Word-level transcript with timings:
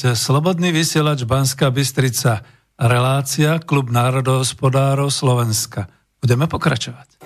Počúvate 0.00 0.16
Slobodný 0.16 0.72
vysielač 0.72 1.28
Banská 1.28 1.68
Bystrica, 1.68 2.40
relácia 2.80 3.60
Klub 3.60 3.92
národohospodárov 3.92 5.12
Slovenska. 5.12 5.92
Budeme 6.24 6.48
pokračovať. 6.48 7.19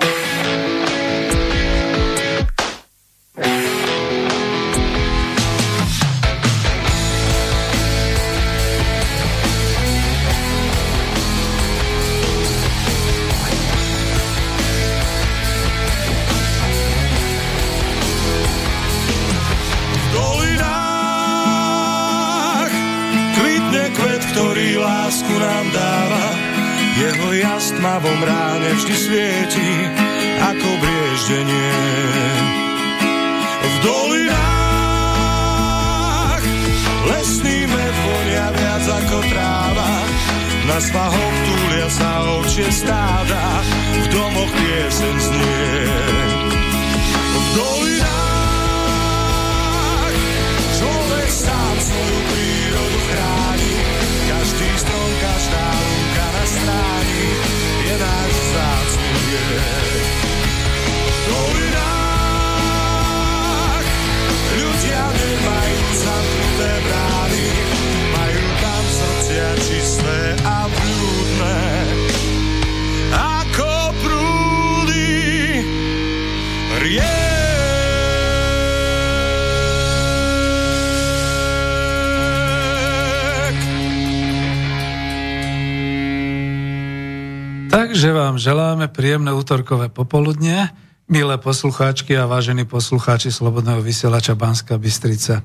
Vám 88.24 88.40
želáme 88.40 88.88
príjemné 88.88 89.36
útorkové 89.36 89.92
popoludne, 89.92 90.72
milé 91.12 91.36
poslucháčky 91.36 92.16
a 92.16 92.24
vážení 92.24 92.64
poslucháči 92.64 93.28
Slobodného 93.28 93.84
vysielača 93.84 94.32
Banska 94.32 94.80
Bystrica. 94.80 95.44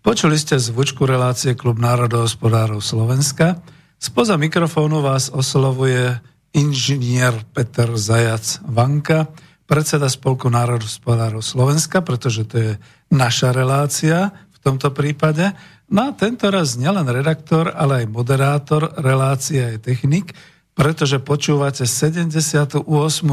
Počuli 0.00 0.40
ste 0.40 0.56
zvučku 0.56 1.04
relácie 1.04 1.52
Klub 1.52 1.76
národohospodárov 1.76 2.80
Slovenska. 2.80 3.60
Spoza 4.00 4.40
mikrofónu 4.40 5.04
vás 5.04 5.28
oslovuje 5.28 6.16
inžinier 6.56 7.44
Peter 7.52 7.92
Zajac 7.92 8.64
Vanka, 8.64 9.28
predseda 9.68 10.08
Spolku 10.08 10.48
národohospodárov 10.48 11.44
Slovenska, 11.44 12.00
pretože 12.00 12.48
to 12.48 12.56
je 12.56 12.72
naša 13.12 13.52
relácia 13.52 14.32
v 14.32 14.58
tomto 14.64 14.96
prípade. 14.96 15.52
No 15.92 16.08
a 16.08 16.16
tento 16.16 16.48
raz 16.48 16.80
nielen 16.80 17.04
redaktor, 17.04 17.68
ale 17.68 18.08
aj 18.08 18.16
moderátor 18.16 18.96
relácie 18.96 19.76
je 19.76 19.92
technik, 19.92 20.32
pretože 20.74 21.22
počúvate 21.22 21.86
78. 21.86 22.82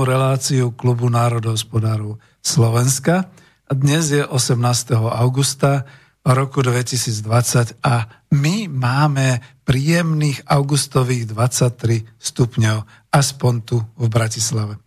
reláciu 0.06 0.70
Klubu 0.70 1.10
národohospodárov 1.10 2.22
Slovenska 2.38 3.34
a 3.66 3.72
dnes 3.74 4.14
je 4.14 4.22
18. 4.22 4.62
augusta 5.10 5.90
roku 6.22 6.62
2020 6.62 7.82
a 7.82 8.06
my 8.30 8.70
máme 8.70 9.42
príjemných 9.66 10.46
augustových 10.46 11.34
23 11.34 12.06
stupňov, 12.22 13.10
aspoň 13.10 13.54
tu 13.66 13.82
v 13.98 14.06
Bratislave. 14.06 14.78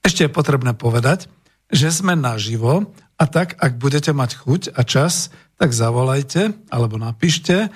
Ešte 0.00 0.24
je 0.24 0.32
potrebné 0.32 0.72
povedať, 0.72 1.28
že 1.68 1.92
sme 1.92 2.16
naživo 2.16 2.88
a 3.20 3.24
tak, 3.28 3.60
ak 3.60 3.76
budete 3.76 4.16
mať 4.16 4.40
chuť 4.40 4.62
a 4.72 4.80
čas, 4.80 5.28
tak 5.60 5.76
zavolajte 5.76 6.56
alebo 6.72 6.96
napíšte 6.96 7.68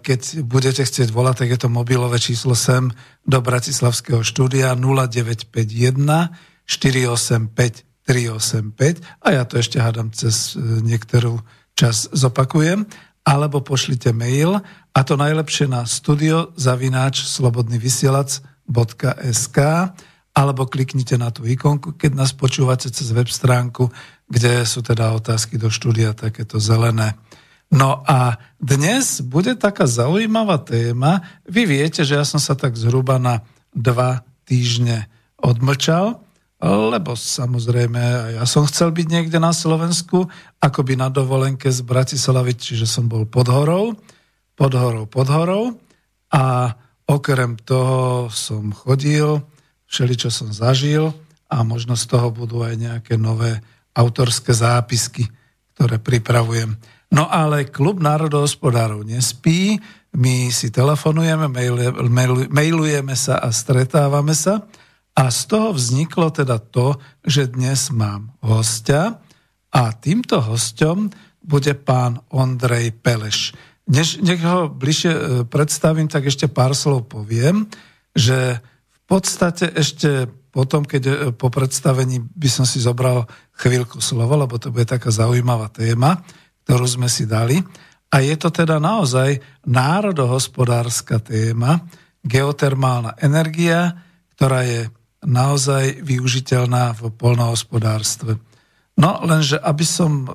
keď 0.00 0.40
budete 0.40 0.88
chcieť 0.88 1.12
volať, 1.12 1.44
tak 1.44 1.52
je 1.52 1.60
to 1.60 1.68
mobilové 1.68 2.16
číslo 2.16 2.56
sem 2.56 2.88
do 3.28 3.38
Bratislavského 3.44 4.24
štúdia 4.24 4.72
0951 4.72 6.32
485 6.64 7.92
385 8.04 9.00
a 9.24 9.32
ja 9.32 9.48
to 9.48 9.56
ešte 9.56 9.80
hádam 9.80 10.12
cez 10.12 10.52
e, 10.54 10.60
niektorú 10.84 11.40
čas 11.72 12.04
zopakujem, 12.12 12.84
alebo 13.24 13.64
pošlite 13.64 14.12
mail 14.12 14.60
a 14.92 15.00
to 15.00 15.16
najlepšie 15.16 15.72
na 15.72 15.88
studio 15.88 16.52
zavináč 16.60 17.24
slobodnyvysielac.sk 17.24 19.58
alebo 20.34 20.66
kliknite 20.66 21.14
na 21.16 21.30
tú 21.32 21.46
ikonku, 21.48 21.96
keď 21.96 22.12
nás 22.12 22.36
počúvate 22.36 22.92
cez 22.92 23.08
web 23.14 23.30
stránku, 23.30 23.88
kde 24.28 24.66
sú 24.68 24.82
teda 24.84 25.16
otázky 25.16 25.56
do 25.56 25.72
štúdia 25.72 26.12
takéto 26.12 26.60
zelené. 26.60 27.16
No 27.74 28.06
a 28.06 28.38
dnes 28.62 29.18
bude 29.18 29.58
taká 29.58 29.90
zaujímavá 29.90 30.62
téma. 30.62 31.26
Vy 31.42 31.66
viete, 31.66 32.06
že 32.06 32.14
ja 32.14 32.22
som 32.22 32.38
sa 32.38 32.54
tak 32.54 32.78
zhruba 32.78 33.18
na 33.18 33.42
dva 33.74 34.22
týždne 34.46 35.10
odmlčal, 35.42 36.22
lebo 36.62 37.18
samozrejme 37.18 38.38
ja 38.38 38.44
som 38.46 38.62
chcel 38.70 38.94
byť 38.94 39.06
niekde 39.10 39.42
na 39.42 39.50
Slovensku, 39.50 40.30
akoby 40.62 40.94
na 40.94 41.10
dovolenke 41.10 41.66
z 41.68 41.82
Bratislavy, 41.82 42.54
čiže 42.54 42.86
som 42.86 43.10
bol 43.10 43.26
pod 43.26 43.50
horou, 43.50 43.98
pod 44.54 44.72
horou, 44.72 45.10
pod 45.10 45.26
horou 45.26 45.74
a 46.30 46.72
okrem 47.10 47.58
toho 47.58 48.30
som 48.30 48.70
chodil, 48.70 49.42
všeli, 49.90 50.14
čo 50.14 50.30
som 50.30 50.54
zažil 50.54 51.10
a 51.50 51.66
možno 51.66 51.98
z 51.98 52.06
toho 52.06 52.30
budú 52.30 52.62
aj 52.62 52.78
nejaké 52.78 53.18
nové 53.18 53.58
autorské 53.98 54.54
zápisky, 54.54 55.26
ktoré 55.74 55.98
pripravujem. 55.98 56.78
No 57.14 57.30
ale 57.30 57.70
klub 57.70 58.02
národohospodárov 58.02 59.06
nespí, 59.06 59.78
my 60.18 60.50
si 60.50 60.74
telefonujeme, 60.74 61.46
mailujeme 62.50 63.14
sa 63.14 63.38
a 63.38 63.54
stretávame 63.54 64.34
sa. 64.34 64.66
A 65.14 65.30
z 65.30 65.46
toho 65.46 65.70
vzniklo 65.70 66.34
teda 66.34 66.58
to, 66.58 66.98
že 67.22 67.54
dnes 67.54 67.94
mám 67.94 68.34
hostia 68.42 69.22
A 69.74 69.94
týmto 69.94 70.42
hostom 70.42 71.10
bude 71.42 71.74
pán 71.74 72.18
Ondrej 72.34 72.94
Peleš. 72.98 73.54
Než, 73.90 74.22
nech 74.22 74.38
ho 74.42 74.70
bližšie 74.70 75.12
e, 75.12 75.20
predstavím, 75.44 76.06
tak 76.06 76.30
ešte 76.30 76.46
pár 76.46 76.72
slov 76.78 77.10
poviem, 77.10 77.68
že 78.14 78.62
v 78.90 79.00
podstate 79.04 79.68
ešte 79.74 80.30
potom, 80.54 80.86
keď 80.86 81.02
e, 81.04 81.14
po 81.34 81.50
predstavení 81.50 82.22
by 82.22 82.48
som 82.48 82.64
si 82.64 82.78
zobral 82.78 83.26
chvíľku 83.58 83.98
slovo, 83.98 84.38
lebo 84.38 84.56
to 84.62 84.70
bude 84.70 84.86
taká 84.86 85.10
zaujímavá 85.10 85.68
téma, 85.74 86.22
ktorú 86.64 86.86
sme 86.88 87.08
si 87.08 87.28
dali. 87.28 87.60
A 88.14 88.22
je 88.22 88.34
to 88.38 88.48
teda 88.48 88.78
naozaj 88.78 89.42
národohospodárska 89.66 91.20
téma, 91.20 91.82
geotermálna 92.24 93.20
energia, 93.20 94.00
ktorá 94.34 94.64
je 94.64 94.88
naozaj 95.24 96.04
využiteľná 96.04 96.96
v 96.96 97.12
polnohospodárstve. 97.16 98.40
No 98.94 99.20
lenže, 99.26 99.58
aby 99.58 99.84
som 99.84 100.24
e, 100.24 100.30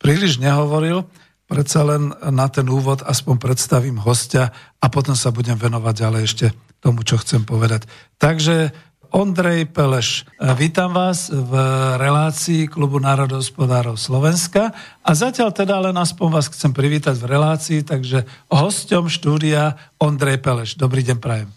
príliš 0.00 0.42
nehovoril, 0.42 1.06
predsa 1.46 1.86
len 1.86 2.10
na 2.34 2.50
ten 2.50 2.66
úvod 2.66 3.06
aspoň 3.06 3.38
predstavím 3.38 4.02
hostia 4.02 4.50
a 4.82 4.86
potom 4.90 5.14
sa 5.14 5.30
budem 5.30 5.54
venovať 5.54 5.94
ďalej 5.94 6.22
ešte 6.26 6.46
tomu, 6.82 7.06
čo 7.06 7.16
chcem 7.22 7.46
povedať. 7.46 7.86
Takže 8.18 8.74
Ondrej 9.10 9.70
Peleš. 9.70 10.26
Vítam 10.58 10.90
vás 10.90 11.30
v 11.30 11.52
relácii 12.00 12.66
Klubu 12.66 12.98
národohospodárov 12.98 13.94
Slovenska 13.94 14.74
a 15.02 15.10
zatiaľ 15.14 15.54
teda 15.54 15.78
len 15.78 15.94
aspoň 15.94 16.28
vás 16.30 16.46
chcem 16.50 16.74
privítať 16.74 17.14
v 17.18 17.30
relácii, 17.30 17.80
takže 17.86 18.26
hosťom 18.50 19.06
štúdia 19.06 19.78
Ondrej 20.02 20.42
Peleš. 20.42 20.80
Dobrý 20.80 21.06
deň, 21.06 21.16
prajem. 21.22 21.48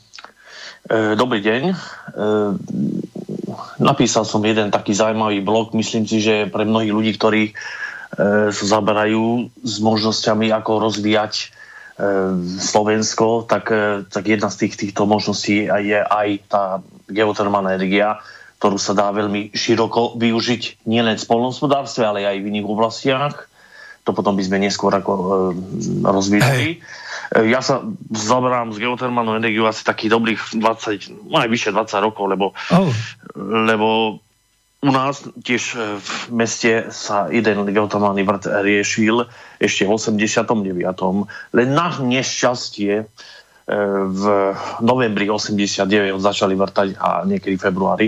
E, 0.89 1.17
dobrý 1.17 1.39
deň. 1.41 1.61
E, 1.69 1.73
napísal 3.81 4.25
som 4.25 4.45
jeden 4.45 4.69
taký 4.69 4.93
zaujímavý 4.93 5.41
blog, 5.41 5.73
myslím 5.73 6.05
si, 6.05 6.21
že 6.21 6.49
pre 6.49 6.65
mnohých 6.65 6.93
ľudí, 6.93 7.11
ktorí 7.17 7.43
e, 7.49 7.53
sa 8.53 8.65
zaberajú 8.79 9.49
s 9.65 9.75
možnosťami, 9.81 10.53
ako 10.53 10.89
rozvíjať 10.89 11.55
Slovensko, 12.63 13.43
tak, 13.43 13.75
tak 14.07 14.23
jedna 14.23 14.47
z 14.47 14.55
tých, 14.63 14.87
týchto 14.87 15.03
možností 15.03 15.67
je 15.67 15.99
aj 15.99 16.27
tá 16.47 16.79
geotermálna 17.09 17.75
energia, 17.75 18.21
ktorú 18.59 18.75
sa 18.75 18.91
dá 18.91 19.07
veľmi 19.15 19.55
široko 19.55 20.19
využiť 20.19 20.83
nielen 20.85 21.15
v 21.15 21.25
spolnohospodárstve, 21.25 22.03
ale 22.03 22.27
aj 22.27 22.43
v 22.43 22.49
iných 22.51 22.67
oblastiach. 22.67 23.35
To 24.03 24.11
potom 24.11 24.35
by 24.35 24.43
sme 24.43 24.57
neskôr 24.59 24.91
ako 24.91 25.11
e, 25.15 25.27
rozvíjali. 26.03 26.69
E, 26.75 26.77
ja 27.47 27.63
sa 27.63 27.85
zaberám 28.11 28.75
s 28.75 28.81
geotermálnou 28.83 29.39
energiou 29.39 29.63
asi 29.63 29.87
takých 29.87 30.11
dobrých 30.11 30.39
20, 30.59 31.29
no 31.31 31.39
aj 31.39 31.47
vyše 31.47 31.69
20 31.71 32.07
rokov, 32.09 32.25
lebo, 32.27 32.51
oh. 32.73 32.91
lebo 33.39 34.19
u 34.79 34.91
nás 34.91 35.23
tiež 35.43 35.63
e, 35.75 35.99
v 35.99 36.11
meste 36.31 36.87
sa 36.95 37.27
jeden 37.27 37.67
geotermálny 37.67 38.23
vrt 38.23 38.47
riešil 38.63 39.27
ešte 39.59 39.83
v 39.83 39.91
89. 39.91 40.79
Len 41.55 41.67
na 41.67 41.87
nešťastie 41.99 43.07
v 44.09 44.23
novembri 44.81 45.29
89 45.29 46.17
začali 46.17 46.57
vrtať 46.57 46.87
a 46.97 47.21
niekedy 47.21 47.53
v 47.53 47.65
februári 47.69 48.07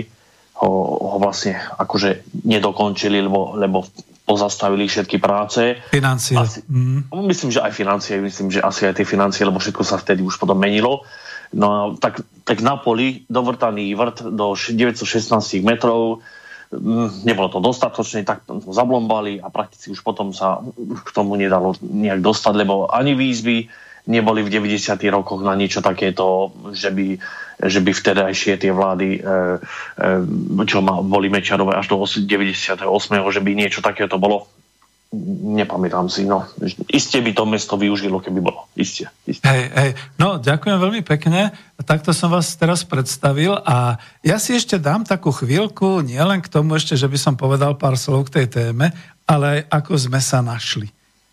ho, 0.58 0.70
ho 0.98 1.16
vlastne 1.22 1.54
akože 1.58 2.34
nedokončili, 2.46 3.22
lebo, 3.22 3.54
lebo 3.54 3.86
pozastavili 4.22 4.86
všetky 4.86 5.18
práce. 5.18 5.78
Financie. 5.90 6.38
Asi, 6.38 6.62
mm. 6.66 7.10
Myslím, 7.26 7.50
že 7.50 7.62
aj 7.62 7.72
financie, 7.74 8.22
myslím, 8.22 8.54
že 8.54 8.62
asi 8.62 8.86
aj 8.86 9.02
tie 9.02 9.06
financie, 9.06 9.42
lebo 9.42 9.58
všetko 9.58 9.82
sa 9.82 9.98
vtedy 9.98 10.22
už 10.22 10.38
potom 10.38 10.58
menilo. 10.58 11.02
No 11.52 11.66
a 11.68 11.80
tak, 11.98 12.22
tak 12.46 12.62
na 12.64 12.78
poli 12.78 13.26
dovrtaný 13.28 13.92
vrt 13.92 14.30
do 14.30 14.54
916 14.56 15.62
metrov, 15.66 16.22
mm, 16.70 17.26
nebolo 17.26 17.50
to 17.50 17.58
dostatočné, 17.58 18.22
tak 18.22 18.46
to 18.46 18.62
zablombali 18.62 19.42
a 19.42 19.50
prakticky 19.50 19.90
už 19.92 20.00
potom 20.00 20.30
sa 20.30 20.62
k 21.02 21.08
tomu 21.10 21.34
nedalo 21.34 21.74
nejak 21.82 22.22
dostať, 22.22 22.54
lebo 22.56 22.88
ani 22.88 23.18
výzvy, 23.18 23.68
neboli 24.06 24.42
v 24.42 24.50
90. 24.50 24.98
rokoch 25.14 25.40
na 25.42 25.54
niečo 25.54 25.78
takéto, 25.78 26.50
že 26.74 26.90
by, 26.90 27.18
že 27.62 27.78
by 27.78 27.90
vtedajšie 27.94 28.58
tie 28.58 28.72
vlády, 28.74 29.18
e, 29.18 29.20
e, 30.58 30.66
čo 30.66 30.82
boli 30.82 31.30
Mečarové 31.30 31.78
až 31.78 31.94
do 31.94 32.02
98. 32.02 32.82
že 33.30 33.40
by 33.40 33.50
niečo 33.54 33.78
takéto 33.78 34.18
bolo. 34.18 34.50
Nepamätám 35.52 36.08
si, 36.08 36.24
no. 36.24 36.48
Isté 36.88 37.20
by 37.20 37.36
to 37.36 37.44
mesto 37.44 37.76
využilo, 37.76 38.16
keby 38.16 38.40
bolo. 38.40 38.64
Isté. 38.72 39.12
isté. 39.28 39.44
Hej, 39.44 39.62
hej. 39.76 39.90
No, 40.16 40.40
ďakujem 40.40 40.80
veľmi 40.80 41.04
pekne. 41.04 41.52
Takto 41.84 42.16
som 42.16 42.32
vás 42.32 42.56
teraz 42.56 42.80
predstavil 42.80 43.60
a 43.60 44.00
ja 44.24 44.40
si 44.40 44.56
ešte 44.56 44.80
dám 44.80 45.04
takú 45.04 45.28
chvíľku, 45.28 46.00
nielen 46.00 46.40
k 46.40 46.48
tomu 46.48 46.80
ešte, 46.80 46.96
že 46.96 47.12
by 47.12 47.18
som 47.20 47.34
povedal 47.36 47.76
pár 47.76 48.00
slov 48.00 48.32
k 48.32 48.40
tej 48.40 48.46
téme, 48.48 48.88
ale 49.28 49.44
aj 49.68 49.84
ako 49.84 49.92
sme 50.00 50.20
sa 50.24 50.40
našli. 50.40 50.88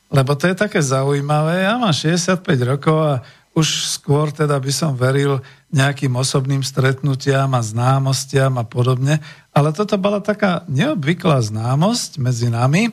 Lebo 0.09 0.33
to 0.33 0.50
je 0.50 0.57
také 0.57 0.81
zaujímavé. 0.81 1.69
Ja 1.69 1.77
mám 1.77 1.94
65 1.94 2.41
rokov 2.65 2.97
a 2.97 3.13
už 3.53 3.97
skôr 3.97 4.29
teda 4.33 4.57
by 4.57 4.71
som 4.73 4.97
veril 4.97 5.41
nejakým 5.69 6.13
osobným 6.17 6.65
stretnutiam 6.65 7.50
a 7.53 7.61
známostiam 7.61 8.57
a 8.57 8.65
podobne. 8.65 9.21
Ale 9.53 9.69
toto 9.73 10.01
bola 10.01 10.17
taká 10.21 10.65
neobvyklá 10.65 11.41
známosť 11.45 12.17
medzi 12.17 12.50
nami. 12.50 12.89
E, 12.89 12.91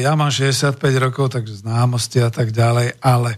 ja 0.00 0.16
mám 0.16 0.32
65 0.32 0.80
rokov, 0.96 1.36
takže 1.36 1.60
známosti 1.60 2.24
a 2.24 2.32
tak 2.32 2.56
ďalej, 2.56 2.96
ale 3.04 3.36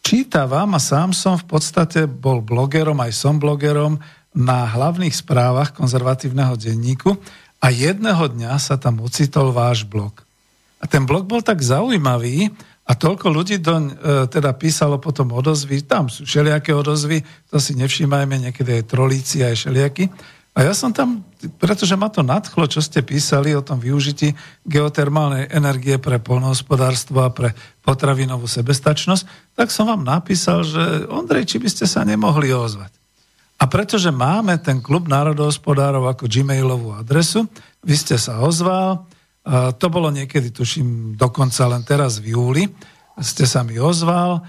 čítavam 0.00 0.72
a 0.72 0.80
sám 0.80 1.12
som 1.12 1.36
v 1.36 1.44
podstate 1.44 2.08
bol 2.08 2.40
blogerom, 2.40 2.96
aj 3.04 3.12
som 3.12 3.36
blogerom 3.36 4.00
na 4.32 4.64
hlavných 4.64 5.12
správach 5.12 5.76
konzervatívneho 5.76 6.56
denníku 6.56 7.20
a 7.60 7.68
jedného 7.68 8.32
dňa 8.32 8.56
sa 8.56 8.80
tam 8.80 9.00
ocitol 9.04 9.52
váš 9.52 9.84
blog. 9.84 10.23
A 10.84 10.88
ten 10.88 11.08
blog 11.08 11.24
bol 11.24 11.40
tak 11.40 11.64
zaujímavý 11.64 12.52
a 12.84 12.92
toľko 12.92 13.32
ľudí 13.32 13.56
doň 13.56 13.82
e, 13.88 13.94
teda 14.28 14.52
písalo 14.52 15.00
potom 15.00 15.32
odozvy, 15.32 15.80
tam 15.88 16.12
sú 16.12 16.28
všelijaké 16.28 16.76
odozvy, 16.76 17.24
to 17.48 17.56
si 17.56 17.72
nevšímajme, 17.72 18.44
niekedy 18.44 18.84
aj 18.84 18.92
trolíci, 18.92 19.40
aj 19.40 19.56
všelijaky. 19.56 20.12
A 20.54 20.62
ja 20.62 20.76
som 20.76 20.94
tam, 20.94 21.24
pretože 21.58 21.98
ma 21.98 22.06
to 22.12 22.22
nadchlo, 22.22 22.70
čo 22.70 22.78
ste 22.78 23.02
písali 23.02 23.56
o 23.56 23.64
tom 23.64 23.80
využití 23.82 24.36
geotermálnej 24.68 25.50
energie 25.50 25.98
pre 25.98 26.22
polnohospodárstvo 26.22 27.26
a 27.26 27.34
pre 27.34 27.56
potravinovú 27.82 28.46
sebestačnosť, 28.46 29.56
tak 29.58 29.74
som 29.74 29.90
vám 29.90 30.06
napísal, 30.06 30.62
že 30.62 31.10
Ondrej, 31.10 31.50
či 31.50 31.56
by 31.58 31.68
ste 31.72 31.90
sa 31.90 32.06
nemohli 32.06 32.54
ozvať. 32.54 32.92
A 33.58 33.66
pretože 33.66 34.14
máme 34.14 34.54
ten 34.62 34.78
klub 34.78 35.10
národohospodárov 35.10 36.06
ako 36.06 36.30
gmailovú 36.30 37.00
adresu, 37.00 37.50
vy 37.82 37.96
ste 37.98 38.14
sa 38.14 38.38
ozval, 38.38 39.08
to 39.76 39.86
bolo 39.92 40.08
niekedy, 40.08 40.48
tuším, 40.48 41.20
dokonca 41.20 41.68
len 41.68 41.84
teraz 41.84 42.16
v 42.16 42.32
júli. 42.32 42.64
Ste 43.20 43.44
sa 43.44 43.60
mi 43.60 43.76
ozval, 43.76 44.40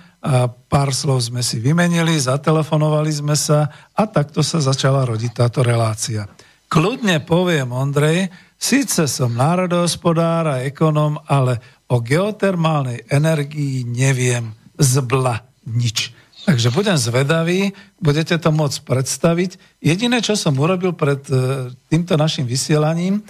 pár 0.71 0.89
slov 0.95 1.21
sme 1.21 1.45
si 1.45 1.61
vymenili, 1.61 2.17
zatelefonovali 2.17 3.11
sme 3.13 3.37
sa 3.37 3.69
a 3.93 4.03
takto 4.09 4.41
sa 4.41 4.57
začala 4.57 5.05
rodiť 5.05 5.31
táto 5.35 5.61
relácia. 5.61 6.25
Kľudne 6.65 7.21
poviem, 7.21 7.69
Ondrej, 7.69 8.33
síce 8.57 9.05
som 9.05 9.37
národohospodár 9.37 10.49
a 10.49 10.63
ekonom, 10.65 11.21
ale 11.29 11.61
o 11.85 12.01
geotermálnej 12.01 13.05
energii 13.05 13.85
neviem 13.85 14.57
zbla 14.81 15.45
nič. 15.69 16.09
Takže 16.45 16.69
budem 16.73 16.97
zvedavý, 16.97 17.73
budete 17.97 18.37
to 18.37 18.49
môcť 18.53 18.85
predstaviť. 18.85 19.81
Jediné, 19.81 20.21
čo 20.21 20.37
som 20.37 20.53
urobil 20.57 20.93
pred 20.93 21.21
e, 21.25 21.73
týmto 21.89 22.13
našim 22.21 22.45
vysielaním, 22.45 23.25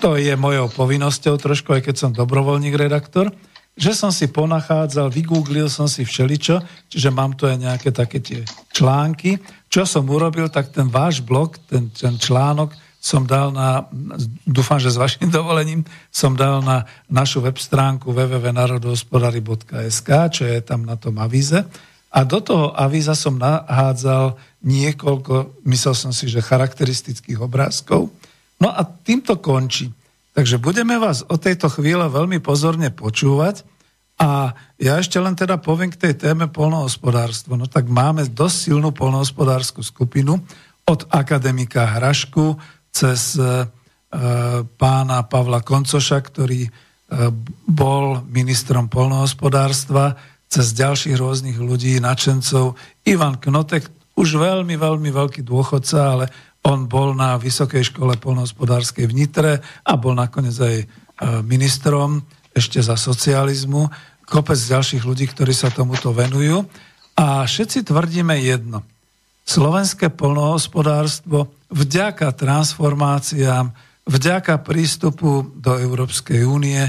to 0.00 0.16
je 0.16 0.32
mojou 0.32 0.72
povinnosťou 0.72 1.36
trošku, 1.36 1.76
aj 1.76 1.84
keď 1.84 1.94
som 2.00 2.16
dobrovoľník 2.16 2.72
redaktor, 2.72 3.28
že 3.76 3.92
som 3.92 4.08
si 4.08 4.32
ponachádzal, 4.32 5.12
vygooglil 5.12 5.68
som 5.68 5.86
si 5.86 6.08
všeličo, 6.08 6.64
čiže 6.88 7.12
mám 7.12 7.36
tu 7.36 7.44
aj 7.44 7.60
nejaké 7.60 7.92
také 7.92 8.18
tie 8.24 8.40
články. 8.72 9.36
Čo 9.68 9.84
som 9.84 10.08
urobil, 10.08 10.48
tak 10.48 10.72
ten 10.72 10.88
váš 10.88 11.20
blog, 11.20 11.60
ten, 11.68 11.92
ten 11.92 12.16
článok 12.16 12.72
som 13.00 13.24
dal 13.24 13.52
na, 13.52 13.88
dúfam, 14.44 14.76
že 14.76 14.92
s 14.92 15.00
vašim 15.00 15.28
dovolením, 15.38 15.84
som 16.08 16.32
dal 16.36 16.64
na 16.64 16.84
našu 17.08 17.40
web 17.44 17.60
stránku 17.60 18.12
www.narodohospodary.sk, 18.12 20.08
čo 20.32 20.44
je 20.48 20.60
tam 20.64 20.88
na 20.88 20.96
tom 20.96 21.20
avíze. 21.20 21.64
A 22.10 22.26
do 22.26 22.40
toho 22.42 22.74
avíza 22.74 23.14
som 23.14 23.38
nahádzal 23.38 24.36
niekoľko, 24.66 25.62
myslel 25.64 25.94
som 25.94 26.10
si, 26.12 26.26
že 26.26 26.44
charakteristických 26.44 27.38
obrázkov, 27.40 28.10
No 28.60 28.68
a 28.68 28.84
týmto 28.84 29.40
končí. 29.40 29.88
Takže 30.36 30.62
budeme 30.62 31.00
vás 31.00 31.26
o 31.26 31.40
tejto 31.40 31.66
chvíle 31.72 32.06
veľmi 32.06 32.38
pozorne 32.38 32.92
počúvať 32.94 33.66
a 34.20 34.52
ja 34.76 35.00
ešte 35.00 35.16
len 35.16 35.32
teda 35.32 35.56
poviem 35.58 35.88
k 35.88 35.96
tej 35.96 36.14
téme 36.28 36.46
polnohospodárstvo. 36.46 37.56
No 37.56 37.64
tak 37.64 37.88
máme 37.88 38.28
dosť 38.28 38.56
silnú 38.70 38.92
polnohospodárskú 38.92 39.80
skupinu 39.80 40.38
od 40.84 41.00
akademika 41.08 41.88
Hrašku 41.98 42.60
cez 42.92 43.40
e, 43.40 43.64
pána 44.76 45.18
Pavla 45.24 45.64
Koncoša, 45.64 46.20
ktorý 46.20 46.68
e, 46.68 46.70
bol 47.64 48.20
ministrom 48.28 48.92
polnohospodárstva, 48.92 50.20
cez 50.50 50.76
ďalších 50.76 51.16
rôznych 51.16 51.56
ľudí, 51.56 51.96
načencov. 52.02 52.76
Ivan 53.08 53.40
Knotek, 53.40 53.88
už 54.20 54.36
veľmi, 54.36 54.76
veľmi 54.76 55.08
veľký 55.08 55.46
dôchodca, 55.46 55.96
ale 55.96 56.24
on 56.66 56.84
bol 56.84 57.16
na 57.16 57.40
Vysokej 57.40 57.88
škole 57.88 58.20
polnohospodárskej 58.20 59.08
v 59.08 59.16
Nitre 59.16 59.52
a 59.84 59.92
bol 59.96 60.12
nakoniec 60.12 60.56
aj 60.60 60.76
ministrom 61.44 62.20
ešte 62.52 62.82
za 62.82 62.98
socializmu, 62.98 63.88
kopec 64.26 64.58
ďalších 64.58 65.02
ľudí, 65.02 65.30
ktorí 65.30 65.54
sa 65.56 65.72
tomuto 65.72 66.12
venujú. 66.12 66.66
A 67.18 67.44
všetci 67.44 67.84
tvrdíme 67.88 68.36
jedno. 68.40 68.84
Slovenské 69.44 70.12
polnohospodárstvo 70.14 71.50
vďaka 71.72 72.30
transformáciám, 72.36 73.72
vďaka 74.06 74.62
prístupu 74.62 75.50
do 75.58 75.74
Európskej 75.80 76.46
únie, 76.46 76.80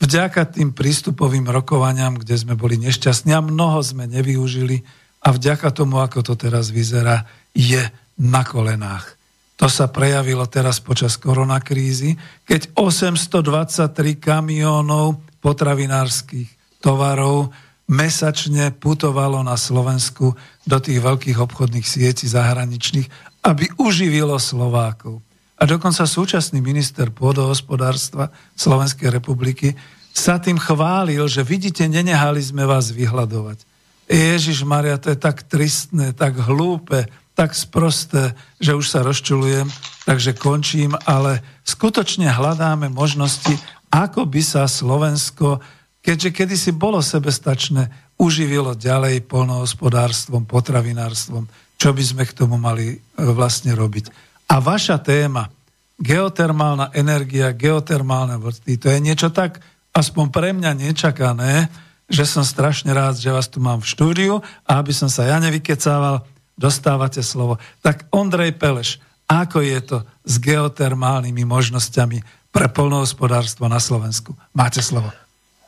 vďaka 0.00 0.48
tým 0.56 0.72
prístupovým 0.72 1.48
rokovaniam, 1.48 2.16
kde 2.16 2.36
sme 2.36 2.54
boli 2.56 2.80
nešťastní 2.80 3.36
a 3.36 3.44
mnoho 3.44 3.80
sme 3.84 4.08
nevyužili 4.08 4.80
a 5.24 5.32
vďaka 5.32 5.72
tomu, 5.72 6.00
ako 6.00 6.22
to 6.22 6.34
teraz 6.38 6.72
vyzerá, 6.72 7.26
je 7.52 7.80
na 8.16 8.42
kolenách. 8.44 9.15
To 9.56 9.72
sa 9.72 9.88
prejavilo 9.88 10.44
teraz 10.44 10.84
počas 10.84 11.16
koronakrízy, 11.16 12.16
keď 12.44 12.76
823 12.76 14.20
kamiónov 14.20 15.20
potravinárskych 15.40 16.80
tovarov 16.84 17.50
mesačne 17.88 18.74
putovalo 18.74 19.40
na 19.46 19.56
Slovensku 19.56 20.34
do 20.66 20.76
tých 20.82 21.00
veľkých 21.00 21.38
obchodných 21.38 21.86
sietí 21.86 22.26
zahraničných, 22.26 23.08
aby 23.46 23.64
uživilo 23.78 24.36
Slovákov. 24.36 25.22
A 25.56 25.64
dokonca 25.64 26.04
súčasný 26.04 26.60
minister 26.60 27.08
pôdohospodárstva 27.08 28.28
Slovenskej 28.58 29.08
republiky 29.08 29.72
sa 30.12 30.36
tým 30.36 30.60
chválil, 30.60 31.24
že 31.28 31.40
vidíte, 31.40 31.88
nenehali 31.88 32.44
sme 32.44 32.68
vás 32.68 32.92
vyhľadovať. 32.92 33.64
Ježiš 34.06 34.68
Maria, 34.68 35.00
to 35.00 35.10
je 35.10 35.18
tak 35.18 35.48
tristné, 35.48 36.12
tak 36.12 36.36
hlúpe, 36.38 37.08
tak 37.36 37.52
sprosté, 37.52 38.32
že 38.56 38.72
už 38.72 38.88
sa 38.88 39.04
rozčulujem, 39.04 39.68
takže 40.08 40.32
končím, 40.32 40.96
ale 41.04 41.44
skutočne 41.68 42.32
hľadáme 42.32 42.88
možnosti, 42.88 43.60
ako 43.92 44.24
by 44.24 44.40
sa 44.40 44.64
Slovensko 44.64 45.60
keďže 46.06 46.30
kedysi 46.30 46.70
bolo 46.70 47.02
sebestačné, 47.02 47.90
uživilo 48.14 48.78
ďalej 48.78 49.26
polnohospodárstvom, 49.26 50.46
potravinárstvom, 50.46 51.50
čo 51.74 51.90
by 51.90 52.02
sme 52.06 52.22
k 52.22 52.32
tomu 52.32 52.54
mali 52.56 52.94
e, 52.94 52.96
vlastne 53.18 53.74
robiť. 53.74 54.14
A 54.46 54.62
vaša 54.62 55.02
téma, 55.02 55.50
geotermálna 55.98 56.94
energia, 56.94 57.50
geotermálne 57.50 58.38
vrsty, 58.38 58.78
to 58.78 58.86
je 58.86 59.02
niečo 59.02 59.34
tak, 59.34 59.58
aspoň 59.90 60.24
pre 60.30 60.54
mňa 60.54 60.78
nečakané, 60.78 61.66
že 62.06 62.22
som 62.22 62.46
strašne 62.46 62.94
rád, 62.94 63.18
že 63.18 63.34
vás 63.34 63.50
tu 63.50 63.58
mám 63.58 63.82
v 63.82 63.90
štúdiu 63.90 64.34
a 64.62 64.78
aby 64.78 64.94
som 64.94 65.10
sa 65.10 65.26
ja 65.26 65.42
nevykecával, 65.42 66.22
dostávate 66.56 67.20
slovo. 67.20 67.60
Tak 67.84 68.08
Ondrej 68.10 68.56
Peleš, 68.56 68.98
ako 69.28 69.62
je 69.62 69.78
to 69.84 69.96
s 70.24 70.34
geotermálnymi 70.40 71.44
možnosťami 71.44 72.50
pre 72.50 72.66
polnohospodárstvo 72.72 73.68
na 73.68 73.78
Slovensku? 73.78 74.32
Máte 74.56 74.80
slovo. 74.80 75.12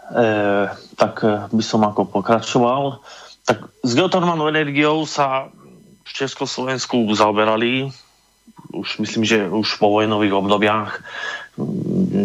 E, 0.08 0.24
tak 0.96 1.20
e, 1.20 1.46
by 1.52 1.64
som 1.64 1.84
ako 1.84 2.08
pokračoval. 2.08 3.04
Tak 3.44 3.68
s 3.84 3.92
geotermálnou 3.92 4.48
energiou 4.48 5.04
sa 5.04 5.52
v 6.04 6.10
Československu 6.10 7.04
zaoberali 7.12 7.92
už 8.72 8.98
myslím, 8.98 9.24
že 9.24 9.48
už 9.48 9.78
po 9.78 9.90
vojnových 9.90 10.34
obdobiach 10.34 11.00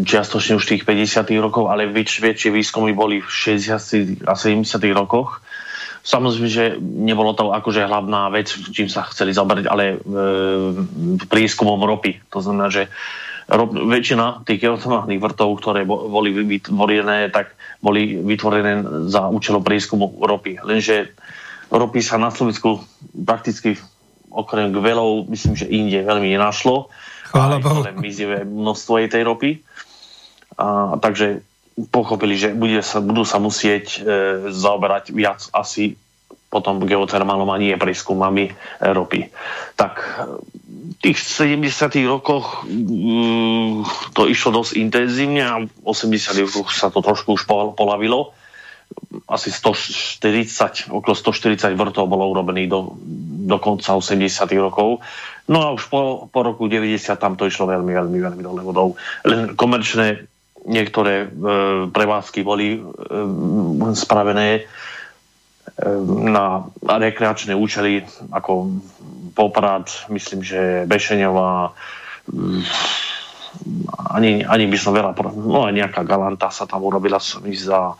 čiastočne 0.06 0.62
už 0.62 0.66
tých 0.70 0.84
50. 0.86 1.26
rokov, 1.42 1.74
ale 1.74 1.90
väč, 1.90 2.22
väčšie 2.22 2.54
výskumy 2.54 2.94
boli 2.94 3.18
v 3.18 3.30
60. 3.30 4.30
a 4.30 4.34
70. 4.38 4.62
rokoch. 4.94 5.42
Samozrejme, 6.04 6.50
že 6.52 6.76
nebolo 6.84 7.32
to 7.32 7.56
akože 7.56 7.88
hlavná 7.88 8.28
vec, 8.28 8.52
čím 8.52 8.92
sa 8.92 9.08
chceli 9.08 9.32
zaberať, 9.32 9.72
ale 9.72 9.96
e, 9.96 9.98
prieskumom 11.32 11.80
ropy. 11.80 12.20
To 12.28 12.44
znamená, 12.44 12.68
že 12.68 12.92
rob, 13.48 13.72
väčšina 13.72 14.44
tých 14.44 14.68
geotermálnych 14.68 15.24
vrtov, 15.24 15.56
ktoré 15.64 15.88
boli 15.88 16.36
vytvorené, 16.36 17.32
tak 17.32 17.56
boli 17.80 18.20
vytvorené 18.20 19.08
za 19.08 19.32
účelom 19.32 19.64
prieskumu 19.64 20.20
ropy. 20.20 20.60
Lenže 20.60 21.16
ropy 21.72 22.00
sa 22.04 22.20
na 22.20 22.36
Slovensku 22.36 22.84
prakticky 23.16 23.80
okrem 24.28 24.76
gvelov, 24.76 25.32
myslím, 25.32 25.56
že 25.56 25.72
inde 25.72 26.04
veľmi 26.04 26.36
nenašlo. 26.36 26.92
Chvála 27.32 27.64
Bohu. 27.64 27.82
mizivé 27.98 28.44
množstvo 28.44 28.94
je 29.02 29.08
tej 29.08 29.24
ropy. 29.24 29.52
A, 30.58 30.98
takže 31.00 31.48
pochopili, 31.74 32.38
že 32.38 32.54
bude 32.54 32.82
sa, 32.86 33.02
budú 33.02 33.26
sa 33.26 33.42
musieť 33.42 33.86
e, 33.98 34.00
zaoberať 34.54 35.10
viac 35.10 35.50
asi 35.50 35.98
potom 36.54 36.86
geotermálom 36.86 37.50
a 37.50 37.58
nie 37.58 37.74
prieskumami 37.74 38.54
ropy. 38.78 39.34
Tak 39.74 39.94
v 40.94 40.96
tých 41.02 41.18
70. 41.18 41.66
rokoch 42.06 42.62
mm, 42.70 44.14
to 44.14 44.30
išlo 44.30 44.62
dosť 44.62 44.78
intenzívne 44.78 45.42
a 45.42 45.66
v 45.66 45.70
80. 45.82 46.46
rokoch 46.46 46.70
sa 46.70 46.94
to 46.94 47.02
trošku 47.02 47.34
už 47.42 47.50
polavilo. 47.50 48.38
Asi 49.26 49.50
140, 49.50 50.94
okolo 50.94 51.18
140 51.18 51.74
vrtov 51.74 52.06
bolo 52.06 52.30
urobených 52.30 52.70
do, 52.70 52.94
do 53.50 53.58
konca 53.58 53.98
80. 53.98 54.22
rokov. 54.62 55.02
No 55.50 55.66
a 55.66 55.74
už 55.74 55.90
po, 55.90 56.30
po 56.30 56.40
roku 56.46 56.70
90 56.70 57.18
tam 57.18 57.34
to 57.34 57.50
išlo 57.50 57.66
veľmi, 57.66 57.90
veľmi, 57.90 58.20
veľmi 58.22 58.42
dole 58.46 58.62
vodou. 58.62 58.94
Len 59.26 59.58
komerčné 59.58 60.30
niektoré 60.66 61.26
e, 61.26 61.28
prevádzky 61.92 62.40
boli 62.44 62.78
e, 62.78 62.80
spravené 63.96 64.68
na 66.06 66.70
rekreačné 66.86 67.56
účely 67.56 68.06
ako 68.30 68.78
Poprad, 69.34 69.90
myslím, 70.14 70.46
že 70.46 70.86
Bešeňová 70.86 71.74
ani, 74.14 74.46
ani 74.46 74.66
by 74.70 74.78
som 74.78 74.94
veľa, 74.94 75.18
no 75.34 75.66
aj 75.66 75.74
nejaká 75.74 76.02
Galanta 76.06 76.54
sa 76.54 76.70
tam 76.70 76.86
urobila 76.86 77.18
za 77.18 77.98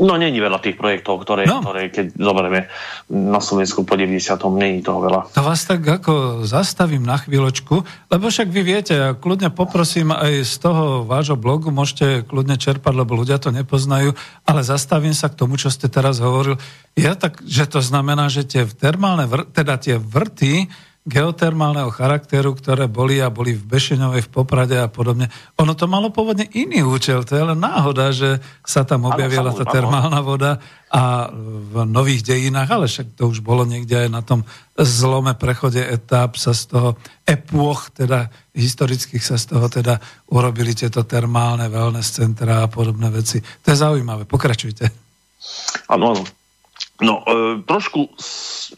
No, 0.00 0.16
není 0.18 0.38
veľa 0.38 0.58
tých 0.60 0.76
projektov, 0.78 1.22
ktoré, 1.22 1.46
no. 1.46 1.60
ktoré 1.62 1.88
keď 1.90 2.14
zoberieme 2.16 2.70
na 3.10 3.40
Slovensku 3.40 3.84
po 3.86 3.94
90. 3.98 4.36
není 4.56 4.80
toho 4.80 5.00
veľa. 5.04 5.34
To 5.34 5.42
vás 5.44 5.64
tak 5.66 5.84
ako 5.84 6.44
zastavím 6.46 7.04
na 7.04 7.20
chvíľočku, 7.20 7.74
lebo 8.10 8.24
však 8.28 8.48
vy 8.48 8.62
viete, 8.64 8.94
ja 8.94 9.10
kľudne 9.14 9.52
poprosím 9.54 10.10
aj 10.14 10.46
z 10.46 10.54
toho 10.62 11.06
vášho 11.06 11.36
blogu, 11.38 11.68
môžete 11.74 12.26
kľudne 12.26 12.56
čerpať, 12.56 12.92
lebo 12.94 13.18
ľudia 13.18 13.36
to 13.38 13.52
nepoznajú, 13.54 14.16
ale 14.48 14.60
zastavím 14.64 15.14
sa 15.14 15.28
k 15.28 15.38
tomu, 15.38 15.60
čo 15.60 15.68
ste 15.68 15.86
teraz 15.90 16.18
hovoril. 16.18 16.56
Ja 16.94 17.18
tak, 17.18 17.42
že 17.42 17.66
to 17.66 17.82
znamená, 17.82 18.30
že 18.30 18.46
tie 18.46 18.62
termálne, 18.66 19.26
vr- 19.26 19.48
teda 19.50 19.76
tie 19.76 19.98
vrty, 19.98 20.70
geotermálneho 21.04 21.92
charakteru, 21.92 22.56
ktoré 22.56 22.88
boli 22.88 23.20
a 23.20 23.28
boli 23.28 23.52
v 23.52 23.60
Bešeňovej, 23.60 24.24
v 24.24 24.32
Poprade 24.32 24.80
a 24.80 24.88
podobne. 24.88 25.28
Ono 25.60 25.76
to 25.76 25.84
malo 25.84 26.08
pôvodne 26.08 26.48
iný 26.56 26.80
účel, 26.80 27.28
to 27.28 27.36
je 27.36 27.44
len 27.44 27.60
náhoda, 27.60 28.08
že 28.08 28.40
sa 28.64 28.88
tam 28.88 29.12
objavila 29.12 29.52
tá 29.52 29.68
termálna 29.68 30.24
voda 30.24 30.64
a 30.88 31.28
v 31.36 31.84
nových 31.84 32.24
dejinách, 32.24 32.70
ale 32.72 32.88
však 32.88 33.20
to 33.20 33.28
už 33.28 33.44
bolo 33.44 33.68
niekde 33.68 34.00
aj 34.00 34.08
na 34.08 34.24
tom 34.24 34.48
zlome 34.80 35.36
prechode 35.36 35.84
etáp 35.84 36.40
sa 36.40 36.56
z 36.56 36.72
toho 36.72 36.96
epoch, 37.28 37.92
teda 37.92 38.32
historických 38.56 39.20
sa 39.20 39.36
z 39.36 39.44
toho 39.52 39.68
teda 39.68 40.00
urobili 40.32 40.72
tieto 40.72 41.04
termálne 41.04 41.68
wellness 41.68 42.16
centra 42.16 42.64
a 42.64 42.70
podobné 42.72 43.12
veci. 43.12 43.44
To 43.44 43.66
je 43.68 43.76
zaujímavé, 43.76 44.24
pokračujte. 44.24 44.88
Áno, 45.92 46.16
áno. 46.16 46.24
No, 47.02 47.26
e, 47.26 47.58
trošku 47.66 48.06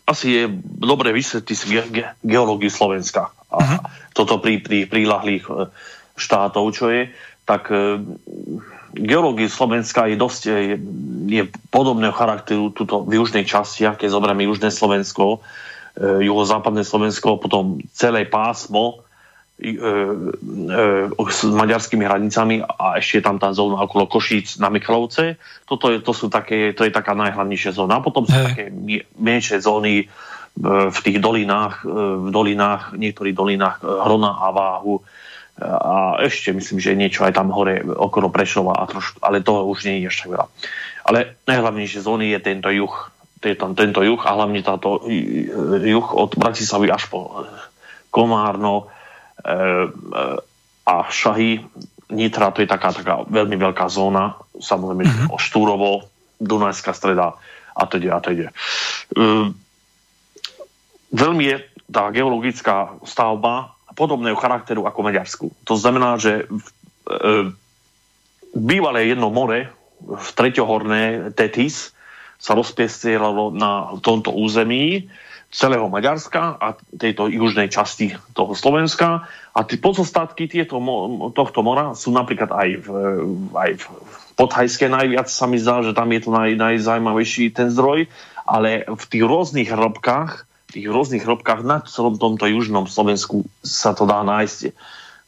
asi 0.09 0.27
je 0.33 0.45
dobre 0.81 1.13
vysvetliť 1.13 1.59
ge- 1.69 1.89
ge- 1.93 2.13
geológiu 2.25 2.73
Slovenska 2.73 3.29
a 3.53 3.57
uh-huh. 3.61 3.81
toto 4.17 4.41
pri, 4.41 4.65
pri 4.65 4.89
prílahlých 4.89 5.45
e, 5.53 5.53
štátov, 6.17 6.65
čo 6.73 6.89
je, 6.89 7.13
tak 7.45 7.69
e, 7.69 8.01
geológia 8.97 9.53
Slovenska 9.53 10.09
je 10.09 10.17
dosť 10.17 10.41
je, 10.49 10.77
je 11.29 11.43
podobného 11.69 12.17
charakteru 12.17 12.73
tuto 12.73 13.05
v 13.05 13.21
južnej 13.21 13.45
časti, 13.45 13.85
keď 13.85 14.09
zoberieme 14.09 14.49
južné 14.49 14.73
Slovensko, 14.73 15.45
e, 16.01 16.25
juhozápadné 16.25 16.89
Slovensko, 16.89 17.37
potom 17.37 17.85
celé 17.93 18.25
pásmo 18.25 19.06
E, 19.06 19.06
e, 19.06 19.06
s 19.57 21.41
maďarskými 21.49 22.05
hranicami 22.05 22.61
a 22.61 23.01
ešte 23.01 23.21
je 23.21 23.25
tam 23.25 23.41
tá 23.41 23.57
zóna 23.57 23.81
okolo 23.81 24.05
Košíc 24.05 24.61
na 24.61 24.69
Michalovce. 24.69 25.41
Toto 25.65 25.89
je, 25.89 26.05
to, 26.05 26.13
sú 26.13 26.29
také, 26.29 26.77
to 26.77 26.85
je 26.85 26.93
taká 26.93 27.17
najhlavnejšia 27.17 27.73
zóna. 27.73 27.99
A 27.99 28.05
potom 28.05 28.29
sú 28.29 28.37
hey. 28.37 28.47
také 28.53 28.65
menšie 29.17 29.65
zóny 29.65 30.05
e, 30.05 30.07
v 30.93 30.99
tých 31.01 31.19
dolinách, 31.25 31.89
v 32.21 32.29
dolinách, 32.29 33.01
niektorých 33.01 33.33
dolinách 33.33 33.81
Hrona 33.81 34.37
a 34.45 34.53
Váhu 34.53 35.01
a 35.57 36.21
ešte 36.21 36.53
myslím, 36.53 36.79
že 36.85 36.93
niečo 36.93 37.25
aj 37.25 37.33
tam 37.33 37.49
hore 37.49 37.81
okolo 37.81 38.29
Prešova, 38.29 38.77
a 38.77 38.85
trošku, 38.85 39.25
ale 39.25 39.41
to 39.41 39.65
už 39.65 39.89
nie 39.89 40.05
je 40.05 40.13
ešte 40.13 40.29
veľa. 40.29 40.47
Ale 41.09 41.41
najhlavnejšie 41.49 42.05
zóny 42.05 42.29
je 42.37 42.41
tento 42.45 42.69
juh, 42.69 42.93
je 43.41 43.57
tam 43.57 43.73
tento 43.73 44.05
juh 44.05 44.21
a 44.21 44.37
hlavne 44.37 44.61
táto 44.61 45.09
juh 45.81 46.09
od 46.13 46.37
Bratislavy 46.37 46.93
až 46.93 47.09
po 47.09 47.49
Komárno, 48.13 48.93
a 50.87 50.95
Šahy, 51.11 51.61
Nitra, 52.07 52.55
to 52.55 52.63
je 52.63 52.71
taká, 52.71 52.95
taká 52.95 53.27
veľmi 53.27 53.59
veľká 53.59 53.91
zóna, 53.91 54.39
samozrejme 54.57 55.05
mm-hmm. 55.05 55.29
o 55.35 55.37
Štúrovo, 55.43 55.91
Dunajská 56.39 56.95
streda 56.95 57.35
a 57.77 57.83
teda 57.89 58.17
a 58.17 58.21
teda. 58.23 58.49
veľmi 61.11 61.45
je 61.45 61.57
tá 61.91 62.11
geologická 62.13 62.95
stavba 63.03 63.77
podobného 63.97 64.37
charakteru 64.37 64.85
ako 64.85 65.01
Maďarsku. 65.01 65.47
To 65.65 65.75
znamená, 65.81 66.21
že 66.21 66.45
bývalé 68.53 69.09
jedno 69.09 69.33
more, 69.33 69.73
v 69.97 70.29
treťohorné 70.37 71.33
Tetis, 71.33 71.97
sa 72.37 72.53
rozpiestieralo 72.53 73.49
na 73.57 73.97
tomto 74.05 74.29
území 74.29 75.09
celého 75.51 75.87
Maďarska 75.89 76.59
a 76.59 76.77
tejto 76.95 77.31
južnej 77.31 77.71
časti 77.71 78.13
toho 78.35 78.53
Slovenska. 78.53 79.25
A 79.57 79.59
tie 79.65 79.81
pozostatky 79.81 80.51
tieto, 80.51 80.77
tohto 81.33 81.65
mora 81.65 81.97
sú 81.97 82.13
napríklad 82.13 82.51
aj 82.53 82.69
v, 82.83 82.89
aj 83.57 83.71
v 83.81 83.85
Podhajské 84.37 84.93
najviac 84.93 85.33
sa 85.33 85.49
mi 85.49 85.57
zdá, 85.57 85.81
že 85.81 85.97
tam 85.97 86.13
je 86.13 86.21
to 86.21 86.29
naj, 86.29 86.61
najzajímavejší 86.61 87.57
ten 87.57 87.73
zdroj, 87.73 88.05
ale 88.45 88.85
v 88.85 89.05
tých 89.09 89.25
rôznych 89.25 89.73
hrobkách, 89.73 90.45
tých 90.77 90.87
rôznych 90.93 91.25
hrobkách 91.25 91.65
na 91.65 91.81
celom 91.89 92.21
tomto 92.21 92.45
južnom 92.45 92.85
Slovensku 92.85 93.49
sa 93.65 93.97
to 93.97 94.05
dá 94.05 94.21
nájsť. 94.21 94.77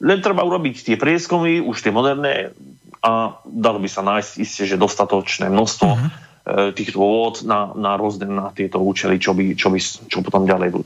Len 0.04 0.20
treba 0.20 0.44
urobiť 0.44 0.92
tie 0.92 0.96
prieskumy, 1.00 1.64
už 1.64 1.80
tie 1.80 1.88
moderné, 1.88 2.52
a 3.00 3.40
dalo 3.48 3.80
by 3.80 3.88
sa 3.88 4.04
nájsť 4.04 4.32
isté, 4.42 4.62
že 4.68 4.76
dostatočné 4.76 5.48
množstvo 5.48 5.88
uh-huh 5.88 6.27
týchto 6.72 6.98
vôd 6.98 7.44
na, 7.44 7.72
na 7.76 7.96
rôzne 8.00 8.24
na 8.28 8.48
tieto 8.54 8.80
účely, 8.80 9.20
čo, 9.20 9.36
by, 9.36 9.52
čo, 9.52 9.68
by, 9.68 9.78
čo 10.08 10.18
potom 10.24 10.48
ďalej 10.48 10.68
e, 10.72 10.76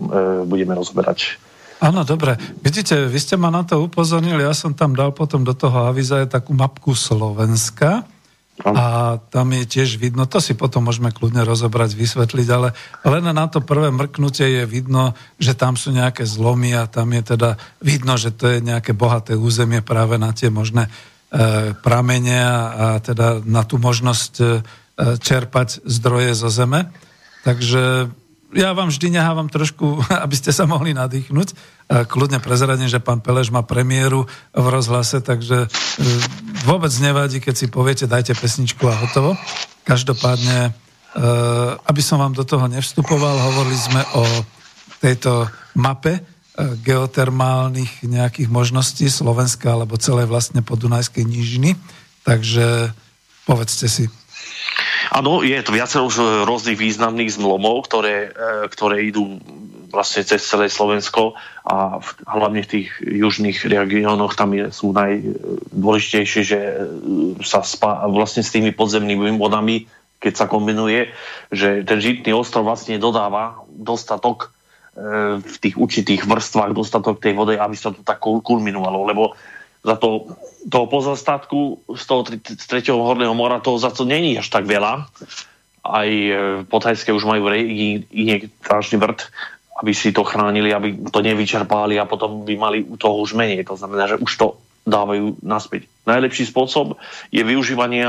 budeme 0.46 0.74
rozberať. 0.74 1.38
Áno, 1.82 2.06
dobre. 2.06 2.38
Vidíte, 2.62 3.10
vy 3.10 3.18
ste 3.18 3.34
ma 3.34 3.50
na 3.50 3.66
to 3.66 3.82
upozornili, 3.82 4.46
ja 4.46 4.54
som 4.54 4.70
tam 4.70 4.94
dal 4.94 5.10
potom 5.10 5.42
do 5.42 5.50
toho 5.50 5.90
aviza 5.90 6.22
takú 6.30 6.54
mapku 6.54 6.94
Slovenska 6.94 8.06
a 8.62 9.18
tam 9.32 9.50
je 9.50 9.64
tiež 9.66 9.98
vidno, 9.98 10.28
to 10.30 10.38
si 10.38 10.54
potom 10.54 10.86
môžeme 10.86 11.10
kľudne 11.10 11.42
rozobrať, 11.42 11.98
vysvetliť, 11.98 12.48
ale 12.54 12.76
len 13.02 13.24
na 13.34 13.50
to 13.50 13.64
prvé 13.64 13.90
mrknutie 13.90 14.62
je 14.62 14.64
vidno, 14.68 15.18
že 15.42 15.58
tam 15.58 15.74
sú 15.74 15.90
nejaké 15.90 16.22
zlomy 16.22 16.70
a 16.78 16.86
tam 16.86 17.10
je 17.10 17.34
teda 17.34 17.58
vidno, 17.82 18.14
že 18.14 18.30
to 18.30 18.46
je 18.46 18.58
nejaké 18.62 18.94
bohaté 18.94 19.34
územie 19.34 19.82
práve 19.82 20.20
na 20.22 20.30
tie 20.30 20.54
možné 20.54 20.86
e, 20.86 21.74
pramene 21.82 22.38
a, 22.38 22.58
a 22.70 22.86
teda 23.02 23.42
na 23.42 23.66
tú 23.66 23.82
možnosť 23.82 24.32
e, 24.38 24.46
čerpať 24.98 25.82
zdroje 25.84 26.36
zo 26.36 26.52
zeme. 26.52 26.92
Takže 27.42 28.12
ja 28.52 28.76
vám 28.76 28.92
vždy 28.92 29.16
nehávam 29.16 29.48
trošku, 29.48 30.04
aby 30.24 30.36
ste 30.36 30.52
sa 30.52 30.68
mohli 30.68 30.92
nadýchnuť. 30.92 31.48
Kľudne 32.08 32.40
prezradím, 32.40 32.88
že 32.88 33.02
pán 33.02 33.20
Peleš 33.20 33.52
má 33.52 33.64
premiéru 33.64 34.24
v 34.52 34.66
rozhlase, 34.68 35.20
takže 35.20 35.66
e, 35.66 35.68
vôbec 36.64 36.92
nevadí, 37.04 37.36
keď 37.36 37.54
si 37.56 37.66
poviete, 37.68 38.08
dajte 38.08 38.32
pesničku 38.32 38.80
a 38.88 38.96
hotovo. 38.96 39.36
Každopádne, 39.84 40.58
e, 40.68 40.72
aby 41.84 42.00
som 42.00 42.16
vám 42.16 42.32
do 42.32 42.48
toho 42.48 42.64
nevstupoval, 42.64 43.36
hovorili 43.52 43.76
sme 43.76 44.00
o 44.16 44.24
tejto 45.04 45.52
mape 45.76 46.16
e, 46.16 46.22
geotermálnych 46.80 48.08
nejakých 48.08 48.48
možností 48.48 49.12
Slovenska 49.12 49.76
alebo 49.76 50.00
celej 50.00 50.32
vlastne 50.32 50.64
podunajskej 50.64 51.28
nížiny. 51.28 51.76
Takže 52.24 52.96
povedzte 53.44 53.84
si. 53.90 54.08
Áno, 55.10 55.42
je 55.42 55.58
to 55.64 55.74
viacero 55.74 56.06
rôznych 56.46 56.78
významných 56.78 57.34
zlomov, 57.34 57.90
ktoré, 57.90 58.30
e, 58.30 58.68
ktoré 58.70 59.02
idú 59.08 59.42
vlastne 59.92 60.24
cez 60.24 60.40
celé 60.40 60.72
Slovensko 60.72 61.36
a 61.68 62.00
v, 62.00 62.08
hlavne 62.24 62.64
v 62.64 62.70
tých 62.70 62.88
južných 63.04 63.60
regiónoch 63.68 64.32
tam 64.32 64.56
je, 64.56 64.72
sú 64.72 64.96
najdôležitejšie, 64.96 66.42
že 66.42 66.58
e, 66.58 66.74
sa 67.44 67.60
spá, 67.60 68.08
vlastne 68.08 68.40
s 68.40 68.50
tými 68.50 68.72
podzemnými 68.72 69.36
vodami, 69.36 69.84
keď 70.16 70.32
sa 70.32 70.46
kombinuje, 70.48 71.12
že 71.52 71.84
ten 71.84 72.00
žitný 72.00 72.32
ostrov 72.32 72.64
vlastne 72.64 72.96
dodáva 72.96 73.60
dostatok 73.68 74.48
e, 74.96 75.42
v 75.44 75.56
tých 75.60 75.76
určitých 75.76 76.24
vrstvách 76.24 76.72
dostatok 76.72 77.20
tej 77.20 77.36
vody, 77.36 77.60
aby 77.60 77.76
sa 77.76 77.92
to 77.92 78.00
tak 78.00 78.24
kulminovalo, 78.24 79.04
lebo 79.04 79.36
za 79.82 79.98
to, 79.98 80.38
toho 80.70 80.86
pozostatku 80.86 81.82
z 81.98 82.04
toho 82.06 82.22
z 82.30 82.66
tretieho 82.70 83.02
horného 83.02 83.34
mora 83.34 83.58
toho 83.58 83.82
za 83.82 83.90
to 83.90 84.06
není 84.06 84.38
až 84.38 84.46
tak 84.48 84.64
veľa. 84.64 85.10
Aj 85.82 86.06
e, 86.08 86.62
podhajské 86.62 87.10
už 87.10 87.26
majú 87.26 87.50
strašný 88.62 88.96
vrt, 89.02 89.26
aby 89.82 89.90
si 89.90 90.14
to 90.14 90.22
chránili, 90.22 90.70
aby 90.70 90.94
to 91.10 91.18
nevyčerpali 91.18 91.98
a 91.98 92.06
potom 92.06 92.46
by 92.46 92.54
mali 92.54 92.78
toho 92.94 93.18
už 93.26 93.34
menej. 93.34 93.66
To 93.66 93.74
znamená, 93.74 94.06
že 94.06 94.22
už 94.22 94.32
to 94.38 94.46
dávajú 94.86 95.42
naspäť. 95.42 95.90
Najlepší 96.06 96.50
spôsob 96.50 96.98
je 97.30 97.42
využívanie 97.42 98.06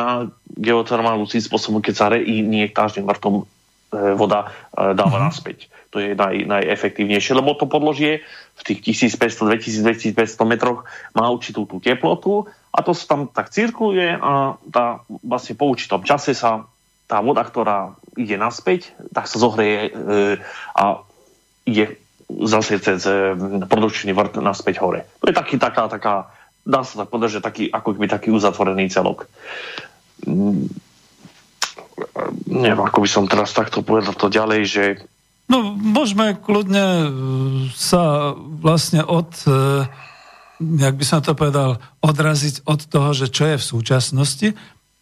geotermálu 0.58 1.26
tým 1.26 1.42
spôsobom, 1.42 1.82
keď 1.82 1.94
sa 1.94 2.14
reinjektážnym 2.14 3.06
vrtom 3.10 3.42
e, 3.42 4.14
voda 4.14 4.54
e, 4.74 4.94
dáva 4.94 5.18
mm-hmm. 5.18 5.30
naspäť. 5.30 5.73
To 5.94 6.02
je 6.02 6.18
naj, 6.18 6.50
najefektívnejšie, 6.50 7.38
lebo 7.38 7.54
to 7.54 7.70
podložie 7.70 8.26
v 8.58 8.62
tých 8.66 8.98
1500, 9.14 9.54
2000, 9.54 10.18
2500 10.18 10.50
metroch 10.50 10.90
má 11.14 11.30
určitú 11.30 11.70
tú 11.70 11.78
teplotu 11.78 12.50
a 12.74 12.82
to 12.82 12.98
sa 12.98 13.14
tam 13.14 13.30
tak 13.30 13.54
cirkuluje 13.54 14.18
a 14.18 14.58
tá, 14.74 15.06
vlastne 15.22 15.54
po 15.54 15.70
určitom 15.70 16.02
čase 16.02 16.34
sa 16.34 16.66
tá 17.06 17.22
voda, 17.22 17.46
ktorá 17.46 17.94
ide 18.18 18.42
naspäť, 18.42 18.90
tak 19.14 19.30
sa 19.30 19.38
zohreje 19.38 19.94
e, 19.94 20.42
a 20.74 21.06
ide 21.70 22.02
zase 22.26 22.82
cez 22.82 23.06
e, 23.06 23.38
produkčný 23.70 24.18
vrt 24.18 24.42
naspäť 24.42 24.82
hore. 24.82 25.06
To 25.22 25.30
je 25.30 25.36
taký, 25.38 25.62
taká, 25.62 25.86
taká, 25.86 26.34
dá 26.66 26.82
sa 26.82 27.06
tak 27.06 27.14
povedať, 27.14 27.38
že 27.38 27.46
taký, 27.46 27.64
ako 27.70 27.94
keby 27.94 28.10
taký 28.10 28.34
uzatvorený 28.34 28.90
celok. 28.90 29.30
Mm, 30.26 30.74
neviem, 32.50 32.82
ako 32.82 33.06
by 33.06 33.10
som 33.10 33.30
teraz 33.30 33.54
takto 33.54 33.86
povedal 33.86 34.18
to 34.18 34.32
ďalej, 34.32 34.62
že 34.66 34.84
No, 35.52 35.76
môžeme 35.76 36.40
kľudne 36.40 36.86
e, 36.86 37.08
sa 37.76 38.32
vlastne 38.38 39.04
od, 39.04 39.28
e, 39.44 39.86
jak 40.80 40.96
by 40.96 41.06
som 41.06 41.20
to 41.20 41.36
povedal, 41.36 41.84
odraziť 42.00 42.64
od 42.64 42.80
toho, 42.88 43.12
že 43.12 43.28
čo 43.28 43.52
je 43.52 43.56
v 43.60 43.66
súčasnosti, 43.76 44.48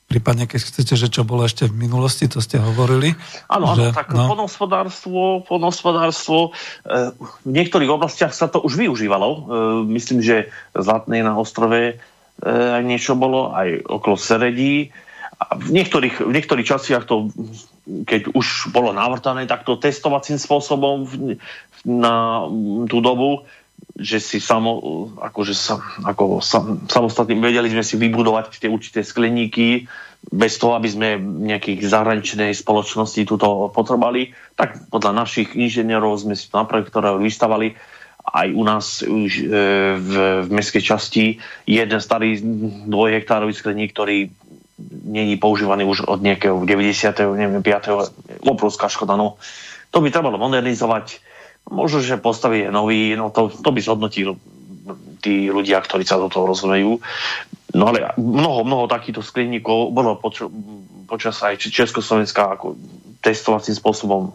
prípadne 0.10 0.50
keď 0.50 0.60
chcete, 0.66 0.94
že 0.98 1.08
čo 1.08 1.24
bolo 1.24 1.46
ešte 1.48 1.70
v 1.70 1.88
minulosti, 1.88 2.28
to 2.28 2.44
ste 2.44 2.60
hovorili. 2.60 3.14
Áno, 3.48 3.78
áno, 3.78 3.96
tak 3.96 4.12
no. 4.12 4.28
ponospodárstvo, 4.28 5.46
ponospodárstvo, 5.46 6.52
e, 6.84 7.14
v 7.46 7.52
niektorých 7.54 7.94
oblastiach 7.94 8.34
sa 8.34 8.50
to 8.50 8.60
už 8.66 8.82
využívalo. 8.82 9.48
Myslím, 9.88 10.26
že 10.26 10.50
Zlatnej 10.74 11.22
na 11.22 11.38
ostrove 11.38 12.02
aj 12.42 12.82
niečo 12.82 13.14
bolo, 13.14 13.54
aj 13.54 13.86
okolo 13.86 14.18
Seredí. 14.18 14.90
A 15.38 15.58
v 15.58 15.70
niektorých, 15.74 16.26
v 16.26 16.32
niektorých 16.34 16.70
častiach 16.70 17.06
to 17.06 17.30
keď 17.86 18.34
už 18.38 18.70
bolo 18.70 18.94
navrtané 18.94 19.50
takto 19.50 19.78
testovacím 19.78 20.38
spôsobom 20.38 21.10
na 21.86 22.46
tú 22.86 23.02
dobu, 23.02 23.46
že 23.98 24.22
si 24.22 24.38
samo, 24.38 24.78
akože 25.18 25.54
sa, 25.58 25.82
ako 26.06 26.40
sam, 26.40 26.86
samostatne 26.86 27.36
vedeli 27.42 27.74
sme 27.74 27.82
si 27.82 27.98
vybudovať 27.98 28.62
tie 28.62 28.70
určité 28.70 29.02
skleníky 29.02 29.90
bez 30.30 30.62
toho, 30.62 30.78
aby 30.78 30.86
sme 30.86 31.18
nejakých 31.18 31.90
zahraničnej 31.90 32.54
spoločnosti 32.54 33.26
túto 33.26 33.74
potrebali, 33.74 34.38
tak 34.54 34.86
podľa 34.94 35.26
našich 35.26 35.58
inžinierov 35.58 36.22
sme 36.22 36.38
si 36.38 36.46
to 36.46 36.62
ktoré 36.62 37.18
vystavali 37.18 37.74
aj 38.22 38.48
u 38.54 38.64
nás 38.64 39.02
už 39.02 39.32
e, 39.42 39.46
v, 39.98 40.12
v 40.46 40.50
mestskej 40.54 40.84
časti 40.86 41.26
jeden 41.66 41.98
starý 41.98 42.38
dvojhektárový 42.86 43.50
skleník, 43.50 43.98
ktorý 43.98 44.30
není 45.04 45.38
používaný 45.38 45.86
už 45.86 46.08
od 46.08 46.20
nejakého 46.22 46.58
90. 46.66 47.38
neviem, 47.38 47.64
5. 47.64 48.46
obrovská 48.48 48.88
škoda. 48.90 49.16
No, 49.16 49.38
to 49.92 50.02
by 50.02 50.10
trebalo 50.12 50.38
modernizovať. 50.38 51.20
Možno, 51.70 52.02
že 52.02 52.18
postaví 52.18 52.66
nový, 52.74 53.14
no 53.14 53.30
to, 53.30 53.54
to 53.54 53.70
by 53.70 53.80
zhodnotil 53.82 54.40
tí 55.22 55.54
ľudia, 55.54 55.78
ktorí 55.78 56.02
sa 56.02 56.18
do 56.18 56.28
toho 56.28 56.50
rozumejú. 56.50 56.98
No 57.78 57.84
ale 57.88 58.12
mnoho, 58.18 58.66
mnoho 58.66 58.90
takýchto 58.90 59.22
skleníkov 59.22 59.94
bolo 59.94 60.18
poč- 60.18 60.50
počas 61.06 61.38
aj 61.46 61.62
Československá 61.62 62.58
ako 62.58 62.76
testovacím 63.22 63.78
spôsobom 63.78 64.34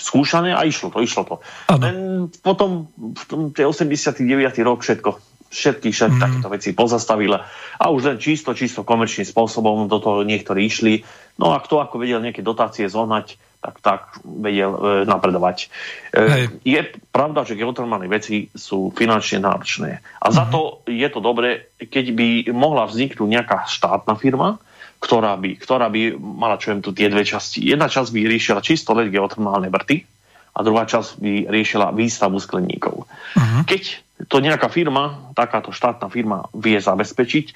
skúšané 0.00 0.56
a 0.56 0.64
išlo 0.64 0.88
to, 0.88 1.04
išlo 1.04 1.22
to. 1.28 1.34
Len 1.68 2.32
potom 2.40 2.88
v 2.96 3.22
tom, 3.28 3.40
tie 3.52 3.68
89. 3.68 4.24
rok 4.64 4.80
všetko 4.80 5.31
všetky 5.52 5.92
všetky 5.92 6.16
mm. 6.16 6.22
takéto 6.24 6.48
veci 6.48 6.72
pozastavila 6.72 7.44
a 7.76 7.92
už 7.92 8.02
len 8.08 8.18
čisto, 8.18 8.56
čisto 8.56 8.88
komerčným 8.88 9.28
spôsobom 9.28 9.84
do 9.84 9.98
toho 10.00 10.24
niektorí 10.24 10.64
išli. 10.64 11.04
No 11.36 11.52
a 11.52 11.60
kto 11.60 11.84
ako 11.84 12.00
vedel 12.00 12.24
nejaké 12.24 12.40
dotácie 12.40 12.88
zohnať, 12.88 13.36
tak 13.62 13.74
tak 13.78 14.00
vedel 14.24 14.72
e, 14.74 14.80
napredovať. 15.06 15.70
E, 16.10 16.50
je 16.66 16.80
pravda, 17.14 17.46
že 17.46 17.54
geotermálne 17.54 18.10
veci 18.10 18.50
sú 18.50 18.90
finančne 18.90 19.38
náročné. 19.38 20.02
A 20.18 20.26
mm. 20.26 20.34
za 20.34 20.44
mhm. 20.48 20.50
to 20.50 20.60
je 20.88 21.08
to 21.12 21.20
dobré, 21.20 21.70
keď 21.78 22.06
by 22.16 22.28
mohla 22.50 22.88
vzniknúť 22.88 23.28
nejaká 23.28 23.68
štátna 23.68 24.16
firma, 24.16 24.58
ktorá 25.02 25.34
by, 25.34 25.58
ktorá 25.58 25.90
by 25.90 26.14
mala, 26.14 26.62
čo 26.62 26.78
tu 26.78 26.94
tie 26.94 27.10
dve 27.10 27.26
časti. 27.26 27.58
Jedna 27.58 27.90
časť 27.90 28.14
by 28.14 28.20
riešila 28.22 28.62
čisto 28.62 28.94
len 28.94 29.10
geotermálne 29.10 29.66
vrty 29.66 30.06
a 30.54 30.58
druhá 30.62 30.86
časť 30.86 31.18
by 31.18 31.32
riešila 31.50 31.90
výstavu 31.90 32.38
skleníkov. 32.38 33.02
Uh-huh. 33.02 33.62
Keď 33.66 33.82
to 34.28 34.36
nejaká 34.38 34.70
firma, 34.70 35.32
takáto 35.34 35.74
štátna 35.74 36.06
firma 36.06 36.46
vie 36.54 36.78
zabezpečiť 36.78 37.46
e, 37.48 37.54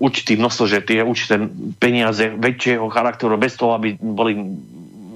určitý 0.00 0.40
množstvo, 0.40 0.64
že 0.64 0.84
tie 0.86 1.04
určité 1.04 1.36
peniaze 1.76 2.30
väčšieho 2.32 2.88
charakteru 2.88 3.36
bez 3.36 3.58
toho, 3.58 3.76
aby 3.76 3.98
boli 4.00 4.38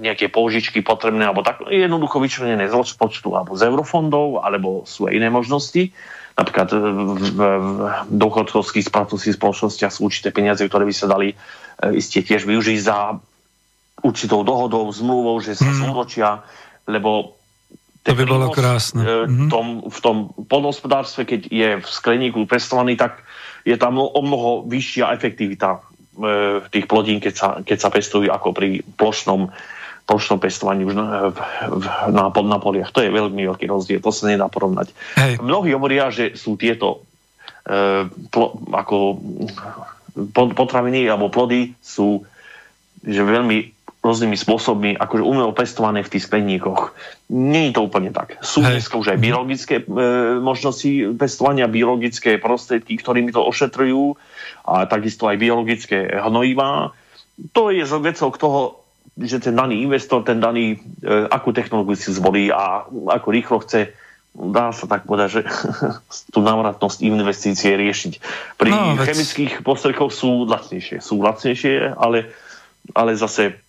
nejaké 0.02 0.28
použičky 0.28 0.82
potrebné 0.82 1.24
alebo 1.24 1.46
tak, 1.46 1.62
jednoducho 1.70 2.18
vyčlenené 2.18 2.66
z 2.66 2.74
rozpočtu 2.74 3.32
alebo 3.32 3.54
z 3.54 3.70
eurofondov, 3.70 4.42
alebo 4.42 4.82
sú 4.82 5.06
aj 5.06 5.14
iné 5.14 5.30
možnosti, 5.30 5.94
napríklad 6.34 6.68
v, 6.74 6.84
v, 7.16 7.38
v 7.38 7.70
dôchodkovských 8.10 8.88
spracovských 8.88 9.38
spoločnostiach 9.38 9.94
sú 9.94 10.10
určité 10.10 10.34
peniaze, 10.34 10.60
ktoré 10.66 10.84
by 10.84 10.94
sa 10.94 11.06
dali 11.06 11.38
iste 11.94 12.18
tiež 12.18 12.46
využiť 12.46 12.78
za 12.82 13.14
určitou 14.02 14.42
dohodou, 14.42 14.90
zmluvou, 14.90 15.38
že 15.38 15.54
sa 15.54 15.70
zúročia, 15.70 16.42
lebo 16.90 17.38
to 18.02 18.18
by 18.18 18.24
bolo 18.26 18.50
krásne. 18.50 19.02
V 19.02 19.46
mhm. 19.46 19.48
tom, 19.48 19.66
v 19.86 19.98
tom 20.02 20.16
podhospodárstve, 20.50 21.22
keď 21.22 21.40
je 21.46 21.68
v 21.78 21.86
skleníku 21.86 22.42
pestovaný, 22.50 22.98
tak 22.98 23.22
je 23.62 23.78
tam 23.78 24.02
o 24.02 24.20
mnoho 24.20 24.66
vyššia 24.66 25.14
efektivita 25.14 25.78
tých 26.68 26.86
plodín, 26.90 27.22
keď 27.22 27.34
sa, 27.34 27.48
keď 27.64 27.78
sa 27.78 27.88
pestujú 27.88 28.28
ako 28.28 28.52
pri 28.52 28.84
plošnom 29.00 29.48
plošnom 30.02 30.42
pestovaní 30.42 30.82
už 30.82 30.98
na, 30.98 31.30
na, 32.10 32.26
na 32.28 32.58
poliach. 32.58 32.90
To 32.90 33.06
je 33.06 33.14
veľmi 33.14 33.46
veľký 33.46 33.70
rozdiel, 33.70 34.02
to 34.02 34.10
sa 34.10 34.26
nedá 34.26 34.50
porovnať. 34.50 34.90
Hej. 35.14 35.38
Mnohí 35.38 35.70
hovoria, 35.78 36.10
že 36.10 36.34
sú 36.34 36.58
tieto 36.58 37.06
e, 37.62 38.10
plo, 38.34 38.58
ako 38.74 39.22
potraviny 40.34 41.06
alebo 41.06 41.30
plody 41.30 41.78
sú 41.78 42.26
že 43.02 43.22
veľmi 43.22 43.81
rôznymi 44.02 44.34
spôsobmi 44.34 44.90
akože 44.98 45.22
umelo 45.22 45.54
pestované 45.54 46.02
v 46.02 46.10
tých 46.10 46.26
skleníkoch. 46.26 46.90
Nie 47.30 47.70
je 47.70 47.78
to 47.78 47.86
úplne 47.86 48.10
tak. 48.10 48.42
Sú 48.42 48.58
Hej. 48.60 48.82
dneska 48.82 48.98
už 48.98 49.14
aj 49.14 49.18
biologické 49.22 49.74
e, 49.78 49.84
možnosti 50.42 51.14
pestovania, 51.14 51.70
biologické 51.70 52.36
prostriedky, 52.42 52.98
ktorými 52.98 53.30
to 53.30 53.46
ošetrujú 53.46 54.18
a 54.66 54.90
takisto 54.90 55.30
aj 55.30 55.38
biologické 55.38 56.18
hnojivá. 56.18 56.90
To 57.54 57.70
je 57.70 57.86
vecou 57.86 58.34
toho, 58.34 58.60
že 59.14 59.38
ten 59.38 59.54
daný 59.54 59.86
investor, 59.86 60.26
ten 60.26 60.42
daný, 60.42 60.82
e, 61.06 61.30
akú 61.30 61.54
technológiu 61.54 61.94
si 61.94 62.10
zvolí 62.10 62.50
a 62.50 62.82
ako 62.90 63.28
rýchlo 63.30 63.62
chce 63.62 63.94
dá 64.32 64.72
sa 64.72 64.88
tak 64.88 65.04
povedať, 65.04 65.28
že 65.30 65.42
tú 66.34 66.42
návratnosť 66.42 67.06
investície 67.06 67.76
riešiť. 67.76 68.12
Pri 68.58 68.72
no, 68.72 68.98
chemických 68.98 69.62
postrekoch 69.62 70.10
sú 70.10 70.48
lacnejšie. 70.48 71.04
Sú 71.04 71.20
lacnejšie, 71.20 71.94
ale, 71.94 72.32
ale 72.96 73.14
zase 73.14 73.61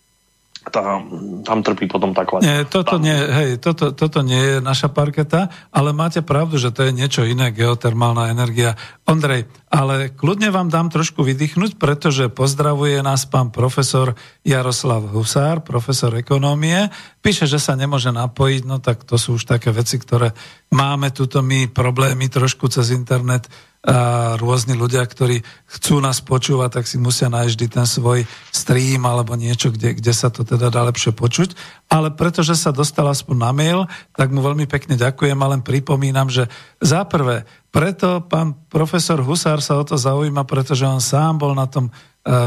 tá, 0.72 1.04
tam 1.44 1.60
trpí 1.60 1.92
potom 1.92 2.16
tá 2.16 2.24
kvalita. 2.24 2.48
Nie, 2.48 2.64
toto 2.64 2.96
nie, 2.96 3.16
hej, 3.16 3.60
toto, 3.60 3.92
toto 3.92 4.24
nie 4.24 4.40
je 4.40 4.56
naša 4.64 4.88
parketa, 4.88 5.52
ale 5.76 5.92
máte 5.92 6.24
pravdu, 6.24 6.56
že 6.56 6.72
to 6.72 6.88
je 6.88 6.96
niečo 6.96 7.28
iné, 7.28 7.52
geotermálna 7.52 8.32
energia. 8.32 8.80
Ondrej, 9.04 9.52
ale 9.68 10.14
kľudne 10.16 10.54
vám 10.54 10.72
dám 10.72 10.88
trošku 10.88 11.26
vydýchnuť, 11.28 11.76
pretože 11.76 12.32
pozdravuje 12.32 13.04
nás 13.04 13.28
pán 13.28 13.52
profesor 13.52 14.16
Jaroslav 14.48 15.12
Husár, 15.12 15.66
profesor 15.66 16.16
ekonómie. 16.16 16.88
Píše, 17.20 17.44
že 17.44 17.60
sa 17.60 17.76
nemôže 17.76 18.16
napojiť, 18.16 18.62
no 18.64 18.80
tak 18.80 19.04
to 19.04 19.20
sú 19.20 19.36
už 19.36 19.44
také 19.44 19.76
veci, 19.76 20.00
ktoré 20.00 20.32
máme 20.72 21.12
tuto 21.12 21.44
my 21.44 21.68
problémy 21.68 22.32
trošku 22.32 22.72
cez 22.72 22.96
internet 22.96 23.52
a 23.84 24.40
rôzni 24.40 24.80
ľudia, 24.80 25.04
ktorí 25.04 25.44
chcú 25.68 26.00
nás 26.00 26.24
počúvať, 26.24 26.80
tak 26.80 26.86
si 26.88 26.96
musia 26.96 27.28
nájsť 27.28 27.52
vždy 27.52 27.68
ten 27.68 27.84
svoj 27.84 28.24
stream 28.48 29.04
alebo 29.04 29.36
niečo, 29.36 29.76
kde, 29.76 30.00
kde 30.00 30.14
sa 30.16 30.32
to 30.32 30.48
teda 30.48 30.72
dá 30.72 30.88
lepšie 30.88 31.12
počuť. 31.12 31.52
Ale 31.92 32.16
pretože 32.16 32.56
sa 32.56 32.72
dostal 32.72 33.04
aspoň 33.12 33.36
na 33.36 33.52
mail, 33.52 33.80
tak 34.16 34.32
mu 34.32 34.40
veľmi 34.40 34.72
pekne 34.72 34.96
ďakujem 34.96 35.36
a 35.36 35.52
len 35.52 35.60
pripomínam, 35.60 36.32
že 36.32 36.48
za 36.80 37.04
prvé, 37.04 37.44
preto 37.76 38.24
pán 38.24 38.56
profesor 38.72 39.20
Husár 39.20 39.60
sa 39.60 39.76
o 39.76 39.84
to 39.84 40.00
zaujíma, 40.00 40.48
pretože 40.48 40.88
on 40.88 41.04
sám 41.04 41.44
bol 41.44 41.52
na 41.52 41.68
tom 41.68 41.92
e, 41.92 41.92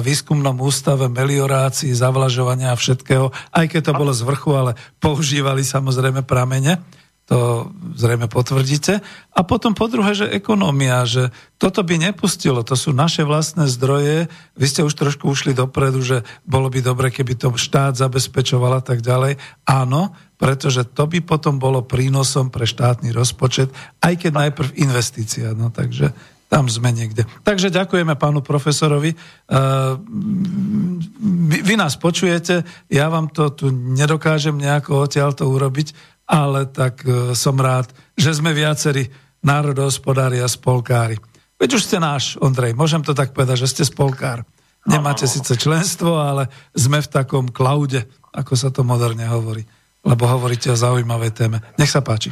výskumnom 0.00 0.56
ústave 0.56 1.12
meliorácií, 1.12 1.92
zavlažovania 1.92 2.72
a 2.72 2.80
všetkého, 2.80 3.28
aj 3.52 3.76
keď 3.76 3.92
to 3.92 3.92
bolo 3.92 4.16
z 4.16 4.24
vrchu, 4.24 4.56
ale 4.56 4.72
používali 5.04 5.68
samozrejme 5.68 6.24
pramene 6.24 6.80
to 7.26 7.70
zrejme 7.98 8.30
potvrdíte. 8.30 9.02
A 9.34 9.40
potom 9.42 9.74
po 9.74 9.90
druhé, 9.90 10.14
že 10.14 10.30
ekonómia, 10.30 11.02
že 11.02 11.34
toto 11.58 11.82
by 11.82 11.98
nepustilo, 11.98 12.62
to 12.62 12.78
sú 12.78 12.94
naše 12.94 13.26
vlastné 13.26 13.66
zdroje, 13.66 14.30
vy 14.54 14.66
ste 14.70 14.86
už 14.86 14.94
trošku 14.94 15.26
ušli 15.26 15.50
dopredu, 15.50 16.06
že 16.06 16.22
bolo 16.46 16.70
by 16.70 16.86
dobre, 16.86 17.10
keby 17.10 17.34
to 17.34 17.50
štát 17.50 17.98
zabezpečoval 17.98 18.78
a 18.78 18.82
tak 18.82 19.02
ďalej. 19.02 19.42
Áno, 19.66 20.14
pretože 20.38 20.86
to 20.86 21.10
by 21.10 21.18
potom 21.18 21.58
bolo 21.58 21.82
prínosom 21.82 22.54
pre 22.54 22.62
štátny 22.62 23.10
rozpočet, 23.10 23.74
aj 24.06 24.22
keď 24.22 24.30
najprv 24.46 24.78
investícia. 24.78 25.50
No 25.50 25.74
takže 25.74 26.14
tam 26.46 26.70
sme 26.70 26.94
niekde. 26.94 27.26
Takže 27.42 27.74
ďakujeme 27.74 28.14
pánu 28.14 28.38
profesorovi. 28.38 29.18
Vy, 31.50 31.58
vy 31.58 31.74
nás 31.74 31.98
počujete, 31.98 32.62
ja 32.86 33.10
vám 33.10 33.34
to 33.34 33.50
tu 33.50 33.74
nedokážem 33.74 34.54
nejako 34.54 35.10
odtiaľ 35.10 35.34
to 35.34 35.50
urobiť, 35.50 36.14
ale 36.26 36.66
tak 36.66 37.06
e, 37.06 37.32
som 37.32 37.54
rád, 37.56 37.90
že 38.18 38.34
sme 38.34 38.50
viacerí 38.50 39.06
národohospodári 39.46 40.42
a 40.42 40.50
spolkári. 40.50 41.16
Veď 41.56 41.78
už 41.78 41.86
ste 41.88 41.96
náš, 42.02 42.36
Ondrej, 42.42 42.76
môžem 42.76 43.00
to 43.00 43.16
tak 43.16 43.32
povedať, 43.32 43.64
že 43.64 43.70
ste 43.72 43.82
spolkár. 43.86 44.44
Nemáte 44.86 45.26
síce 45.26 45.58
členstvo, 45.58 46.22
ale 46.22 46.46
sme 46.70 47.02
v 47.02 47.10
takom 47.10 47.50
klaude, 47.50 48.06
ako 48.30 48.52
sa 48.54 48.70
to 48.70 48.86
moderne 48.86 49.26
hovorí. 49.26 49.66
Lebo 50.06 50.30
hovoríte 50.30 50.70
o 50.70 50.78
zaujímavej 50.78 51.32
téme. 51.34 51.58
Nech 51.74 51.90
sa 51.90 52.04
páči. 52.04 52.30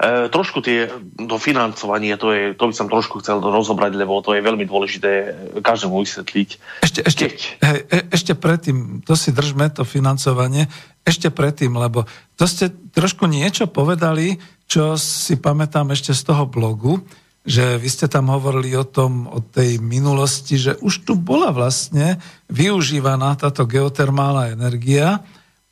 E, 0.00 0.32
trošku 0.32 0.64
tie, 0.64 0.88
to 1.20 1.36
financovanie, 1.36 2.16
to, 2.16 2.32
je, 2.32 2.44
to 2.56 2.72
by 2.72 2.74
som 2.74 2.88
trošku 2.88 3.20
chcel 3.20 3.36
rozobrať, 3.44 4.00
lebo 4.00 4.24
to 4.24 4.32
je 4.32 4.40
veľmi 4.40 4.64
dôležité 4.64 5.36
každému 5.60 6.00
vysvetliť. 6.00 6.48
Ešte, 6.80 7.00
ešte, 7.04 7.24
hej, 7.60 7.78
e, 7.84 8.08
ešte 8.08 8.32
predtým, 8.32 9.04
to 9.04 9.12
si 9.12 9.28
držme, 9.28 9.68
to 9.68 9.84
financovanie, 9.84 10.72
ešte 11.04 11.28
predtým, 11.28 11.76
lebo 11.76 12.08
to 12.40 12.48
ste 12.48 12.72
trošku 12.96 13.28
niečo 13.28 13.68
povedali, 13.68 14.40
čo 14.64 14.96
si 14.96 15.36
pamätám 15.36 15.92
ešte 15.92 16.16
z 16.16 16.32
toho 16.32 16.48
blogu, 16.48 17.04
že 17.44 17.76
vy 17.76 17.88
ste 17.92 18.08
tam 18.08 18.32
hovorili 18.32 18.72
o 18.80 18.88
tom, 18.88 19.28
o 19.28 19.44
tej 19.44 19.84
minulosti, 19.84 20.56
že 20.56 20.80
už 20.80 21.04
tu 21.04 21.12
bola 21.12 21.52
vlastne 21.52 22.16
využívaná 22.48 23.36
táto 23.36 23.68
geotermálna 23.68 24.56
energia 24.56 25.20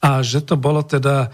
a 0.05 0.21
že 0.21 0.45
to 0.45 0.61
bolo 0.61 0.85
teda 0.85 1.33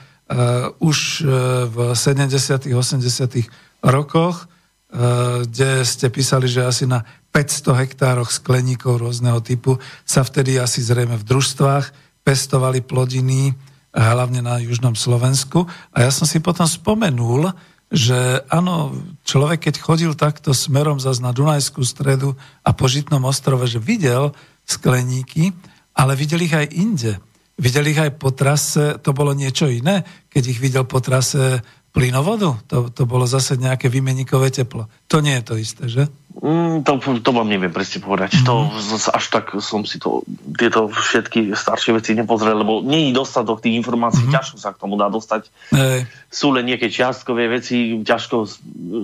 už 0.81 0.99
uh, 1.23 1.69
v 1.69 1.77
70. 1.93 2.73
80. 2.73 3.85
rokoch, 3.85 4.45
uh, 4.45 5.45
kde 5.45 5.85
ste 5.85 6.09
písali, 6.09 6.49
že 6.49 6.65
asi 6.65 6.89
na 6.89 7.05
500 7.35 7.83
hektároch 7.85 8.31
skleníkov 8.31 9.03
rôzneho 9.05 9.43
typu 9.45 9.77
sa 10.07 10.25
vtedy 10.25 10.57
asi 10.57 10.81
zrejme 10.81 11.19
v 11.21 11.27
družstvách 11.27 11.93
pestovali 12.25 12.81
plodiny, 12.81 13.53
hlavne 13.93 14.41
na 14.41 14.59
južnom 14.59 14.97
Slovensku. 14.97 15.69
A 15.93 16.09
ja 16.09 16.11
som 16.11 16.25
si 16.25 16.41
potom 16.41 16.65
spomenul, 16.65 17.53
že 17.93 18.43
áno, 18.51 18.97
človek 19.23 19.71
keď 19.71 19.75
chodil 19.79 20.13
takto 20.17 20.51
smerom 20.51 20.99
zase 20.99 21.21
na 21.21 21.31
Dunajskú 21.31 21.85
stredu 21.85 22.35
a 22.65 22.73
po 22.75 22.91
Žitnom 22.91 23.23
ostrove, 23.29 23.69
že 23.69 23.79
videl 23.79 24.35
skleníky, 24.65 25.53
ale 25.95 26.19
videl 26.19 26.43
ich 26.43 26.57
aj 26.57 26.75
inde. 26.75 27.21
Videl 27.55 27.87
ich 27.95 28.01
aj 28.03 28.19
po 28.19 28.35
trase, 28.35 28.99
to 28.99 29.15
bolo 29.15 29.31
niečo 29.31 29.71
iné, 29.71 30.03
keď 30.27 30.43
ich 30.51 30.59
videl 30.59 30.83
po 30.87 30.99
trase 30.99 31.63
plynovodu? 31.95 32.59
To, 32.67 32.91
to 32.91 33.07
bolo 33.07 33.23
zase 33.31 33.55
nejaké 33.55 33.87
vymeníkové 33.87 34.51
teplo. 34.51 34.91
To 35.07 35.23
nie 35.23 35.39
je 35.39 35.45
to 35.47 35.55
isté, 35.55 35.85
že? 35.87 36.05
Mm, 36.35 36.83
to, 36.83 36.99
to 36.99 37.31
vám 37.31 37.47
neviem 37.47 37.71
presne 37.71 38.03
povedať. 38.03 38.43
Mm-hmm. 38.43 38.49
To 38.51 39.15
až 39.15 39.25
tak 39.31 39.55
som 39.63 39.87
si 39.87 40.03
to, 40.03 40.27
tieto 40.59 40.91
všetky 40.91 41.55
staršie 41.55 41.95
veci 41.95 42.19
nepozrel, 42.19 42.59
lebo 42.59 42.83
nie 42.83 43.09
je 43.09 43.15
dostatok 43.15 43.63
tých 43.63 43.79
informácií, 43.79 44.27
mm-hmm. 44.27 44.35
ťažko 44.35 44.57
sa 44.59 44.75
k 44.75 44.83
tomu 44.83 44.99
dá 44.99 45.07
dostať. 45.07 45.47
Hey. 45.71 46.11
Sú 46.27 46.51
len 46.51 46.67
nejaké 46.67 46.91
čiastkové 46.91 47.47
veci, 47.47 48.03
ťažko 48.03 48.51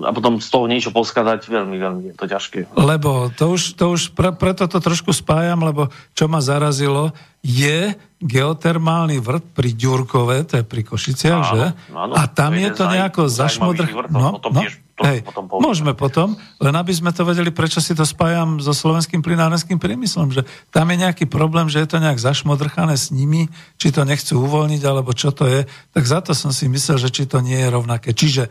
a 0.03 0.11
potom 0.11 0.43
z 0.43 0.49
toho 0.51 0.67
niečo 0.67 0.91
poskladať, 0.91 1.47
veľmi, 1.47 1.79
veľmi 1.79 2.03
je 2.11 2.15
to 2.19 2.27
ťažké. 2.27 2.75
Lebo 2.75 3.31
to 3.31 3.55
už, 3.55 3.79
to 3.79 3.95
už 3.95 4.11
pre, 4.19 4.35
preto 4.35 4.67
to 4.67 4.83
trošku 4.83 5.15
spájam, 5.15 5.63
lebo 5.63 5.95
čo 6.19 6.27
ma 6.27 6.43
zarazilo, 6.43 7.15
je 7.47 7.95
geotermálny 8.21 9.17
vrt 9.17 9.57
pri 9.57 9.73
Ďurkove, 9.73 10.45
to 10.45 10.61
je 10.61 10.65
pri 10.65 10.83
Košiciach, 10.85 11.41
áno, 11.41 11.51
že? 11.57 11.65
Áno, 11.89 12.13
a 12.13 12.23
tam 12.29 12.53
je 12.53 12.69
to 12.77 12.85
nejako 12.85 13.33
zašmodr... 13.33 13.89
No, 14.13 14.37
no, 14.37 14.61
tiež, 14.61 14.77
to 15.01 15.09
hej, 15.09 15.25
potom 15.25 15.49
môžeme 15.49 15.97
potom, 15.97 16.37
len 16.61 16.75
aby 16.77 16.93
sme 16.93 17.17
to 17.17 17.25
vedeli, 17.25 17.49
prečo 17.49 17.81
si 17.81 17.97
to 17.97 18.05
spájam 18.05 18.61
so 18.61 18.77
slovenským 18.77 19.25
plynárenským 19.25 19.81
priemyslom, 19.81 20.37
že 20.37 20.45
tam 20.69 20.93
je 20.93 21.01
nejaký 21.01 21.25
problém, 21.25 21.73
že 21.73 21.81
je 21.81 21.89
to 21.89 21.97
nejak 21.97 22.21
zašmodrchané 22.21 23.01
s 23.01 23.09
nimi, 23.09 23.49
či 23.81 23.89
to 23.89 24.05
nechcú 24.05 24.45
uvoľniť, 24.45 24.83
alebo 24.85 25.17
čo 25.17 25.33
to 25.33 25.49
je, 25.49 25.65
tak 25.97 26.05
za 26.05 26.21
to 26.21 26.37
som 26.37 26.53
si 26.53 26.69
myslel, 26.69 27.01
že 27.01 27.09
či 27.09 27.25
to 27.25 27.41
nie 27.41 27.57
je 27.57 27.73
rovnaké. 27.73 28.13
Čiže 28.13 28.45
e, 28.45 28.51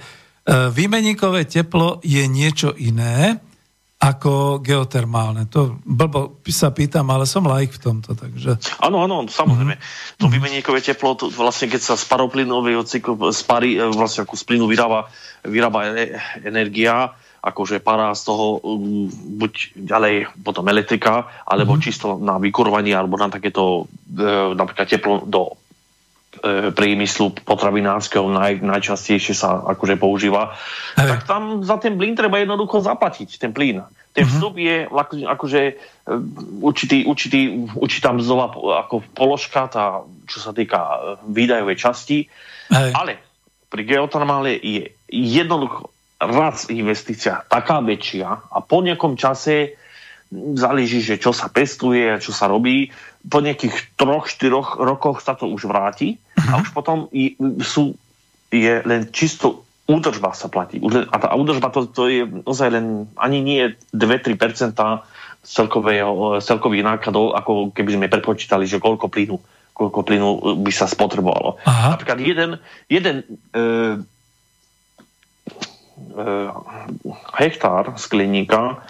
výmeníkové 0.74 1.46
teplo 1.46 2.02
je 2.02 2.26
niečo 2.26 2.74
iné, 2.74 3.38
ako 4.00 4.64
geotermálne. 4.64 5.52
To 5.52 5.76
blbo 5.84 6.40
sa 6.48 6.72
pýtam, 6.72 7.12
ale 7.12 7.28
som 7.28 7.44
laik 7.44 7.76
v 7.76 7.84
tomto, 7.84 8.16
takže... 8.16 8.56
Áno, 8.80 9.04
áno, 9.04 9.28
samozrejme. 9.28 9.76
Mm-hmm. 9.76 10.20
To 10.24 10.32
vymeníkové 10.32 10.80
teplo, 10.80 11.20
to 11.20 11.28
vlastne 11.28 11.68
keď 11.68 11.82
sa 11.84 11.96
z 12.00 12.08
paroplynového 12.08 12.80
cyklu, 12.88 13.20
z 13.36 13.44
pary, 13.44 13.76
e, 13.76 13.84
vlastne 13.92 14.24
ako 14.24 14.40
z 14.40 14.44
plynu 14.48 14.72
vyrába, 14.72 15.12
vyrába 15.44 15.92
energia, 16.48 17.12
akože 17.44 17.84
para 17.84 18.16
z 18.16 18.24
toho 18.24 18.64
um, 18.64 19.12
buď 19.36 19.76
ďalej 19.76 20.32
potom 20.48 20.64
elektrika, 20.72 21.44
alebo 21.44 21.76
mm-hmm. 21.76 21.84
čisto 21.84 22.16
na 22.24 22.40
vykurovanie, 22.40 22.96
alebo 22.96 23.20
na 23.20 23.28
takéto 23.28 23.84
e, 24.16 24.24
napríklad 24.56 24.88
teplo 24.88 25.28
do 25.28 25.59
priemyslu 26.74 27.36
potravinárskeho 27.44 28.28
naj, 28.32 28.64
najčastejšie 28.64 29.36
sa 29.36 29.60
akože 29.76 29.96
používa, 30.00 30.56
Hej. 30.96 31.10
tak 31.16 31.22
tam 31.28 31.62
za 31.62 31.78
ten 31.78 32.00
plyn 32.00 32.16
treba 32.16 32.40
jednoducho 32.40 32.84
zaplatiť, 32.84 33.30
ten 33.40 33.52
plyn. 33.52 33.84
Ten 34.10 34.26
mhm. 34.26 34.32
vstup 34.34 34.56
je 34.58 34.76
ako, 34.90 35.14
akože 35.28 35.62
určitý, 36.66 37.06
určitý, 37.06 37.70
určitá 37.78 38.10
mzdová 38.12 38.52
ako 38.88 39.06
položka, 39.14 39.70
tá, 39.70 40.02
čo 40.26 40.40
sa 40.42 40.52
týka 40.52 40.80
výdajovej 41.30 41.78
časti, 41.78 42.26
Hej. 42.74 42.92
ale 42.98 43.14
pri 43.70 43.86
geotermále 43.86 44.58
je 44.58 44.90
jednoducho 45.14 45.94
raz 46.20 46.68
investícia 46.68 47.46
taká 47.48 47.80
väčšia 47.80 48.28
a 48.52 48.58
po 48.60 48.84
nejakom 48.84 49.16
čase 49.16 49.80
záleží, 50.34 51.02
že 51.02 51.18
čo 51.18 51.34
sa 51.34 51.50
pestuje 51.50 52.06
čo 52.22 52.30
sa 52.30 52.46
robí, 52.46 52.90
po 53.28 53.40
nejakých 53.44 54.00
troch, 54.00 54.32
štyroch 54.32 54.80
rokoch 54.80 55.20
sa 55.20 55.36
to 55.36 55.52
už 55.52 55.68
vráti 55.68 56.22
a 56.40 56.56
mhm. 56.56 56.62
už 56.64 56.70
potom 56.72 56.98
je, 57.12 57.36
sú, 57.66 57.98
je 58.54 58.80
len 58.86 59.12
čisto 59.12 59.68
údržba 59.90 60.38
sa 60.38 60.48
platí. 60.54 60.78
A 61.10 61.18
tá 61.18 61.34
údržba 61.34 61.74
to, 61.74 61.90
to 61.90 62.06
je 62.06 62.22
ozaj 62.46 62.70
len 62.70 63.10
ani 63.18 63.42
nie 63.42 63.74
2-3% 63.90 64.78
celkových 66.46 66.86
nákladov, 66.86 67.34
ako 67.34 67.74
keby 67.74 67.98
sme 67.98 68.12
prepočítali, 68.12 68.70
že 68.70 68.78
koľko 68.78 69.10
plynu, 69.10 69.42
koľko 69.74 70.00
plynu 70.06 70.30
by 70.62 70.70
sa 70.70 70.86
spotrebovalo. 70.86 71.58
Aha. 71.66 71.98
Napríklad 71.98 72.22
jeden, 72.22 72.62
jeden 72.86 73.26
e, 73.50 73.98
Eh, 76.00 76.50
hektár 77.36 77.96
skleníka 78.00 78.82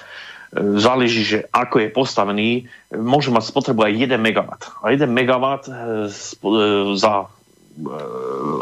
záleží, 0.58 1.22
že 1.22 1.38
ako 1.54 1.86
je 1.86 1.90
postavený, 1.94 2.50
môže 2.94 3.30
mať 3.30 3.54
spotrebu 3.54 3.86
aj 3.86 3.94
1 4.10 4.18
MW. 4.18 4.50
A 4.82 4.86
1 4.90 5.06
MW 5.06 5.46
eh, 5.46 5.66
za, 6.98 7.14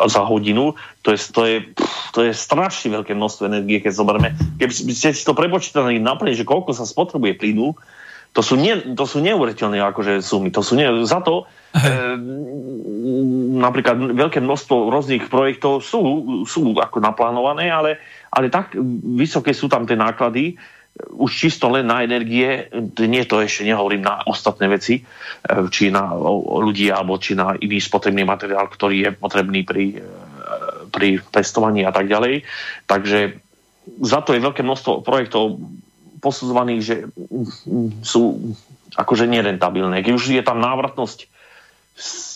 za 0.05 0.21
hodinu, 0.27 0.75
to 1.01 1.15
je, 1.15 1.19
to, 1.31 1.41
je, 1.47 1.57
to 2.11 2.19
je 2.27 2.31
strašne 2.35 2.91
veľké 2.91 3.15
množstvo 3.15 3.47
energie, 3.47 3.79
keď 3.79 3.91
zoberieme. 3.95 4.35
Keby 4.59 4.73
ste 4.93 5.15
si 5.15 5.23
to 5.23 5.31
prepočítali 5.31 5.95
naplne, 5.97 6.35
že 6.35 6.47
koľko 6.47 6.75
sa 6.75 6.83
spotrebuje 6.83 7.39
plynu, 7.39 7.73
to 8.35 8.45
sú, 8.45 8.59
nie, 8.59 8.93
to 8.93 9.07
sú 9.07 9.23
neuveriteľné 9.23 9.81
akože 9.81 10.21
sumy. 10.21 10.53
To 10.53 10.61
sú 10.61 10.77
nie, 10.77 10.85
za 11.09 11.25
to 11.25 11.49
e, 11.73 11.83
napríklad 13.57 13.97
veľké 14.13 14.43
množstvo 14.45 14.93
rôznych 14.93 15.25
projektov 15.25 15.81
sú, 15.81 15.97
sú 16.45 16.77
ako 16.77 17.01
naplánované, 17.01 17.73
ale 17.73 17.97
ale 18.31 18.51
tak 18.51 18.75
vysoké 19.17 19.55
sú 19.55 19.71
tam 19.71 19.87
tie 19.87 19.95
náklady, 19.95 20.59
už 20.97 21.29
čisto 21.29 21.69
len 21.69 21.85
na 21.85 22.01
energie, 22.01 22.69
nie 23.05 23.23
to 23.29 23.41
ešte 23.41 23.65
nehovorím 23.65 24.01
na 24.01 24.25
ostatné 24.25 24.65
veci, 24.65 25.01
e, 25.01 25.03
či 25.69 25.93
na 25.93 26.13
ľudí 26.61 26.89
alebo 26.89 27.21
či 27.21 27.37
na 27.37 27.53
iný 27.57 27.77
spotrebný 27.77 28.25
materiál, 28.25 28.65
ktorý 28.65 28.97
je 29.05 29.11
potrebný 29.13 29.61
pri, 29.61 29.85
e, 29.97 30.01
pri 30.89 31.21
pestovaní 31.21 31.85
a 31.85 31.93
tak 31.93 32.09
ďalej. 32.09 32.45
Takže 32.89 33.19
za 34.01 34.19
to 34.25 34.33
je 34.33 34.45
veľké 34.45 34.65
množstvo 34.65 35.05
projektov 35.05 35.61
posudzovaných, 36.17 36.81
že 36.81 36.95
sú 38.01 38.53
akože 38.97 39.29
nerentabilné. 39.29 40.01
Keď 40.01 40.13
už 40.17 40.33
je 40.33 40.41
tam 40.41 40.57
návratnosť 40.57 41.29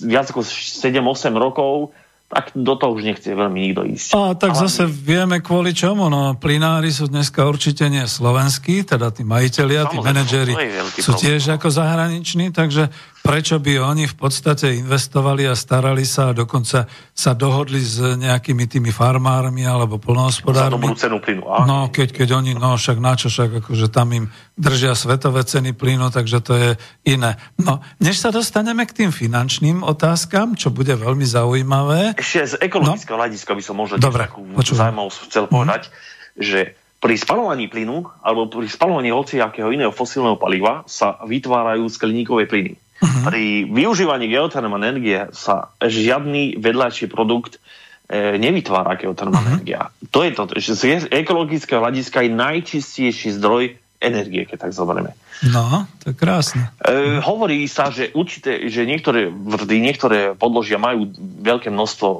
viac 0.05 0.29
ako 0.29 0.45
7-8 0.45 1.33
rokov, 1.37 1.93
tak 2.31 2.55
do 2.55 2.79
toho 2.79 2.95
už 2.95 3.03
nechce 3.03 3.27
veľmi 3.27 3.59
nikto 3.59 3.83
ísť. 3.83 4.09
A 4.15 4.31
tak 4.39 4.55
Ale 4.55 4.63
zase 4.63 4.87
vieme 4.87 5.43
kvôli 5.43 5.75
čomu. 5.75 6.07
No, 6.07 6.39
plinári 6.39 6.87
sú 6.87 7.11
dneska 7.11 7.43
určite 7.43 7.91
nie 7.91 8.07
slovenskí, 8.07 8.87
teda 8.87 9.11
tí 9.11 9.27
majiteľia, 9.27 9.91
tí 9.91 9.99
manažeri 9.99 10.55
sú 10.95 11.11
tiež 11.19 11.59
ako 11.59 11.67
zahraniční, 11.67 12.55
takže 12.55 12.87
prečo 13.21 13.61
by 13.61 13.77
oni 13.77 14.09
v 14.09 14.15
podstate 14.17 14.73
investovali 14.81 15.45
a 15.45 15.53
starali 15.53 16.01
sa 16.03 16.33
a 16.33 16.37
dokonca 16.37 16.89
sa 17.13 17.31
dohodli 17.37 17.77
s 17.77 18.01
nejakými 18.01 18.65
tými 18.65 18.89
farmármi 18.89 19.61
alebo 19.61 20.01
polnohospodármi. 20.01 20.73
Za 20.73 20.77
dobrú 20.81 20.95
cenu 20.97 21.17
plynu. 21.21 21.43
No, 21.69 21.93
keď, 21.93 22.17
keď 22.17 22.29
oni, 22.41 22.57
no 22.57 22.73
však 22.75 22.97
na 22.97 23.13
čo, 23.13 23.29
však 23.29 23.61
akože 23.65 23.87
tam 23.93 24.09
im 24.17 24.25
držia 24.57 24.97
svetové 24.97 25.45
ceny 25.45 25.77
plynu, 25.77 26.09
takže 26.09 26.37
to 26.41 26.53
je 26.57 26.69
iné. 27.05 27.37
No, 27.61 27.79
než 28.01 28.17
sa 28.17 28.33
dostaneme 28.33 28.83
k 28.89 29.05
tým 29.05 29.11
finančným 29.13 29.85
otázkam, 29.85 30.57
čo 30.57 30.73
bude 30.73 30.97
veľmi 30.97 31.23
zaujímavé. 31.23 32.17
Ešte 32.17 32.57
z 32.57 32.65
ekologického 32.65 33.15
no? 33.15 33.21
hľadiska 33.21 33.51
by 33.53 33.63
som 33.63 33.75
možno 33.77 33.95
Dobre, 34.01 34.25
takú 34.25 34.43
zaujímavosť 34.57 35.17
chcel 35.29 35.45
povedať, 35.45 35.87
mm-hmm. 35.87 36.41
že 36.41 36.59
pri 37.01 37.17
spalovaní 37.17 37.65
plynu 37.65 38.05
alebo 38.21 38.45
pri 38.45 38.69
spalovaní 38.69 39.09
hociakého 39.09 39.73
iného 39.73 39.89
fosílneho 39.89 40.37
paliva 40.37 40.85
sa 40.85 41.17
vytvárajú 41.25 41.89
skleníkové 41.89 42.45
plyny. 42.45 42.77
Uh-huh. 43.01 43.25
Pri 43.25 43.65
využívaní 43.65 44.29
geotermálnej 44.29 44.93
energie 44.93 45.19
sa 45.33 45.73
žiadny 45.81 46.61
vedľajší 46.61 47.09
produkt 47.09 47.57
e, 48.05 48.37
nevytvára 48.37 48.93
geotermálna 48.93 49.41
uh-huh. 49.41 49.57
energia. 49.57 49.89
To 50.13 50.21
je 50.21 50.31
to, 50.37 50.43
že 50.61 50.71
z 50.77 50.83
ekologického 51.09 51.81
hľadiska 51.81 52.21
je 52.21 52.29
najčistejší 52.29 53.41
zdroj 53.41 53.81
energie, 54.01 54.45
keď 54.45 54.69
tak 54.69 54.73
zoberieme. 54.77 55.17
No, 55.41 55.89
to 56.05 56.13
je 56.13 56.15
krásne. 56.17 56.69
E, 56.85 57.17
hovorí 57.17 57.65
sa, 57.65 57.89
že 57.89 58.13
určité, 58.13 58.69
že 58.69 58.85
niektoré 58.85 59.33
vrdy, 59.33 59.81
niektoré 59.81 60.19
podložia 60.37 60.77
majú 60.77 61.09
veľké 61.41 61.73
množstvo 61.73 62.07
e, 62.09 62.19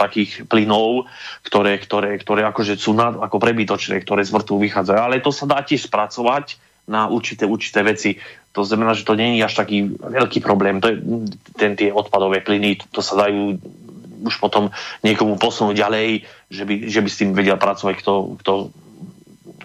takých 0.00 0.48
plynov, 0.48 1.04
ktoré, 1.44 1.76
ktoré, 1.76 2.16
ktoré 2.16 2.48
akože 2.48 2.80
sú 2.80 2.96
nad, 2.96 3.20
ako 3.20 3.36
prebytočné, 3.36 4.00
ktoré 4.00 4.24
z 4.24 4.32
vrtu 4.32 4.56
vychádzajú. 4.56 5.00
Ale 5.04 5.20
to 5.20 5.28
sa 5.28 5.44
dá 5.44 5.60
tiež 5.60 5.84
spracovať 5.84 6.56
na 6.88 7.06
určité, 7.08 7.46
určité 7.46 7.82
veci. 7.82 8.18
To 8.52 8.66
znamená, 8.66 8.92
že 8.92 9.06
to 9.06 9.16
nie 9.16 9.38
je 9.38 9.46
až 9.46 9.54
taký 9.54 9.96
veľký 9.96 10.42
problém. 10.44 10.82
To 10.82 10.92
je, 10.92 10.96
ten, 11.56 11.78
tie 11.78 11.94
odpadové 11.94 12.44
plyny, 12.44 12.76
to, 12.76 12.84
to 12.88 13.00
sa 13.00 13.16
dajú 13.16 13.56
už 14.22 14.38
potom 14.38 14.70
niekomu 15.02 15.34
posunúť 15.34 15.82
ďalej, 15.82 16.08
že 16.46 16.62
by, 16.62 16.74
že 16.86 17.00
by 17.02 17.08
s 17.10 17.18
tým 17.18 17.30
vedel 17.34 17.58
pracovať, 17.58 17.94
kto, 17.98 18.38
kto 18.38 18.52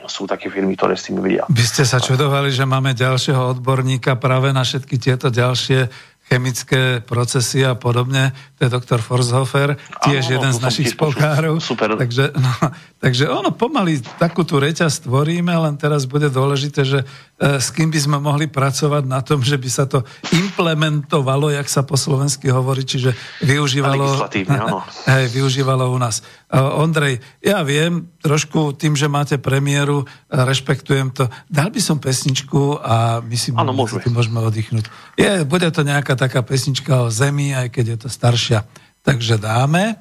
sú 0.08 0.26
také 0.26 0.48
firmy, 0.50 0.74
ktoré 0.74 0.96
s 0.96 1.12
tým 1.12 1.20
vedia. 1.20 1.46
By 1.52 1.66
ste 1.68 1.84
sa 1.84 2.00
čudovali, 2.00 2.50
že 2.50 2.64
máme 2.64 2.96
ďalšieho 2.96 3.60
odborníka 3.60 4.16
práve 4.18 4.56
na 4.56 4.64
všetky 4.64 4.96
tieto 4.98 5.28
ďalšie 5.28 5.92
chemické 6.28 7.00
procesy 7.00 7.64
a 7.64 7.74
podobne. 7.74 8.36
To 8.60 8.68
je 8.68 8.70
doktor 8.70 9.00
Forshofer, 9.00 9.80
tiež 10.04 10.28
ano, 10.28 10.34
jeden 10.36 10.52
z 10.52 10.60
našich 10.60 10.88
spolkárov. 10.92 11.64
Super. 11.64 11.96
Takže, 11.96 12.36
no, 12.36 12.52
takže 13.00 13.32
ono 13.32 13.56
pomaly 13.56 14.04
takú 14.20 14.44
tú 14.44 14.60
reťaz 14.60 15.08
tvoríme, 15.08 15.56
len 15.56 15.80
teraz 15.80 16.04
bude 16.04 16.28
dôležité, 16.28 16.84
že 16.84 17.00
s 17.38 17.70
kým 17.70 17.94
by 17.94 18.00
sme 18.02 18.18
mohli 18.18 18.50
pracovať 18.50 19.06
na 19.06 19.22
tom, 19.22 19.46
že 19.46 19.62
by 19.62 19.70
sa 19.70 19.86
to 19.86 20.02
implementovalo, 20.34 21.54
jak 21.54 21.70
sa 21.70 21.86
po 21.86 21.94
slovensky 21.94 22.50
hovorí, 22.50 22.82
čiže 22.82 23.14
využívalo, 23.46 24.26
hej, 25.14 25.26
využívalo 25.30 25.94
u 25.94 25.98
nás. 26.02 26.26
E, 26.50 26.58
Ondrej, 26.58 27.22
ja 27.46 27.62
viem, 27.62 28.10
trošku 28.26 28.74
tým, 28.74 28.98
že 28.98 29.06
máte 29.06 29.38
premiéru, 29.38 30.10
rešpektujem 30.34 31.14
to. 31.14 31.30
Dal 31.46 31.70
by 31.70 31.78
som 31.78 32.02
pesničku 32.02 32.82
a 32.82 33.22
my 33.22 33.38
si 33.38 33.54
ano, 33.54 33.70
môžeme. 33.70 34.10
môžeme 34.10 34.42
oddychnúť. 34.42 34.90
Je, 35.22 35.46
bude 35.46 35.70
to 35.70 35.86
nejaká 35.86 36.18
taká 36.18 36.42
pesnička 36.42 37.06
o 37.06 37.14
zemi, 37.14 37.54
aj 37.54 37.70
keď 37.70 37.86
je 37.86 37.98
to 38.02 38.10
staršia. 38.10 38.66
Takže 39.06 39.38
dáme 39.38 39.94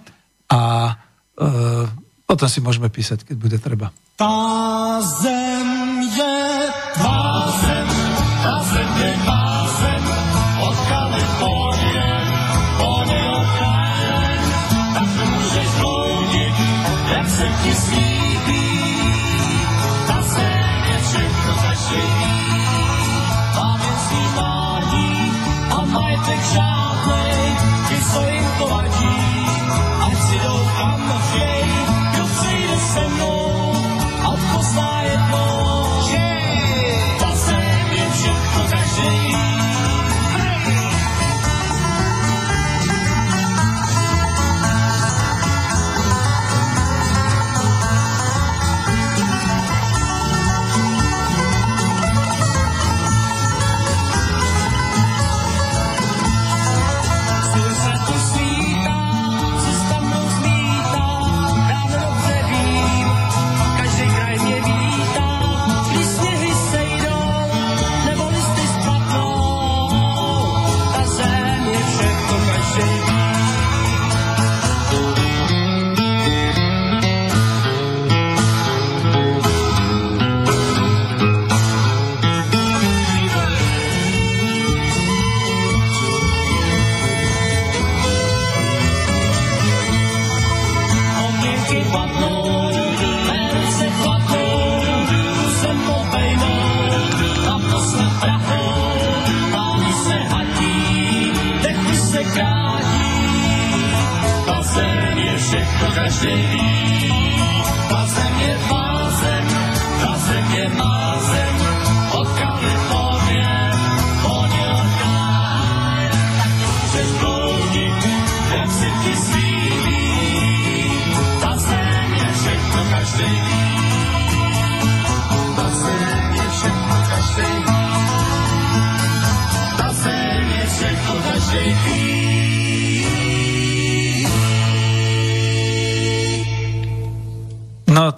a 0.49 0.62
e, 1.37 1.44
potom 2.25 2.49
si 2.49 2.64
môžeme 2.64 2.88
písať, 2.88 3.29
keď 3.29 3.37
bude 3.37 3.59
treba. 3.61 3.92
Tá 4.16 4.96
zem 5.20 6.01
je 6.09 6.37
tvá 6.96 7.26
zem 17.37 17.53
je 17.64 18.16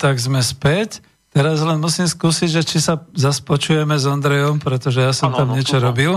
tak 0.08 0.16
sme 0.16 0.40
späť. 0.40 1.04
Teraz 1.28 1.60
len 1.60 1.76
musím 1.76 2.08
skúsiť, 2.08 2.48
že 2.48 2.62
či 2.64 2.78
sa 2.80 3.04
zase 3.12 3.44
počujeme 3.44 3.92
s 3.92 4.08
Ondrejom, 4.08 4.56
pretože 4.56 5.04
ja 5.04 5.12
som 5.12 5.28
Áno, 5.28 5.44
tam 5.44 5.48
no, 5.52 5.60
niečo 5.60 5.76
skúšam. 5.76 5.92
robil. 5.92 6.12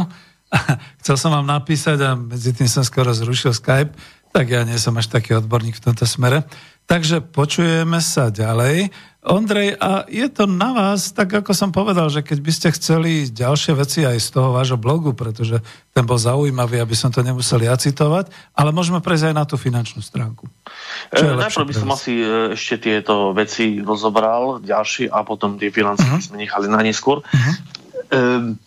Chcel 1.04 1.16
som 1.20 1.36
vám 1.36 1.44
napísať 1.44 2.00
a 2.00 2.16
medzi 2.16 2.56
tým 2.56 2.72
som 2.72 2.88
skoro 2.88 3.12
zrušil 3.12 3.52
Skype, 3.52 3.92
tak 4.32 4.48
ja 4.48 4.64
nie 4.64 4.80
som 4.80 4.96
až 4.96 5.12
taký 5.12 5.36
odborník 5.36 5.76
v 5.76 5.92
tomto 5.92 6.08
smere. 6.08 6.48
Takže 6.88 7.20
počujeme 7.20 8.00
sa 8.00 8.32
ďalej. 8.32 8.96
Ondrej, 9.22 9.78
a 9.78 10.10
je 10.10 10.26
to 10.34 10.50
na 10.50 10.74
vás, 10.74 11.14
tak 11.14 11.30
ako 11.30 11.54
som 11.54 11.70
povedal, 11.70 12.10
že 12.10 12.26
keď 12.26 12.40
by 12.42 12.52
ste 12.58 12.68
chceli 12.74 13.30
ďalšie 13.30 13.78
veci 13.78 14.02
aj 14.02 14.18
z 14.18 14.34
toho 14.34 14.50
vášho 14.50 14.82
blogu, 14.82 15.14
pretože 15.14 15.62
ten 15.94 16.02
bol 16.02 16.18
zaujímavý, 16.18 16.82
aby 16.82 16.98
som 16.98 17.14
to 17.14 17.22
nemusel 17.22 17.62
ja 17.62 17.78
citovať, 17.78 18.34
ale 18.58 18.74
môžeme 18.74 18.98
prejsť 18.98 19.30
aj 19.30 19.36
na 19.38 19.46
tú 19.46 19.62
finančnú 19.62 20.02
stránku. 20.02 20.50
E, 21.14 21.22
Najprv 21.22 21.70
by 21.70 21.76
som 21.78 21.94
asi 21.94 22.18
e, 22.18 22.58
ešte 22.58 22.82
tieto 22.82 23.30
veci 23.38 23.78
rozobral 23.78 24.58
ďalšie 24.58 25.14
a 25.14 25.22
potom 25.22 25.62
tie 25.62 25.70
financie 25.70 26.10
uh-huh. 26.10 26.26
sme 26.26 26.42
nechali 26.42 26.66
na 26.66 26.82
neskôr. 26.82 27.22
Uh-huh. 27.22 28.58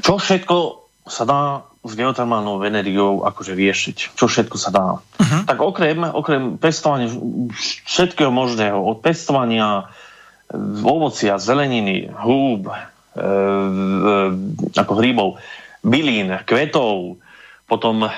Čo 0.00 0.16
všetko 0.16 0.56
sa 1.04 1.28
dá 1.28 1.40
s 1.86 1.94
geotermálnou 1.94 2.62
energiou 2.66 3.24
akože 3.24 3.54
riešiť? 3.54 3.96
Čo 4.18 4.26
všetko 4.26 4.56
sa 4.58 4.70
dá? 4.74 4.86
Uh-huh. 4.98 5.40
Tak 5.46 5.58
okrem, 5.62 6.02
okrem 6.02 6.58
pestovania 6.58 7.10
všetkého 7.86 8.30
možného, 8.30 8.76
od 8.76 9.00
pestovania 9.00 9.86
e, 10.50 10.58
ovocia, 10.82 11.38
zeleniny, 11.38 12.10
húb, 12.10 12.68
e, 12.68 12.74
e, 12.74 13.24
ako 14.74 14.92
hríbov, 14.98 15.28
bylín, 15.86 16.34
kvetov, 16.44 17.18
potom 17.66 18.06
e, 18.06 18.10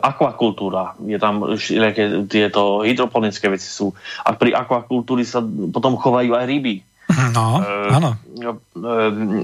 akvakultúra, 0.00 0.96
je 1.04 1.18
tam 1.20 1.56
všelijaké 1.56 2.24
tieto 2.28 2.80
hydroponické 2.80 3.52
veci 3.52 3.68
sú. 3.68 3.92
A 4.24 4.32
pri 4.32 4.56
akvakultúri 4.56 5.28
sa 5.28 5.44
potom 5.44 6.00
chovajú 6.00 6.32
aj 6.32 6.44
ryby. 6.48 6.76
No, 7.36 7.60
áno. 7.90 8.16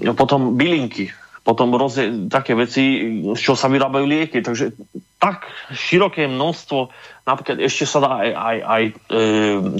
E, 0.00 0.12
potom 0.14 0.56
bylinky, 0.56 1.10
potom 1.46 1.70
rozie, 1.78 2.26
také 2.26 2.59
veci, 2.59 2.82
z 3.22 3.38
čo 3.38 3.54
sa 3.54 3.70
vyrábajú 3.70 4.02
lieky. 4.02 4.42
Takže 4.42 4.74
tak 5.22 5.46
široké 5.70 6.26
množstvo, 6.26 6.90
napríklad 7.22 7.62
ešte 7.62 7.87
sa 7.87 8.02
dá 8.02 8.11
aj, 8.26 8.30
aj, 8.35 8.59
aj 8.66 8.82
e, 8.82 8.92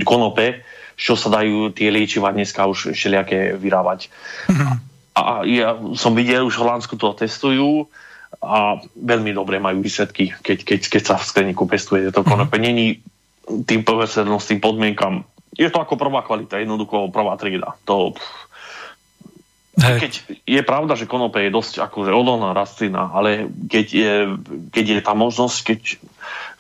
konope, 0.07 0.63
z 0.95 1.03
čo 1.03 1.19
sa 1.19 1.29
dajú 1.43 1.75
tie 1.75 1.91
liečiva 1.91 2.31
dneska 2.31 2.71
už 2.71 2.95
všelijaké 2.95 3.59
vyrábať. 3.59 4.15
A 5.19 5.43
ja 5.43 5.75
som 5.99 6.15
videl, 6.15 6.47
už 6.47 6.55
v 6.55 6.63
Holandsku 6.63 6.95
to 6.95 7.19
testujú 7.19 7.91
a 8.39 8.79
veľmi 8.95 9.35
dobre 9.35 9.59
majú 9.59 9.83
výsledky, 9.83 10.39
keď, 10.39 10.59
keď, 10.63 10.81
keď 10.87 11.03
sa 11.03 11.15
v 11.19 11.29
skleníku 11.29 11.67
pestuje 11.67 12.15
to 12.15 12.23
konope. 12.23 12.55
Není 12.63 13.03
tým 13.67 13.83
povesednostným 13.83 14.63
podmienkam. 14.63 15.27
Je 15.57 15.73
to 15.73 15.81
ako 15.81 15.97
prvá 15.97 16.21
kvalita, 16.21 16.61
jednoducho 16.61 17.09
prvá 17.09 17.35
trieda. 17.41 17.75
To, 17.89 18.13
Hej. 19.77 20.01
keď 20.01 20.13
je 20.49 20.63
pravda, 20.65 20.97
že 20.97 21.05
konope 21.05 21.37
je 21.37 21.53
dosť 21.53 21.85
akože 21.85 22.09
odolná 22.09 22.57
rastlina, 22.57 23.13
ale 23.13 23.45
keď 23.69 23.87
je, 23.93 24.15
keď 24.73 24.85
je 24.89 24.99
tá 25.05 25.13
možnosť, 25.13 25.57
keď 25.69 25.81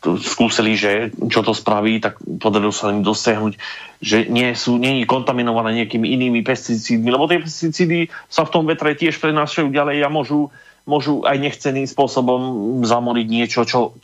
to 0.04 0.20
skúsili, 0.20 0.76
že 0.76 1.10
čo 1.32 1.40
to 1.40 1.56
spraví, 1.56 1.96
tak 1.98 2.20
podarilo 2.20 2.70
sa 2.70 2.92
im 2.92 3.00
dosiahnuť, 3.00 3.56
že 4.04 4.28
nie 4.28 4.52
sú, 4.52 4.76
je 4.78 5.08
kontaminované 5.08 5.82
nejakými 5.82 6.12
inými 6.12 6.44
pesticídmi, 6.44 7.08
lebo 7.08 7.24
tie 7.24 7.40
pesticídy 7.40 8.12
sa 8.28 8.44
v 8.44 8.52
tom 8.52 8.68
vetre 8.68 8.92
tiež 8.92 9.16
prenášajú 9.16 9.72
ďalej 9.72 10.04
a 10.04 10.12
môžu, 10.12 10.52
môžu 10.84 11.24
aj 11.24 11.40
nechceným 11.40 11.88
spôsobom 11.88 12.84
zamoriť 12.84 13.26
niečo, 13.26 13.64
čo 13.64 13.96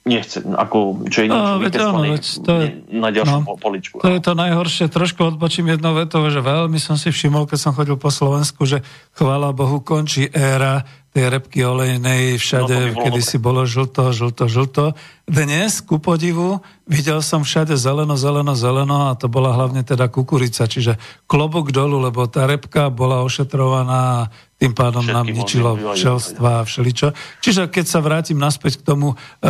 nechce, 0.00 0.40
ako, 0.40 1.04
čo 1.12 1.24
je 1.24 1.28
No, 1.28 1.60
veď 1.60 1.74
áno, 1.84 2.00
veď 2.08 2.24
to 2.40 2.52
je- 2.56 2.72
na 2.88 3.12
ďalšom 3.12 3.44
no. 3.44 3.56
poličku. 3.60 4.00
To 4.00 4.08
je 4.08 4.20
to 4.24 4.32
najhoršie. 4.32 4.88
Trošku 4.88 5.20
odbočím 5.20 5.68
jednou 5.68 5.92
vetou, 5.92 6.24
že 6.32 6.40
veľmi 6.40 6.80
som 6.80 6.96
si 6.96 7.12
všimol, 7.12 7.44
keď 7.44 7.58
som 7.60 7.72
chodil 7.76 8.00
po 8.00 8.08
Slovensku, 8.08 8.64
že 8.64 8.80
chvála 9.12 9.52
Bohu 9.52 9.84
končí 9.84 10.26
éra 10.32 10.88
tej 11.10 11.26
repky 11.26 11.66
olejnej, 11.66 12.38
všade, 12.38 12.70
No, 12.70 12.86
by 12.94 13.10
kedy 13.10 13.20
si 13.20 13.36
bolo 13.42 13.66
žlto, 13.66 14.14
žlto, 14.14 14.46
žlto. 14.46 14.84
Dnes, 15.26 15.82
ku 15.82 15.98
podivu, 15.98 16.62
videl 16.86 17.18
som 17.22 17.42
všade 17.42 17.74
zeleno, 17.74 18.14
zeleno, 18.14 18.54
zeleno 18.54 19.10
a 19.10 19.18
to 19.18 19.26
bola 19.26 19.50
hlavne 19.54 19.82
teda 19.82 20.06
kukurica, 20.06 20.70
čiže 20.70 20.98
klobok 21.26 21.74
dolu, 21.74 21.98
lebo 21.98 22.30
tá 22.30 22.46
repka 22.46 22.94
bola 22.94 23.26
ošetrovaná 23.26 24.30
tým 24.60 24.76
pádom 24.76 25.00
Všetky 25.00 25.16
nám 25.16 25.26
ničilo 25.32 25.70
včelstva 25.72 26.50
a 26.60 26.66
všeličo. 26.68 27.16
Čiže 27.40 27.72
keď 27.72 27.84
sa 27.88 28.04
vrátim 28.04 28.36
naspäť 28.36 28.84
k 28.84 28.92
tomu, 28.92 29.16
e, 29.40 29.48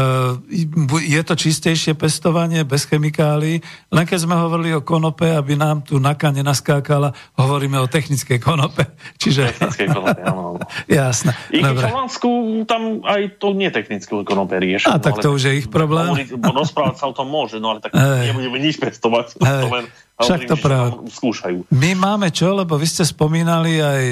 je 1.03 1.23
to 1.27 1.35
čistejšie 1.35 1.99
pestovanie 1.99 2.63
bez 2.63 2.87
chemikálií, 2.87 3.59
len 3.91 4.05
keď 4.07 4.19
sme 4.23 4.39
hovorili 4.39 4.71
o 4.71 4.87
konope, 4.87 5.27
aby 5.27 5.59
nám 5.59 5.83
tu 5.83 5.99
naka 5.99 6.31
nenaskákala, 6.31 7.11
hovoríme 7.43 7.83
o 7.83 7.91
technickej 7.91 8.39
konope. 8.39 8.87
Čiže... 9.23 9.51
Technické 9.51 9.91
konope, 9.91 10.23
áno. 10.23 10.63
Jasné. 10.87 11.35
I 11.51 11.61
keď 11.61 11.77
v. 11.77 11.85
Holandsku 11.91 12.31
tam 12.65 12.83
aj 13.03 13.37
to 13.37 13.53
netechnické 13.53 14.15
konope 14.23 14.55
riešia. 14.57 14.95
A 14.95 15.03
tak 15.03 15.19
to 15.19 15.35
už 15.35 15.43
je 15.51 15.53
ich 15.61 15.69
problém. 15.69 16.15
Rozprávať 16.39 16.97
sa 16.99 17.05
o 17.11 17.15
tom 17.15 17.27
môže, 17.29 17.59
no 17.59 17.75
ale 17.75 17.83
tak 17.83 17.95
Hej. 17.95 18.31
nebudeme 18.31 18.59
nič 18.59 18.79
pestovať. 18.79 19.37
To 19.37 19.69
len 19.69 19.85
Však 20.21 20.41
to 20.47 20.57
práve. 20.61 20.95
skúšajú. 21.11 21.59
My 21.73 21.97
máme 21.97 22.29
čo, 22.29 22.53
lebo 22.53 22.77
vy 22.77 22.87
ste 22.87 23.03
spomínali 23.03 23.81
aj 23.81 24.03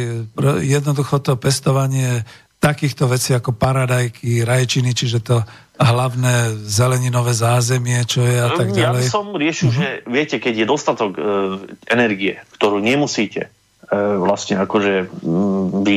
jednoducho 0.64 1.20
to 1.20 1.36
pestovanie 1.36 2.24
takýchto 2.59 3.07
vecí 3.07 3.30
ako 3.39 3.55
paradajky, 3.55 4.43
rajčiny, 4.43 4.91
čiže 4.91 5.22
to 5.22 5.39
hlavné 5.78 6.59
zeleninové 6.66 7.30
zázemie, 7.30 8.03
čo 8.03 8.26
je 8.26 8.34
a 8.34 8.51
tak 8.51 8.74
Ja 8.74 8.91
ďalej. 8.91 9.07
Mhm. 9.07 9.12
som 9.14 9.30
riešil, 9.30 9.68
že 9.70 9.86
viete, 10.11 10.43
keď 10.43 10.55
je 10.59 10.66
dostatok 10.66 11.11
e, 11.14 11.20
energie, 11.86 12.43
ktorú 12.59 12.82
nemusíte 12.82 13.55
vlastne 13.97 14.61
akože 14.61 15.09
mm, 15.24 15.64
vy, 15.80 15.97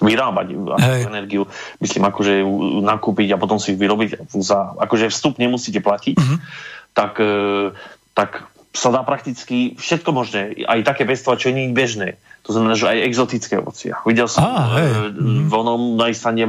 vyrábať 0.00 0.46
Hej. 0.80 1.00
energiu, 1.04 1.44
myslím 1.78 2.08
akože 2.08 2.40
ju 2.40 2.80
nakúpiť 2.80 3.36
a 3.36 3.40
potom 3.40 3.60
si 3.60 3.76
vyrobiť 3.76 4.32
za, 4.32 4.72
akože 4.80 5.12
vstup 5.12 5.36
nemusíte 5.36 5.84
platiť, 5.84 6.16
Mhm. 6.16 6.36
tak, 6.96 7.20
e, 7.20 7.70
tak 8.16 8.48
sa 8.70 8.88
dá 8.88 9.02
prakticky 9.02 9.74
všetko 9.74 10.10
možné, 10.14 10.62
aj 10.62 10.86
také 10.86 11.02
pestovať, 11.02 11.38
čo 11.42 11.50
nie 11.50 11.68
je 11.68 11.74
bežné. 11.74 12.08
To 12.46 12.54
znamená, 12.56 12.78
že 12.78 12.88
aj 12.88 13.04
exotické 13.04 13.58
ovocia. 13.58 13.98
Videl 14.06 14.24
som 14.30 14.46
Á, 14.46 14.78
hej. 14.80 14.88
e, 15.12 15.44
v 15.44 15.52
onom 15.52 15.98
na 15.98 16.08
Islande 16.08 16.46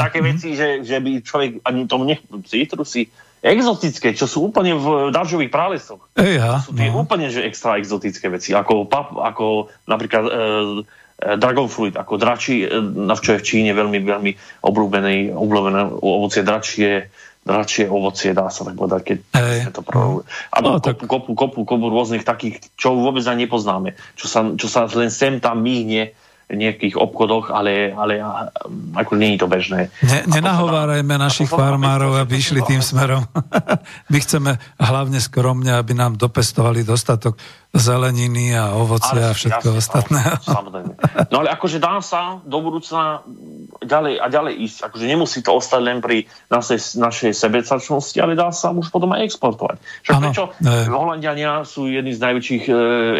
také 0.00 0.24
veci, 0.24 0.54
že, 0.56 0.80
že 0.86 0.96
by 1.02 1.10
človek 1.20 1.50
ani 1.66 1.84
tomu 1.84 2.08
nech... 2.08 2.22
Citrusy, 2.46 3.10
exotické, 3.44 4.16
čo 4.16 4.24
sú 4.24 4.48
úplne 4.48 4.72
v 4.72 5.12
dažďových 5.12 5.52
pralesoch. 5.52 6.00
Eja, 6.16 6.64
Sú 6.64 6.72
tie 6.72 6.88
no. 6.88 7.04
úplne 7.04 7.28
že 7.28 7.44
extra 7.44 7.76
exotické 7.76 8.32
veci, 8.32 8.56
ako, 8.56 8.88
pap, 8.88 9.12
ako 9.12 9.68
napríklad 9.84 10.24
e, 10.24 10.32
e, 10.32 11.36
dragon 11.36 11.68
fruit, 11.68 11.92
ako 11.92 12.16
dračí, 12.16 12.64
e, 12.64 12.68
na 12.80 13.12
čo 13.12 13.36
je 13.36 13.44
v 13.44 13.46
Číne 13.46 13.76
veľmi, 13.76 14.00
veľmi 14.00 14.32
obľúbené, 14.64 15.36
obľúbené 15.36 15.80
ovocie 16.00 16.40
dračie, 16.40 17.12
dračie 17.44 17.84
ovocie, 17.84 18.32
dá 18.32 18.48
sa 18.48 18.64
tak 18.64 18.80
povedať, 18.80 19.00
keď 19.04 19.18
Hej. 19.36 19.58
sme 19.68 19.72
to 19.76 19.82
prvé. 19.84 20.00
A 20.48 20.56
No, 20.64 20.66
no, 20.66 20.80
tak- 20.80 21.04
kopu, 21.04 21.36
kopu, 21.36 21.36
kopu, 21.36 21.60
kopu 21.68 21.86
rôznych 21.92 22.24
takých, 22.24 22.64
čo 22.80 22.96
vôbec 22.96 23.20
ani 23.28 23.44
nepoznáme, 23.44 23.92
čo 24.16 24.24
sa, 24.24 24.40
čo 24.56 24.72
sa 24.72 24.88
len 24.96 25.12
sem 25.12 25.36
tam 25.36 25.60
míhne 25.60 26.16
nejakých 26.52 27.00
obchodoch, 27.00 27.48
ale, 27.48 27.96
ale 27.96 28.20
ako 28.92 29.16
nie 29.16 29.36
je 29.36 29.38
to 29.40 29.48
bežné. 29.48 29.88
Ne, 30.04 30.28
nenahovárajme 30.28 31.16
našich 31.16 31.48
farmárov, 31.48 32.20
aby 32.20 32.36
išli 32.36 32.60
tým 32.68 32.84
smerom. 32.84 33.24
My 34.12 34.18
chceme 34.20 34.60
hlavne 34.76 35.18
skromne, 35.24 35.72
aby 35.72 35.96
nám 35.96 36.20
dopestovali 36.20 36.84
dostatok 36.84 37.40
zeleniny 37.74 38.54
a 38.54 38.78
ovocia 38.78 39.32
a 39.32 39.34
všetko 39.34 39.66
jasne, 39.74 39.80
ostatné. 39.82 40.20
Samozrejme. 40.46 40.92
No 41.34 41.42
ale 41.42 41.48
akože 41.50 41.82
dá 41.82 41.98
sa 41.98 42.38
do 42.46 42.62
budúcna 42.62 43.26
ďalej 43.82 44.22
a 44.22 44.26
ďalej 44.30 44.54
ísť. 44.62 44.78
Akože 44.86 45.04
nemusí 45.10 45.42
to 45.42 45.50
ostať 45.58 45.80
len 45.82 45.98
pri 45.98 46.30
našej, 46.54 47.00
našej 47.02 47.32
sebecačnosti, 47.34 48.14
ale 48.22 48.38
dá 48.38 48.54
sa 48.54 48.70
už 48.70 48.94
potom 48.94 49.10
aj 49.16 49.26
exportovať. 49.26 49.82
Však 50.06 50.14
Áno, 50.14 50.22
prečo 50.30 50.44
ne. 50.62 50.86
Holandiania 50.86 51.66
sú 51.66 51.90
jedni 51.90 52.14
z 52.14 52.22
najväčších 52.22 52.64
e, 52.70 52.74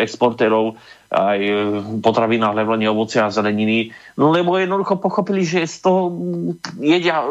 exportérov 0.07 0.79
aj 1.15 1.39
e, 1.39 1.55
potravín 2.03 2.43
a 2.43 2.51
hľadanie 2.51 2.91
ovocia 2.91 3.31
a 3.31 3.31
zeleniny, 3.31 3.95
no 4.19 4.35
lebo 4.35 4.59
jednoducho 4.59 4.99
pochopili, 4.99 5.47
že 5.47 5.63
z 5.71 5.87
toho 5.87 6.11
mm, 6.11 6.83
jedia, 6.83 7.23
e, 7.23 7.31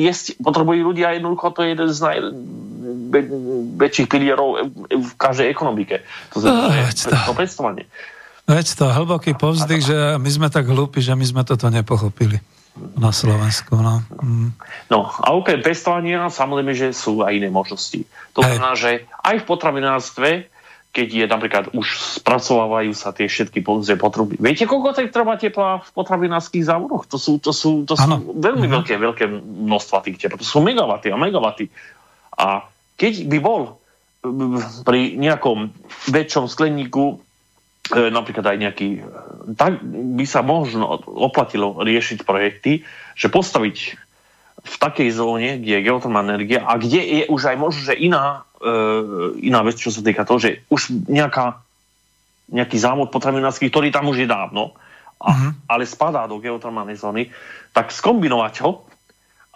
jesť 0.00 0.40
potrebujú 0.40 0.80
ľudia 0.88 1.12
jednoducho, 1.20 1.52
to 1.52 1.60
je 1.60 1.68
jeden 1.76 1.88
z 1.92 1.98
naj, 2.00 2.16
väčších 3.76 4.08
pilierov 4.08 4.72
v 4.88 5.10
každej 5.20 5.52
ekonomike. 5.52 6.00
To 6.32 6.40
znamená, 6.40 6.88
to 7.28 7.34
pestovanie. 7.36 7.84
Veď 8.48 8.66
to 8.80 8.84
hlboký 8.88 9.36
povzdych, 9.36 9.84
že 9.84 9.98
my 10.16 10.30
sme 10.32 10.48
tak 10.48 10.64
hlúpi, 10.64 11.04
že 11.04 11.12
my 11.12 11.24
sme 11.24 11.42
toto 11.44 11.68
nepochopili 11.68 12.40
na 12.96 13.12
Slovensku. 13.12 13.76
No, 13.76 14.00
mm. 14.22 14.48
no 14.88 14.98
a 15.04 15.36
okrem 15.36 15.60
pestovania 15.60 16.30
samozrejme, 16.32 16.72
že 16.72 16.96
sú 16.96 17.20
aj 17.20 17.36
iné 17.36 17.52
možnosti. 17.52 18.08
To 18.32 18.40
znamená, 18.40 18.72
že 18.78 19.04
aj 19.20 19.42
v 19.42 19.44
potravinárstve 19.44 20.28
keď 20.88 21.08
je 21.14 21.26
napríklad 21.28 21.64
už 21.76 22.18
spracovávajú 22.20 22.96
sa 22.96 23.12
tie 23.12 23.28
všetky 23.28 23.60
potreby. 23.62 24.40
Viete, 24.40 24.64
koľko 24.64 24.96
tak 24.96 25.12
trvá 25.12 25.36
tepla 25.36 25.84
v 25.84 25.90
potravinárských 25.92 26.64
závodoch? 26.64 27.04
To 27.12 27.20
sú, 27.20 27.38
to 27.38 27.52
sú, 27.52 27.84
to 27.84 27.94
sú 27.94 28.08
veľmi 28.34 28.66
mm 28.66 28.74
veľké, 28.78 28.94
veľké 28.96 29.24
množstva 29.68 30.04
tých 30.08 30.18
tepla. 30.18 30.40
To 30.40 30.48
sú 30.48 30.64
megawaty 30.64 31.12
a 31.12 31.16
megawaty. 31.20 31.68
A 32.34 32.66
keď 32.96 33.28
by 33.28 33.38
bol 33.38 33.78
pri 34.82 35.14
nejakom 35.14 35.70
väčšom 36.10 36.50
skleníku 36.50 37.22
e, 37.94 38.10
napríklad 38.10 38.50
aj 38.50 38.58
nejaký, 38.58 38.88
e, 38.98 39.00
tak 39.54 39.78
by 39.84 40.24
sa 40.26 40.42
možno 40.42 40.98
oplatilo 41.06 41.78
riešiť 41.78 42.26
projekty, 42.26 42.82
že 43.14 43.30
postaviť 43.30 43.76
v 44.58 44.74
takej 44.74 45.08
zóne, 45.14 45.62
kde 45.62 45.78
je 45.78 45.86
geotermálna 45.86 46.34
energia 46.34 46.66
a 46.66 46.74
kde 46.74 46.98
je 46.98 47.24
už 47.30 47.54
aj 47.54 47.56
možno, 47.56 47.80
že 47.86 47.94
iná 47.94 48.47
iná 49.38 49.60
vec, 49.62 49.78
čo 49.78 49.94
sa 49.94 50.02
týka 50.02 50.26
toho, 50.26 50.42
že 50.42 50.66
už 50.66 51.06
nejaká, 51.06 51.62
nejaký 52.50 52.76
závod 52.78 53.14
potravinársky, 53.14 53.70
ktorý 53.70 53.94
tam 53.94 54.10
už 54.10 54.24
je 54.24 54.28
dávno, 54.28 54.74
a, 55.18 55.30
uh-huh. 55.34 55.50
ale 55.66 55.82
spadá 55.82 56.30
do 56.30 56.38
geotermálnej 56.38 56.94
zóny, 56.94 57.30
tak 57.74 57.90
skombinovať 57.90 58.54
ho 58.62 58.86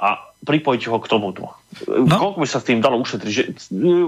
a 0.02 0.18
pripojiť 0.42 0.82
ho 0.90 0.98
k 0.98 1.06
tomuto. 1.06 1.54
No. 1.86 2.18
Koľko 2.18 2.38
by 2.42 2.48
sa 2.50 2.58
s 2.58 2.66
tým 2.66 2.82
dalo 2.82 2.98
ušetriť? 2.98 3.30
Že, 3.30 3.44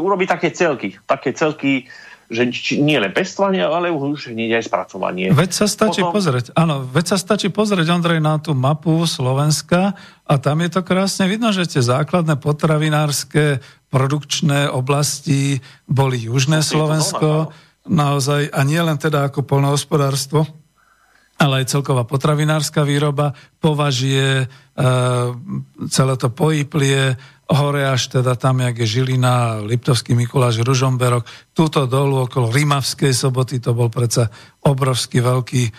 urobiť 0.02 0.28
také 0.28 0.48
celky. 0.50 0.98
Také 1.06 1.30
celky 1.30 1.86
že 2.32 2.48
nie 2.80 2.96
len 2.96 3.12
pestovanie, 3.12 3.60
ale 3.60 3.92
už 3.92 4.32
nie 4.32 4.48
aj 4.52 4.68
spracovanie. 4.68 5.30
Veď 5.34 5.50
sa 5.52 5.66
stačí 5.68 6.00
Potom... 6.00 6.16
pozrieť, 6.16 6.56
áno, 6.56 6.84
veď 6.84 7.14
sa 7.14 7.18
stačí 7.20 7.52
pozrieť, 7.52 7.92
Ondrej, 7.92 8.20
na 8.24 8.40
tú 8.40 8.56
mapu 8.56 9.04
Slovenska 9.04 9.92
a 10.24 10.34
tam 10.40 10.64
je 10.64 10.70
to 10.72 10.80
krásne 10.80 11.28
vidno, 11.28 11.52
že 11.52 11.68
tie 11.68 11.84
základné 11.84 12.40
potravinárske 12.40 13.60
produkčné 13.92 14.72
oblasti 14.72 15.60
boli 15.84 16.26
Južné 16.26 16.64
Slovensko, 16.64 17.52
naozaj, 17.84 18.48
a 18.48 18.60
nie 18.64 18.80
len 18.80 18.96
teda 18.96 19.28
ako 19.28 19.44
polnohospodárstvo, 19.44 20.63
ale 21.38 21.62
aj 21.62 21.70
celková 21.74 22.06
potravinárska 22.06 22.86
výroba, 22.86 23.34
považie, 23.58 24.44
e, 24.44 24.46
celé 25.90 26.14
to 26.14 26.30
pojíplie, 26.30 27.18
hore 27.50 27.84
až 27.84 28.08
teda 28.08 28.40
tam, 28.40 28.64
jak 28.64 28.78
je 28.78 28.86
Žilina, 28.86 29.60
Liptovský 29.60 30.16
Mikuláš, 30.16 30.64
Ružomberok, 30.64 31.28
túto 31.52 31.84
dolu 31.84 32.24
okolo 32.24 32.48
Rimavskej 32.48 33.12
soboty, 33.12 33.60
to 33.60 33.76
bol 33.76 33.92
predsa 33.92 34.32
obrovský 34.64 35.20
veľký 35.20 35.62
e, 35.68 35.72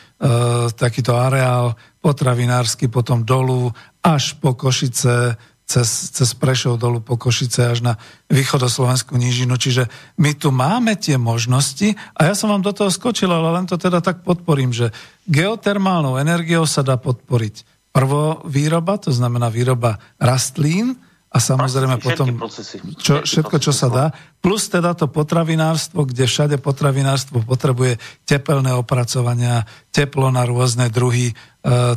takýto 0.77 1.17
areál 1.17 1.73
potravinársky, 2.05 2.85
potom 2.85 3.25
dolu 3.25 3.73
až 4.05 4.37
po 4.37 4.53
Košice, 4.53 5.33
cez, 5.65 6.13
cez 6.13 6.29
Prešov 6.37 6.77
dolu 6.77 7.01
po 7.01 7.17
Košice 7.17 7.73
až 7.73 7.81
na 7.81 7.93
východoslovenskú 8.29 9.17
nížinu. 9.17 9.57
Čiže 9.57 9.89
my 10.21 10.37
tu 10.37 10.53
máme 10.53 10.93
tie 10.93 11.17
možnosti 11.17 11.97
a 12.13 12.29
ja 12.29 12.37
som 12.37 12.53
vám 12.53 12.61
do 12.61 12.69
toho 12.69 12.93
skočil, 12.93 13.33
ale 13.33 13.49
len 13.49 13.65
to 13.65 13.73
teda 13.73 14.05
tak 14.05 14.21
podporím, 14.21 14.69
že 14.69 14.93
geotermálnou 15.25 16.17
energiou 16.21 16.65
sa 16.69 16.85
dá 16.85 16.97
podporiť 16.97 17.89
prvo 17.95 18.43
výroba, 18.45 18.99
to 18.99 19.09
znamená 19.13 19.47
výroba 19.47 19.97
rastlín, 20.19 20.99
a 21.35 21.43
samozrejme 21.43 21.99
procesy, 21.99 22.15
potom 22.15 22.27
procesy, 22.39 22.75
čo, 22.95 23.19
všetko, 23.19 23.59
čo 23.59 23.75
sa 23.75 23.91
dá. 23.91 24.05
Plus 24.39 24.71
teda 24.71 24.95
to 24.95 25.11
potravinárstvo, 25.11 26.07
kde 26.07 26.31
všade 26.31 26.55
potravinárstvo 26.63 27.43
potrebuje 27.43 27.99
tepelné 28.23 28.71
opracovania, 28.71 29.67
teplo 29.91 30.31
na 30.31 30.47
rôzne 30.47 30.87
druhy 30.87 31.35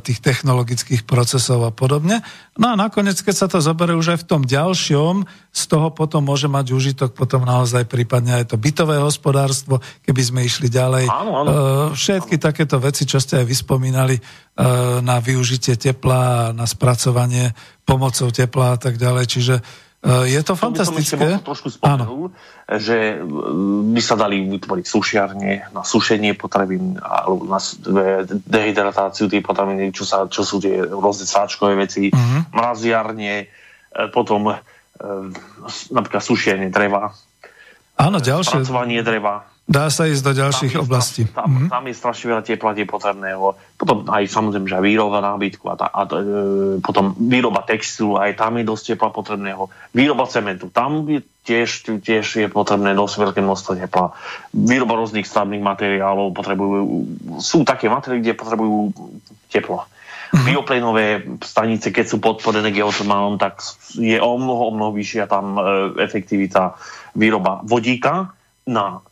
tých 0.01 0.25
technologických 0.25 1.05
procesov 1.05 1.61
a 1.69 1.73
podobne. 1.73 2.25
No 2.57 2.73
a 2.73 2.75
nakoniec, 2.75 3.21
keď 3.21 3.35
sa 3.37 3.47
to 3.53 3.61
zoberie 3.61 3.93
už 3.93 4.16
aj 4.16 4.19
v 4.25 4.29
tom 4.29 4.43
ďalšom, 4.49 5.29
z 5.53 5.62
toho 5.69 5.93
potom 5.93 6.25
môže 6.25 6.49
mať 6.49 6.73
užitok 6.73 7.12
potom 7.12 7.45
naozaj 7.45 7.85
prípadne 7.85 8.41
aj 8.41 8.55
to 8.55 8.57
bytové 8.57 8.97
hospodárstvo, 8.97 9.85
keby 10.09 10.23
sme 10.25 10.41
išli 10.49 10.73
ďalej. 10.73 11.05
Áno, 11.12 11.33
áno. 11.45 11.49
E, 11.49 11.57
všetky 11.93 12.41
áno. 12.41 12.45
takéto 12.49 12.81
veci, 12.81 13.05
čo 13.05 13.21
ste 13.21 13.45
aj 13.45 13.47
vyspomínali 13.47 14.16
e, 14.16 14.23
na 15.05 15.21
využitie 15.21 15.77
tepla, 15.77 16.57
na 16.57 16.64
spracovanie 16.64 17.53
pomocou 17.85 18.33
tepla 18.33 18.73
a 18.73 18.79
tak 18.81 18.97
ďalej. 18.97 19.25
Čiže 19.29 19.55
je 20.07 20.40
to 20.46 20.55
fantastické. 20.55 21.18
Som 21.18 21.42
trošku 21.42 21.68
spomenul, 21.74 22.30
že 22.70 23.18
mm, 23.18 23.92
by 23.92 24.03
sa 24.03 24.14
dali 24.14 24.46
vytvoriť 24.46 24.86
sušiarne 24.86 25.74
na 25.74 25.82
sušenie 25.82 26.38
potravín 26.38 27.03
alebo 27.03 27.42
na 27.51 27.59
dehydratáciu 28.46 29.26
tých 29.26 29.42
potravín, 29.42 29.90
čo, 29.90 30.07
sa, 30.07 30.30
čo 30.30 30.46
sú 30.46 30.62
tie 30.62 30.86
rôzne 30.86 31.26
sáčkové 31.26 31.74
veci, 31.74 32.14
uh-huh. 32.14 32.55
mraziarne, 32.55 33.34
eh, 33.44 34.09
potom 34.14 34.55
napríklad 35.94 36.22
sušenie 36.22 36.74
dreva, 36.74 37.14
Áno, 37.99 38.22
ďalšie. 38.22 38.62
Spracovanie 38.62 39.03
dreva. 39.03 39.42
Dá 39.69 39.93
sa 39.93 40.09
ísť 40.09 40.25
do 40.25 40.33
ďalších 40.33 40.73
tam 40.73 40.83
oblastí. 40.89 41.29
Tam, 41.29 41.45
mm-hmm. 41.45 41.69
tam 41.69 41.85
je 41.85 41.93
strašne 41.93 42.27
veľa 42.33 42.41
tepla, 42.41 42.73
je 42.73 42.89
potrebného. 42.89 43.53
Potom 43.77 44.09
aj 44.09 44.25
samozrejme, 44.25 44.64
že 44.64 44.81
výroba 44.81 45.21
nábytku 45.21 45.64
a, 45.69 45.75
tá, 45.77 45.93
a 45.93 46.09
e, 46.09 46.81
potom 46.81 47.12
výroba 47.21 47.61
textilu, 47.69 48.16
aj 48.16 48.41
tam 48.41 48.57
je 48.57 48.64
dosť 48.64 48.97
tepla 48.97 49.12
potrebného. 49.12 49.69
Výroba 49.93 50.25
cementu, 50.25 50.73
tam 50.73 51.05
je 51.05 51.21
tiež, 51.45 51.85
tiež 52.01 52.25
je 52.41 52.49
potrebné 52.49 52.97
dosť 52.97 53.29
veľké 53.29 53.41
množstvo 53.45 53.77
tepla. 53.77 54.16
Výroba 54.57 54.97
rôznych 54.97 55.29
stavných 55.29 55.61
materiálov 55.61 56.33
potrebujú, 56.33 56.81
sú 57.37 57.61
také 57.69 57.93
materiály, 57.93 58.25
kde 58.25 58.41
potrebujú 58.41 58.97
teplo. 59.53 59.85
Mm-hmm. 59.85 60.45
Bioplénové 60.49 61.07
stanice, 61.45 61.93
keď 61.93 62.05
sú 62.09 62.16
podporené 62.25 62.73
geotermálom, 62.73 63.37
tak 63.37 63.61
je 64.01 64.16
o 64.16 64.33
mnoho, 64.41 64.73
o 64.73 64.73
mnoho 64.73 64.97
vyššia 64.97 65.29
tam 65.29 65.61
e, 65.61 65.61
efektivita 66.01 66.73
výroba 67.12 67.61
vodíka 67.69 68.33
na 68.64 69.05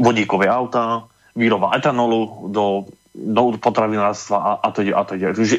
vodíkové 0.00 0.48
autá, 0.48 1.04
výroba 1.36 1.72
etanolu 1.76 2.48
do, 2.52 2.88
do 3.12 3.56
potravinárstva 3.56 4.36
a, 4.36 4.50
a 4.64 4.68
to 4.72 4.84
a 4.84 5.02
to 5.04 5.16
Takže 5.16 5.56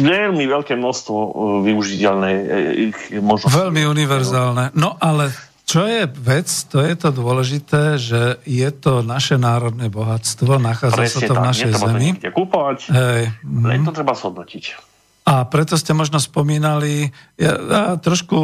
veľmi 0.00 0.44
veľké 0.48 0.76
množstvo 0.76 1.16
e, 1.16 1.28
využiteľné 1.68 2.30
e, 3.12 3.20
možnosti. 3.20 3.52
Veľmi 3.52 3.84
univerzálne. 3.88 4.72
No 4.76 4.96
ale 5.00 5.32
čo 5.64 5.88
je 5.88 6.04
vec, 6.04 6.48
to 6.68 6.84
je 6.84 6.92
to 6.96 7.08
dôležité, 7.08 7.96
že 7.96 8.36
je 8.44 8.68
to 8.72 9.00
naše 9.00 9.40
národné 9.40 9.88
bohatstvo, 9.88 10.60
nachádza 10.60 11.00
Presne 11.00 11.20
sa 11.24 11.28
to 11.28 11.34
v 11.36 11.44
našej 11.44 11.70
tak, 11.72 11.80
zemi. 11.88 12.08
To 12.20 12.32
kúpovať, 12.32 12.78
Hej. 12.92 13.22
len 13.44 13.80
to 13.80 13.92
treba 13.92 14.12
zhodnotiť. 14.12 14.93
A 15.24 15.48
preto 15.48 15.80
ste 15.80 15.96
možno 15.96 16.20
spomínali, 16.20 17.08
ja, 17.40 17.56
ja 17.56 17.84
trošku 17.96 18.36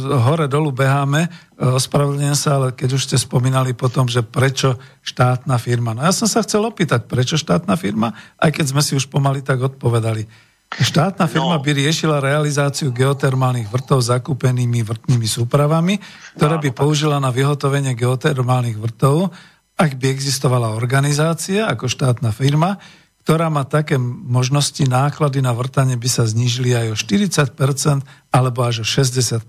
hore-dolu 0.00 0.72
beháme, 0.72 1.28
ospravedlňujem 1.60 2.36
sa, 2.36 2.56
ale 2.56 2.68
keď 2.72 2.96
už 2.96 3.04
ste 3.04 3.16
spomínali 3.20 3.76
potom, 3.76 4.08
že 4.08 4.24
prečo 4.24 4.80
štátna 5.04 5.60
firma. 5.60 5.92
No 5.92 6.00
ja 6.00 6.12
som 6.12 6.24
sa 6.24 6.40
chcel 6.40 6.64
opýtať, 6.64 7.04
prečo 7.04 7.36
štátna 7.36 7.76
firma, 7.76 8.16
aj 8.40 8.48
keď 8.48 8.64
sme 8.64 8.80
si 8.80 8.96
už 8.96 9.12
pomaly 9.12 9.44
tak 9.44 9.60
odpovedali. 9.60 10.24
Štátna 10.72 11.28
firma 11.28 11.60
no. 11.60 11.62
by 11.62 11.70
riešila 11.76 12.24
realizáciu 12.24 12.96
geotermálnych 12.96 13.68
vrtov 13.68 14.00
zakúpenými 14.00 14.80
vrtnými 14.80 15.28
súpravami, 15.28 16.00
ktoré 16.40 16.56
by 16.56 16.72
použila 16.72 17.20
na 17.20 17.28
vyhotovenie 17.28 17.92
geotermálnych 17.92 18.80
vrtov, 18.80 19.28
ak 19.76 20.00
by 20.00 20.08
existovala 20.08 20.72
organizácia 20.72 21.68
ako 21.68 21.92
štátna 21.92 22.32
firma, 22.32 22.80
ktorá 23.22 23.46
má 23.54 23.62
také 23.62 24.02
možnosti, 24.02 24.82
náklady 24.82 25.38
na 25.46 25.54
vrtanie 25.54 25.94
by 25.94 26.08
sa 26.10 26.26
znížili 26.26 26.74
aj 26.74 26.86
o 26.90 26.96
40% 26.98 28.02
alebo 28.34 28.58
až 28.66 28.82
o 28.82 28.86
60%, 28.86 29.46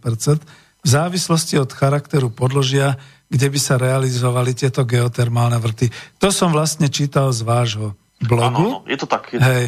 v 0.84 0.88
závislosti 0.88 1.58
od 1.58 1.72
charakteru 1.72 2.30
podložia, 2.30 3.00
kde 3.32 3.48
by 3.50 3.60
sa 3.60 3.82
realizovali 3.82 4.54
tieto 4.54 4.86
geotermálne 4.86 5.58
vrty. 5.58 5.90
To 6.22 6.30
som 6.30 6.54
vlastne 6.54 6.92
čítal 6.92 7.34
z 7.34 7.42
vášho 7.42 7.98
blogu. 8.22 8.84
Áno, 8.84 8.86
je 8.86 8.98
to 9.00 9.08
tak. 9.10 9.32
Je 9.34 9.40
Hej. 9.42 9.66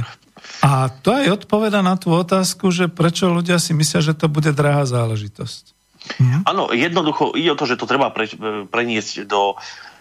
A 0.61 0.93
to 1.01 1.09
aj 1.15 1.41
odpoveda 1.41 1.81
na 1.81 1.97
tú 1.97 2.13
otázku, 2.13 2.69
že 2.69 2.85
prečo 2.85 3.31
ľudia 3.31 3.57
si 3.57 3.73
myslia, 3.73 4.05
že 4.05 4.13
to 4.13 4.29
bude 4.29 4.53
drahá 4.53 4.85
záležitosť. 4.85 5.73
Mhm. 6.21 6.37
Áno, 6.45 6.69
jednoducho 6.69 7.33
ide 7.33 7.55
o 7.55 7.57
to, 7.57 7.65
že 7.65 7.81
to 7.81 7.89
treba 7.89 8.13
pre, 8.13 8.29
preniesť 8.69 9.25
do 9.25 9.57
E, 9.57 9.94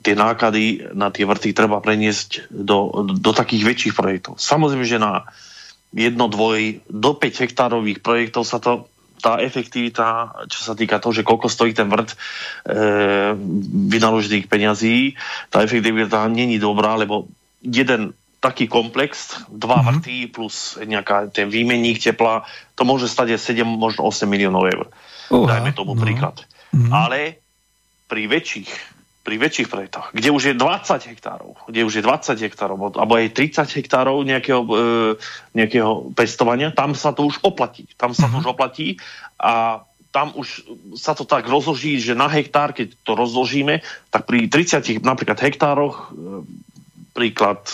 tie 0.00 0.14
náklady 0.16 0.94
na 0.96 1.12
tie 1.12 1.28
vrty 1.28 1.52
treba 1.52 1.80
preniesť 1.84 2.48
do, 2.48 3.04
do 3.04 3.30
takých 3.36 3.64
väčších 3.68 3.94
projektov. 3.94 4.40
Samozrejme, 4.40 4.84
že 4.88 5.00
na 5.00 5.28
jedno, 5.92 6.28
dvoj, 6.28 6.84
do 6.88 7.10
5 7.16 7.44
hektárových 7.48 8.00
projektov 8.00 8.44
sa 8.44 8.60
to 8.60 8.88
tá 9.18 9.42
efektivita, 9.42 10.30
čo 10.46 10.60
sa 10.62 10.78
týka 10.78 11.02
toho, 11.02 11.10
že 11.10 11.26
koľko 11.26 11.50
stojí 11.50 11.74
ten 11.74 11.90
vrt 11.90 12.14
e, 12.14 12.16
vynaložených 13.90 14.46
peňazí, 14.46 15.18
tá 15.50 15.66
efektivita 15.66 16.22
není 16.30 16.62
dobrá, 16.62 16.94
lebo 16.94 17.26
jeden 17.58 18.14
taký 18.38 18.70
komplex, 18.70 19.42
dva 19.50 19.82
mm-hmm. 19.82 19.88
vrty 19.98 20.16
plus 20.30 20.78
nejaká 20.78 21.26
ten 21.34 21.50
výmenník 21.50 21.98
tepla, 21.98 22.46
to 22.78 22.86
môže 22.86 23.10
stať 23.10 23.34
7, 23.34 23.66
možno 23.66 24.06
8 24.06 24.30
miliónov 24.30 24.70
eur. 24.70 24.86
Uh, 25.34 25.50
Dajme 25.50 25.74
tomu 25.74 25.98
no. 25.98 26.00
príklad. 26.00 26.46
Mm. 26.70 26.94
Ale 26.94 27.18
pri 28.06 28.30
väčších, 28.30 28.70
pri 29.28 29.36
väčších 29.36 29.68
projektoch, 29.68 30.16
kde 30.16 30.32
už 30.32 30.42
je 30.48 30.54
20 30.56 31.12
hektárov, 31.12 31.52
kde 31.68 31.84
už 31.84 32.00
je 32.00 32.02
20 32.02 32.32
hektárov, 32.48 32.96
alebo 32.96 33.12
aj 33.20 33.36
30 33.36 33.76
hektárov 33.76 34.24
nejakého, 34.24 34.64
e, 34.64 34.84
nejakého 35.52 36.16
pestovania, 36.16 36.72
tam 36.72 36.96
sa 36.96 37.12
to 37.12 37.28
už 37.28 37.44
oplatí. 37.44 37.84
Tam 38.00 38.16
sa 38.16 38.32
to 38.32 38.40
mhm. 38.40 38.40
už 38.40 38.46
oplatí 38.56 38.96
a 39.36 39.84
tam 40.08 40.32
už 40.32 40.64
sa 40.96 41.12
to 41.12 41.28
tak 41.28 41.44
rozloží, 41.44 42.00
že 42.00 42.16
na 42.16 42.32
hektár, 42.32 42.72
keď 42.72 42.96
to 43.04 43.12
rozložíme, 43.12 43.84
tak 44.08 44.24
pri 44.24 44.48
30 44.48 45.04
napríklad 45.04 45.36
hektároch, 45.36 46.08
e, 46.08 46.48
príklad 47.12 47.68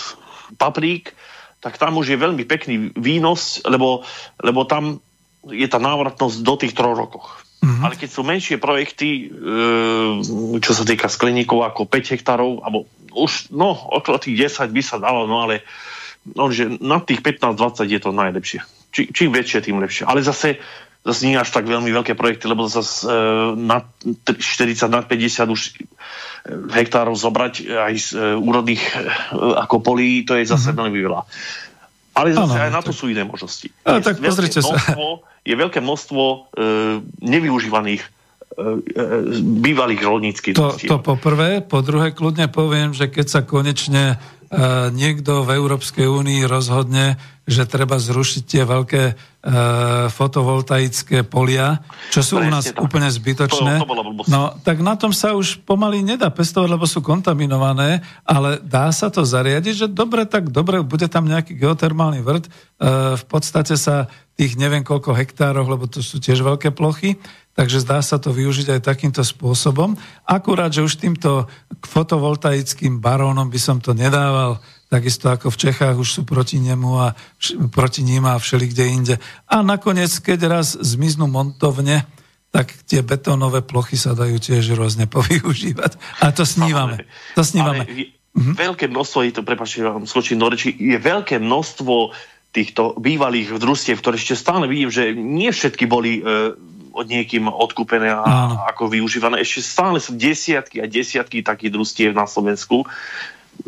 paprík, 0.58 1.14
tak 1.62 1.78
tam 1.78 2.02
už 2.02 2.10
je 2.10 2.18
veľmi 2.18 2.42
pekný 2.50 2.90
výnos, 2.98 3.62
lebo, 3.62 4.02
lebo 4.42 4.66
tam 4.66 4.98
je 5.46 5.70
tá 5.70 5.78
návratnosť 5.78 6.36
do 6.42 6.54
tých 6.58 6.74
troch 6.74 6.98
rokoch. 6.98 7.43
Mm-hmm. 7.64 7.80
Ale 7.80 7.94
keď 7.96 8.10
sú 8.12 8.20
menšie 8.28 8.56
projekty, 8.60 9.08
e, 9.08 10.60
čo 10.60 10.72
sa 10.76 10.84
týka 10.84 11.08
skleníkov 11.08 11.64
ako 11.64 11.88
5 11.88 12.12
hektárov, 12.12 12.60
alebo 12.60 12.84
už, 13.16 13.48
no, 13.56 13.72
okolo 13.72 14.20
tých 14.20 14.52
10 14.52 14.68
by 14.68 14.82
sa 14.84 15.00
dalo, 15.00 15.24
no 15.24 15.48
ale 15.48 15.64
no, 16.28 16.52
že 16.52 16.68
na 16.84 17.00
tých 17.00 17.24
15-20 17.24 17.88
je 17.88 18.00
to 18.04 18.10
najlepšie. 18.12 18.60
Či, 18.92 19.10
čím 19.16 19.32
väčšie, 19.32 19.64
tým 19.64 19.80
lepšie. 19.80 20.04
Ale 20.04 20.20
zase, 20.20 20.60
zase 21.00 21.20
nie 21.24 21.40
až 21.40 21.48
tak 21.56 21.64
veľmi 21.64 21.88
veľké 21.88 22.12
projekty, 22.12 22.52
lebo 22.52 22.68
zase 22.68 23.08
e, 23.08 23.56
na 23.56 23.80
40, 24.12 24.92
na 24.92 25.00
50 25.00 25.48
už 25.48 25.60
e, 25.64 25.70
hektárov 26.68 27.16
zobrať 27.16 27.64
aj 27.72 27.94
z 27.96 28.08
e, 28.12 28.36
úrodných 28.36 28.82
e, 28.82 28.92
ako 29.56 29.80
polí, 29.80 30.28
to 30.28 30.36
je 30.36 30.44
zase 30.44 30.68
mm-hmm. 30.68 30.80
veľmi 30.84 30.98
veľa. 31.00 31.22
Ale 32.14 32.30
zase 32.30 32.54
ano, 32.54 32.64
aj 32.66 32.72
na 32.72 32.80
to 32.80 32.94
tak... 32.94 32.98
sú 32.98 33.04
iné 33.10 33.26
možnosti. 33.26 33.68
A, 33.82 33.98
tak 33.98 34.22
pozrite 34.22 34.62
sa. 34.62 34.78
je 35.42 35.54
veľké 35.54 35.82
množstvo 35.82 36.22
e, 36.22 36.36
nevyužívaných 37.26 38.02
e, 38.06 38.08
e, 38.54 39.06
bývalých 39.42 40.00
rolníckých 40.00 40.54
to, 40.54 40.78
to 40.78 40.98
po 41.02 41.18
prvé. 41.18 41.58
Po 41.58 41.82
druhé, 41.82 42.14
kľudne 42.14 42.46
poviem, 42.46 42.94
že 42.94 43.10
keď 43.10 43.26
sa 43.26 43.40
konečne 43.42 44.22
niekto 44.94 45.42
v 45.42 45.50
Európskej 45.58 46.06
únii 46.06 46.46
rozhodne, 46.46 47.18
že 47.44 47.68
treba 47.68 48.00
zrušiť 48.00 48.42
tie 48.48 48.62
veľké 48.64 49.02
e, 49.04 49.14
fotovoltaické 50.08 51.28
polia, 51.28 51.84
čo 52.08 52.24
sú 52.24 52.40
Presne 52.40 52.48
u 52.48 52.54
nás 52.56 52.64
tak. 52.72 52.80
úplne 52.80 53.08
zbytočné. 53.12 53.84
To, 53.84 53.84
to 53.84 54.32
no, 54.32 54.56
tak 54.64 54.80
na 54.80 54.96
tom 54.96 55.12
sa 55.12 55.36
už 55.36 55.60
pomaly 55.68 56.00
nedá 56.00 56.32
pestovať, 56.32 56.72
lebo 56.72 56.88
sú 56.88 57.04
kontaminované, 57.04 58.00
ale 58.24 58.64
dá 58.64 58.88
sa 58.96 59.12
to 59.12 59.28
zariadiť, 59.28 59.74
že 59.76 59.88
dobre, 59.92 60.24
tak 60.24 60.48
dobre, 60.48 60.80
bude 60.80 61.04
tam 61.12 61.28
nejaký 61.28 61.52
geotermálny 61.52 62.24
vrt, 62.24 62.48
e, 62.48 62.50
v 63.20 63.24
podstate 63.28 63.76
sa 63.76 64.08
tých 64.34 64.56
neviem 64.56 64.82
koľko 64.82 65.12
hektárov, 65.12 65.68
lebo 65.68 65.84
to 65.84 66.00
sú 66.00 66.18
tiež 66.18 66.40
veľké 66.40 66.72
plochy, 66.72 67.20
Takže 67.54 67.86
zdá 67.86 68.02
sa 68.02 68.18
to 68.18 68.34
využiť 68.34 68.78
aj 68.78 68.80
takýmto 68.82 69.22
spôsobom. 69.22 69.94
Akurát, 70.26 70.74
že 70.74 70.82
už 70.82 70.98
týmto 70.98 71.46
fotovoltaickým 71.86 72.98
barónom 72.98 73.46
by 73.46 73.60
som 73.62 73.78
to 73.78 73.94
nedával, 73.94 74.58
takisto 74.90 75.30
ako 75.30 75.54
v 75.54 75.60
Čechách 75.70 75.94
už 75.94 76.08
sú 76.10 76.22
proti 76.26 76.58
nemu 76.58 76.90
a 76.98 77.14
proti 77.70 78.02
ním 78.02 78.26
a 78.26 78.42
všeli 78.42 78.74
kde 78.74 78.84
inde. 78.90 79.14
A 79.46 79.62
nakoniec, 79.62 80.10
keď 80.18 80.50
raz 80.50 80.74
zmiznú 80.74 81.30
montovne, 81.30 82.02
tak 82.54 82.70
tie 82.86 83.02
betónové 83.02 83.66
plochy 83.66 83.98
sa 83.98 84.14
dajú 84.14 84.38
tiež 84.38 84.74
rôzne 84.78 85.10
povyužívať. 85.14 86.22
A 86.26 86.34
to 86.34 86.42
snívame. 86.42 87.06
To 87.38 87.42
snívame. 87.46 87.86
Ale 87.86 88.14
mhm. 88.34 88.54
Veľké 88.58 88.90
množstvo, 88.90 89.30
je 89.30 89.32
to, 89.34 89.42
prepáčte, 89.46 89.82
vám 89.82 90.10
skočím 90.10 90.42
do 90.42 90.50
reči, 90.50 90.74
je 90.74 90.98
veľké 90.98 91.38
množstvo 91.38 92.14
týchto 92.54 92.94
bývalých 93.02 93.58
družstiev, 93.58 93.98
ktoré 93.98 94.14
ešte 94.14 94.38
stále 94.38 94.70
vidím, 94.70 94.86
že 94.86 95.10
nie 95.10 95.50
všetky 95.50 95.90
boli 95.90 96.22
e, 96.22 96.54
od 96.94 97.06
niekým 97.10 97.50
odkúpené 97.50 98.14
a 98.14 98.22
Áno. 98.22 98.62
ako 98.70 98.86
využívané. 98.86 99.42
Ešte 99.42 99.66
stále 99.66 99.98
sú 99.98 100.14
desiatky 100.14 100.78
a 100.78 100.86
desiatky 100.86 101.42
takých 101.42 101.74
družstiev 101.74 102.10
na 102.14 102.30
Slovensku. 102.30 102.86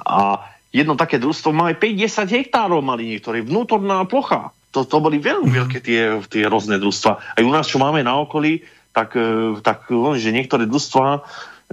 A 0.07 0.47
jedno 0.71 0.95
také 0.95 1.19
družstvo 1.19 1.51
má 1.51 1.75
aj 1.75 1.83
5-10 1.83 2.39
hektárov 2.39 2.81
mali 2.87 3.11
niektorí, 3.11 3.43
vnútorná 3.43 4.07
plocha. 4.07 4.55
To, 4.71 4.87
to 4.87 5.03
boli 5.03 5.19
veľmi 5.19 5.51
mm. 5.51 5.59
veľké 5.59 5.79
tie, 5.83 6.01
tie 6.31 6.45
rôzne 6.47 6.79
družstva. 6.79 7.13
Aj 7.35 7.43
u 7.43 7.51
nás, 7.51 7.67
čo 7.67 7.83
máme 7.83 8.07
na 8.07 8.15
okolí, 8.15 8.63
tak, 8.95 9.19
e, 9.19 9.59
tak 9.61 9.91
že 9.91 10.31
niektoré 10.31 10.71
družstva 10.71 11.27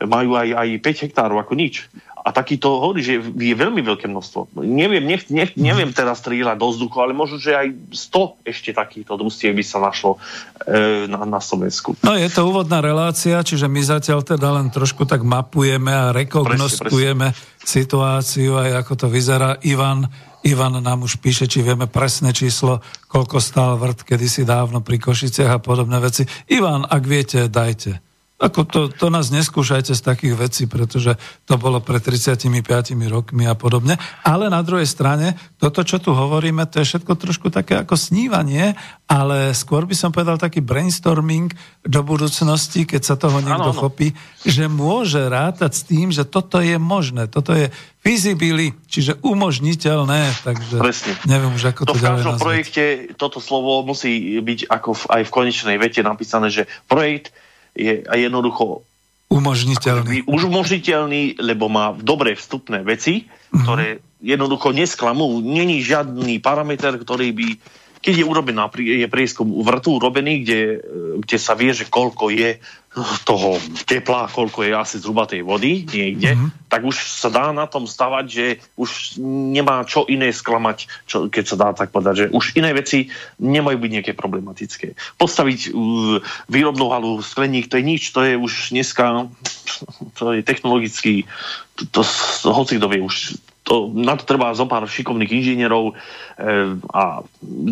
majú 0.10 0.34
aj, 0.34 0.49
aj 0.58 0.68
5 0.82 1.04
hektárov 1.06 1.38
ako 1.38 1.54
nič. 1.54 1.86
A 2.24 2.32
takýto 2.32 2.80
hovorí, 2.80 3.03
že 3.03 3.19
je 3.19 3.51
veľmi 3.51 3.84
veľké 3.84 4.07
množstvo. 4.07 4.55
Neviem, 4.63 5.03
nech, 5.03 5.28
nech, 5.28 5.59
neviem 5.59 5.91
teraz 5.91 6.24
strieľať 6.24 6.55
do 6.55 6.71
vzduchu, 6.71 6.97
ale 7.03 7.11
možno, 7.11 7.36
že 7.36 7.51
aj 7.51 7.67
100 7.91 8.47
ešte 8.47 8.71
takýchto 8.71 9.19
družstiev 9.19 9.51
by 9.51 9.63
sa 9.67 9.84
našlo 9.84 10.15
e, 10.63 11.03
na, 11.11 11.28
na 11.28 11.43
Slovensku. 11.43 11.99
No 11.99 12.15
je 12.15 12.32
to 12.32 12.47
úvodná 12.47 12.80
relácia, 12.80 13.43
čiže 13.43 13.67
my 13.67 13.84
zatiaľ 13.84 14.24
teda 14.24 14.55
len 14.55 14.71
trošku 14.71 15.03
tak 15.03 15.19
mapujeme 15.28 15.91
a 15.91 16.15
rekognoskujeme 16.15 17.36
presne, 17.36 17.59
presne. 17.59 17.67
situáciu 17.67 18.55
aj 18.55 18.88
ako 18.88 18.93
to 19.03 19.07
vyzerá. 19.11 19.59
Ivan, 19.67 20.07
Ivan 20.47 20.80
nám 20.80 21.03
už 21.03 21.19
píše, 21.19 21.43
či 21.51 21.59
vieme 21.59 21.91
presné 21.91 22.32
číslo, 22.32 22.80
koľko 23.11 23.43
stál 23.43 23.76
vrt 23.76 24.07
kedysi 24.07 24.47
dávno 24.47 24.80
pri 24.80 24.95
Košiciach 24.95 25.55
a 25.55 25.59
podobné 25.59 25.99
veci. 25.99 26.24
Ivan, 26.47 26.88
ak 26.88 27.03
viete, 27.03 27.51
dajte. 27.51 28.12
Ako 28.43 28.67
to, 28.67 28.91
to 28.91 29.07
nás 29.07 29.31
neskúšajte 29.31 29.95
z 29.95 30.01
takých 30.03 30.35
vecí, 30.35 30.63
pretože 30.67 31.15
to 31.47 31.55
bolo 31.55 31.79
pred 31.79 32.03
35 32.03 32.51
rokmi 33.07 33.47
a 33.47 33.55
podobne. 33.55 33.95
Ale 34.27 34.51
na 34.51 34.59
druhej 34.59 34.83
strane, 34.83 35.39
toto, 35.55 35.87
čo 35.87 36.03
tu 36.03 36.11
hovoríme, 36.11 36.67
to 36.67 36.83
je 36.83 36.91
všetko 36.91 37.15
trošku 37.15 37.47
také 37.47 37.79
ako 37.79 37.95
snívanie, 37.95 38.75
ale 39.07 39.55
skôr 39.55 39.87
by 39.87 39.95
som 39.95 40.11
povedal 40.11 40.35
taký 40.35 40.59
brainstorming 40.59 41.55
do 41.87 42.01
budúcnosti, 42.03 42.83
keď 42.83 43.01
sa 43.01 43.15
toho 43.15 43.39
niekto 43.39 43.71
ano, 43.71 43.75
ano. 43.75 43.81
chopí, 43.87 44.11
že 44.43 44.67
môže 44.67 45.23
rátať 45.23 45.71
s 45.71 45.81
tým, 45.87 46.11
že 46.11 46.27
toto 46.27 46.59
je 46.59 46.75
možné, 46.75 47.31
toto 47.31 47.55
je 47.55 47.71
feasibility, 48.03 48.75
čiže 48.91 49.23
umožniteľné, 49.23 50.43
takže 50.43 50.75
Presne. 50.75 51.15
neviem 51.23 51.55
už, 51.55 51.71
ako 51.71 51.87
to, 51.87 51.95
to 51.95 52.03
V 52.03 52.03
každom 52.03 52.35
projekte 52.35 52.83
toto 53.15 53.39
slovo 53.39 53.79
musí 53.87 54.43
byť 54.43 54.67
ako 54.67 54.89
v, 54.91 55.03
aj 55.07 55.21
v 55.23 55.31
konečnej 55.31 55.77
vete 55.79 56.03
napísané, 56.03 56.51
že 56.51 56.67
projekt 56.91 57.31
je 57.74 58.05
jednoducho 58.05 58.86
umožniteľný. 59.34 60.30
Už 60.30 60.45
umožniteľný, 60.45 61.41
lebo 61.41 61.65
má 61.65 61.97
dobré 61.97 62.38
vstupné 62.38 62.86
veci, 62.86 63.26
mm-hmm. 63.26 63.61
ktoré 63.65 63.88
jednoducho 64.21 64.69
nesklamú. 64.71 65.41
Není 65.41 65.82
žiadny 65.82 66.38
parameter, 66.38 66.95
ktorý 67.01 67.34
by 67.34 67.47
keď 68.04 68.20
je 68.20 68.26
urobená, 68.28 68.68
je 68.76 69.08
prieskum 69.08 69.47
vrtu 69.64 69.95
urobený, 69.95 70.43
kde, 70.43 70.60
kde 71.24 71.38
sa 71.39 71.56
vie, 71.56 71.72
že 71.72 71.88
koľko 71.88 72.36
je 72.36 72.60
toho 73.26 73.58
tepla, 73.89 74.30
koľko 74.30 74.68
je 74.68 74.72
asi 74.76 75.01
zhruba 75.01 75.26
tej 75.26 75.41
vody 75.41 75.82
niekde, 75.88 76.38
mm-hmm. 76.38 76.70
tak 76.70 76.86
už 76.86 76.93
sa 76.93 77.34
dá 77.34 77.49
na 77.49 77.66
tom 77.66 77.89
stavať, 77.89 78.26
že 78.30 78.45
už 78.78 79.18
nemá 79.56 79.82
čo 79.88 80.06
iné 80.06 80.30
sklamať, 80.30 81.08
čo, 81.10 81.26
keď 81.26 81.43
sa 81.47 81.56
dá 81.58 81.68
tak 81.74 81.89
povedať, 81.89 82.14
že 82.14 82.26
už 82.30 82.54
iné 82.54 82.70
veci 82.76 83.10
nemajú 83.41 83.82
byť 83.82 83.91
nejaké 83.97 84.14
problematické. 84.14 84.93
Postaviť 85.18 85.74
uh, 85.74 86.22
výrobnú 86.51 86.93
halu, 86.93 87.24
skleník, 87.26 87.66
to 87.72 87.82
je 87.82 87.88
nič, 87.88 88.14
to 88.14 88.22
je 88.22 88.38
už 88.38 88.76
dneska, 88.76 89.26
to 90.20 90.38
je 90.38 90.45
technologicky, 90.45 91.26
to, 91.80 91.89
to, 91.89 92.01
to 92.45 92.49
hoci 92.54 92.78
kto 92.78 92.88
vie 92.93 93.01
už 93.01 93.39
to, 93.64 93.89
na 93.95 94.20
to 94.20 94.28
treba 94.28 94.51
zo 94.51 94.68
pár 94.68 94.84
šikovných 94.84 95.32
inžinierov 95.32 95.91
e, 95.91 95.93
a 96.91 97.24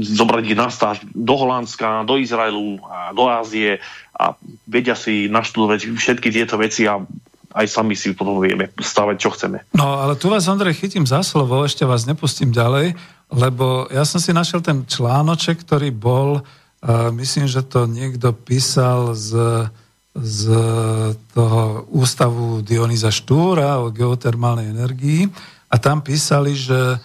zobrať 0.02 0.44
ich 0.48 0.58
na 0.58 0.72
stáž 0.72 1.04
do 1.12 1.36
Holandska, 1.36 2.08
do 2.08 2.16
Izraelu 2.16 2.80
a 2.88 3.12
do 3.12 3.28
Ázie 3.28 3.84
a 4.16 4.34
vedia 4.64 4.96
si 4.96 5.28
naštudovať 5.28 5.92
všetky 5.92 6.32
tieto 6.32 6.56
veci 6.56 6.88
a 6.88 7.04
aj 7.52 7.68
sami 7.68 8.00
si 8.00 8.16
potom 8.16 8.40
vieme 8.40 8.72
stavať, 8.80 9.16
čo 9.20 9.36
chceme. 9.36 9.68
No, 9.76 10.00
ale 10.00 10.16
tu 10.16 10.32
vás, 10.32 10.48
Andrej, 10.48 10.80
chytím 10.80 11.04
za 11.04 11.20
slovo, 11.20 11.60
ešte 11.68 11.84
vás 11.84 12.08
nepustím 12.08 12.56
ďalej, 12.56 12.96
lebo 13.28 13.92
ja 13.92 14.08
som 14.08 14.24
si 14.24 14.32
našiel 14.32 14.64
ten 14.64 14.88
článoček, 14.88 15.68
ktorý 15.68 15.92
bol, 15.92 16.40
uh, 16.40 17.12
myslím, 17.12 17.52
že 17.52 17.68
to 17.68 17.92
niekto 17.92 18.32
písal 18.32 19.12
z, 19.12 19.68
z 20.16 20.42
toho 21.36 21.92
ústavu 21.92 22.64
Dionyza 22.64 23.12
Štúra 23.12 23.84
o 23.84 23.92
geotermálnej 23.92 24.72
energii 24.72 25.28
a 25.72 25.76
tam 25.80 26.04
písali, 26.04 26.52
že 26.52 26.76
e, 26.76 26.98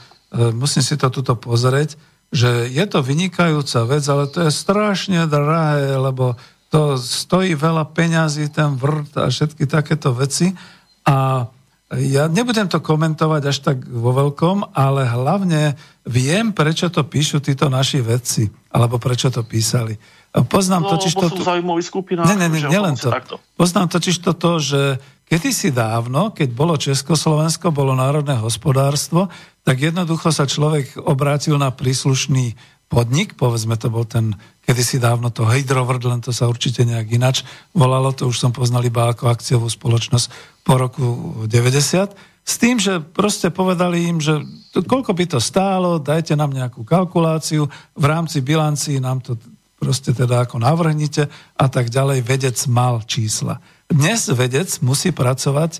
musím 0.51 0.83
si 0.83 0.99
to 0.99 1.07
tuto 1.09 1.39
pozrieť, 1.39 1.95
že 2.35 2.67
je 2.67 2.85
to 2.91 2.99
vynikajúca 3.07 3.87
vec, 3.87 4.03
ale 4.11 4.27
to 4.27 4.43
je 4.43 4.51
strašne 4.51 5.31
drahé, 5.31 5.95
lebo 5.95 6.35
to 6.75 6.99
stojí 6.99 7.55
veľa 7.55 7.87
peňazí, 7.95 8.51
ten 8.51 8.75
vrt 8.75 9.15
a 9.23 9.31
všetky 9.31 9.71
takéto 9.71 10.11
veci. 10.11 10.51
A 11.07 11.47
ja 11.95 12.27
nebudem 12.27 12.67
to 12.67 12.83
komentovať 12.83 13.43
až 13.47 13.59
tak 13.63 13.87
vo 13.87 14.11
veľkom, 14.11 14.75
ale 14.75 15.07
hlavne 15.07 15.79
viem, 16.03 16.51
prečo 16.51 16.91
to 16.91 17.07
píšu 17.07 17.39
títo 17.39 17.71
naši 17.71 18.03
vedci, 18.03 18.51
alebo 18.75 18.99
prečo 18.99 19.31
to 19.31 19.47
písali. 19.47 19.95
Poznám 20.35 20.83
no, 20.85 20.91
totiž 20.99 21.15
to... 21.15 21.31
skupina. 21.87 22.27
Ne, 22.27 22.35
ne, 22.35 22.51
ne, 22.51 22.59
nielen 22.67 22.99
to. 22.99 23.09
Takto. 23.09 23.39
Poznám 23.55 23.89
totiž 23.89 24.19
to, 24.19 24.35
to, 24.35 24.59
že 25.27 25.35
Kedysi 25.37 25.75
dávno, 25.75 26.31
keď 26.31 26.49
bolo 26.55 26.79
Československo, 26.79 27.75
bolo 27.75 27.99
národné 27.99 28.39
hospodárstvo, 28.39 29.27
tak 29.67 29.83
jednoducho 29.83 30.31
sa 30.31 30.47
človek 30.47 31.03
obrátil 31.03 31.59
na 31.59 31.75
príslušný 31.75 32.55
podnik, 32.87 33.35
povedzme 33.35 33.75
to 33.75 33.91
bol 33.91 34.07
ten 34.07 34.39
kedysi 34.63 35.03
dávno 35.03 35.35
to 35.35 35.43
Hydrovrt, 35.43 36.07
len 36.07 36.23
to 36.23 36.31
sa 36.31 36.47
určite 36.47 36.87
nejak 36.87 37.11
inač 37.11 37.43
volalo, 37.75 38.15
to 38.15 38.31
už 38.31 38.39
som 38.39 38.55
poznal 38.55 38.87
iba 38.87 39.11
ako 39.11 39.27
akciovú 39.27 39.67
spoločnosť 39.67 40.31
po 40.63 40.79
roku 40.79 41.07
90, 41.51 42.15
s 42.47 42.55
tým, 42.63 42.79
že 42.79 43.03
proste 43.03 43.51
povedali 43.51 44.07
im, 44.07 44.23
že 44.23 44.39
koľko 44.71 45.11
by 45.11 45.25
to 45.27 45.39
stálo, 45.43 45.99
dajte 45.99 46.39
nám 46.39 46.55
nejakú 46.55 46.87
kalkuláciu, 46.87 47.67
v 47.99 48.05
rámci 48.07 48.39
bilancii 48.39 49.03
nám 49.03 49.19
to 49.19 49.35
proste 49.75 50.15
teda 50.15 50.47
ako 50.47 50.63
navrhnite 50.63 51.27
a 51.59 51.67
tak 51.67 51.91
ďalej. 51.91 52.23
Vedec 52.23 52.57
mal 52.71 53.03
čísla. 53.03 53.59
Dnes 53.87 54.27
vedec 54.31 54.67
musí 54.83 55.15
pracovať 55.15 55.79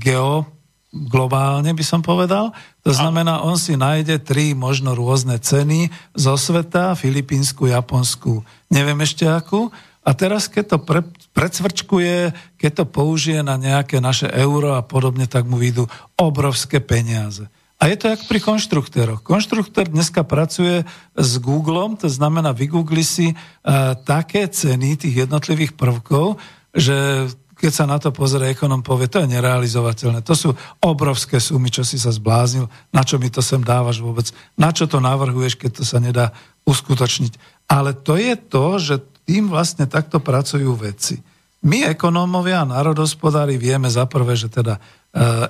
geo 0.00 0.44
globálne 0.92 1.76
by 1.76 1.84
som 1.84 2.00
povedal. 2.00 2.56
To 2.86 2.92
znamená, 2.94 3.44
on 3.44 3.60
si 3.60 3.76
nájde 3.76 4.22
tri 4.22 4.56
možno 4.56 4.96
rôzne 4.96 5.36
ceny 5.36 5.92
zo 6.16 6.38
sveta, 6.40 6.96
filipínsku, 6.96 7.68
japonskú, 7.68 8.40
neviem 8.72 8.96
ešte 9.04 9.28
akú. 9.28 9.68
A 10.06 10.14
teraz, 10.14 10.46
keď 10.46 10.64
to 10.70 10.78
pre, 10.78 11.02
precvrčkuje, 11.34 12.30
keď 12.62 12.70
to 12.72 12.84
použije 12.86 13.42
na 13.42 13.58
nejaké 13.58 13.98
naše 13.98 14.30
euro 14.30 14.78
a 14.78 14.82
podobne, 14.86 15.26
tak 15.26 15.50
mu 15.50 15.58
vyjdú 15.58 15.90
obrovské 16.14 16.78
peniaze. 16.78 17.50
A 17.76 17.92
je 17.92 17.98
to 17.98 18.14
jak 18.14 18.22
pri 18.24 18.40
konštruktéroch. 18.40 19.20
Konštruktér 19.20 19.90
dneska 19.90 20.24
pracuje 20.24 20.86
s 21.12 21.30
Googlem, 21.42 21.98
to 21.98 22.08
znamená, 22.08 22.54
vygoogli 22.54 23.04
si 23.04 23.34
uh, 23.34 23.98
také 24.00 24.48
ceny 24.48 24.96
tých 24.96 25.28
jednotlivých 25.28 25.76
prvkov, 25.76 26.40
že 26.72 27.28
keď 27.56 27.72
sa 27.72 27.84
na 27.88 27.96
to 27.96 28.12
pozrie 28.12 28.52
ekonom, 28.52 28.84
povie, 28.84 29.08
to 29.08 29.24
je 29.24 29.32
nerealizovateľné. 29.32 30.20
To 30.28 30.36
sú 30.36 30.48
obrovské 30.84 31.40
sumy, 31.40 31.72
čo 31.72 31.88
si 31.88 31.96
sa 31.96 32.12
zbláznil, 32.12 32.68
na 32.92 33.00
čo 33.00 33.16
mi 33.16 33.32
to 33.32 33.40
sem 33.40 33.64
dávaš 33.64 34.04
vôbec, 34.04 34.28
na 34.60 34.76
čo 34.76 34.84
to 34.84 35.00
navrhuješ, 35.00 35.56
keď 35.56 35.80
to 35.80 35.84
sa 35.88 35.96
nedá 35.96 36.36
uskutočniť. 36.68 37.64
Ale 37.72 37.96
to 37.96 38.20
je 38.20 38.36
to, 38.36 38.66
že 38.76 38.94
tým 39.24 39.48
vlastne 39.48 39.88
takto 39.88 40.20
pracujú 40.20 40.76
vedci. 40.76 41.24
My, 41.64 41.88
ekonómovia 41.88 42.62
a 42.62 42.68
národospodári, 42.68 43.56
vieme 43.56 43.88
za 43.88 44.04
prvé, 44.04 44.36
že 44.36 44.52
teda 44.52 44.76
e, 44.76 44.80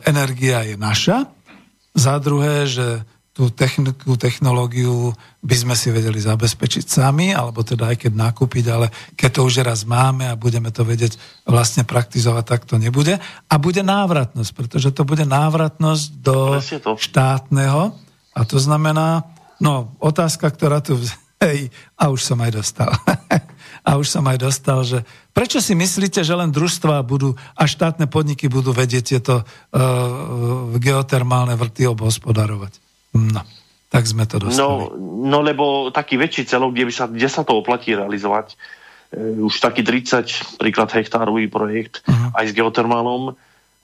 energia 0.06 0.62
je 0.62 0.78
naša, 0.78 1.26
za 1.92 2.14
druhé, 2.22 2.70
že 2.70 3.02
tú 3.36 3.52
techniku, 3.52 4.16
technológiu 4.16 5.12
by 5.44 5.56
sme 5.60 5.76
si 5.76 5.92
vedeli 5.92 6.16
zabezpečiť 6.16 6.88
sami, 6.88 7.36
alebo 7.36 7.60
teda 7.60 7.92
aj 7.92 8.08
keď 8.08 8.12
nakúpiť, 8.16 8.64
ale 8.72 8.88
keď 9.12 9.30
to 9.36 9.40
už 9.44 9.60
raz 9.60 9.84
máme 9.84 10.24
a 10.24 10.40
budeme 10.40 10.72
to 10.72 10.88
vedieť 10.88 11.20
vlastne 11.44 11.84
praktizovať, 11.84 12.44
tak 12.48 12.64
to 12.64 12.80
nebude. 12.80 13.20
A 13.20 13.54
bude 13.60 13.84
návratnosť, 13.84 14.50
pretože 14.56 14.88
to 14.96 15.04
bude 15.04 15.28
návratnosť 15.28 16.08
do 16.24 16.56
štátneho. 16.96 17.92
A 18.32 18.40
to 18.48 18.56
znamená, 18.56 19.28
no 19.60 19.92
otázka, 20.00 20.48
ktorá 20.48 20.80
tu... 20.80 20.96
Hej, 21.36 21.68
a 22.00 22.08
už 22.08 22.24
som 22.24 22.40
aj 22.40 22.56
dostal. 22.56 22.88
a 23.88 24.00
už 24.00 24.08
som 24.08 24.24
aj 24.24 24.40
dostal, 24.40 24.80
že 24.80 25.04
prečo 25.36 25.60
si 25.60 25.76
myslíte, 25.76 26.24
že 26.24 26.32
len 26.32 26.48
družstva 26.48 27.04
budú 27.04 27.36
a 27.52 27.68
štátne 27.68 28.08
podniky 28.08 28.48
budú 28.48 28.72
vedieť 28.72 29.04
tieto 29.04 29.44
uh, 29.44 29.44
geotermálne 30.80 31.52
vrty 31.52 31.84
obhospodarovať? 31.92 32.85
No, 33.14 33.42
tak 33.92 34.04
sme 34.08 34.26
to 34.26 34.42
dostali. 34.42 34.58
No, 34.58 34.94
no 35.30 35.38
lebo 35.44 35.94
taký 35.94 36.18
väčší 36.18 36.48
celok, 36.48 36.74
kde, 36.74 36.84
by 36.88 36.92
sa, 36.92 37.04
kde 37.06 37.28
sa 37.30 37.42
to 37.46 37.54
oplatí 37.54 37.94
realizovať, 37.94 38.58
e, 39.14 39.40
už 39.40 39.62
taký 39.62 39.86
30 39.86 40.58
príklad 40.58 40.90
hektárový 40.90 41.46
projekt 41.46 42.02
uh-huh. 42.04 42.34
aj 42.34 42.50
s 42.50 42.56
geotermálom, 42.56 43.38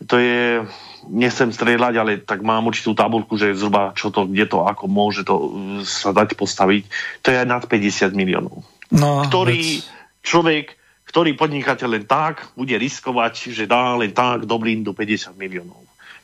to 0.06 0.18
je, 0.18 0.66
nechcem 1.10 1.50
strieľať, 1.54 1.94
ale 1.98 2.12
tak 2.22 2.42
mám 2.42 2.66
určitú 2.66 2.94
tabulku, 2.94 3.38
že 3.38 3.54
zhruba 3.54 3.94
čo 3.94 4.10
to, 4.10 4.26
kde 4.26 4.50
to, 4.50 4.66
ako 4.66 4.84
môže 4.90 5.22
to 5.22 5.34
e, 5.34 5.48
sa 5.86 6.10
dať 6.10 6.34
postaviť. 6.34 6.84
To 7.22 7.28
je 7.30 7.38
nad 7.46 7.62
50 7.62 8.12
miliónov. 8.14 8.66
No, 8.92 9.24
ktorý 9.24 9.80
vec. 9.80 9.86
človek, 10.20 10.66
ktorý 11.08 11.36
podnikateľ 11.38 11.88
len 11.88 12.04
tak 12.04 12.52
bude 12.58 12.74
riskovať, 12.76 13.52
že 13.54 13.64
dá 13.70 13.96
len 13.96 14.12
tak 14.12 14.44
dobrým 14.44 14.84
do 14.84 14.92
50 14.92 15.36
miliónov. 15.38 15.81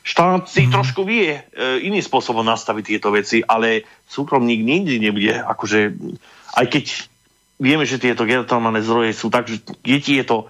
Štát 0.09 0.49
si 0.49 0.65
mm. 0.65 0.73
trošku 0.73 1.05
vie 1.05 1.37
e, 1.37 1.41
iným 1.85 2.01
spôsobom 2.01 2.41
nastaviť 2.41 2.97
tieto 2.97 3.13
veci, 3.13 3.45
ale 3.45 3.85
súkromník 4.09 4.65
nikdy 4.65 4.97
nebude, 4.97 5.37
akože, 5.37 5.93
aj 6.57 6.65
keď 6.65 6.85
vieme, 7.61 7.85
že 7.85 8.01
tieto 8.01 8.25
geotermálne 8.25 8.81
zdroje 8.81 9.13
sú 9.13 9.29
tak, 9.29 9.45
že 9.45 9.61
deti 9.85 10.17
je 10.17 10.25
to 10.25 10.49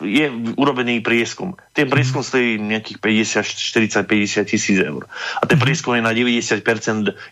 je 0.00 0.56
urobený 0.56 1.04
prieskum. 1.04 1.52
Ten 1.76 1.84
prieskum 1.92 2.24
stojí 2.24 2.56
nejakých 2.56 2.96
50, 2.96 3.44
40, 3.44 4.08
50 4.08 4.48
tisíc 4.48 4.78
eur. 4.80 5.04
A 5.36 5.44
ten 5.44 5.60
mhm. 5.60 5.64
prieskum 5.68 5.92
je 5.92 6.00
na 6.00 6.16
90% 6.16 6.64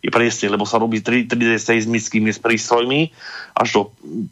je 0.04 0.10
presne, 0.12 0.46
lebo 0.52 0.68
sa 0.68 0.76
robí 0.76 1.00
3, 1.00 1.24
3D 1.24 1.56
seizmickými 1.56 2.36
prístrojmi, 2.36 3.10
až 3.56 3.68
do 3.72 3.82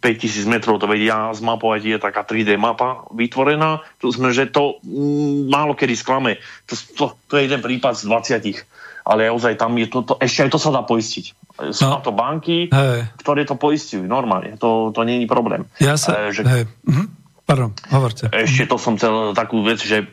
5000 0.05 0.45
metrov 0.45 0.77
to 0.77 0.85
vedia 0.85 1.33
zmapovať, 1.33 1.81
je 1.81 1.97
taká 1.97 2.23
3D 2.29 2.61
mapa 2.61 3.09
vytvorená. 3.17 3.81
To 4.05 4.13
znamená, 4.13 4.37
že 4.37 4.53
to 4.53 4.77
mm, 4.85 5.49
málo 5.49 5.73
kedy 5.73 5.97
sklame. 5.97 6.37
To, 6.69 6.75
to, 6.77 7.05
to 7.29 7.33
je 7.41 7.49
jeden 7.49 7.65
prípad 7.65 7.97
z 7.97 8.05
20 8.13 8.69
ale 9.09 9.33
ozaj 9.33 9.57
tam 9.57 9.73
je 9.81 9.89
to, 9.89 10.05
to 10.05 10.15
ešte 10.21 10.45
aj 10.45 10.51
to 10.53 10.61
sa 10.61 10.69
dá 10.69 10.85
poistiť. 10.85 11.33
Sú 11.73 11.89
no. 11.89 12.05
to 12.05 12.13
banky, 12.13 12.69
hej. 12.69 13.09
ktoré 13.17 13.49
to 13.49 13.57
poistujú 13.57 14.05
normálne, 14.05 14.61
to, 14.61 14.93
to 14.93 15.01
je 15.01 15.25
problém. 15.25 15.65
Ja 15.81 15.97
sa, 15.97 16.29
e, 16.29 16.37
že, 16.37 16.45
hej. 16.45 16.69
Mhm. 16.85 17.05
Pardon, 17.49 17.73
hovorte. 17.89 18.29
Ešte 18.29 18.69
to 18.69 18.77
som 18.77 19.01
chcel 19.01 19.33
takú 19.33 19.65
vec, 19.65 19.81
že 19.81 20.05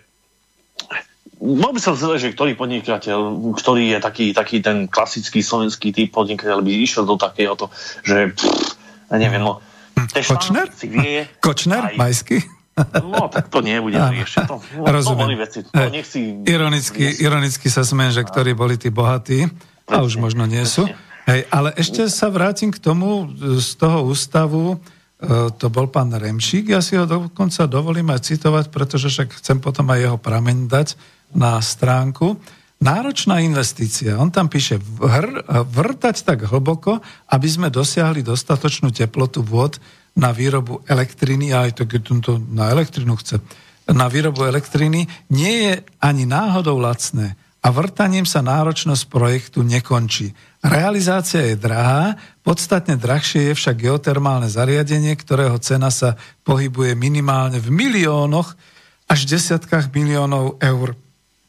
Bol 1.36 1.76
by 1.76 1.84
som 1.84 2.00
chcel, 2.00 2.16
že 2.16 2.32
ktorý 2.32 2.56
podnikateľ, 2.56 3.52
ktorý 3.60 3.92
je 3.92 4.00
taký, 4.00 4.26
taký 4.32 4.64
ten 4.64 4.88
klasický 4.88 5.44
slovenský 5.44 5.92
typ 5.92 6.16
podnikateľ, 6.16 6.64
by 6.64 6.72
išiel 6.80 7.04
do 7.04 7.20
takéhoto, 7.20 7.68
že 8.08 8.32
pff, 8.32 8.80
neviem, 9.12 9.44
no, 9.44 9.60
Kočner? 10.16 10.72
Si 10.72 10.88
vie, 10.88 11.28
Kočner? 11.46 11.92
Aj, 11.92 11.96
Majský? 12.00 12.40
No, 12.76 13.32
tak 13.32 13.48
to 13.48 13.64
nebude 13.64 13.96
ešte. 13.96 14.52
To, 14.52 14.60
no, 14.60 14.84
Rozumiem. 14.84 15.40
To 15.40 15.48
veci, 15.48 15.60
to 15.64 15.88
nechci, 15.96 16.44
ironicky, 16.44 17.08
nechci. 17.08 17.24
ironicky 17.24 17.68
sa 17.72 17.88
smiem, 17.88 18.12
že 18.12 18.20
ktorí 18.20 18.52
boli 18.52 18.76
tí 18.76 18.92
bohatí, 18.92 19.48
a 19.88 20.04
už 20.04 20.20
možno 20.20 20.44
nie 20.44 20.60
sú. 20.68 20.84
Hej, 21.24 21.48
ale 21.56 21.72
ešte 21.80 22.04
sa 22.12 22.28
vrátim 22.28 22.76
k 22.76 22.84
tomu 22.84 23.32
z 23.64 23.80
toho 23.80 24.04
ústavu, 24.04 24.84
to 25.58 25.68
bol 25.74 25.90
pán 25.90 26.14
Remšík. 26.14 26.70
Ja 26.70 26.82
si 26.86 26.96
ho 26.96 27.10
dokonca 27.10 27.66
dovolím 27.66 28.14
aj 28.14 28.30
citovať, 28.30 28.66
pretože 28.70 29.10
však 29.10 29.42
chcem 29.42 29.58
potom 29.58 29.90
aj 29.90 30.00
jeho 30.00 30.18
prameň 30.22 30.58
dať 30.70 30.88
na 31.34 31.58
stránku. 31.58 32.38
Náročná 32.76 33.40
investícia. 33.40 34.20
On 34.20 34.30
tam 34.30 34.52
píše 34.52 34.78
vhr, 34.78 35.48
vrtať 35.72 36.28
tak 36.28 36.46
hlboko, 36.46 37.00
aby 37.32 37.48
sme 37.48 37.74
dosiahli 37.74 38.22
dostatočnú 38.22 38.92
teplotu 38.92 39.42
vôd 39.42 39.80
na 40.16 40.36
výrobu 40.36 40.84
elektriny, 40.88 41.56
aj 41.56 41.80
to, 41.80 41.84
keď 41.88 42.02
to 42.24 42.34
na 42.52 42.72
elektrinu 42.72 43.16
chce, 43.20 43.40
na 43.92 44.12
výrobu 44.12 44.44
elektriny, 44.48 45.08
nie 45.32 45.54
je 45.70 45.74
ani 46.04 46.28
náhodou 46.28 46.80
lacné 46.80 47.40
a 47.66 47.74
vrtaním 47.74 48.30
sa 48.30 48.46
náročnosť 48.46 49.10
projektu 49.10 49.66
nekončí. 49.66 50.38
Realizácia 50.62 51.42
je 51.50 51.58
drahá, 51.58 52.14
podstatne 52.46 52.94
drahšie 52.94 53.50
je 53.50 53.54
však 53.58 53.90
geotermálne 53.90 54.46
zariadenie, 54.46 55.18
ktorého 55.18 55.58
cena 55.58 55.90
sa 55.90 56.14
pohybuje 56.46 56.94
minimálne 56.94 57.58
v 57.58 57.74
miliónoch 57.74 58.54
až 59.10 59.20
desiatkách 59.26 59.90
miliónov 59.90 60.62
eur. 60.62 60.94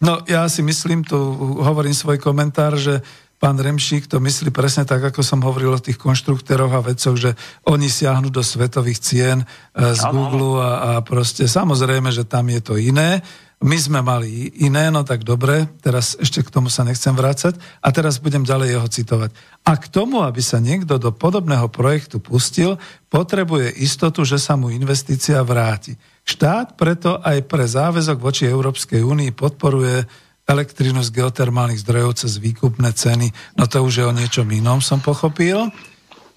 No 0.01 0.25
ja 0.25 0.49
si 0.49 0.65
myslím, 0.65 1.05
tu 1.05 1.17
hovorím 1.61 1.93
svoj 1.93 2.17
komentár, 2.17 2.81
že 2.81 3.05
pán 3.37 3.61
Remšík 3.61 4.09
to 4.09 4.21
myslí 4.21 4.53
presne 4.53 4.89
tak, 4.89 5.05
ako 5.05 5.21
som 5.21 5.45
hovoril 5.45 5.77
o 5.77 5.83
tých 5.83 6.01
konštruktoroch 6.01 6.73
a 6.73 6.85
vecoch, 6.85 7.17
že 7.17 7.37
oni 7.69 7.87
siahnu 7.87 8.33
do 8.33 8.41
svetových 8.41 9.01
cien 9.01 9.39
eh, 9.43 9.95
z 9.95 10.03
Google 10.09 10.61
a, 10.61 10.71
a 10.71 10.91
proste 11.05 11.49
samozrejme, 11.49 12.09
že 12.13 12.25
tam 12.25 12.49
je 12.49 12.61
to 12.61 12.75
iné 12.81 13.21
my 13.57 13.77
sme 13.81 14.05
mali 14.05 14.53
iné, 14.61 14.93
no 14.93 15.01
tak 15.01 15.25
dobre, 15.25 15.65
teraz 15.81 16.13
ešte 16.21 16.45
k 16.45 16.53
tomu 16.53 16.69
sa 16.69 16.85
nechcem 16.85 17.17
vrácať 17.17 17.57
a 17.81 17.89
teraz 17.89 18.21
budem 18.21 18.45
ďalej 18.45 18.77
jeho 18.77 18.89
citovať. 18.93 19.31
A 19.65 19.73
k 19.81 19.87
tomu, 19.89 20.21
aby 20.21 20.45
sa 20.45 20.61
niekto 20.61 21.01
do 21.01 21.09
podobného 21.09 21.73
projektu 21.73 22.21
pustil, 22.21 22.77
potrebuje 23.09 23.81
istotu, 23.81 24.29
že 24.29 24.37
sa 24.37 24.61
mu 24.61 24.69
investícia 24.69 25.41
vráti. 25.41 25.97
Štát 26.29 26.77
preto 26.77 27.17
aj 27.25 27.49
pre 27.49 27.65
záväzok 27.65 28.21
voči 28.21 28.45
Európskej 28.45 29.01
únii 29.01 29.33
podporuje 29.33 30.05
elektrínu 30.47 31.03
z 31.03 31.11
geotermálnych 31.11 31.83
zdrojov 31.83 32.23
cez 32.23 32.39
výkupné 32.39 32.95
ceny. 32.95 33.35
No 33.59 33.67
to 33.67 33.83
už 33.83 33.95
je 34.01 34.05
o 34.07 34.15
niečom 34.15 34.47
inom, 34.55 34.79
som 34.79 35.03
pochopil. 35.03 35.69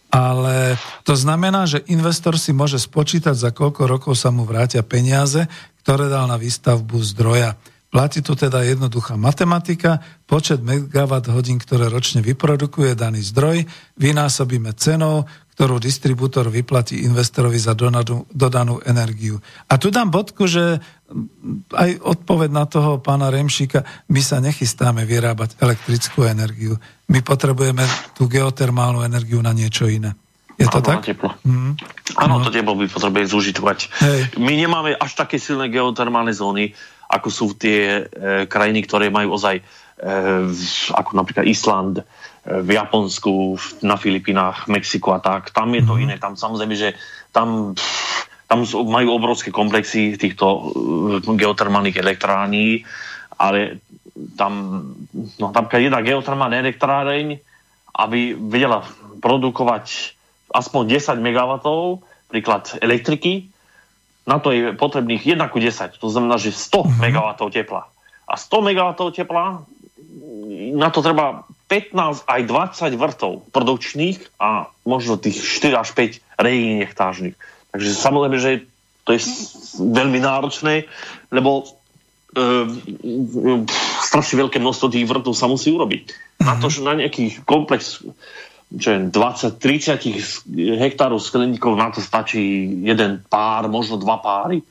Ale 0.10 0.74
to 1.06 1.14
znamená, 1.14 1.70
že 1.70 1.86
investor 1.86 2.34
si 2.42 2.50
môže 2.50 2.82
spočítať, 2.82 3.38
za 3.38 3.54
koľko 3.54 3.86
rokov 3.86 4.18
sa 4.18 4.34
mu 4.34 4.42
vrátia 4.42 4.82
peniaze, 4.82 5.46
ktoré 5.86 6.10
dal 6.10 6.26
na 6.26 6.42
výstavbu 6.42 6.98
zdroja. 7.14 7.54
Platí 7.90 8.22
tu 8.22 8.38
teda 8.38 8.62
jednoduchá 8.66 9.18
matematika, 9.18 10.02
počet 10.30 10.62
megawatt 10.62 11.30
hodín, 11.30 11.58
ktoré 11.58 11.90
ročne 11.90 12.22
vyprodukuje 12.22 12.94
daný 12.94 13.22
zdroj, 13.26 13.66
vynásobíme 13.98 14.74
cenou, 14.78 15.26
ktorú 15.60 15.76
distribútor 15.76 16.48
vyplatí 16.48 17.04
investorovi 17.04 17.60
za 17.60 17.76
dodanú, 17.76 18.24
dodanú 18.32 18.80
energiu. 18.88 19.44
A 19.68 19.76
tu 19.76 19.92
dám 19.92 20.08
bodku, 20.08 20.48
že 20.48 20.80
aj 21.76 22.00
odpoveď 22.00 22.48
na 22.48 22.64
toho 22.64 23.04
pána 23.04 23.28
Remšíka, 23.28 23.84
my 24.08 24.24
sa 24.24 24.40
nechystáme 24.40 25.04
vyrábať 25.04 25.60
elektrickú 25.60 26.24
energiu. 26.24 26.80
My 27.12 27.20
potrebujeme 27.20 27.84
tú 28.16 28.32
geotermálnu 28.32 29.04
energiu 29.04 29.44
na 29.44 29.52
niečo 29.52 29.92
iné. 29.92 30.16
Je 30.56 30.64
to 30.72 30.80
Áno, 30.80 30.88
tak? 30.96 31.04
Teplo. 31.04 31.36
Mm. 31.44 31.76
Áno, 32.16 32.40
no. 32.40 32.48
to 32.48 32.56
teplo 32.56 32.80
by 32.80 32.88
potrebuje 32.88 33.28
zúžitovať. 33.28 33.80
Hej. 34.00 34.22
My 34.40 34.56
nemáme 34.56 34.96
až 34.96 35.12
také 35.12 35.44
silné 35.44 35.68
geotermálne 35.68 36.32
zóny, 36.32 36.72
ako 37.12 37.28
sú 37.28 37.52
tie 37.60 38.08
e, 38.08 38.48
krajiny, 38.48 38.88
ktoré 38.88 39.12
majú 39.12 39.36
ozaj, 39.36 39.60
e, 39.60 39.64
ako 40.96 41.12
napríklad 41.20 41.44
Island, 41.44 42.00
v 42.50 42.70
Japonsku, 42.74 43.56
na 43.86 43.94
Filipinách, 43.96 44.66
Mexiku 44.66 45.14
a 45.14 45.20
tak. 45.22 45.54
Tam 45.54 45.70
je 45.78 45.86
to 45.86 45.94
mm. 45.94 46.02
iné. 46.02 46.16
Tam 46.18 46.34
samozrejme, 46.34 46.74
že 46.74 46.98
tam, 47.30 47.78
tam 48.50 48.66
majú 48.66 49.14
obrovské 49.14 49.54
komplexy 49.54 50.18
týchto 50.18 50.46
uh, 50.50 51.36
geotermálnych 51.38 52.02
elektrární, 52.02 52.82
ale 53.38 53.78
tam, 54.34 54.82
no, 55.38 55.46
tam 55.54 55.70
jedna 55.70 56.02
geotermálna 56.02 56.58
elektráreň, 56.58 57.38
aby 58.02 58.34
vedela 58.34 58.82
produkovať 59.22 60.18
aspoň 60.50 60.98
10 60.98 61.22
MW, 61.22 61.52
príklad 62.34 62.74
elektriky, 62.82 63.54
na 64.26 64.38
to 64.38 64.54
je 64.54 64.74
potrebných 64.74 65.38
1 65.38 65.42
ku 65.54 65.62
10, 65.62 65.98
to 65.98 66.08
znamená, 66.10 66.38
že 66.42 66.54
100 66.54 66.86
mm-hmm. 66.86 67.02
MW 67.14 67.26
tepla. 67.50 67.90
A 68.30 68.34
100 68.38 68.74
MW 68.74 68.90
tepla, 69.14 69.66
na 70.74 70.90
to 70.90 71.02
treba 71.02 71.46
15 71.70 72.26
aj 72.26 72.42
20 72.50 72.98
vrtov 72.98 73.46
produkčných 73.54 74.42
a 74.42 74.74
možno 74.90 75.22
tých 75.22 75.38
4 75.38 75.86
až 75.86 75.90
5 75.94 76.42
rejín 76.42 76.82
nechtážnych. 76.82 77.38
Takže 77.70 77.90
samozrejme, 77.94 78.38
že 78.42 78.66
to 79.06 79.14
je 79.14 79.22
veľmi 79.78 80.18
náročné, 80.18 80.90
lebo 81.30 81.62
e, 81.62 81.66
strašne 84.02 84.42
veľké 84.42 84.58
množstvo 84.58 84.90
tých 84.90 85.06
vrtov 85.06 85.38
sa 85.38 85.46
musí 85.46 85.70
urobiť. 85.70 86.10
Na 86.42 86.58
to, 86.58 86.74
že 86.74 86.82
na 86.82 86.98
nejaký 86.98 87.46
komplex 87.46 88.02
čo 88.70 88.90
20-30 89.10 90.78
hektárov 90.78 91.18
skleníkov 91.18 91.74
na 91.74 91.90
to 91.90 92.06
stačí 92.06 92.70
jeden 92.86 93.26
pár, 93.26 93.66
možno 93.66 93.98
dva 93.98 94.22
páry 94.22 94.62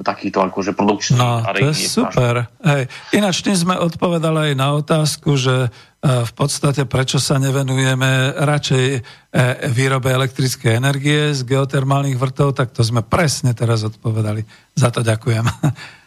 takýto 0.00 0.40
akože 0.40 0.72
produkčný 0.72 1.20
no, 1.20 1.44
to 1.44 1.68
je 1.68 1.88
super. 1.88 2.48
Hej. 2.64 2.88
Ináč 3.12 3.44
tým 3.44 3.56
sme 3.56 3.76
odpovedali 3.76 4.52
aj 4.52 4.54
na 4.56 4.72
otázku, 4.72 5.36
že 5.36 5.68
e, 5.68 5.70
v 6.02 6.32
podstate 6.32 6.88
prečo 6.88 7.20
sa 7.20 7.36
nevenujeme 7.36 8.40
radšej 8.40 8.86
e, 8.96 9.00
výrobe 9.68 10.08
elektrickej 10.12 10.80
energie 10.80 11.36
z 11.36 11.44
geotermálnych 11.44 12.16
vrtov, 12.16 12.56
tak 12.56 12.72
to 12.72 12.80
sme 12.80 13.04
presne 13.04 13.52
teraz 13.52 13.84
odpovedali. 13.84 14.40
Za 14.72 14.88
to 14.88 15.04
ďakujem. 15.04 15.44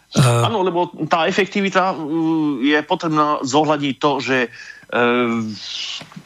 E, 0.09 0.26
Áno, 0.26 0.65
lebo 0.65 0.89
tá 1.05 1.30
efektivita 1.30 1.93
je 2.65 2.82
potrebná 2.82 3.45
zohľadiť 3.45 3.95
to, 4.01 4.11
že 4.17 4.49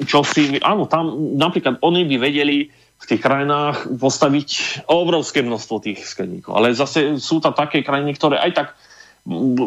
čo 0.07 0.23
si... 0.23 0.55
Áno, 0.63 0.87
tam 0.87 1.35
napríklad 1.35 1.83
oni 1.83 2.07
by 2.07 2.15
vedeli 2.15 2.71
v 3.03 3.09
tých 3.11 3.21
krajinách 3.21 3.99
postaviť 3.99 4.49
obrovské 4.87 5.43
množstvo 5.43 5.83
tých 5.83 6.07
skleníkov. 6.07 6.55
Ale 6.55 6.71
zase 6.71 7.19
sú 7.19 7.43
tam 7.43 7.51
také 7.51 7.83
krajiny, 7.83 8.15
ktoré 8.15 8.39
aj 8.39 8.51
tak 8.55 8.67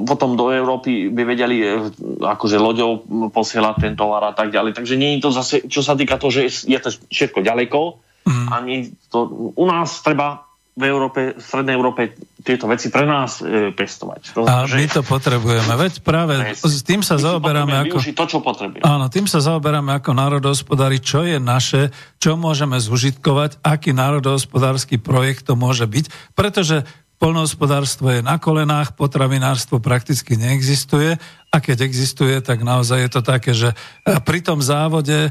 potom 0.05 0.37
do 0.37 0.53
Európy 0.53 1.09
by 1.09 1.23
vedeli 1.25 1.65
e, 1.65 1.81
akože 2.21 2.61
loďou 2.61 3.09
posielať 3.33 3.75
ten 3.81 3.95
tovar 3.97 4.21
a 4.29 4.37
tak 4.37 4.53
ďalej. 4.53 4.77
Takže 4.77 5.01
nie 5.01 5.17
je 5.17 5.25
to 5.25 5.31
zase, 5.33 5.65
čo 5.65 5.81
sa 5.81 5.97
týka 5.97 6.21
toho, 6.21 6.29
že 6.29 6.49
je 6.49 6.77
to 6.77 6.93
všetko 6.93 7.41
ďaleko, 7.41 7.81
mm. 8.29 8.47
ani 8.53 8.93
to, 9.09 9.53
u 9.57 9.65
nás 9.65 10.05
treba 10.05 10.46
v 10.77 10.85
Európe, 10.85 11.33
v 11.33 11.41
Strednej 11.41 11.73
Európe 11.73 12.13
tieto 12.45 12.69
veci 12.69 12.93
pre 12.93 13.09
nás 13.09 13.41
e, 13.41 13.73
pestovať. 13.73 14.23
To, 14.37 14.45
a 14.45 14.69
že... 14.69 14.77
my 14.77 14.87
to 14.93 15.01
potrebujeme. 15.01 15.73
Veď 15.73 16.05
práve 16.05 16.53
s 16.53 16.85
tým 16.85 17.01
sa 17.01 17.17
zaoberáme 17.17 17.89
ako... 17.89 18.05
to, 18.05 18.25
čo 18.29 18.39
potrebujeme. 18.45 18.85
Áno, 18.85 19.09
tým 19.09 19.25
sa 19.25 19.41
zaoberáme 19.41 19.97
ako 19.97 20.13
národohospodári, 20.13 21.01
čo 21.01 21.25
je 21.25 21.41
naše, 21.41 21.89
čo 22.21 22.37
môžeme 22.37 22.77
zužitkovať, 22.77 23.65
aký 23.65 23.97
národohospodársky 23.97 25.01
projekt 25.01 25.49
to 25.49 25.57
môže 25.57 25.89
byť, 25.89 26.37
pretože 26.37 26.85
Polnohospodárstvo 27.17 28.13
je 28.13 28.21
na 28.21 28.37
kolenách, 28.37 28.93
potravinárstvo 28.93 29.81
prakticky 29.81 30.37
neexistuje 30.37 31.17
a 31.49 31.57
keď 31.65 31.89
existuje, 31.89 32.37
tak 32.45 32.61
naozaj 32.61 33.09
je 33.09 33.11
to 33.11 33.23
také, 33.25 33.57
že 33.57 33.73
e, 33.73 33.77
pri 34.21 34.45
tom 34.45 34.61
závode 34.61 35.17
e, 35.17 35.31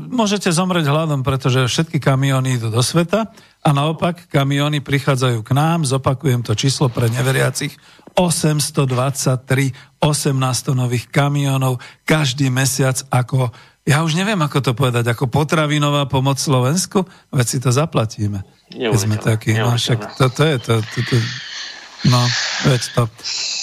môžete 0.00 0.48
zomrieť 0.48 0.88
hladom, 0.88 1.20
pretože 1.20 1.68
všetky 1.68 2.00
kamiony 2.00 2.56
idú 2.56 2.72
do 2.72 2.80
sveta 2.80 3.28
a 3.64 3.72
naopak 3.72 4.28
kamiony 4.28 4.84
prichádzajú 4.84 5.40
k 5.40 5.50
nám, 5.56 5.88
zopakujem 5.88 6.44
to 6.44 6.52
číslo 6.52 6.92
pre 6.92 7.08
neveriacich, 7.08 7.72
823 8.12 9.72
18 10.04 10.76
nových 10.76 11.08
kamionov 11.08 11.80
každý 12.04 12.52
mesiac 12.52 13.00
ako, 13.08 13.48
ja 13.88 14.04
už 14.04 14.20
neviem 14.20 14.38
ako 14.38 14.60
to 14.60 14.72
povedať, 14.76 15.08
ako 15.08 15.32
potravinová 15.32 16.04
pomoc 16.04 16.36
Slovensku, 16.36 17.08
veď 17.32 17.46
si 17.48 17.58
to 17.58 17.72
zaplatíme. 17.72 18.44
Keď 18.68 19.00
sme 19.00 19.16
takí, 19.16 19.56
no 19.56 19.72
však 19.74 20.20
to, 20.20 20.28
to 20.28 20.42
je 20.44 20.56
to, 20.60 20.74
to, 20.84 21.00
to 21.08 21.16
No, 22.04 22.20
veď 22.68 22.82
to. 22.92 23.02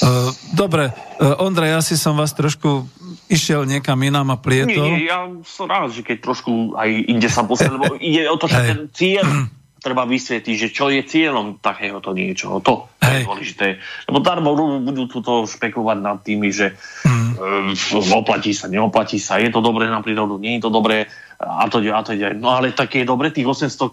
Uh, 0.02 0.34
dobre, 0.58 0.90
uh, 0.90 1.46
Ondrej, 1.46 1.78
asi 1.78 1.94
som 1.94 2.18
vás 2.18 2.34
trošku 2.34 2.90
išiel 3.30 3.70
niekam 3.70 4.02
inám 4.02 4.34
a 4.34 4.38
plietol. 4.42 4.82
Nie, 4.82 4.98
nie, 4.98 5.06
ja 5.06 5.30
som 5.46 5.70
rád, 5.70 5.94
že 5.94 6.02
keď 6.02 6.26
trošku 6.26 6.74
aj 6.74 6.90
inde 7.06 7.30
sa 7.30 7.46
posledol, 7.46 7.78
lebo 7.78 8.02
ide 8.02 8.26
o 8.26 8.36
to, 8.42 8.50
že 8.50 8.58
ten 8.66 8.82
cieľ 8.90 9.46
treba 9.82 10.06
vysvetliť, 10.06 10.56
že 10.56 10.70
čo 10.70 10.94
je 10.94 11.02
cieľom 11.02 11.58
takéhoto 11.58 12.14
niečoho. 12.14 12.62
To 12.62 12.86
Hej. 13.02 13.26
je 13.26 13.26
dôležité. 13.26 13.68
Lebo 14.06 14.22
darmo 14.22 14.54
budú 14.86 15.10
tuto 15.10 15.50
špekulovať 15.50 15.98
nad 15.98 16.22
tými, 16.22 16.54
že 16.54 16.78
mm. 17.02 17.32
um, 17.42 17.74
oplatí 18.14 18.54
sa, 18.54 18.70
neoplatí 18.70 19.18
sa, 19.18 19.42
je 19.42 19.50
to 19.50 19.66
dobré 19.66 19.90
na 19.90 20.06
prírodu, 20.06 20.38
nie 20.38 20.62
je 20.62 20.70
to 20.70 20.72
dobré 20.72 21.10
a 21.42 21.66
to, 21.68 21.82
a 21.82 22.02
to 22.06 22.14
ide. 22.14 22.38
No 22.38 22.54
ale 22.54 22.72
tak 22.72 22.94
je 22.94 23.04
dobre 23.04 23.34
tých 23.34 23.50
800 23.50 23.66
e, 23.66 23.90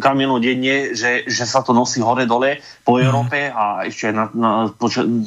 kamionov 0.00 0.40
denne, 0.40 0.96
že, 0.96 1.28
že 1.28 1.44
sa 1.44 1.60
to 1.60 1.76
nosí 1.76 2.00
hore-dole 2.00 2.64
po 2.82 2.96
mm. 2.96 3.00
Európe 3.04 3.38
a 3.52 3.84
ešte 3.84 4.08
na, 4.10 4.32
na, 4.32 4.72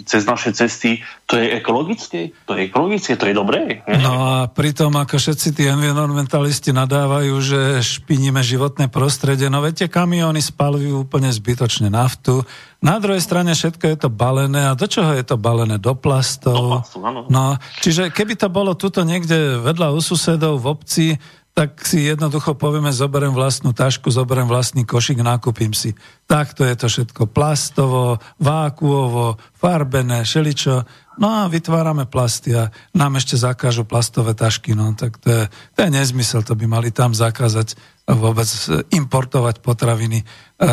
cez 0.04 0.26
naše 0.26 0.52
cesty. 0.58 1.06
To 1.30 1.38
je 1.38 1.62
ekologické? 1.62 2.34
To 2.50 2.58
je 2.58 2.68
ekologické, 2.68 3.14
to 3.16 3.30
je 3.30 3.36
dobré. 3.38 3.86
No 4.02 4.14
a 4.26 4.50
pritom, 4.50 4.92
ako 4.98 5.22
všetci 5.22 5.54
tí 5.54 5.64
environmentalisti 5.70 6.74
nadávajú, 6.74 7.36
že 7.40 7.62
špiníme 7.80 8.42
životné 8.42 8.90
prostredie, 8.90 9.48
no 9.48 9.62
viete, 9.62 9.86
kamiony 9.86 10.42
spalujú 10.42 11.06
úplne 11.06 11.30
zbytočne 11.30 11.94
naftu. 11.94 12.42
Na 12.82 12.98
druhej 12.98 13.22
strane 13.22 13.54
všetko 13.54 13.86
je 13.94 13.98
to 14.02 14.10
balené. 14.10 14.74
A 14.74 14.74
do 14.74 14.90
čoho 14.90 15.14
je 15.14 15.22
to 15.22 15.38
balené? 15.38 15.78
Do 15.78 15.94
plastov. 15.94 16.58
Do 16.58 16.70
plastu, 16.82 16.98
áno. 17.06 17.30
No, 17.30 17.62
čiže 17.78 18.10
keby 18.10 18.34
to 18.34 18.50
bolo 18.50 18.74
tuto 18.74 19.06
niekde 19.06 19.62
vedľa 19.62 19.94
u 19.94 20.02
susedov 20.02 20.58
v 20.58 20.66
obci, 20.66 21.08
tak 21.52 21.84
si 21.84 22.08
jednoducho 22.08 22.56
povieme, 22.56 22.96
zoberiem 22.96 23.36
vlastnú 23.36 23.76
tašku, 23.76 24.08
zoberiem 24.08 24.48
vlastný 24.48 24.88
košík, 24.88 25.20
nakúpim 25.20 25.76
si. 25.76 25.92
Takto 26.24 26.64
je 26.64 26.76
to 26.80 26.88
všetko 26.88 27.28
plastovo, 27.28 28.24
vákuovo, 28.40 29.36
farbené, 29.62 30.26
šeličo. 30.26 30.90
No 31.22 31.30
a 31.30 31.46
vytvárame 31.46 32.10
plasty 32.10 32.58
a 32.58 32.74
nám 32.98 33.22
ešte 33.22 33.38
zakážu 33.38 33.86
plastové 33.86 34.34
tašky. 34.34 34.74
No 34.74 34.98
tak 34.98 35.22
to 35.22 35.30
je, 35.30 35.44
to 35.78 35.80
je 35.86 35.90
nezmysel, 35.94 36.42
to 36.42 36.58
by 36.58 36.66
mali 36.66 36.90
tam 36.90 37.14
zakázať 37.14 37.78
vôbec 38.10 38.50
importovať 38.90 39.62
potraviny 39.62 40.26
eh, 40.26 40.26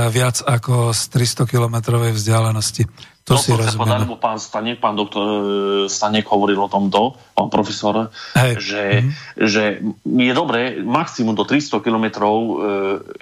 viac 0.09 0.41
ako 0.41 0.97
z 0.97 1.03
300 1.13 1.45
kilometrovej 1.45 2.17
vzdialenosti. 2.17 2.89
To 3.29 3.37
si 3.37 3.53
to 3.53 3.85
lebo 3.85 4.17
pán 4.17 4.41
Stanek, 4.41 4.81
pán 4.81 4.97
doktor 4.97 5.27
e, 5.29 5.37
Stanek 5.93 6.25
hovoril 6.33 6.57
o 6.57 6.69
tomto, 6.73 7.13
pán 7.37 7.53
profesor, 7.53 8.09
Hej. 8.35 8.53
Že, 8.59 8.85
mm-hmm. 8.85 9.13
že 9.45 9.63
je 10.05 10.33
dobré 10.33 10.81
maximum 10.81 11.37
do 11.37 11.45
300 11.45 11.85
kilometrov, 11.85 12.35
e, 12.35 12.53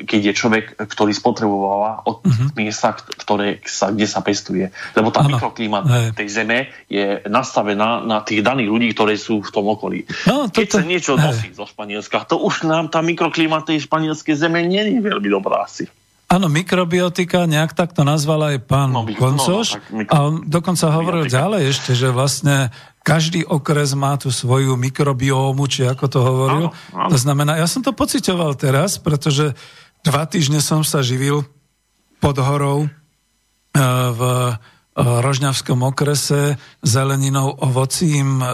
keď 0.07 0.21
je 0.31 0.33
človek, 0.33 0.65
ktorý 0.79 1.11
spotrebováva 1.11 2.07
od 2.07 2.23
mm-hmm. 2.23 2.49
miesta, 2.55 2.95
ktoré 2.95 3.59
sa, 3.67 3.91
kde 3.91 4.07
sa 4.07 4.23
pestuje. 4.23 4.71
Lebo 4.95 5.11
tá 5.11 5.27
mikroklíma 5.27 6.15
tej 6.15 6.29
zeme 6.31 6.71
je 6.87 7.27
nastavená 7.27 8.01
na 8.07 8.23
tých 8.23 8.47
daných 8.47 8.71
ľudí, 8.71 8.89
ktorí 8.95 9.19
sú 9.19 9.43
v 9.43 9.51
tom 9.51 9.67
okolí. 9.67 10.07
No, 10.31 10.47
to, 10.47 10.63
keď 10.63 10.67
sa 10.71 10.83
niečo 10.87 11.13
nosí 11.19 11.51
zo 11.51 11.67
Španielska, 11.67 12.25
to 12.31 12.39
už 12.39 12.63
nám 12.63 12.89
tá 12.89 13.03
mikroklíma 13.03 13.67
tej 13.67 13.85
španielskej 13.91 14.39
zeme 14.39 14.63
nie 14.63 14.83
je 14.87 15.01
veľmi 15.03 15.29
dobrá 15.29 15.67
asi. 15.67 15.91
Áno, 16.27 16.51
mikrobiotika, 16.51 17.47
nejak 17.47 17.71
tak 17.71 17.95
to 17.95 18.03
nazval 18.03 18.51
aj 18.51 18.67
pán 18.67 18.91
no, 18.91 19.07
Koncoš. 19.07 19.79
No, 19.79 19.79
no, 19.79 19.97
mikro... 20.03 20.11
A 20.11 20.17
on 20.27 20.35
dokonca 20.43 20.91
hovoril 20.91 21.31
ďalej 21.31 21.63
ešte, 21.71 21.95
že 21.95 22.11
vlastne 22.11 22.75
každý 23.07 23.47
okres 23.47 23.95
má 23.95 24.19
tu 24.19 24.35
svoju 24.35 24.75
mikrobiómu, 24.75 25.63
či 25.71 25.87
ako 25.87 26.05
to 26.11 26.19
hovoril. 26.19 26.67
Áno, 26.75 26.99
áno. 26.99 27.11
To 27.15 27.17
znamená, 27.19 27.55
ja 27.63 27.71
som 27.71 27.79
to 27.79 27.95
pocitoval 27.95 28.59
teraz, 28.59 28.99
pretože 28.99 29.55
dva 30.03 30.27
týždne 30.27 30.59
som 30.59 30.83
sa 30.83 30.99
živil 30.99 31.47
pod 32.19 32.43
horou 32.43 32.87
e, 32.87 32.89
v 34.11 34.21
Rožňavskom 34.97 35.85
okrese 35.85 36.57
zeleninou, 36.81 37.53
ovocím 37.53 38.41
e, 38.41 38.47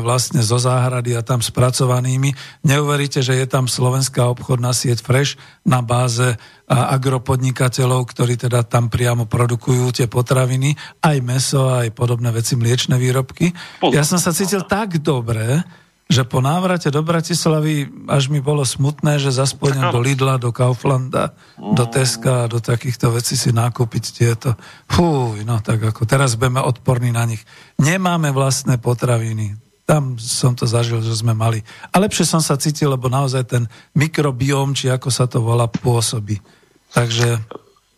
vlastne 0.00 0.40
zo 0.40 0.56
záhrady 0.56 1.12
a 1.12 1.20
tam 1.20 1.44
spracovanými. 1.44 2.32
Neuveríte, 2.64 3.20
že 3.20 3.36
je 3.36 3.44
tam 3.44 3.68
slovenská 3.68 4.24
obchodná 4.32 4.72
sieť 4.72 5.04
Fresh 5.04 5.36
na 5.68 5.84
báze 5.84 6.40
agropodnikateľov, 6.70 8.06
ktorí 8.14 8.38
teda 8.38 8.62
tam 8.62 8.88
priamo 8.88 9.26
produkujú 9.26 9.90
tie 9.90 10.06
potraviny, 10.06 10.72
aj 11.02 11.16
meso, 11.20 11.66
aj 11.66 11.90
podobné 11.92 12.30
veci, 12.30 12.54
mliečne 12.54 12.94
výrobky. 12.94 13.50
Ja 13.90 14.06
som 14.06 14.22
sa 14.22 14.30
cítil 14.30 14.62
tak 14.64 15.02
dobre, 15.02 15.66
že 16.10 16.26
po 16.26 16.42
návrate 16.42 16.90
do 16.90 17.06
Bratislavy 17.06 17.86
až 18.10 18.34
mi 18.34 18.42
bolo 18.42 18.66
smutné, 18.66 19.22
že 19.22 19.30
zaspodnem 19.30 19.94
do 19.94 20.02
Lidla, 20.02 20.42
do 20.42 20.50
Kauflanda, 20.50 21.30
do 21.54 21.86
Teska, 21.86 22.50
do 22.50 22.58
takýchto 22.58 23.14
vecí 23.14 23.38
si 23.38 23.54
nakúpiť 23.54 24.04
tieto. 24.10 24.58
Fú, 24.90 25.38
no 25.46 25.62
tak 25.62 25.78
ako 25.78 26.02
teraz 26.10 26.34
budeme 26.34 26.58
odporní 26.58 27.14
na 27.14 27.22
nich. 27.30 27.46
Nemáme 27.78 28.34
vlastné 28.34 28.82
potraviny. 28.82 29.54
Tam 29.86 30.18
som 30.18 30.58
to 30.58 30.66
zažil, 30.66 30.98
že 30.98 31.14
sme 31.14 31.30
mali. 31.30 31.62
A 31.94 32.02
lepšie 32.02 32.26
som 32.26 32.42
sa 32.42 32.58
cítil, 32.58 32.90
lebo 32.90 33.06
naozaj 33.06 33.46
ten 33.46 33.70
mikrobióm, 33.94 34.74
či 34.74 34.90
ako 34.90 35.14
sa 35.14 35.30
to 35.30 35.38
volá, 35.38 35.70
pôsobí. 35.70 36.42
Takže... 36.90 37.38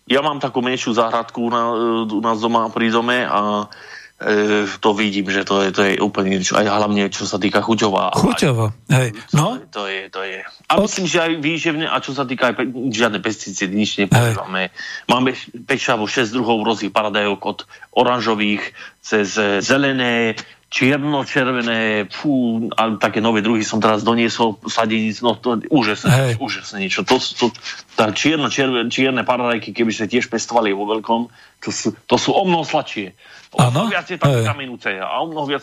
Ja 0.04 0.20
mám 0.20 0.36
takú 0.36 0.60
menšiu 0.60 0.92
záhradku 0.92 1.48
na, 1.48 1.72
u 2.04 2.20
nás 2.20 2.36
doma 2.44 2.68
pri 2.68 2.92
dome 2.92 3.24
a 3.24 3.64
E, 4.22 4.70
to 4.78 4.94
vidím, 4.94 5.26
že 5.26 5.42
to 5.42 5.66
je, 5.66 5.68
to 5.74 5.82
je 5.82 5.92
úplne 5.98 6.38
niečo, 6.38 6.54
aj 6.54 6.70
hlavne 6.70 7.10
čo 7.10 7.26
sa 7.26 7.42
týka 7.42 7.58
chuťová. 7.58 8.14
Chuťovo, 8.14 8.70
hej. 8.94 9.10
No? 9.34 9.58
To, 9.66 9.82
to 9.82 9.90
je, 9.90 10.02
to 10.14 10.22
je. 10.22 10.38
A 10.70 10.72
Od... 10.78 10.86
myslím, 10.86 11.06
že 11.10 11.18
aj 11.18 11.32
výživne, 11.42 11.86
a 11.90 11.98
čo 11.98 12.14
sa 12.14 12.22
týka 12.22 12.54
aj 12.54 12.62
žiadne 12.94 13.18
pesticídy, 13.18 13.74
nič 13.74 13.98
nepoužívame. 13.98 14.70
Máme 15.10 15.34
pečavo 15.66 16.06
6 16.06 16.30
druhov 16.30 16.62
rôznych 16.62 16.94
paradajok 16.94 17.40
od 17.42 17.58
oranžových 17.98 18.62
cez 19.02 19.34
zelené, 19.60 20.38
čierno-červené, 20.72 22.08
fú, 22.08 22.64
ale 22.72 22.96
také 22.96 23.20
nové 23.20 23.44
druhy 23.44 23.60
som 23.60 23.76
teraz 23.76 24.00
doniesol, 24.00 24.56
sadenic, 24.64 25.20
no 25.20 25.36
to 25.36 25.60
úžasné, 25.68 26.08
Hej. 26.08 26.34
úžasné 26.40 26.76
niečo. 26.80 27.04
To, 27.04 27.20
to, 27.20 27.52
tá 27.92 28.08
čierno, 28.16 28.48
čierne 28.88 29.20
paradajky, 29.20 29.76
keby 29.76 29.92
sa 29.92 30.08
tiež 30.08 30.32
pestovali 30.32 30.72
vo 30.72 30.88
veľkom, 30.88 31.28
to 31.60 31.68
sú, 31.68 31.92
to 32.08 32.16
sú 32.16 32.32
o 32.32 32.42
mnoho 32.48 32.64
sladšie. 32.64 33.12
O 33.52 33.68
mnoho 33.68 33.92
viac 33.92 34.08
je 34.08 34.16
tam 34.16 34.32
kamenúce 34.32 34.88
a 34.96 35.20
o 35.20 35.28
mnoho 35.28 35.44
viac... 35.44 35.62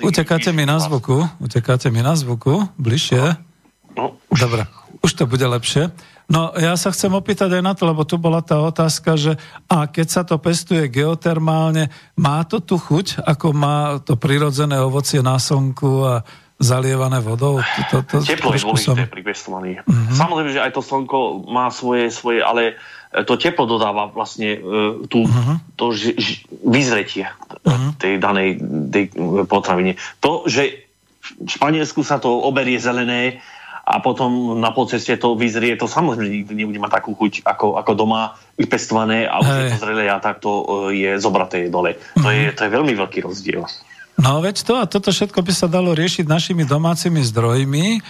Utekáte 0.00 0.56
mi 0.56 0.64
na 0.64 0.80
zvuku, 0.80 1.28
utekáte 1.36 1.92
mi 1.92 2.00
na 2.00 2.16
zvuku, 2.16 2.72
bližšie. 2.80 3.36
No. 3.92 4.16
Dobre, 4.32 4.64
už 5.04 5.12
to 5.12 5.28
bude 5.28 5.44
lepšie. 5.44 5.92
No 6.26 6.50
ja 6.58 6.74
sa 6.74 6.90
chcem 6.90 7.14
opýtať 7.14 7.54
aj 7.54 7.62
na 7.62 7.72
to, 7.78 7.86
lebo 7.86 8.02
tu 8.02 8.18
bola 8.18 8.42
tá 8.42 8.58
otázka, 8.58 9.14
že 9.14 9.38
a 9.70 9.86
keď 9.86 10.06
sa 10.10 10.22
to 10.26 10.42
pestuje 10.42 10.90
geotermálne, 10.90 11.86
má 12.18 12.42
to 12.42 12.58
tu 12.58 12.82
chuť, 12.82 13.22
ako 13.22 13.54
má 13.54 14.02
to 14.02 14.18
prirodzené 14.18 14.82
ovocie 14.82 15.22
na 15.22 15.38
slnku 15.38 16.02
a 16.02 16.14
zalievané 16.58 17.22
vodou? 17.22 17.62
To, 17.62 17.80
to, 17.90 17.96
to, 18.10 18.16
Teplo 18.26 18.50
je 18.58 18.64
dôležité 18.64 19.06
som... 19.06 19.12
pri 19.12 19.22
pestovaní. 19.22 19.72
Mm-hmm. 19.78 20.16
Samozrejme, 20.18 20.50
že 20.50 20.64
aj 20.66 20.72
to 20.74 20.82
slnko 20.82 21.46
má 21.46 21.70
svoje, 21.70 22.10
svoje 22.10 22.42
ale 22.42 22.74
to 23.24 23.38
teplo 23.38 23.64
dodáva 23.70 24.10
vlastne 24.10 24.58
uh, 24.58 25.06
tú, 25.06 25.24
uh-huh. 25.24 25.56
to 25.78 25.94
ž, 25.94 26.18
ž, 26.18 26.44
vyzretie 26.66 27.24
uh-huh. 27.24 27.96
tej 27.96 28.18
danej 28.20 28.60
tej 28.92 29.14
potravine. 29.46 29.96
To, 30.20 30.44
že 30.44 30.84
v 31.22 31.48
Španielsku 31.48 32.02
sa 32.02 32.20
to 32.20 32.28
oberie 32.28 32.76
zelené, 32.76 33.40
a 33.86 34.02
potom 34.02 34.58
na 34.58 34.74
poceste 34.74 35.14
to 35.14 35.38
vyzrie, 35.38 35.78
to 35.78 35.86
samozrejme 35.86 36.42
nikdy 36.42 36.52
nebude 36.58 36.82
mať 36.82 36.98
takú 36.98 37.14
chuť 37.14 37.46
ako, 37.46 37.78
ako 37.78 37.92
doma 37.94 38.34
vypestované 38.58 39.30
a 39.30 39.38
už 39.38 39.46
je 39.46 39.64
to 39.70 39.78
zrelé 39.78 40.10
a 40.10 40.18
takto 40.18 40.50
e, 40.90 41.06
je 41.06 41.10
zobraté 41.22 41.70
dole. 41.70 41.94
To, 42.18 42.26
je, 42.26 42.50
mhm. 42.50 42.54
to 42.58 42.60
je 42.66 42.70
veľmi 42.74 42.92
veľký 42.98 43.22
rozdiel. 43.22 43.62
No 44.16 44.42
veď 44.42 44.56
to 44.66 44.74
a 44.80 44.90
toto 44.90 45.14
všetko 45.14 45.38
by 45.38 45.52
sa 45.54 45.70
dalo 45.70 45.94
riešiť 45.94 46.26
našimi 46.26 46.66
domácimi 46.66 47.22
zdrojmi 47.22 48.00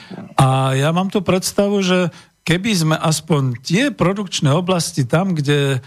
a 0.41 0.73
ja 0.73 0.95
mám 0.97 1.13
tu 1.13 1.21
predstavu, 1.21 1.83
že 1.83 2.09
keby 2.47 2.71
sme 2.73 2.97
aspoň 2.97 3.59
tie 3.61 3.85
produkčné 3.93 4.55
oblasti 4.55 5.05
tam, 5.05 5.37
kde 5.37 5.77
e, 5.77 5.79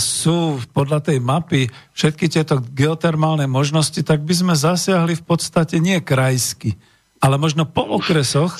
sú 0.00 0.58
podľa 0.74 1.12
tej 1.12 1.22
mapy 1.22 1.70
všetky 1.94 2.26
tieto 2.26 2.58
geotermálne 2.58 3.46
možnosti, 3.46 4.00
tak 4.02 4.24
by 4.26 4.34
sme 4.34 4.54
zasiahli 4.58 5.14
v 5.20 5.24
podstate 5.28 5.76
nie 5.78 6.02
krajsky, 6.02 6.74
ale 7.20 7.36
možno 7.36 7.68
po 7.68 7.84
okresoch 7.84 8.56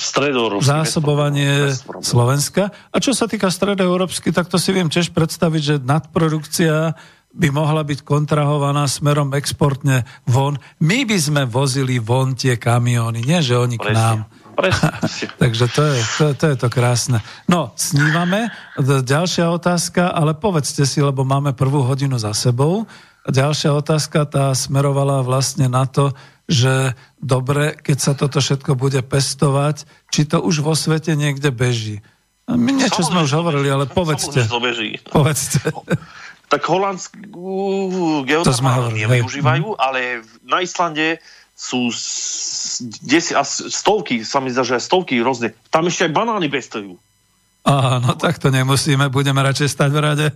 zásobovanie 0.61 1.73
Slovenska. 2.05 2.69
A 2.93 2.97
čo 3.01 3.17
sa 3.17 3.25
týka 3.25 3.49
stredoeurópsky, 3.49 4.37
tak 4.37 4.53
to 4.53 4.61
si 4.61 4.77
viem 4.77 4.93
tiež 4.93 5.17
predstaviť, 5.17 5.63
že 5.65 5.75
nadprodukcia 5.81 6.93
by 7.31 7.49
mohla 7.49 7.81
byť 7.87 8.05
kontrahovaná 8.05 8.85
smerom 8.85 9.33
exportne 9.33 10.05
von. 10.29 10.61
My 10.83 11.09
by 11.09 11.17
sme 11.17 11.43
vozili 11.49 11.97
von 12.03 12.37
tie 12.37 12.61
kamiony, 12.61 13.25
nie 13.25 13.41
že 13.41 13.57
oni 13.57 13.81
k 13.81 13.97
nám. 13.97 14.29
Takže 15.41 15.65
to 15.73 15.83
je, 15.89 15.99
to, 16.21 16.25
to 16.37 16.45
je 16.53 16.57
to 16.61 16.69
krásne. 16.69 17.25
No, 17.49 17.73
snívame. 17.81 18.53
Ďalšia 18.85 19.49
otázka, 19.49 20.13
ale 20.13 20.37
povedzte 20.37 20.85
si, 20.85 21.01
lebo 21.01 21.25
máme 21.25 21.57
prvú 21.57 21.81
hodinu 21.81 22.21
za 22.21 22.37
sebou. 22.37 22.85
Ďalšia 23.25 23.73
otázka, 23.73 24.29
tá 24.29 24.53
smerovala 24.53 25.25
vlastne 25.25 25.71
na 25.71 25.89
to, 25.89 26.13
že 26.51 26.99
dobre, 27.23 27.79
keď 27.79 27.99
sa 28.03 28.13
toto 28.19 28.43
všetko 28.43 28.75
bude 28.75 28.99
pestovať, 29.07 29.87
či 30.11 30.27
to 30.27 30.43
už 30.43 30.67
vo 30.67 30.75
svete 30.75 31.15
niekde 31.15 31.55
beží. 31.55 32.03
My 32.51 32.75
niečo 32.75 33.07
sme 33.07 33.23
už 33.23 33.31
hovorili, 33.39 33.71
ale 33.71 33.87
povedzte. 33.87 34.43
To 34.51 34.59
beží. 34.59 34.99
Povedzte. 35.07 35.71
Tak 36.51 36.67
holandskú 36.67 38.27
geotermálne 38.27 39.07
nevyužívajú, 39.07 39.79
ale 39.79 40.27
na 40.43 40.59
Islande 40.59 41.23
sú 41.55 41.95
desi, 43.07 43.39
a 43.39 43.47
stovky, 43.47 44.27
sa 44.27 44.43
mi 44.43 44.51
zdá, 44.51 44.67
že 44.67 44.83
stovky 44.83 45.23
rôzne. 45.23 45.55
Tam 45.71 45.87
ešte 45.87 46.11
aj 46.11 46.13
banány 46.17 46.51
pestujú. 46.51 46.99
Áno, 47.61 48.17
tak 48.17 48.41
to 48.41 48.49
nemusíme, 48.49 49.13
budeme 49.13 49.45
radšej 49.45 49.69
stať 49.69 49.91
v 49.93 50.01
rade. 50.01 50.27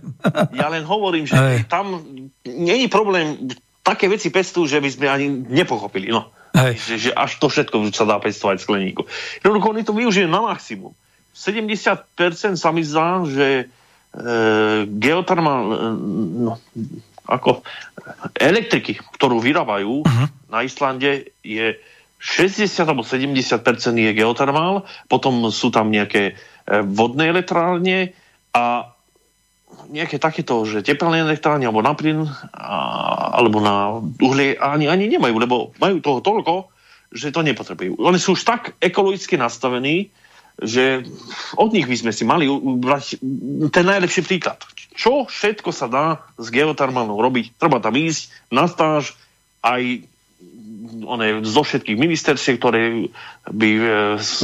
ja 0.53 0.69
len 0.69 0.85
hovorím, 0.85 1.25
že 1.25 1.33
Hej. 1.33 1.57
tam 1.65 2.05
není 2.45 2.85
problém 2.85 3.49
také 3.85 4.09
veci 4.09 4.33
pestujú, 4.33 4.65
že 4.65 4.81
by 4.81 4.89
sme 4.89 5.05
ani 5.05 5.27
nepochopili. 5.45 6.09
No. 6.09 6.33
Hej. 6.57 6.81
Že, 6.81 6.95
že 6.97 7.11
až 7.13 7.31
to 7.37 7.47
všetko 7.53 7.93
sa 7.93 8.09
dá 8.09 8.17
pestovať 8.17 8.57
v 8.57 8.65
skleníku. 8.65 9.01
Jednoducho 9.45 9.71
oni 9.75 9.83
to 9.85 9.93
využijú 9.93 10.25
na 10.25 10.41
maximum. 10.41 10.97
70% 11.35 12.57
sa 12.57 12.69
mi 12.71 12.81
zdá, 12.81 13.21
že 13.27 13.47
e, 13.59 13.65
geotermál, 14.87 15.65
e, 15.67 15.77
no, 16.47 16.53
ako 17.27 17.61
elektriky, 18.39 18.95
ktorú 19.19 19.43
vyrábajú 19.43 20.07
uh-huh. 20.07 20.27
na 20.47 20.63
Islande, 20.63 21.35
je 21.43 21.75
60 22.23 22.71
alebo 22.87 23.03
70% 23.03 23.51
je 23.99 24.11
geotermál, 24.15 24.87
potom 25.11 25.51
sú 25.51 25.75
tam 25.75 25.91
nejaké 25.91 26.33
e, 26.33 26.33
vodné 26.87 27.27
elektrárne 27.27 28.15
a 28.55 28.94
nejaké 29.89 30.17
takéto, 30.21 30.65
že 30.65 30.85
teplné 30.85 31.21
elektrárne 31.25 31.65
alebo 31.67 31.81
na 31.85 31.93
plyn 31.93 32.25
alebo 33.35 33.57
na 33.59 34.01
uhlie 34.21 34.55
ani, 34.57 34.89
ani 34.89 35.11
nemajú, 35.11 35.35
lebo 35.37 35.55
majú 35.77 35.99
toho 36.01 36.19
toľko, 36.21 36.53
že 37.11 37.31
to 37.31 37.45
nepotrebujú. 37.45 37.99
Oni 38.01 38.19
sú 38.19 38.33
už 38.35 38.43
tak 38.43 38.73
ekologicky 38.81 39.37
nastavení, 39.37 40.09
že 40.55 41.03
od 41.59 41.69
nich 41.75 41.83
by 41.83 41.95
sme 41.99 42.11
si 42.15 42.23
mali 42.23 42.47
brať 42.79 43.19
ten 43.75 43.85
najlepší 43.85 44.23
príklad. 44.23 44.63
Čo 44.95 45.27
všetko 45.27 45.69
sa 45.75 45.91
dá 45.91 46.05
s 46.39 46.47
geotermálnou 46.47 47.19
robiť? 47.19 47.59
Treba 47.59 47.83
tam 47.83 47.99
ísť 47.99 48.31
na 48.47 48.71
stáž 48.71 49.11
aj 49.59 50.07
one, 51.05 51.41
zo 51.47 51.61
všetkých 51.63 51.97
ministerstiev, 51.97 52.61
ktoré 52.61 53.09
by 53.47 53.69
e, 53.77 53.83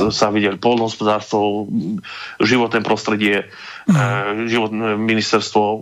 sa 0.09 0.27
videli 0.33 0.57
polnohospodárstvo, 0.57 1.67
životné 2.41 2.81
prostredie, 2.81 3.49
mm. 3.85 4.47
životné 4.47 4.97
ministerstvo 4.97 5.63
e, 5.63 5.79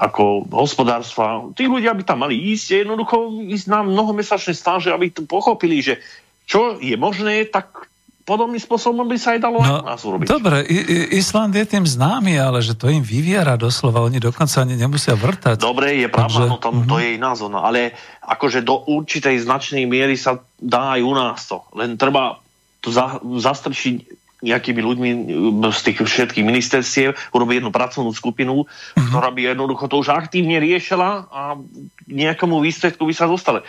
ako 0.00 0.48
hospodárstva. 0.50 1.52
Tí 1.54 1.68
ľudia 1.68 1.94
by 1.94 2.02
tam 2.02 2.24
mali 2.24 2.40
ísť, 2.56 2.86
jednoducho 2.86 3.46
ísť 3.46 3.66
na 3.70 3.80
mnohomesačné 3.84 4.56
stáže, 4.56 4.90
aby 4.90 5.12
to 5.12 5.28
pochopili, 5.28 5.84
že 5.84 6.00
čo 6.48 6.80
je 6.82 6.98
možné, 6.98 7.46
tak 7.46 7.91
podobným 8.22 8.62
spôsobom 8.62 9.02
by 9.06 9.18
sa 9.18 9.34
aj 9.34 9.40
dalo 9.42 9.58
no, 9.58 9.82
nás 9.82 10.02
urobiť. 10.02 10.26
Dobre, 10.30 10.62
I- 10.66 11.18
Island 11.18 11.58
je 11.58 11.66
tým 11.66 11.82
známy, 11.82 12.38
ale 12.38 12.62
že 12.62 12.78
to 12.78 12.86
im 12.86 13.02
vyviera 13.02 13.58
doslova, 13.58 14.02
oni 14.06 14.22
dokonca 14.22 14.62
ani 14.62 14.78
nemusia 14.78 15.18
vrtať. 15.18 15.58
Dobre, 15.58 15.98
je 15.98 16.08
pravda, 16.08 16.46
Takže, 16.46 16.50
no 16.50 16.56
tam, 16.62 16.86
to 16.86 17.02
je 17.02 17.18
ich 17.18 17.20
názor, 17.20 17.50
no, 17.50 17.60
ale 17.62 17.92
akože 18.22 18.62
do 18.62 18.86
určitej 18.86 19.42
značnej 19.42 19.84
miery 19.90 20.14
sa 20.14 20.38
dá 20.56 20.98
aj 20.98 21.00
u 21.02 21.12
nás 21.18 21.40
to. 21.50 21.66
Len 21.74 21.98
treba 21.98 22.38
to 22.78 22.94
za, 22.94 23.18
zastrčiť 23.22 24.22
nejakými 24.42 24.82
ľuďmi 24.82 25.10
z 25.70 25.80
tých 25.86 25.98
všetkých 26.02 26.42
ministerstiev, 26.42 27.14
urobiť 27.30 27.62
jednu 27.62 27.70
pracovnú 27.70 28.10
skupinu, 28.10 28.66
uh-huh. 28.66 29.06
ktorá 29.06 29.30
by 29.30 29.54
jednoducho 29.54 29.86
to 29.86 30.02
už 30.02 30.10
aktívne 30.10 30.58
riešila 30.58 31.30
a 31.30 31.54
nejakomu 32.10 32.58
výsledku 32.58 33.06
by 33.06 33.14
sa 33.14 33.30
dostala 33.30 33.62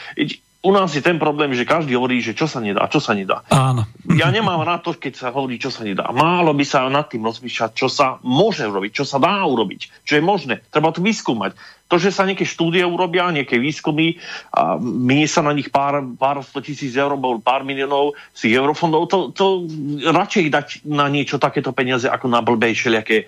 u 0.63 0.71
nás 0.71 0.95
je 0.95 1.03
ten 1.03 1.19
problém, 1.19 1.51
že 1.51 1.67
každý 1.67 1.99
hovorí, 1.99 2.23
že 2.23 2.31
čo 2.31 2.47
sa 2.47 2.63
nedá, 2.63 2.87
čo 2.87 3.03
sa 3.03 3.11
nedá. 3.11 3.43
Áno. 3.51 3.83
Ja 4.15 4.31
nemám 4.31 4.63
rád 4.63 4.87
to, 4.87 4.95
keď 4.95 5.13
sa 5.19 5.27
hovorí, 5.35 5.59
čo 5.59 5.67
sa 5.67 5.83
nedá. 5.83 6.07
Málo 6.15 6.55
by 6.55 6.63
sa 6.63 6.87
nad 6.87 7.11
tým 7.11 7.27
rozmýšľať, 7.27 7.71
čo 7.75 7.91
sa 7.91 8.15
môže 8.23 8.63
urobiť, 8.63 8.91
čo 8.95 9.03
sa 9.03 9.19
dá 9.19 9.43
urobiť, 9.43 10.07
čo 10.07 10.15
je 10.15 10.23
možné. 10.23 10.63
Treba 10.71 10.95
to 10.95 11.03
vyskúmať. 11.03 11.51
To, 11.91 11.99
že 11.99 12.15
sa 12.15 12.23
nejaké 12.23 12.47
štúdie 12.47 12.79
urobia, 12.87 13.27
nejaké 13.27 13.59
výskumy 13.59 14.17
a 14.55 14.79
minie 14.79 15.27
sa 15.27 15.43
na 15.43 15.51
nich 15.51 15.67
pár, 15.67 15.99
pár 16.15 16.39
sto 16.41 16.63
tisíc 16.63 16.95
eur, 16.95 17.19
alebo 17.19 17.43
pár 17.43 17.67
miliónov 17.67 18.15
z 18.31 18.55
eurofondov, 18.55 19.11
to, 19.11 19.17
to 19.35 19.67
radšej 20.09 20.45
dať 20.47 20.67
na 20.87 21.11
niečo 21.11 21.37
takéto 21.43 21.75
peniaze, 21.75 22.07
ako 22.07 22.31
na 22.31 22.39
blbej 22.39 22.73
všelijaké 22.79 23.27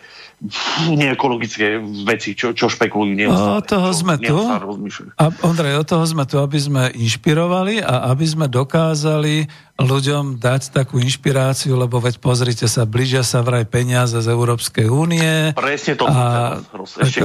neekologické 0.92 1.80
veci, 2.04 2.36
čo, 2.36 2.52
čo 2.52 2.68
špekulujú 2.68 3.16
neustále. 3.16 3.56
O 3.56 3.62
toho 3.64 3.90
čo 3.96 4.00
sme 4.04 4.16
tu. 4.20 4.36
A 5.16 5.24
Ondrej, 5.48 5.80
o 5.80 5.88
toho 5.88 6.04
sme 6.04 6.28
tu, 6.28 6.38
aby 6.38 6.60
sme 6.60 6.84
inšpirovali 6.92 7.80
a 7.80 8.12
aby 8.12 8.26
sme 8.28 8.46
dokázali 8.52 9.48
ľuďom 9.76 10.40
dať 10.40 10.72
takú 10.76 11.00
inšpiráciu, 11.00 11.76
lebo 11.76 12.00
veď 12.00 12.20
pozrite 12.20 12.68
sa, 12.68 12.88
blížia 12.88 13.24
sa 13.24 13.44
vraj 13.44 13.68
peniaze 13.68 14.16
z 14.16 14.28
Európskej 14.28 14.88
únie. 14.88 15.52
Presne 15.56 16.00
to. 16.00 16.08
A, 16.08 16.60
ešte 17.04 17.20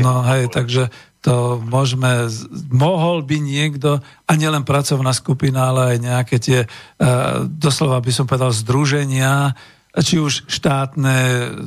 no 0.00 0.24
hej, 0.24 0.48
takže 0.48 0.88
to 1.20 1.60
môžeme, 1.60 2.32
mohol 2.72 3.20
by 3.20 3.36
niekto, 3.44 4.00
a 4.24 4.32
nielen 4.32 4.64
pracovná 4.64 5.12
skupina, 5.12 5.68
ale 5.68 5.96
aj 5.96 5.98
nejaké 6.00 6.36
tie, 6.40 6.60
uh, 6.64 7.44
doslova 7.44 8.00
by 8.00 8.12
som 8.12 8.24
povedal, 8.24 8.56
združenia, 8.56 9.52
či 9.98 10.22
už 10.22 10.46
štátne, 10.46 11.16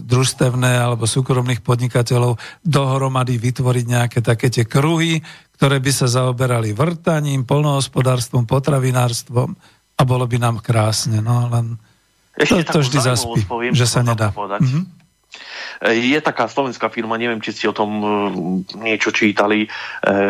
družstevné 0.08 0.80
alebo 0.80 1.04
súkromných 1.04 1.60
podnikateľov 1.60 2.40
dohromady 2.64 3.36
vytvoriť 3.36 3.86
nejaké 3.86 4.20
také 4.24 4.48
tie 4.48 4.64
kruhy, 4.64 5.20
ktoré 5.60 5.84
by 5.84 5.92
sa 5.92 6.08
zaoberali 6.08 6.72
vrtaním, 6.72 7.44
polnohospodárstvom, 7.44 8.48
potravinárstvom 8.48 9.52
a 10.00 10.02
bolo 10.08 10.24
by 10.24 10.38
nám 10.40 10.64
krásne. 10.64 11.20
No, 11.20 11.52
len 11.52 11.76
Ešte 12.40 12.64
to, 12.64 12.80
to 12.80 12.84
vždy 12.88 12.98
zaspí, 13.04 13.40
poviem, 13.44 13.76
že 13.76 13.88
sa 13.88 14.00
nedá. 14.00 14.32
Mm-hmm. 14.32 15.04
Je 15.84 16.20
taká 16.24 16.48
slovenská 16.48 16.88
firma, 16.88 17.20
neviem, 17.20 17.44
či 17.44 17.52
ste 17.52 17.68
o 17.68 17.76
tom 17.76 17.92
e, 18.00 18.08
niečo 18.80 19.12
čítali, 19.12 19.68
e, 19.68 19.70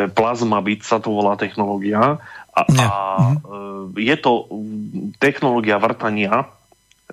Plasmabit 0.10 0.82
sa 0.82 0.98
to 0.98 1.14
volá 1.14 1.38
technológia. 1.38 2.18
A, 2.54 2.62
a 2.62 2.66
mm-hmm. 2.70 3.98
je 4.02 4.16
to 4.18 4.50
technológia 5.22 5.78
vrtania 5.78 6.50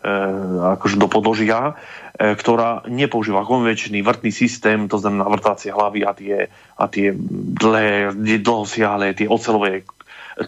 akože 0.00 0.96
do 0.96 1.08
podložia, 1.12 1.76
eh, 2.16 2.32
ktorá 2.32 2.88
nepoužíva 2.88 3.44
konvenčný 3.44 4.00
vrtný 4.00 4.32
systém, 4.32 4.88
to 4.88 4.96
znamená 4.96 5.28
vrtacie 5.28 5.68
hlavy 5.68 6.00
a 6.08 6.12
tie, 6.16 6.36
a 6.80 6.84
tie 6.88 7.12
dlhé, 7.60 8.16
dlhosiahle, 8.40 9.12
tie 9.12 9.28
ocelové 9.28 9.84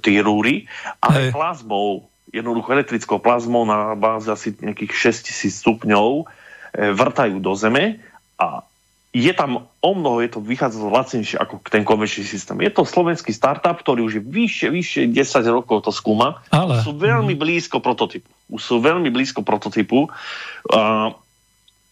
tie 0.01 0.25
rúry, 0.25 0.65
ale 1.05 1.29
Hej. 1.29 1.37
plazmou, 1.37 2.09
jednoducho 2.33 2.73
elektrickou 2.73 3.21
plazmou 3.21 3.69
na 3.69 3.93
báze 3.93 4.25
asi 4.33 4.57
nejakých 4.57 5.13
6000 5.13 5.53
stupňov 5.53 6.25
vrtajú 6.73 7.37
do 7.45 7.53
zeme 7.53 8.01
a 8.41 8.65
je 9.13 9.33
tam 9.37 9.69
o 9.69 9.93
mnoho, 9.93 10.25
je 10.25 10.33
to 10.33 10.41
vychádza 10.41 10.81
lacnejšie 10.89 11.37
ako 11.37 11.61
ten 11.69 11.85
konvenčný 11.85 12.25
systém. 12.25 12.57
Je 12.65 12.73
to 12.73 12.89
slovenský 12.89 13.37
startup, 13.37 13.77
ktorý 13.77 14.09
už 14.09 14.13
je 14.19 14.23
vyššie, 14.25 14.69
vyššie 14.73 15.03
10 15.13 15.53
rokov 15.53 15.85
to 15.85 15.93
skúma. 15.93 16.41
Ale... 16.49 16.81
Sú 16.81 16.97
veľmi 16.97 17.37
blízko 17.37 17.85
prototypu. 17.85 18.25
Už 18.49 18.61
sú 18.65 18.81
veľmi 18.81 19.13
blízko 19.13 19.45
prototypu. 19.45 20.09
A 20.73 21.13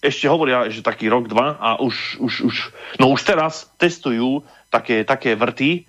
ešte 0.00 0.32
hovoria, 0.32 0.64
že 0.72 0.80
taký 0.80 1.12
rok, 1.12 1.28
dva 1.28 1.60
a 1.60 1.76
už, 1.76 2.24
už, 2.24 2.34
už, 2.48 2.56
no 2.96 3.12
už 3.12 3.20
teraz 3.20 3.68
testujú 3.76 4.40
také, 4.72 5.04
také 5.04 5.36
vrty, 5.36 5.70
e, 5.76 5.80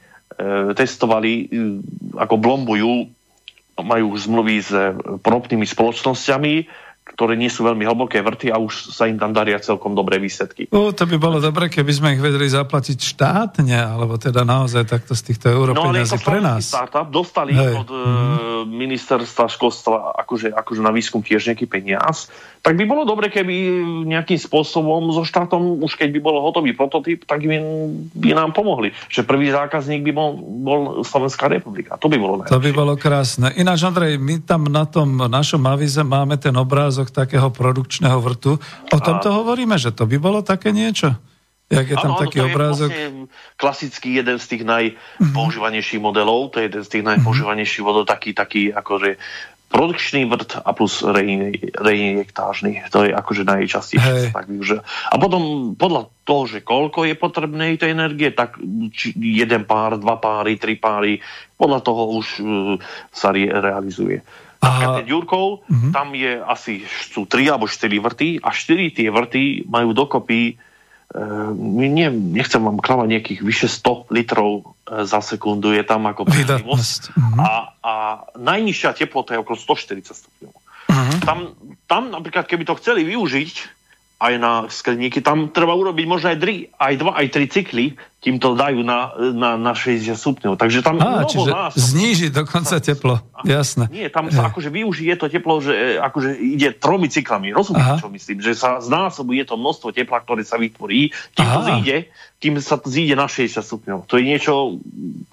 testovali, 0.76 1.48
e, 1.48 1.80
ako 2.20 2.36
blombujú, 2.36 3.08
majú 3.80 4.08
zmluvy 4.20 4.56
s 4.60 4.72
e, 4.76 4.92
propnými 5.24 5.64
spoločnosťami, 5.64 6.68
ktoré 7.02 7.34
nie 7.34 7.50
sú 7.50 7.66
veľmi 7.66 7.82
hlboké 7.82 8.22
vrty 8.22 8.54
a 8.54 8.62
už 8.62 8.94
sa 8.94 9.10
im 9.10 9.18
tam 9.18 9.34
daria 9.34 9.58
celkom 9.58 9.98
dobré 9.98 10.22
výsledky. 10.22 10.70
O, 10.70 10.94
to 10.94 11.10
by 11.10 11.18
bolo 11.18 11.42
dobre, 11.42 11.66
keby 11.66 11.92
sme 11.92 12.08
ich 12.14 12.22
vedeli 12.22 12.46
zaplatiť 12.46 12.98
štátne, 12.98 13.74
alebo 13.74 14.22
teda 14.22 14.46
naozaj 14.46 14.86
takto 14.86 15.18
z 15.18 15.34
týchto 15.34 15.50
europeňazí 15.50 16.18
no, 16.18 16.26
pre 16.26 16.40
nás. 16.40 16.62
startup 16.62 17.10
dostali 17.10 17.58
Hej. 17.58 17.74
od 17.82 17.90
mm. 17.90 18.70
ministerstva 18.70 19.50
školstva 19.50 20.14
akože, 20.22 20.54
akože 20.54 20.82
na 20.86 20.94
výskum 20.94 21.26
tiež 21.26 21.50
nejaký 21.50 21.66
peniaz, 21.66 22.30
tak 22.62 22.78
by 22.78 22.86
bolo 22.86 23.10
dobre, 23.10 23.34
keby 23.34 23.82
nejakým 24.06 24.38
spôsobom 24.38 25.10
so 25.10 25.26
štátom, 25.26 25.82
už 25.82 25.98
keď 25.98 26.14
by 26.14 26.20
bol 26.22 26.38
hotový 26.46 26.78
prototyp, 26.78 27.26
tak 27.26 27.42
by, 27.42 27.58
by 28.14 28.38
nám 28.38 28.54
pomohli. 28.54 28.94
Že 29.10 29.26
prvý 29.26 29.50
zákazník 29.50 30.06
by 30.06 30.12
bol, 30.14 30.30
bol 30.38 30.82
Slovenská 31.02 31.50
republika. 31.50 31.98
To 31.98 32.06
by 32.06 32.22
bolo 32.22 32.46
najlepšie. 32.46 32.54
To 32.54 32.62
by 32.62 32.72
bolo 32.72 32.94
krásne. 33.02 33.50
Ináč, 33.58 33.82
Andrej, 33.82 34.22
my 34.22 34.46
tam 34.46 34.70
na 34.70 34.86
tom 34.86 35.18
našom 35.18 35.66
avize 35.66 36.06
máme 36.06 36.38
ten 36.38 36.54
obrázok 36.92 37.16
takého 37.16 37.48
produkčného 37.48 38.20
vrtu. 38.20 38.60
O 38.92 39.00
tomto 39.00 39.32
hovoríme, 39.32 39.80
že 39.80 39.96
to 39.96 40.04
by 40.04 40.20
bolo 40.20 40.44
také 40.44 40.76
niečo? 40.76 41.16
Jak 41.72 41.88
je 41.88 41.96
tam 41.96 42.20
ano, 42.20 42.20
taký 42.20 42.44
to 42.44 42.52
obrázok? 42.52 42.90
Je 42.92 43.08
vlastne 43.08 43.32
klasický 43.56 44.10
jeden 44.20 44.36
z 44.36 44.46
tých 44.52 44.64
najpoužívanejších 44.68 46.04
modelov, 46.04 46.52
to 46.52 46.60
je 46.60 46.68
jeden 46.68 46.84
z 46.84 46.90
tých 46.92 47.08
najpoužívanejších 47.08 47.80
modelov, 47.88 48.12
taký, 48.12 48.36
taký 48.36 48.76
akože 48.76 49.16
produkčný 49.72 50.28
vrt 50.28 50.60
a 50.68 50.76
plus 50.76 51.00
reinjektážny. 51.80 52.92
To 52.92 53.08
je 53.08 53.16
akože 53.16 53.48
najčastejšie 53.48 54.36
tak 54.36 54.52
využia. 54.52 54.84
A 54.84 55.16
potom 55.16 55.72
podľa 55.80 56.12
toho, 56.28 56.44
že 56.44 56.60
koľko 56.60 57.08
je 57.08 57.16
potrebné 57.16 57.80
tej 57.80 57.96
energie, 57.96 58.36
tak 58.36 58.60
jeden 59.16 59.64
pár, 59.64 59.96
dva 59.96 60.20
páry, 60.20 60.60
tri 60.60 60.76
páry, 60.76 61.24
podľa 61.56 61.80
toho 61.88 62.20
už 62.20 62.28
uh, 62.44 62.76
sa 63.16 63.32
re- 63.32 63.48
realizuje. 63.48 64.20
A 64.62 65.02
Ďurkov, 65.02 65.66
uh-huh. 65.66 65.90
tam 65.90 66.14
je 66.14 66.38
asi 66.38 66.86
sú 66.86 67.26
tri 67.26 67.50
alebo 67.50 67.66
štyri 67.66 67.98
vrty 67.98 68.38
a 68.46 68.54
štyri 68.54 68.94
tie 68.94 69.10
vrty 69.10 69.66
majú 69.66 69.94
dokopy 69.94 70.62
Uh, 71.12 71.52
nie, 71.60 72.08
nechcem 72.08 72.64
vám 72.64 72.80
klamať 72.80 73.08
nejakých 73.12 73.40
vyše 73.44 73.68
100 73.68 74.16
litrov 74.16 74.64
uh, 74.64 75.04
za 75.04 75.20
sekundu 75.20 75.76
je 75.76 75.84
tam 75.84 76.08
ako 76.08 76.24
prídavnosť. 76.24 77.12
Uh-huh. 77.12 77.36
A, 77.36 77.52
a 77.84 77.94
najnižšia 78.40 78.96
teplota 78.96 79.36
je 79.36 79.44
okolo 79.44 79.60
140 79.60 80.08
stupňov. 80.08 80.56
Uh-huh. 80.56 81.16
Tam, 81.28 81.52
tam 81.92 82.16
napríklad, 82.16 82.48
keby 82.48 82.64
to 82.64 82.80
chceli 82.80 83.04
využiť, 83.04 83.81
aj 84.22 84.34
na 84.38 84.54
skleníky. 84.70 85.26
Tam 85.26 85.50
treba 85.50 85.74
urobiť 85.74 86.06
možno 86.06 86.30
aj, 86.30 86.38
dri, 86.38 86.70
aj 86.78 86.94
dva, 87.02 87.18
aj 87.18 87.28
tri 87.34 87.50
cykly, 87.50 87.98
kým 88.22 88.38
to 88.38 88.54
dajú 88.54 88.86
na, 88.86 89.18
na, 89.34 89.58
na 89.58 89.74
60 89.74 90.14
stupňov. 90.14 90.54
Takže 90.54 90.86
tam 90.86 91.02
Á, 91.02 91.26
čiže 91.26 91.50
nás, 91.50 91.74
zníži 91.74 92.30
dokonca 92.30 92.78
teplo. 92.78 93.18
Jasné. 93.42 93.90
Nie, 93.90 94.14
tam 94.14 94.30
sa 94.30 94.54
akože 94.54 94.70
využije 94.70 95.18
to 95.18 95.26
teplo, 95.26 95.58
že 95.58 95.74
e, 95.74 95.98
akože 95.98 96.38
ide 96.38 96.70
tromi 96.78 97.10
cyklami. 97.10 97.50
Rozumiete, 97.50 97.98
čo 97.98 98.14
myslím? 98.14 98.46
Že 98.46 98.54
sa 98.54 98.78
znásobuje 98.78 99.42
to 99.42 99.58
množstvo 99.58 99.90
tepla, 99.90 100.22
ktoré 100.22 100.46
sa 100.46 100.62
vytvorí, 100.62 101.10
kým 101.34 101.48
Aha. 101.50 101.56
to 101.58 101.60
zíde, 101.74 101.98
kým 102.38 102.62
sa 102.62 102.78
to 102.78 102.94
zíde 102.94 103.18
na 103.18 103.26
60 103.26 103.58
stupňov. 103.58 104.06
To 104.06 104.22
je 104.22 104.24
niečo 104.30 104.78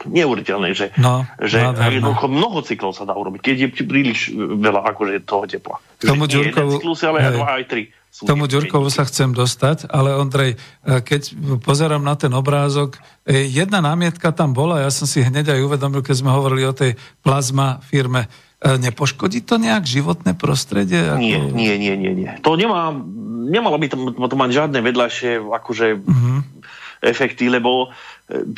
neuveriteľné, 0.09 0.72
že, 0.72 0.97
no, 0.97 1.28
že 1.45 1.61
jednoducho 1.68 2.24
mnoho 2.32 2.64
cyklov 2.64 2.97
sa 2.97 3.05
dá 3.05 3.12
urobiť, 3.12 3.53
keď 3.53 3.57
je 3.61 3.68
príliš 3.84 4.32
veľa 4.32 4.89
akože 4.97 5.28
toho 5.28 5.45
tepla. 5.45 5.76
K 6.01 6.09
tomu 6.09 6.24
nie 6.24 6.49
jeden 6.49 6.72
cyklus, 6.72 7.05
ale 7.05 7.20
aj 7.20 7.32
dva, 7.36 7.49
aj 7.61 7.64
tri. 7.68 7.93
K 8.09 8.26
tomu 8.26 8.50
Ďurkovu 8.50 8.90
sa 8.90 9.06
chcem 9.06 9.30
dostať, 9.30 9.86
ale 9.94 10.16
Ondrej, 10.16 10.56
e, 10.56 10.98
keď 11.04 11.38
pozerám 11.62 12.02
na 12.02 12.18
ten 12.18 12.34
obrázok, 12.34 12.98
e, 13.22 13.46
jedna 13.46 13.78
námietka 13.78 14.34
tam 14.34 14.50
bola, 14.50 14.82
ja 14.82 14.90
som 14.90 15.06
si 15.06 15.22
hneď 15.22 15.54
aj 15.54 15.61
uvedomil, 15.62 16.02
keď 16.02 16.16
sme 16.26 16.34
hovorili 16.34 16.66
o 16.66 16.74
tej 16.74 16.98
plazma 17.22 17.78
firme, 17.84 18.26
e, 18.59 18.74
nepoškodí 18.80 19.46
to 19.46 19.62
nejak 19.62 19.86
životné 19.86 20.34
prostredie? 20.34 20.98
Ako... 20.98 21.22
Nie, 21.22 21.38
nie, 21.52 21.74
nie, 21.78 21.94
nie, 21.94 22.12
nie. 22.26 22.30
To 22.42 22.59
nemá, 22.59 22.90
nemalo 23.54 23.78
by 23.78 23.86
to, 23.86 23.96
to 24.11 24.34
mať 24.34 24.50
žiadne 24.50 24.78
vedľajšie 24.82 25.38
akože, 25.38 25.86
uh-huh. 26.02 26.38
efekty, 27.06 27.46
lebo 27.46 27.94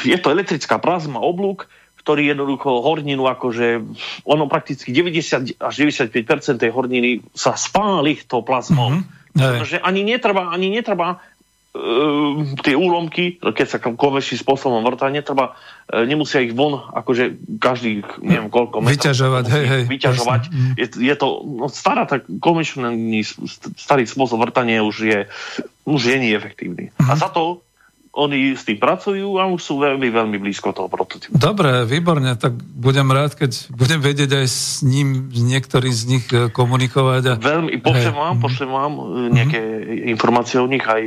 je 0.01 0.17
to 0.17 0.33
elektrická 0.33 0.81
plazma, 0.81 1.21
oblúk, 1.21 1.69
ktorý 2.01 2.33
jednoducho 2.33 2.81
horninu, 2.81 3.29
akože 3.29 3.85
ono 4.25 4.49
prakticky 4.49 4.89
90 4.89 5.61
až 5.61 5.75
95% 5.85 6.57
tej 6.57 6.73
horniny 6.73 7.21
sa 7.37 7.53
spáli 7.61 8.17
to 8.25 8.41
plazmou. 8.41 8.97
Mm-hmm. 8.97 9.20
Pretože 9.35 9.79
ani 9.79 10.03
netreba, 10.03 10.51
ani 10.51 10.69
netreba 10.75 11.19
uh, 11.19 12.43
tie 12.67 12.75
úlomky, 12.75 13.39
keď 13.39 13.67
sa 13.67 13.79
konvenčným 13.79 14.41
spôsobom 14.43 14.83
vrtá, 14.83 15.07
netreba, 15.09 15.55
uh, 15.55 16.03
nemusia 16.03 16.43
ich 16.43 16.53
von, 16.53 16.83
akože 16.91 17.39
každý, 17.63 18.03
neviem 18.21 18.51
koľko 18.51 18.83
metrov, 18.83 18.95
vyťažovať, 18.99 19.45
hej, 19.55 19.65
hej, 19.67 19.83
vyťažovať. 19.87 20.43
Je, 20.75 20.87
je 20.99 21.15
to 21.15 21.29
no, 21.47 21.67
stará, 21.71 22.11
tak 22.11 22.27
konvenčný 22.27 23.23
starý 23.79 24.05
spôsob 24.05 24.43
vrtania 24.43 24.83
už 24.83 24.97
je, 25.07 25.19
už 25.87 26.01
je 26.11 26.17
neefektívny. 26.19 26.91
Uh-huh. 26.91 27.11
A 27.11 27.15
za 27.15 27.31
to 27.31 27.63
oni 28.11 28.59
s 28.59 28.67
tým 28.67 28.83
pracujú 28.83 29.39
a 29.39 29.47
už 29.47 29.61
sú 29.63 29.79
veľmi, 29.79 30.11
veľmi 30.11 30.35
blízko 30.43 30.75
toho 30.75 30.91
prototypu. 30.91 31.31
Dobre, 31.31 31.87
výborne, 31.87 32.35
tak 32.35 32.59
budem 32.59 33.07
rád, 33.07 33.39
keď 33.39 33.71
budem 33.71 34.03
vedieť 34.03 34.35
aj 34.35 34.47
s 34.51 34.83
ním, 34.83 35.31
niektorý 35.31 35.95
z 35.95 36.03
nich 36.11 36.27
e, 36.35 36.51
komunikovať. 36.51 37.23
A... 37.31 37.33
Veľmi, 37.39 37.79
pošlem 37.79 38.17
vám, 38.19 38.35
mhm. 38.35 38.43
pošlem 38.43 38.71
vám 38.75 38.93
mm-hmm. 38.99 39.31
nejaké 39.31 39.61
informácie 40.11 40.59
o 40.59 40.67
nich 40.67 40.83
aj 40.83 41.03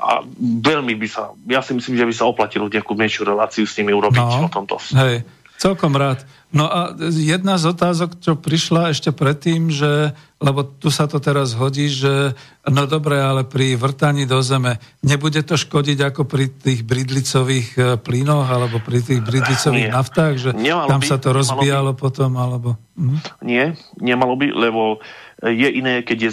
a 0.00 0.24
veľmi 0.40 0.96
by 0.96 1.08
sa, 1.12 1.36
ja 1.44 1.60
si 1.60 1.76
myslím, 1.76 2.00
že 2.00 2.08
by 2.08 2.14
sa 2.16 2.24
oplatilo 2.24 2.72
nejakú 2.72 2.96
menšiu 2.96 3.28
reláciu 3.28 3.68
s 3.68 3.76
nimi 3.76 3.92
urobiť 3.92 4.24
no, 4.24 4.48
o 4.48 4.50
tomto. 4.50 4.80
Hej. 4.96 5.28
Celkom 5.60 5.92
rád. 5.92 6.24
No 6.50 6.66
a 6.66 6.98
jedna 7.14 7.62
z 7.62 7.70
otázok, 7.70 8.18
čo 8.18 8.34
prišla 8.34 8.90
ešte 8.90 9.14
predtým, 9.14 9.70
že, 9.70 10.10
lebo 10.42 10.66
tu 10.66 10.90
sa 10.90 11.06
to 11.06 11.22
teraz 11.22 11.54
hodí, 11.54 11.86
že 11.86 12.34
no 12.66 12.90
dobre, 12.90 13.22
ale 13.22 13.46
pri 13.46 13.78
vrtaní 13.78 14.26
do 14.26 14.42
zeme 14.42 14.82
nebude 14.98 15.46
to 15.46 15.54
škodiť 15.54 16.10
ako 16.10 16.26
pri 16.26 16.50
tých 16.50 16.82
bridlicových 16.82 17.68
e, 17.78 17.80
plynoch 18.02 18.50
alebo 18.50 18.82
pri 18.82 18.98
tých 18.98 19.22
bridlicových 19.22 19.88
Nie. 19.88 19.94
naftách, 19.94 20.34
že 20.42 20.50
nemalo 20.58 20.90
tam 20.90 21.00
by, 21.02 21.06
sa 21.06 21.16
to 21.22 21.30
rozbíjalo 21.30 21.94
by. 21.94 21.98
potom, 22.02 22.34
alebo... 22.34 22.74
Hm? 22.98 23.18
Nie, 23.46 23.78
nemalo 24.02 24.34
by, 24.34 24.50
lebo 24.50 24.98
je 25.46 25.68
iné, 25.70 26.02
keď 26.02 26.18
je 26.18 26.32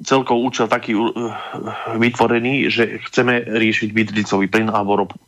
celkov 0.00 0.38
účel 0.38 0.70
taký 0.70 0.94
uh, 0.94 1.34
vytvorený, 1.98 2.70
že 2.70 3.02
chceme 3.10 3.42
riešiť 3.42 3.88
bydlicový 3.90 4.46
plyn 4.46 4.70
alebo 4.70 5.04
ropu. 5.04 5.18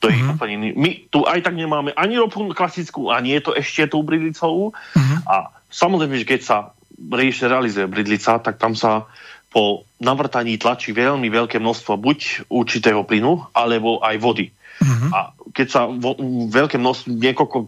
To 0.00 0.08
je 0.08 0.16
mm-hmm. 0.16 0.32
úplne 0.32 0.54
iný. 0.56 0.68
My 0.80 0.90
tu 1.12 1.28
aj 1.28 1.44
tak 1.44 1.54
nemáme 1.54 1.92
ani 1.92 2.16
ropu 2.16 2.48
klasickú, 2.56 3.12
ani 3.12 3.36
je 3.36 3.40
to 3.44 3.52
ešte 3.52 3.92
tú 3.92 4.00
bridlicovú. 4.00 4.72
Mm-hmm. 4.72 5.18
A 5.28 5.52
samozrejme, 5.68 6.16
že 6.16 6.28
keď 6.28 6.40
sa 6.40 6.56
rieši, 6.96 7.48
realizuje 7.48 7.84
bridlica, 7.84 8.40
tak 8.40 8.56
tam 8.56 8.72
sa 8.72 9.08
po 9.50 9.84
navrtaní 9.98 10.56
tlačí 10.56 10.94
veľmi 10.94 11.26
veľké 11.28 11.58
množstvo 11.60 11.98
buď 12.00 12.48
určitého 12.48 13.02
plynu, 13.04 13.50
alebo 13.52 14.00
aj 14.00 14.16
vody. 14.22 14.46
Mm-hmm. 14.80 15.10
A 15.12 15.36
keď 15.52 15.66
sa 15.68 15.80
vo, 15.90 16.16
veľké 16.48 16.80
množstvo, 16.80 17.12
niekoľko 17.12 17.58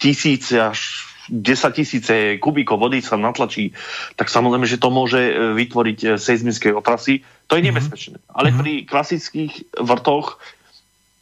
tisíc 0.00 0.54
až 0.56 1.04
10 1.30 1.78
tisíce 1.78 2.14
kubíkov 2.42 2.80
vody 2.80 3.04
sa 3.04 3.14
natlačí, 3.14 3.70
tak 4.18 4.32
samozrejme, 4.32 4.66
že 4.66 4.82
to 4.82 4.90
môže 4.90 5.20
e, 5.20 5.32
vytvoriť 5.54 5.98
e, 6.02 6.08
seizmické 6.18 6.74
otrasy. 6.74 7.22
To 7.46 7.54
je 7.54 7.62
mhm. 7.62 7.68
nebezpečné. 7.70 8.16
Mm-hmm. 8.18 8.34
Ale 8.34 8.48
mhm. 8.50 8.58
pri 8.58 8.72
klasických 8.88 9.52
vrtoch 9.78 10.40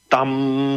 tam 0.09 0.29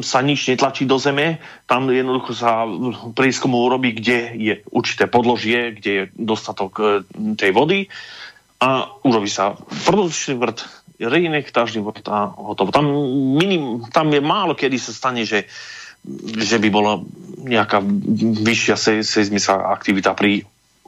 sa 0.04 0.20
nič 0.20 0.52
netlačí 0.52 0.84
do 0.84 1.00
zeme, 1.00 1.40
tam 1.64 1.88
jednoducho 1.88 2.36
sa 2.36 2.68
prieskumu 3.16 3.64
urobí, 3.64 3.96
kde 3.96 4.36
je 4.36 4.54
určité 4.76 5.08
podložie, 5.08 5.72
kde 5.80 5.92
je 5.92 6.04
dostatok 6.20 6.72
e, 6.80 6.84
tej 7.40 7.52
vody 7.56 7.88
a 8.60 8.92
urobí 9.08 9.32
sa 9.32 9.56
produkčný 9.88 10.36
vrt, 10.36 10.68
reinektážny 11.00 11.80
vrt 11.80 12.06
a 12.12 12.28
hotovo. 12.28 12.76
Tam, 12.76 12.86
minim, 13.40 13.88
tam 13.90 14.12
je 14.12 14.22
málo 14.22 14.54
kedy 14.54 14.78
sa 14.78 14.92
stane, 14.92 15.24
že 15.24 15.48
že 16.42 16.58
by 16.58 16.70
bola 16.74 16.98
nejaká 17.46 17.78
vyššia 18.42 19.06
seizmická 19.06 19.70
aktivita 19.70 20.18
pri 20.18 20.42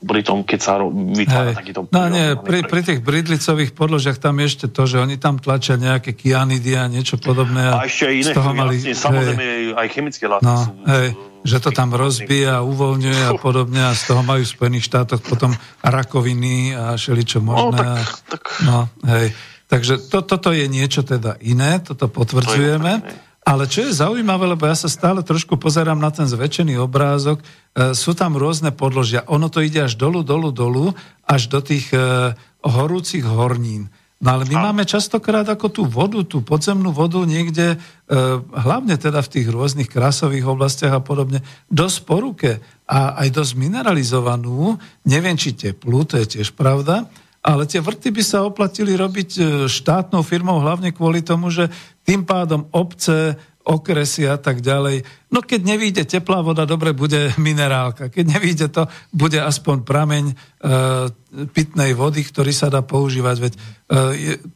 pri 0.03 0.21
tom, 0.21 0.43
keď 0.43 0.59
sa 0.59 0.73
vytvára 0.91 1.55
Hej. 1.55 1.57
takýto... 1.57 1.79
No 1.87 2.11
nie, 2.11 2.35
pri, 2.35 2.67
pri 2.67 2.81
tých 2.83 2.99
bridlicových 2.99 3.71
podložiach 3.71 4.19
tam 4.19 4.37
je 4.43 4.45
ešte 4.51 4.65
to, 4.67 4.83
že 4.83 4.99
oni 4.99 5.15
tam 5.15 5.39
tlačia 5.39 5.79
nejaké 5.79 6.11
kianidy 6.11 6.75
a 6.75 6.91
niečo 6.91 7.15
podobné. 7.17 7.71
A, 7.71 7.81
a 7.81 7.87
ešte 7.87 8.11
aj 8.11 8.15
iné, 8.19 8.31
z 8.31 8.35
toho 8.35 8.51
mali, 8.51 8.75
jasne, 8.77 8.93
samozrejme 8.99 9.41
hej, 9.41 9.63
aj 9.79 9.87
chemické 9.89 10.25
látky 10.27 10.45
no, 10.45 10.57
sú, 10.59 10.71
hej, 10.91 11.07
že 11.47 11.57
to 11.63 11.69
tam 11.71 11.89
rozbíja, 11.95 12.55
uvoľňuje 12.61 13.21
a 13.23 13.33
podobne 13.39 13.81
a 13.87 13.91
z 13.95 14.03
toho 14.11 14.21
majú 14.21 14.43
v 14.43 14.53
Spojených 14.53 14.85
štátoch 14.91 15.21
potom 15.23 15.55
rakoviny 15.79 16.75
a 16.75 16.99
šeličo 16.99 17.39
možné. 17.39 17.79
No, 17.79 18.03
tak, 18.03 18.07
tak... 18.27 18.43
no 18.67 18.77
hej. 19.07 19.31
Takže 19.71 20.05
to, 20.05 20.21
toto 20.21 20.53
je 20.53 20.69
niečo 20.69 21.01
teda 21.01 21.39
iné, 21.41 21.81
toto 21.81 22.05
potvrdzujeme. 22.05 22.93
To 23.01 23.32
ale 23.43 23.67
čo 23.67 23.83
je 23.83 23.99
zaujímavé, 23.99 24.55
lebo 24.55 24.63
ja 24.63 24.75
sa 24.75 24.87
stále 24.87 25.19
trošku 25.19 25.59
pozerám 25.59 25.99
na 25.99 26.09
ten 26.09 26.23
zväčšený 26.23 26.79
obrázok, 26.79 27.43
e, 27.43 27.91
sú 27.91 28.15
tam 28.15 28.39
rôzne 28.39 28.71
podložia. 28.71 29.27
Ono 29.27 29.51
to 29.51 29.59
ide 29.59 29.83
až 29.83 29.99
dolu, 29.99 30.23
dolu, 30.23 30.55
dolu, 30.55 30.95
až 31.27 31.51
do 31.51 31.59
tých 31.59 31.91
e, 31.91 32.31
horúcich 32.63 33.27
hornín. 33.27 33.91
No 34.23 34.39
ale 34.39 34.47
my 34.47 34.55
a... 34.55 34.71
máme 34.71 34.87
častokrát 34.87 35.43
ako 35.43 35.67
tú 35.67 35.83
vodu, 35.83 36.23
tú 36.23 36.39
podzemnú 36.39 36.95
vodu 36.95 37.19
niekde, 37.27 37.75
e, 37.75 37.77
hlavne 38.39 38.95
teda 38.95 39.19
v 39.19 39.31
tých 39.35 39.47
rôznych 39.51 39.91
krásových 39.91 40.47
oblastiach 40.47 40.95
a 40.95 41.03
podobne, 41.03 41.43
dosť 41.67 41.97
poruke 42.07 42.51
a 42.87 43.19
aj 43.19 43.27
dosť 43.35 43.59
mineralizovanú, 43.59 44.79
neviem 45.03 45.35
či 45.35 45.51
teplú, 45.51 46.07
to 46.07 46.15
je 46.23 46.39
tiež 46.39 46.55
pravda, 46.55 47.11
ale 47.43 47.67
tie 47.67 47.83
vrty 47.83 48.15
by 48.15 48.23
sa 48.23 48.47
oplatili 48.47 48.95
robiť 48.95 49.29
e, 49.35 49.41
štátnou 49.67 50.23
firmou 50.23 50.63
hlavne 50.63 50.95
kvôli 50.95 51.19
tomu, 51.19 51.51
že 51.51 51.67
tým 52.03 52.27
pádom 52.27 52.67
obce, 52.71 53.35
okresy 53.63 54.27
a 54.27 54.35
tak 54.35 54.59
ďalej. 54.59 55.07
No 55.31 55.39
keď 55.39 55.61
nevíde 55.63 56.03
teplá 56.03 56.43
voda, 56.43 56.67
dobre, 56.67 56.91
bude 56.91 57.31
minerálka. 57.39 58.11
Keď 58.11 58.25
nevíde 58.27 58.67
to, 58.67 58.91
bude 59.15 59.39
aspoň 59.39 59.87
prameň 59.87 60.23
e, 60.27 60.35
pitnej 61.55 61.95
vody, 61.95 62.27
ktorý 62.27 62.51
sa 62.51 62.67
dá 62.67 62.83
používať. 62.83 63.35
Veď, 63.39 63.53
e, 63.55 63.59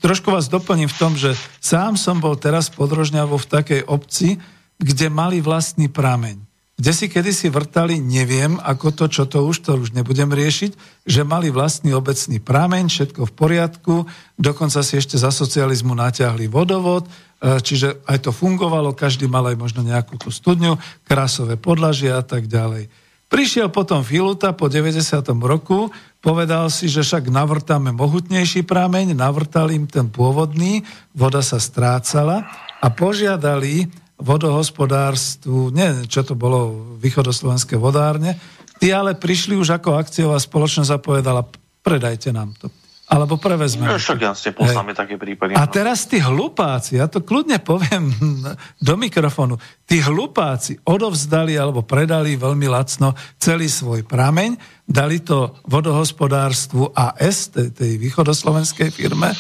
trošku 0.03 0.27
vás 0.27 0.51
doplním 0.51 0.91
v 0.91 0.99
tom, 0.99 1.15
že 1.15 1.39
sám 1.63 1.95
som 1.95 2.19
bol 2.19 2.35
teraz 2.35 2.67
podrožňavo 2.67 3.39
v 3.39 3.49
takej 3.49 3.81
obci, 3.87 4.43
kde 4.77 5.07
mali 5.07 5.39
vlastný 5.39 5.87
prameň 5.87 6.47
kde 6.77 6.93
si 6.93 7.09
kedysi 7.09 7.49
vrtali, 7.49 7.97
neviem, 7.97 8.61
ako 8.61 8.93
to, 8.93 9.05
čo 9.09 9.25
to 9.25 9.41
už, 9.49 9.65
to 9.65 9.81
už 9.81 9.97
nebudem 9.97 10.29
riešiť, 10.29 11.01
že 11.09 11.25
mali 11.25 11.49
vlastný 11.49 11.97
obecný 11.97 12.37
prameň, 12.37 12.85
všetko 12.85 13.25
v 13.25 13.33
poriadku, 13.33 13.95
dokonca 14.37 14.85
si 14.85 15.01
ešte 15.01 15.17
za 15.17 15.33
socializmu 15.33 15.97
natiahli 15.97 16.45
vodovod, 16.45 17.09
čiže 17.41 18.01
aj 18.09 18.29
to 18.29 18.31
fungovalo, 18.33 18.97
každý 18.97 19.29
mal 19.29 19.45
aj 19.45 19.57
možno 19.57 19.85
nejakú 19.85 20.17
tú 20.17 20.33
studňu, 20.33 20.77
krásové 21.05 21.55
podlažia 21.55 22.17
a 22.17 22.23
tak 22.25 22.49
ďalej. 22.49 22.89
Prišiel 23.27 23.67
potom 23.67 24.07
Filuta 24.07 24.55
po 24.55 24.71
90. 24.71 25.03
roku, 25.43 25.91
povedal 26.23 26.71
si, 26.71 26.87
že 26.87 27.03
však 27.03 27.27
navrtáme 27.27 27.91
mohutnejší 27.91 28.63
prameň, 28.63 29.11
navrtal 29.11 29.67
im 29.75 29.83
ten 29.83 30.07
pôvodný, 30.07 30.87
voda 31.11 31.43
sa 31.43 31.59
strácala 31.59 32.47
a 32.79 32.87
požiadali 32.87 33.91
vodohospodárstvu, 34.15 35.75
nie, 35.75 36.07
čo 36.07 36.23
to 36.23 36.39
bolo, 36.39 36.95
východoslovenské 37.03 37.75
vodárne, 37.75 38.39
tí 38.79 38.95
ale 38.95 39.13
prišli 39.13 39.59
už 39.59 39.75
ako 39.75 39.99
akciová 39.99 40.39
spoločnosť 40.39 40.91
a 40.95 41.03
povedala, 41.03 41.41
predajte 41.83 42.31
nám 42.31 42.55
to. 42.55 42.71
Alebo 43.07 43.39
prevezme. 43.39 43.87
No, 43.87 43.95
však 43.95 44.19
jasne, 44.19 44.51
poznáme 44.51 44.91
také 44.91 45.15
prípady. 45.15 45.55
A 45.55 45.63
teraz 45.71 46.11
tí 46.11 46.19
hlupáci, 46.19 46.99
ja 46.99 47.07
to 47.07 47.23
kľudne 47.23 47.55
poviem 47.63 48.11
do 48.87 48.93
mikrofónu, 48.99 49.55
tí 49.87 50.03
hlupáci 50.03 50.83
odovzdali 50.83 51.55
alebo 51.55 51.87
predali 51.87 52.35
veľmi 52.35 52.67
lacno 52.67 53.15
celý 53.39 53.71
svoj 53.71 54.03
prameň, 54.03 54.83
dali 54.83 55.23
to 55.23 55.55
vodohospodárstvu 55.71 56.91
AS, 56.91 57.47
tej, 57.55 57.71
tej 57.71 57.95
východoslovenskej 57.95 58.91
firme, 58.91 59.31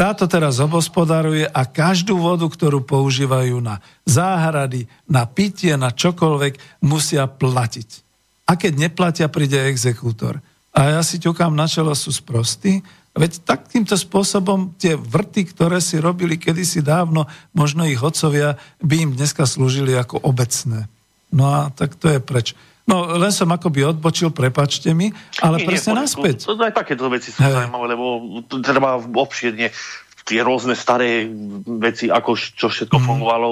táto 0.00 0.24
teraz 0.24 0.56
obospodaruje 0.56 1.44
a 1.44 1.68
každú 1.68 2.16
vodu, 2.16 2.48
ktorú 2.48 2.88
používajú 2.88 3.60
na 3.60 3.84
záhrady, 4.08 4.88
na 5.04 5.28
pitie, 5.28 5.76
na 5.76 5.92
čokoľvek, 5.92 6.80
musia 6.88 7.28
platiť. 7.28 7.88
A 8.48 8.56
keď 8.56 8.88
neplatia, 8.88 9.28
príde 9.28 9.60
exekútor. 9.68 10.40
A 10.72 10.96
ja 10.96 11.00
si 11.04 11.20
ťukám 11.20 11.52
na 11.52 11.68
čelo, 11.68 11.92
sú 11.92 12.14
sprostí, 12.14 12.80
Veď 13.10 13.42
takýmto 13.42 13.98
spôsobom 13.98 14.78
tie 14.78 14.94
vrty, 14.94 15.50
ktoré 15.50 15.82
si 15.82 15.98
robili 15.98 16.38
kedysi 16.38 16.78
dávno, 16.78 17.26
možno 17.50 17.82
ich 17.82 17.98
hodcovia, 17.98 18.54
by 18.78 18.94
im 19.02 19.10
dneska 19.18 19.50
slúžili 19.50 19.98
ako 19.98 20.22
obecné. 20.22 20.86
No 21.34 21.50
a 21.50 21.60
tak 21.74 21.98
to 21.98 22.06
je 22.06 22.22
preč. 22.22 22.54
No, 22.90 23.06
len 23.06 23.30
som 23.30 23.46
akoby 23.54 23.86
odbočil, 23.86 24.34
prepačte 24.34 24.90
mi, 24.90 25.14
ale 25.38 25.62
nie, 25.62 25.66
presne 25.66 25.94
nie, 25.94 26.02
naspäť. 26.02 26.42
To, 26.46 26.58
to, 26.58 26.66
aj 26.66 26.74
takéto 26.74 27.06
veci 27.06 27.30
sú 27.30 27.38
zaujímavé, 27.38 27.86
lebo 27.94 28.06
treba 28.62 28.98
obširne 28.98 29.70
tie 30.30 30.46
rôzne 30.46 30.78
staré 30.78 31.26
veci, 31.82 32.06
ako 32.06 32.38
čo 32.38 32.70
všetko 32.70 33.02
mm. 33.02 33.04
fungovalo, 33.10 33.48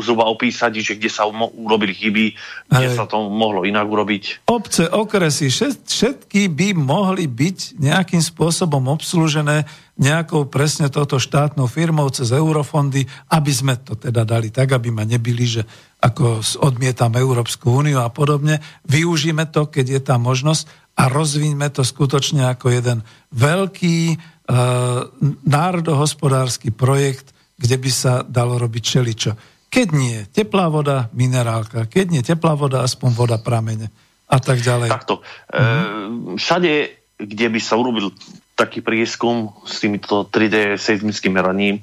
zhruba 0.00 0.24
opísať, 0.32 0.80
že 0.80 0.96
kde 0.96 1.12
sa 1.12 1.28
mo- 1.28 1.52
urobili 1.52 1.92
chyby, 1.92 2.24
kde 2.72 2.88
Hej. 2.88 2.96
sa 2.96 3.04
to 3.04 3.28
mohlo 3.28 3.68
inak 3.68 3.84
urobiť. 3.84 4.48
Obce, 4.48 4.88
okresy, 4.88 5.52
všetky 5.52 6.48
by 6.48 6.72
mohli 6.72 7.28
byť 7.28 7.76
nejakým 7.76 8.24
spôsobom 8.24 8.88
obslúžené 8.88 9.68
nejakou 10.00 10.48
presne 10.48 10.88
toto 10.88 11.20
štátnou 11.20 11.68
firmou 11.68 12.08
cez 12.08 12.32
eurofondy, 12.32 13.04
aby 13.28 13.52
sme 13.52 13.76
to 13.76 13.92
teda 13.92 14.24
dali 14.24 14.48
tak, 14.48 14.72
aby 14.72 14.88
ma 14.88 15.04
nebili, 15.04 15.44
že 15.44 15.68
ako 16.00 16.40
odmietam 16.64 17.12
Európsku 17.12 17.68
úniu 17.68 18.00
a 18.00 18.08
podobne. 18.08 18.64
Využíme 18.88 19.44
to, 19.52 19.68
keď 19.68 19.86
je 19.92 20.00
tá 20.00 20.16
možnosť 20.16 20.64
a 20.96 21.12
rozvíňme 21.12 21.68
to 21.72 21.84
skutočne 21.84 22.48
ako 22.48 22.72
jeden 22.72 23.04
veľký 23.36 24.16
národohospodársky 25.46 26.74
projekt, 26.74 27.30
kde 27.54 27.76
by 27.78 27.90
sa 27.94 28.12
dalo 28.26 28.58
robiť 28.58 28.82
čeličo. 28.82 29.32
Keď 29.72 29.88
nie, 29.96 30.18
teplá 30.28 30.68
voda, 30.68 31.08
minerálka. 31.16 31.88
Keď 31.88 32.06
nie, 32.12 32.20
teplá 32.20 32.52
voda, 32.52 32.84
aspoň 32.84 33.10
voda 33.16 33.36
pramene. 33.40 33.88
A 34.28 34.36
tak 34.36 34.60
ďalej. 34.60 34.88
Takto. 34.92 35.24
Mm-hmm. 35.48 36.36
E, 36.36 36.40
všade, 36.40 36.70
kde 37.16 37.46
by 37.48 37.60
sa 37.62 37.80
urobil 37.80 38.12
taký 38.52 38.84
prieskum 38.84 39.56
s 39.64 39.80
týmito 39.80 40.28
3D 40.28 40.76
seizmickým 40.76 41.32
meraním, 41.32 41.80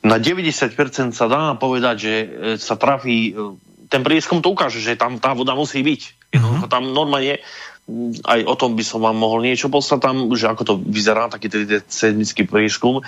na 0.00 0.16
90% 0.22 1.12
sa 1.12 1.26
dá 1.26 1.58
povedať, 1.58 1.96
že 1.98 2.14
e, 2.14 2.26
sa 2.56 2.78
trafí, 2.78 3.34
ten 3.90 4.00
prieskum 4.00 4.40
to 4.40 4.54
ukáže, 4.54 4.80
že 4.80 4.96
tam 4.96 5.18
tá 5.20 5.36
voda 5.36 5.52
musí 5.52 5.82
byť. 5.82 6.32
Jednoducho 6.32 6.66
mm-hmm. 6.68 6.72
tam 6.72 6.84
normálne 6.88 7.42
aj 8.26 8.40
o 8.42 8.54
tom 8.58 8.74
by 8.74 8.82
som 8.82 8.98
vám 8.98 9.14
mohol 9.14 9.46
niečo 9.46 9.70
poslať 9.70 10.00
tam, 10.02 10.16
že 10.34 10.50
ako 10.50 10.62
to 10.66 10.74
vyzerá, 10.82 11.30
taký 11.30 11.46
tedy 11.46 11.78
sedmický 11.86 12.42
prieskum. 12.42 12.98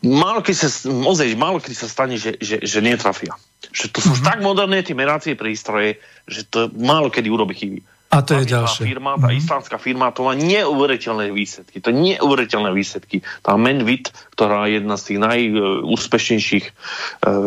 Málo 0.00 0.40
kedy 0.44 0.56
sa, 0.56 0.68
ozaj, 0.88 1.36
málo 1.36 1.60
kedy 1.60 1.76
sa 1.76 1.88
stane, 1.88 2.16
že, 2.20 2.36
že, 2.40 2.60
že 2.60 2.78
netrafia. 2.84 3.36
Že 3.72 3.86
to 3.92 3.98
sú 4.00 4.12
mm-hmm. 4.16 4.28
tak 4.28 4.38
moderné 4.44 4.80
tie 4.84 4.96
meracie 4.96 5.36
prístroje, 5.36 6.00
že 6.28 6.44
to 6.48 6.68
málo 6.72 7.08
kedy 7.08 7.28
urobi 7.32 7.56
chyby. 7.56 7.80
A 8.10 8.26
to 8.26 8.42
je 8.42 8.50
ďalšie. 8.50 8.90
Firma, 8.90 9.14
tá 9.14 9.30
mm-hmm. 9.30 9.38
islandská 9.38 9.76
firma, 9.78 10.10
to 10.10 10.26
má 10.26 10.34
neuveriteľné 10.34 11.30
výsledky. 11.30 11.78
To 11.78 11.94
neuveriteľné 11.94 12.74
výsledky. 12.74 13.22
Tá 13.40 13.54
Menvit, 13.54 14.10
ktorá 14.34 14.66
je 14.66 14.82
jedna 14.82 14.98
z 14.98 15.04
tých 15.06 15.18
najúspešnejších 15.22 16.66
e, 16.66 16.72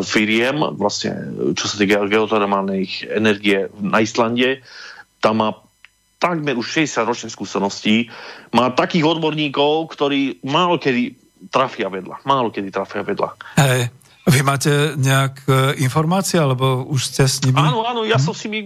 firiem, 0.08 0.64
vlastne, 0.80 1.36
čo 1.54 1.68
sa 1.68 1.76
týka 1.76 2.08
geotermálnej 2.08 2.88
energie 3.12 3.68
na 3.76 4.00
Islande, 4.00 4.64
tam 5.20 5.44
má 5.44 5.50
takmer 6.24 6.56
už 6.56 6.88
60 6.88 7.04
ročných 7.04 7.36
skúseností. 7.36 8.08
Má 8.56 8.72
takých 8.72 9.04
odborníkov, 9.04 9.92
ktorí 9.92 10.40
málo 10.48 10.80
kedy 10.80 11.20
trafia 11.52 11.92
vedľa. 11.92 12.24
Málo 12.24 12.48
kedy 12.48 12.72
trafia 12.72 13.04
vedľa. 13.04 13.36
Hej. 13.60 13.92
Vy 14.24 14.40
máte 14.40 14.96
nejak 14.96 15.44
informácie, 15.84 16.40
alebo 16.40 16.88
už 16.88 17.12
ste 17.12 17.28
s 17.28 17.44
nimi? 17.44 17.60
Áno, 17.60 17.84
áno, 17.84 18.08
ja 18.08 18.16
hm? 18.16 18.24
som 18.24 18.32
si 18.32 18.48
my, 18.48 18.64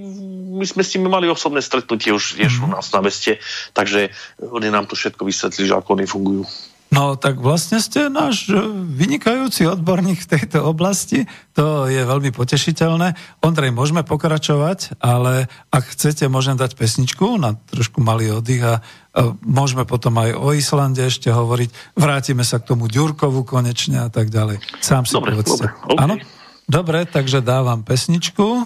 my 0.61 0.65
sme 0.69 0.85
s 0.85 0.93
nimi 0.93 1.09
mali 1.09 1.25
osobné 1.25 1.65
stretnutie 1.65 2.13
už 2.13 2.37
tiež 2.37 2.61
hm. 2.61 2.63
u 2.65 2.67
nás 2.77 2.85
na 2.93 3.01
veste, 3.01 3.41
takže 3.73 4.13
oni 4.37 4.69
nám 4.69 4.85
to 4.85 4.93
všetko 4.93 5.25
vysvetlili, 5.25 5.65
že 5.65 5.73
ako 5.73 5.89
oni 5.97 6.05
fungujú. 6.05 6.45
No 6.87 7.19
tak 7.19 7.43
vlastne 7.43 7.83
ste 7.83 8.07
náš 8.07 8.47
vynikajúci 8.73 9.67
odborník 9.67 10.23
v 10.23 10.31
tejto 10.39 10.63
oblasti, 10.63 11.27
to 11.51 11.83
je 11.91 11.99
veľmi 11.99 12.31
potešiteľné. 12.31 13.11
Ondrej, 13.43 13.75
môžeme 13.75 14.07
pokračovať, 14.07 14.95
ale 15.03 15.51
ak 15.67 15.83
chcete, 15.93 16.31
môžem 16.31 16.55
dať 16.55 16.79
pesničku 16.79 17.35
na 17.35 17.59
trošku 17.59 17.99
malý 17.99 18.39
oddych 18.39 18.63
a 18.63 18.73
môžeme 19.43 19.83
potom 19.83 20.15
aj 20.15 20.31
o 20.39 20.55
Islande 20.55 21.03
ešte 21.03 21.27
hovoriť. 21.27 21.99
Vrátime 21.99 22.47
sa 22.47 22.63
k 22.63 22.71
tomu 22.71 22.87
Ďurkovu 22.87 23.43
konečne 23.43 24.07
a 24.07 24.09
tak 24.09 24.31
ďalej. 24.31 24.63
Sám 24.79 25.03
si 25.03 25.19
dobre, 25.19 25.35
povedzte. 25.35 25.67
Dobre, 25.67 25.91
okay. 25.91 25.99
Áno? 25.99 26.15
Dobre, 26.67 26.99
takže 27.03 27.43
dávam 27.43 27.83
pesničku 27.83 28.63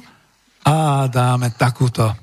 a 0.61 1.09
dáme 1.09 1.49
takúto. 1.57 2.13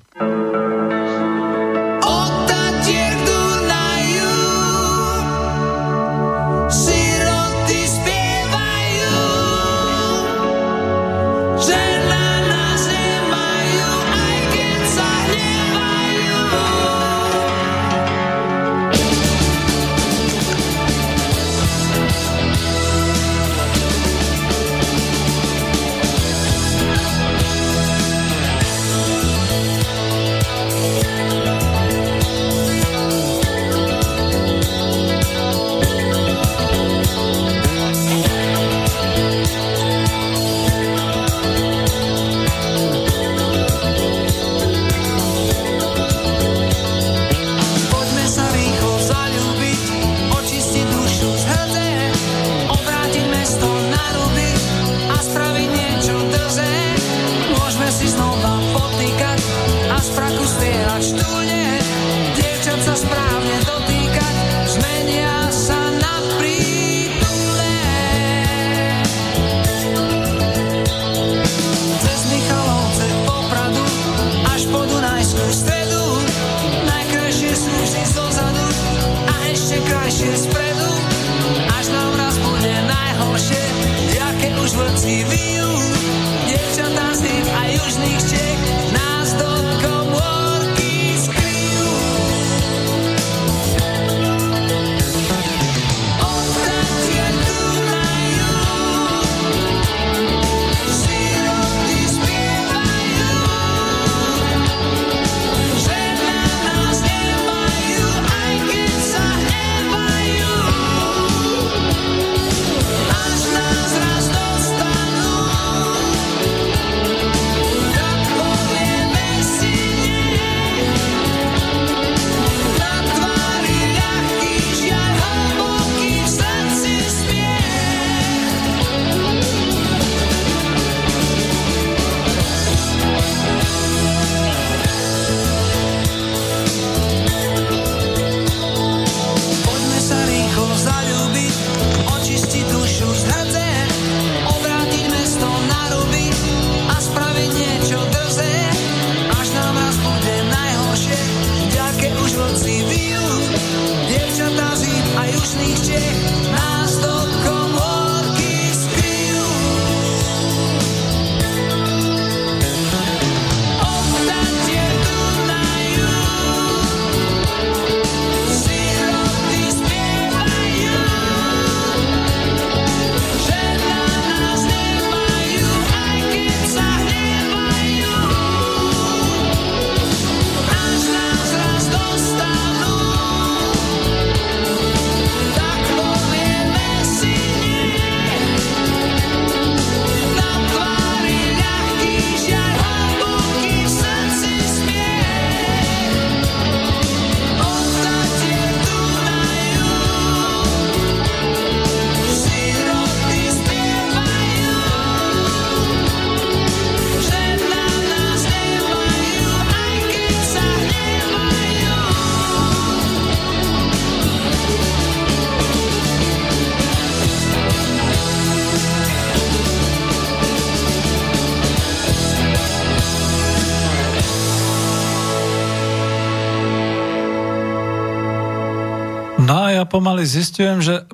Pomaly 230.18 230.34
zistujem, 230.34 230.82
že 230.82 231.06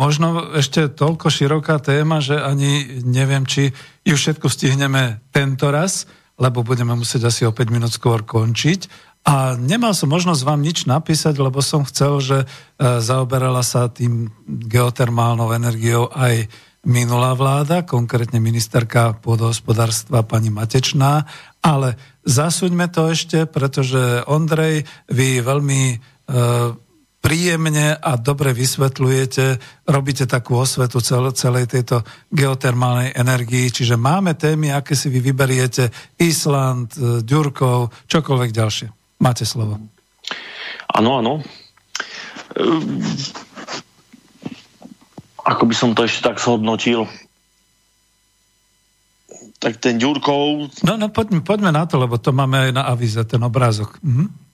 možno 0.00 0.56
ešte 0.56 0.88
toľko 0.88 1.28
široká 1.28 1.76
téma, 1.76 2.24
že 2.24 2.40
ani 2.40 3.04
neviem, 3.04 3.44
či 3.44 3.68
ju 4.00 4.16
všetko 4.16 4.48
stihneme 4.48 5.20
tento 5.28 5.68
raz, 5.68 6.08
lebo 6.40 6.64
budeme 6.64 6.96
musieť 6.96 7.28
asi 7.28 7.44
o 7.44 7.52
5 7.52 7.68
minút 7.68 7.92
skôr 7.92 8.24
končiť. 8.24 9.12
A 9.28 9.60
nemal 9.60 9.92
som 9.92 10.08
možnosť 10.08 10.40
vám 10.40 10.64
nič 10.64 10.88
napísať, 10.88 11.36
lebo 11.36 11.60
som 11.60 11.84
chcel, 11.84 12.16
že 12.24 12.38
e, 12.40 12.46
zaoberala 12.80 13.60
sa 13.60 13.92
tým 13.92 14.32
geotermálnou 14.48 15.52
energiou 15.52 16.08
aj 16.16 16.48
minulá 16.88 17.36
vláda, 17.36 17.84
konkrétne 17.84 18.40
ministerka 18.40 19.20
pôdohospodárstva 19.20 20.24
pani 20.24 20.48
Matečná, 20.48 21.28
ale 21.60 22.00
zasuňme 22.24 22.88
to 22.88 23.12
ešte, 23.12 23.44
pretože 23.44 24.24
Ondrej, 24.24 24.88
vy 25.12 25.44
veľmi 25.44 25.82
e, 25.92 25.96
príjemne 27.26 27.98
a 27.98 28.14
dobre 28.14 28.54
vysvetľujete, 28.54 29.58
robíte 29.90 30.30
takú 30.30 30.62
osvetu 30.62 31.02
cel, 31.02 31.26
celej 31.34 31.66
tejto 31.66 32.06
geotermálnej 32.30 33.18
energii, 33.18 33.66
čiže 33.66 33.98
máme 33.98 34.38
témy, 34.38 34.70
aké 34.70 34.94
si 34.94 35.10
vy 35.10 35.18
vyberiete, 35.18 35.90
Island, 36.22 36.94
e, 36.94 37.26
Ďurkov, 37.26 38.06
čokoľvek 38.06 38.50
ďalšie. 38.54 38.88
Máte 39.18 39.42
slovo. 39.42 39.74
Áno, 40.94 41.10
áno. 41.18 41.42
Ehm, 42.54 43.02
ako 45.42 45.62
by 45.66 45.74
som 45.74 45.98
to 45.98 46.06
ešte 46.06 46.30
tak 46.30 46.38
zhodnotil? 46.38 47.10
Tak 49.58 49.82
ten 49.82 49.98
Ďurkov... 49.98 50.78
No, 50.86 50.94
no 50.94 51.10
poďme, 51.10 51.42
poďme 51.42 51.74
na 51.74 51.90
to, 51.90 51.98
lebo 51.98 52.22
to 52.22 52.30
máme 52.30 52.70
aj 52.70 52.72
na 52.76 52.86
avize, 52.86 53.18
ten 53.26 53.42
obrázok. 53.42 53.98
Mhm. 53.98 54.45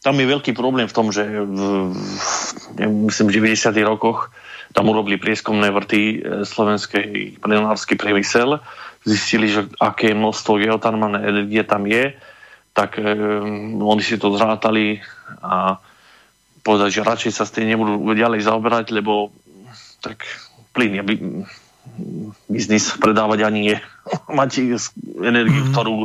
Tam 0.00 0.16
je 0.16 0.26
veľký 0.26 0.52
problém 0.56 0.88
v 0.88 0.96
tom, 0.96 1.12
že 1.12 1.24
v, 1.24 1.92
myslím, 2.78 3.26
v 3.28 3.36
90. 3.54 3.74
rokoch 3.84 4.32
tam 4.74 4.90
urobili 4.90 5.20
prieskumné 5.20 5.70
vrty 5.70 6.00
e, 6.02 6.16
slovenskej 6.42 7.38
plenársky 7.38 7.94
priemysel, 7.94 8.58
zistili, 9.06 9.46
že 9.46 9.70
aké 9.78 10.16
množstvo 10.16 10.58
geotermálnej 10.58 11.22
energie 11.22 11.62
tam 11.62 11.86
je, 11.86 12.16
tak 12.74 12.98
um, 12.98 13.78
oni 13.86 14.02
si 14.02 14.18
to 14.18 14.34
zrátali 14.34 14.98
a 15.38 15.78
povedať, 16.66 16.90
že 16.90 17.06
radšej 17.06 17.32
sa 17.32 17.46
s 17.46 17.54
tým 17.54 17.70
nebudú 17.70 18.02
ďalej 18.02 18.42
zaoberať, 18.42 18.90
lebo 18.90 19.30
tak 20.02 20.26
plyn 20.74 20.98
je 20.98 21.02
biznis 22.50 22.94
predávať 22.98 23.46
ani 23.46 23.60
je 23.74 23.76
mať 24.38 24.50
energiu, 25.22 25.62
mm. 25.64 25.70
ktorú 25.72 25.96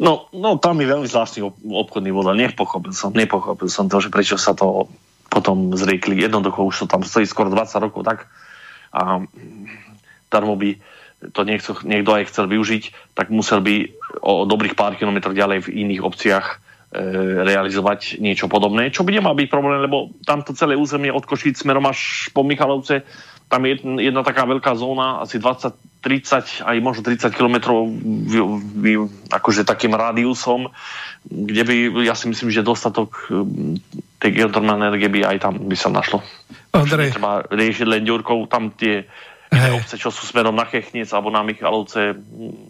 no, 0.00 0.12
no 0.32 0.50
tam 0.56 0.76
je 0.80 0.90
veľmi 0.90 1.08
zvláštny 1.08 1.40
obchodný 1.66 2.10
model. 2.14 2.38
Nepochopil 2.38 2.94
som, 2.94 3.10
nepochopil 3.12 3.68
som 3.68 3.90
to, 3.90 3.98
že 3.98 4.12
prečo 4.12 4.36
sa 4.40 4.54
to 4.54 4.90
potom 5.30 5.74
zriekli. 5.74 6.18
Jednoducho 6.18 6.66
už 6.66 6.76
to 6.84 6.86
tam 6.90 7.06
stojí 7.06 7.26
skoro 7.26 7.52
20 7.52 7.86
rokov 7.86 8.02
tak 8.06 8.18
a 8.90 9.22
darmo 10.26 10.58
by 10.58 10.78
to 11.30 11.44
niekto, 11.44 11.76
niekto 11.84 12.16
aj 12.16 12.32
chcel 12.32 12.48
využiť, 12.48 13.14
tak 13.14 13.28
musel 13.28 13.60
by 13.60 13.92
o 14.24 14.48
dobrých 14.48 14.72
pár 14.72 14.96
kilometrov 14.96 15.36
ďalej 15.36 15.68
v 15.68 15.72
iných 15.84 16.02
obciach 16.02 16.46
E, 16.90 17.06
realizovať 17.46 18.18
niečo 18.18 18.50
podobné, 18.50 18.90
čo 18.90 19.06
by 19.06 19.14
nemal 19.14 19.38
byť 19.38 19.46
problém, 19.46 19.78
lebo 19.78 20.10
tamto 20.26 20.50
celé 20.58 20.74
územie 20.74 21.14
od 21.14 21.22
Košíc 21.22 21.62
smerom 21.62 21.86
až 21.86 22.26
po 22.34 22.42
Michalovce, 22.42 23.06
tam 23.50 23.66
je 23.66 23.82
jedna, 23.82 24.22
taká 24.22 24.46
veľká 24.46 24.78
zóna, 24.78 25.26
asi 25.26 25.42
20, 25.42 25.74
30, 26.06 26.62
aj 26.62 26.76
možno 26.78 27.02
30 27.02 27.34
kilometrov 27.34 27.90
akože 29.26 29.66
takým 29.66 29.92
rádiusom, 29.98 30.70
kde 31.26 31.62
by, 31.66 31.74
ja 32.06 32.14
si 32.14 32.30
myslím, 32.30 32.54
že 32.54 32.62
dostatok 32.62 33.26
tej 34.22 34.30
geotermálnej 34.30 34.94
energie 34.94 35.10
by 35.10 35.34
aj 35.34 35.36
tam 35.42 35.54
by 35.66 35.76
sa 35.76 35.90
našlo. 35.90 36.22
Andrej. 36.70 37.18
Treba 37.18 37.42
riešiť 37.50 37.86
len 37.90 38.06
ďurkou, 38.06 38.46
tam 38.46 38.70
tie 38.70 39.10
Hej. 39.50 39.82
obce, 39.82 39.94
čo 39.98 40.14
sú 40.14 40.30
smerom 40.30 40.54
na 40.54 40.70
Kechnec 40.70 41.10
alebo 41.10 41.34
na 41.34 41.42
Michalovce, 41.42 42.14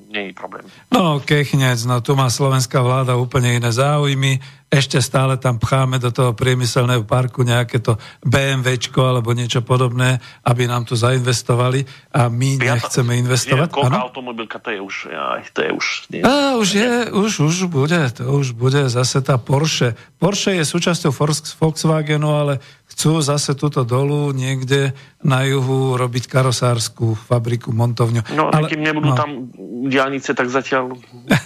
nie 0.09 0.33
je 0.33 0.33
problém. 0.33 0.65
No, 0.89 1.21
Kechnec, 1.21 1.85
no 1.85 2.01
tu 2.01 2.17
má 2.17 2.33
slovenská 2.33 2.81
vláda 2.81 3.21
úplne 3.21 3.61
iné 3.61 3.69
záujmy. 3.69 4.41
Ešte 4.71 5.03
stále 5.03 5.35
tam 5.35 5.59
pcháme 5.59 5.99
do 5.99 6.15
toho 6.15 6.31
priemyselného 6.31 7.03
parku 7.03 7.43
nejaké 7.43 7.83
to 7.83 7.99
BMWčko 8.23 9.03
alebo 9.03 9.35
niečo 9.35 9.67
podobné, 9.67 10.23
aby 10.47 10.71
nám 10.71 10.87
tu 10.87 10.95
zainvestovali 10.95 11.83
a 12.15 12.31
my 12.31 12.55
Piata, 12.55 12.79
nechceme 12.79 13.19
investovať. 13.19 13.67
Je, 13.67 13.99
automobilka, 13.99 14.63
to 14.63 14.71
je 14.71 14.79
už, 14.79 15.11
aj, 15.11 15.43
to 15.51 15.67
je 15.67 15.71
už... 15.75 15.87
Nie, 16.15 16.23
a, 16.23 16.55
už 16.55 16.69
je, 16.71 16.93
už, 17.11 17.31
už 17.51 17.57
bude, 17.67 17.99
to 18.15 18.31
už 18.31 18.55
bude 18.55 18.87
zase 18.87 19.19
tá 19.27 19.43
Porsche. 19.43 19.99
Porsche 20.23 20.55
je 20.55 20.63
súčasťou 20.63 21.11
Volkswagenu, 21.59 22.31
ale 22.31 22.63
chcú 22.95 23.19
zase 23.27 23.59
túto 23.59 23.83
dolu 23.83 24.31
niekde 24.31 24.95
na 25.27 25.43
juhu 25.51 25.99
robiť 25.99 26.31
karosárskú 26.31 27.19
fabriku, 27.19 27.75
montovňu. 27.75 28.23
No, 28.39 28.55
ale 28.55 28.71
kým 28.71 28.87
nebudú 28.87 29.15
no. 29.15 29.19
tam 29.19 29.51
diálnice, 29.91 30.31
tak 30.31 30.47
zatiaľ... 30.47 30.95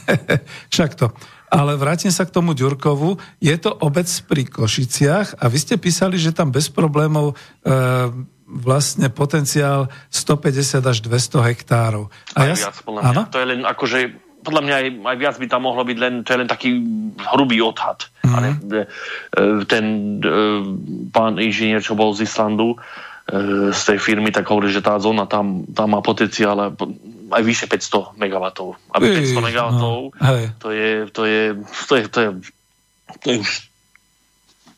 Však 0.73 0.93
to. 0.93 1.09
Ale 1.55 1.79
vrátim 1.79 2.11
sa 2.11 2.27
k 2.27 2.35
tomu 2.35 2.51
Ďurkovu. 2.51 3.15
Je 3.39 3.55
to 3.63 3.71
obec 3.79 4.11
pri 4.27 4.43
Košiciach 4.43 5.39
a 5.39 5.45
vy 5.47 5.59
ste 5.63 5.79
písali, 5.79 6.19
že 6.19 6.35
tam 6.35 6.51
bez 6.51 6.67
problémov 6.67 7.33
e, 7.33 7.71
vlastne 8.51 9.07
potenciál 9.09 9.87
150 10.11 10.83
až 10.83 10.99
200 10.99 11.49
hektárov. 11.55 12.11
A 12.35 12.39
aj 12.43 12.49
ja, 12.51 12.55
viac, 12.59 12.77
áno? 12.87 13.23
To 13.31 13.39
je 13.39 13.47
len 13.47 13.63
akože 13.63 13.99
podľa 14.45 14.61
mňa 14.61 14.75
aj, 14.77 14.87
aj 15.09 15.17
viac 15.17 15.37
by 15.41 15.47
tam 15.49 15.63
mohlo 15.65 15.83
byť 15.89 15.99
len, 15.99 16.15
to 16.21 16.37
je 16.37 16.41
len 16.45 16.51
taký 16.51 16.71
hrubý 17.33 17.65
odhad. 17.65 18.05
Mm. 18.21 18.33
Ale 18.37 18.47
e, 18.53 18.87
ten 19.65 19.85
e, 20.21 20.29
pán 21.09 21.41
inžinier, 21.41 21.81
čo 21.81 21.97
bol 21.97 22.13
z 22.13 22.29
Islandu, 22.29 22.77
e, 22.77 23.73
z 23.73 23.81
tej 23.89 23.99
firmy, 23.99 24.29
tak 24.29 24.45
hovorí, 24.53 24.69
že 24.69 24.85
tá 24.85 25.01
zóna 25.01 25.25
tam, 25.25 25.65
tam 25.73 25.97
má 25.97 26.05
potenciál 26.05 26.77
aj 27.35 27.43
vyše 27.43 27.67
500 27.67 28.15
MW. 28.15 28.45
Aby 28.95 29.05
500 29.19 29.49
MW, 29.51 29.61
no, 29.75 30.15
to, 30.63 30.71
je, 30.71 31.11
to, 31.11 31.23
je, 31.27 31.43
to, 31.91 31.93
je, 31.99 32.03
to, 32.09 32.19
je, 32.23 32.29
to 33.21 33.27
je 33.31 33.37
už 33.43 33.51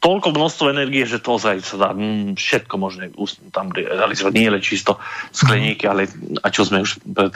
toľko 0.00 0.28
množstvo 0.32 0.64
energie, 0.70 1.04
že 1.08 1.20
to 1.20 1.36
ozaj 1.36 1.60
sa 1.66 1.76
dá 1.76 1.90
mm, 1.92 2.38
všetko 2.38 2.74
možné 2.78 3.12
tam 3.50 3.72
realizovať. 3.74 4.32
Nie 4.32 4.52
len 4.52 4.62
čisto 4.62 5.00
skleníky, 5.34 5.84
ale 5.88 6.08
a 6.40 6.46
čo 6.48 6.64
sme 6.64 6.84
už 6.84 7.02
pred 7.04 7.34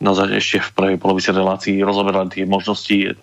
naozaj 0.00 0.32
ešte 0.32 0.64
v 0.64 0.70
prvej 0.72 0.96
polovici 0.96 1.28
relácií 1.28 1.76
rozoberali 1.84 2.32
tie 2.32 2.48
možnosti 2.48 3.20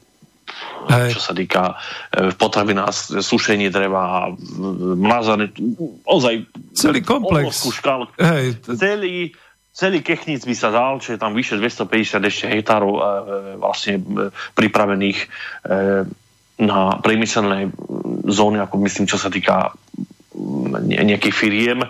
Hej. 0.88 1.18
čo 1.18 1.20
sa 1.20 1.34
týka 1.36 1.76
e, 2.14 2.32
potravina, 2.38 2.88
sušenie 2.94 3.68
dreva, 3.68 4.32
mrazané, 4.96 5.52
ozaj 6.08 6.48
celý 6.72 7.04
komplex. 7.04 7.68
Škál, 7.68 8.08
Hej. 8.16 8.64
Celý, 8.64 9.36
celý 9.78 10.02
kechnic 10.02 10.42
by 10.42 10.56
sa 10.58 10.74
dal, 10.74 10.98
čo 10.98 11.14
je 11.14 11.22
tam 11.22 11.38
vyše 11.38 11.62
250 11.62 12.18
ešte 12.26 12.46
hektárov 12.50 12.94
e, 12.98 13.02
vlastne 13.62 14.02
e, 14.02 14.34
pripravených 14.58 15.20
e, 15.22 15.28
na 16.58 16.80
priemyselné 16.98 17.70
zóny, 18.26 18.58
ako 18.58 18.82
myslím, 18.82 19.06
čo 19.06 19.22
sa 19.22 19.30
týka 19.30 19.78
nejakých 20.90 21.36
firiem, 21.38 21.86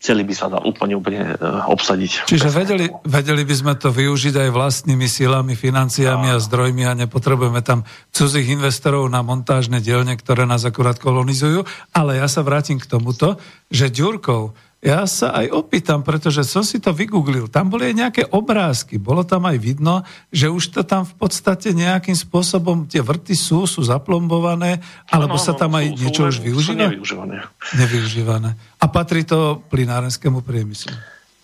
celý 0.00 0.24
by 0.24 0.34
sa 0.36 0.48
dal 0.48 0.64
úplne, 0.64 0.96
úplne 0.96 1.36
uh, 1.36 1.68
obsadiť. 1.68 2.24
Čiže 2.24 2.48
vedeli, 2.48 2.88
vedeli 3.04 3.44
by 3.44 3.54
sme 3.56 3.74
to 3.76 3.92
využiť 3.92 4.48
aj 4.48 4.48
vlastnými 4.48 5.04
silami, 5.04 5.52
financiami 5.52 6.32
a, 6.32 6.40
a 6.40 6.42
zdrojmi 6.42 6.88
a 6.88 6.96
nepotrebujeme 7.04 7.60
tam 7.60 7.84
cudzích 8.08 8.48
investorov 8.48 9.04
na 9.12 9.20
montážne 9.20 9.84
dielne, 9.84 10.16
ktoré 10.16 10.48
nás 10.48 10.64
akurát 10.64 10.96
kolonizujú. 10.96 11.68
Ale 11.92 12.16
ja 12.16 12.32
sa 12.32 12.40
vrátim 12.40 12.80
k 12.80 12.88
tomuto, 12.88 13.36
že 13.68 13.92
Ďurkov 13.92 14.56
ja 14.80 15.04
sa 15.04 15.36
aj 15.36 15.52
opýtam, 15.52 16.00
pretože 16.00 16.40
som 16.48 16.64
si 16.64 16.80
to 16.80 16.96
vygooglil. 16.96 17.52
Tam 17.52 17.68
boli 17.68 17.92
aj 17.92 17.94
nejaké 18.00 18.22
obrázky. 18.32 18.96
Bolo 18.96 19.28
tam 19.28 19.44
aj 19.44 19.60
vidno, 19.60 20.08
že 20.32 20.48
už 20.48 20.72
to 20.72 20.80
tam 20.88 21.04
v 21.04 21.14
podstate 21.20 21.76
nejakým 21.76 22.16
spôsobom 22.16 22.88
tie 22.88 23.04
vrty 23.04 23.36
sú, 23.36 23.68
sú 23.68 23.84
zaplombované, 23.84 24.80
alebo 25.12 25.36
no, 25.36 25.42
sa 25.42 25.52
tam 25.52 25.76
aj 25.76 25.84
sú, 25.84 26.00
niečo 26.00 26.22
sú, 26.24 26.30
už 26.32 26.36
využíva? 26.40 26.88
Nevyužívané. 26.88 27.36
Nevyužívané. 27.76 28.50
A 28.80 28.84
patrí 28.88 29.28
to 29.28 29.60
plinárenskému 29.68 30.40
priemyslu? 30.40 30.96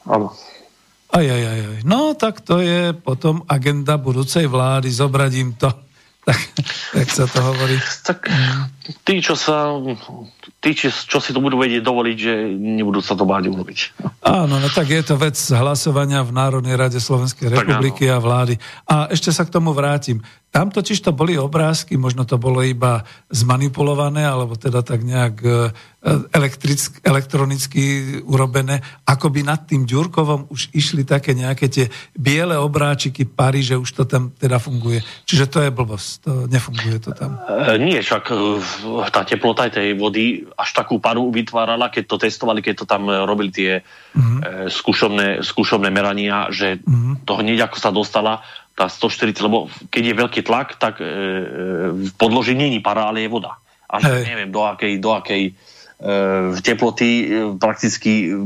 Áno. 0.09 0.33
Aj, 1.13 1.27
aj, 1.29 1.43
aj, 1.45 1.61
aj. 1.61 1.79
No, 1.85 2.17
tak 2.17 2.41
to 2.41 2.65
je 2.65 2.97
potom 2.97 3.45
agenda 3.53 4.01
budúcej 4.01 4.49
vlády. 4.49 4.89
Zobradím 4.89 5.53
to 5.61 5.69
tak, 6.27 6.41
tak 6.91 7.09
sa 7.13 7.29
to 7.29 7.39
hovorí. 7.39 7.77
Tak 8.01 8.33
tí, 9.05 9.19
čo 9.19 9.35
sa 9.35 9.75
tí, 10.61 10.75
čo, 10.75 10.91
čo 10.91 11.19
si 11.23 11.31
to 11.31 11.39
budú 11.39 11.63
vedieť 11.63 11.83
dovoliť, 11.83 12.17
že 12.19 12.33
nebudú 12.59 12.99
sa 12.99 13.15
to 13.15 13.23
báť 13.23 13.47
urobiť. 13.51 13.79
Áno, 14.27 14.59
no 14.59 14.69
tak 14.73 14.91
je 14.91 15.03
to 15.07 15.15
vec 15.15 15.39
hlasovania 15.39 16.27
v 16.27 16.35
Národnej 16.35 16.75
rade 16.75 16.99
Slovenskej 16.99 17.55
republiky 17.55 18.11
a 18.11 18.19
vlády. 18.19 18.59
A 18.91 19.07
ešte 19.13 19.31
sa 19.31 19.47
k 19.47 19.55
tomu 19.55 19.71
vrátim. 19.71 20.19
Tam 20.57 20.73
totiž 20.73 21.05
to 21.05 21.13
boli 21.13 21.37
obrázky, 21.37 22.01
možno 22.01 22.25
to 22.25 22.41
bolo 22.41 22.65
iba 22.65 23.05
zmanipulované, 23.29 24.25
alebo 24.25 24.57
teda 24.57 24.81
tak 24.81 25.05
nejak 25.05 25.35
e, 25.45 25.69
elektronicky 27.05 28.17
urobené, 28.25 28.81
ako 29.05 29.37
by 29.37 29.41
nad 29.45 29.69
tým 29.69 29.85
Ďurkovom 29.85 30.49
už 30.49 30.73
išli 30.73 31.05
také 31.05 31.37
nejaké 31.37 31.69
tie 31.69 31.93
biele 32.17 32.57
obráčiky 32.57 33.29
pary, 33.29 33.61
že 33.61 33.77
už 33.77 33.91
to 33.93 34.03
tam 34.09 34.33
teda 34.33 34.57
funguje. 34.57 35.05
Čiže 35.29 35.45
to 35.51 35.59
je 35.61 35.71
blbosť, 35.75 36.09
to 36.25 36.33
nefunguje 36.49 37.05
to 37.05 37.13
tam. 37.13 37.37
E, 37.53 37.77
nie, 37.77 38.01
však 38.01 38.25
e, 38.33 38.37
tá 39.11 39.23
teplota 39.27 39.69
tej 39.71 39.97
vody 39.97 40.47
až 40.57 40.71
takú 40.77 41.01
paru 41.03 41.29
vytvárala, 41.31 41.89
keď 41.89 42.05
to 42.07 42.17
testovali, 42.23 42.61
keď 42.61 42.75
to 42.83 42.87
tam 42.87 43.09
robili 43.09 43.51
tie 43.51 43.73
mm-hmm. 43.81 44.39
e, 44.41 44.73
skúšobné, 44.73 45.45
skúšobné 45.45 45.89
merania, 45.91 46.49
že 46.53 46.81
mm-hmm. 46.81 47.25
to 47.25 47.33
hneď 47.41 47.69
ako 47.69 47.77
sa 47.77 47.91
dostala, 47.91 48.45
tá 48.77 48.93
140, 48.93 49.47
lebo 49.49 49.73
keď 49.89 50.03
je 50.13 50.21
veľký 50.21 50.41
tlak, 50.45 50.77
tak 50.77 51.01
e, 51.01 51.05
e, 51.05 51.11
v 51.97 52.13
podloži 52.21 52.53
není 52.53 52.85
para, 52.85 53.09
ale 53.09 53.25
je 53.25 53.33
voda. 53.33 53.57
Až 53.89 54.05
hey. 54.05 54.29
neviem, 54.29 54.53
do 54.53 54.69
akej, 54.69 55.01
do 55.01 55.17
akej 55.17 55.43
e, 55.49 55.53
teploty 56.61 57.11
e, 57.25 57.27
prakticky 57.57 58.37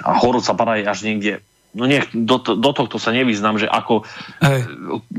a 0.00 0.16
horúca 0.16 0.56
para 0.56 0.80
je 0.80 0.88
až 0.88 1.00
niekde 1.04 1.32
no 1.76 1.84
nech, 1.84 2.08
do, 2.16 2.40
do 2.40 2.70
tohto 2.72 2.96
sa 2.96 3.12
nevyznam, 3.12 3.60
že 3.60 3.68
ako, 3.68 4.08
hey. 4.40 4.64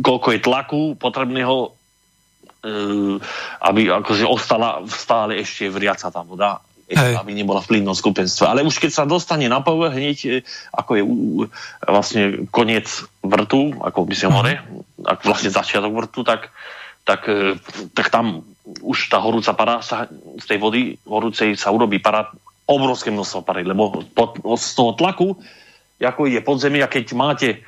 koľko 0.01 0.27
je 0.33 0.39
tlaku 0.41 0.81
potrebného, 0.97 1.55
e, 1.61 1.69
aby 3.63 3.81
akože 3.87 4.27
ostala 4.27 4.83
stále 4.91 5.39
ešte 5.39 5.71
vriaca 5.71 6.11
tá 6.11 6.21
voda 6.23 6.59
ešte, 6.89 7.21
aby 7.21 7.31
nebola 7.37 7.61
v 7.61 7.69
plynnom 7.77 7.93
skupenstve. 7.93 8.49
Ale 8.49 8.65
už 8.65 8.81
keď 8.81 8.91
sa 8.91 9.05
dostane 9.05 9.45
na 9.45 9.61
povrch, 9.61 9.93
hneď 9.93 10.17
e, 10.25 10.29
ako 10.73 10.91
je 10.97 11.03
vlastne 11.85 12.23
koniec 12.49 12.89
vrtu, 13.21 13.77
ako 13.77 14.09
by 14.09 14.15
sa 14.17 14.33
more, 14.33 14.57
mm. 14.57 15.05
ako 15.05 15.21
vlastne 15.29 15.53
začiatok 15.53 15.93
vrtu, 15.93 16.25
tak, 16.25 16.49
tak, 17.05 17.29
e, 17.29 17.61
tak 17.93 18.09
tam 18.09 18.41
už 18.81 19.13
tá 19.13 19.21
horúca 19.21 19.53
para 19.53 19.85
sa, 19.85 20.09
z 20.41 20.45
tej 20.49 20.57
vody 20.57 20.81
horúcej 21.05 21.53
sa 21.53 21.69
urobí 21.69 22.01
para, 22.01 22.33
obrovské 22.69 23.09
množstvo 23.09 23.41
pary, 23.41 23.65
lebo 23.65 24.05
pod, 24.13 24.37
z 24.41 24.71
toho 24.77 24.93
tlaku, 24.93 25.37
ako 25.97 26.29
ide 26.29 26.45
podzemia, 26.45 26.85
keď 26.85 27.05
máte 27.17 27.65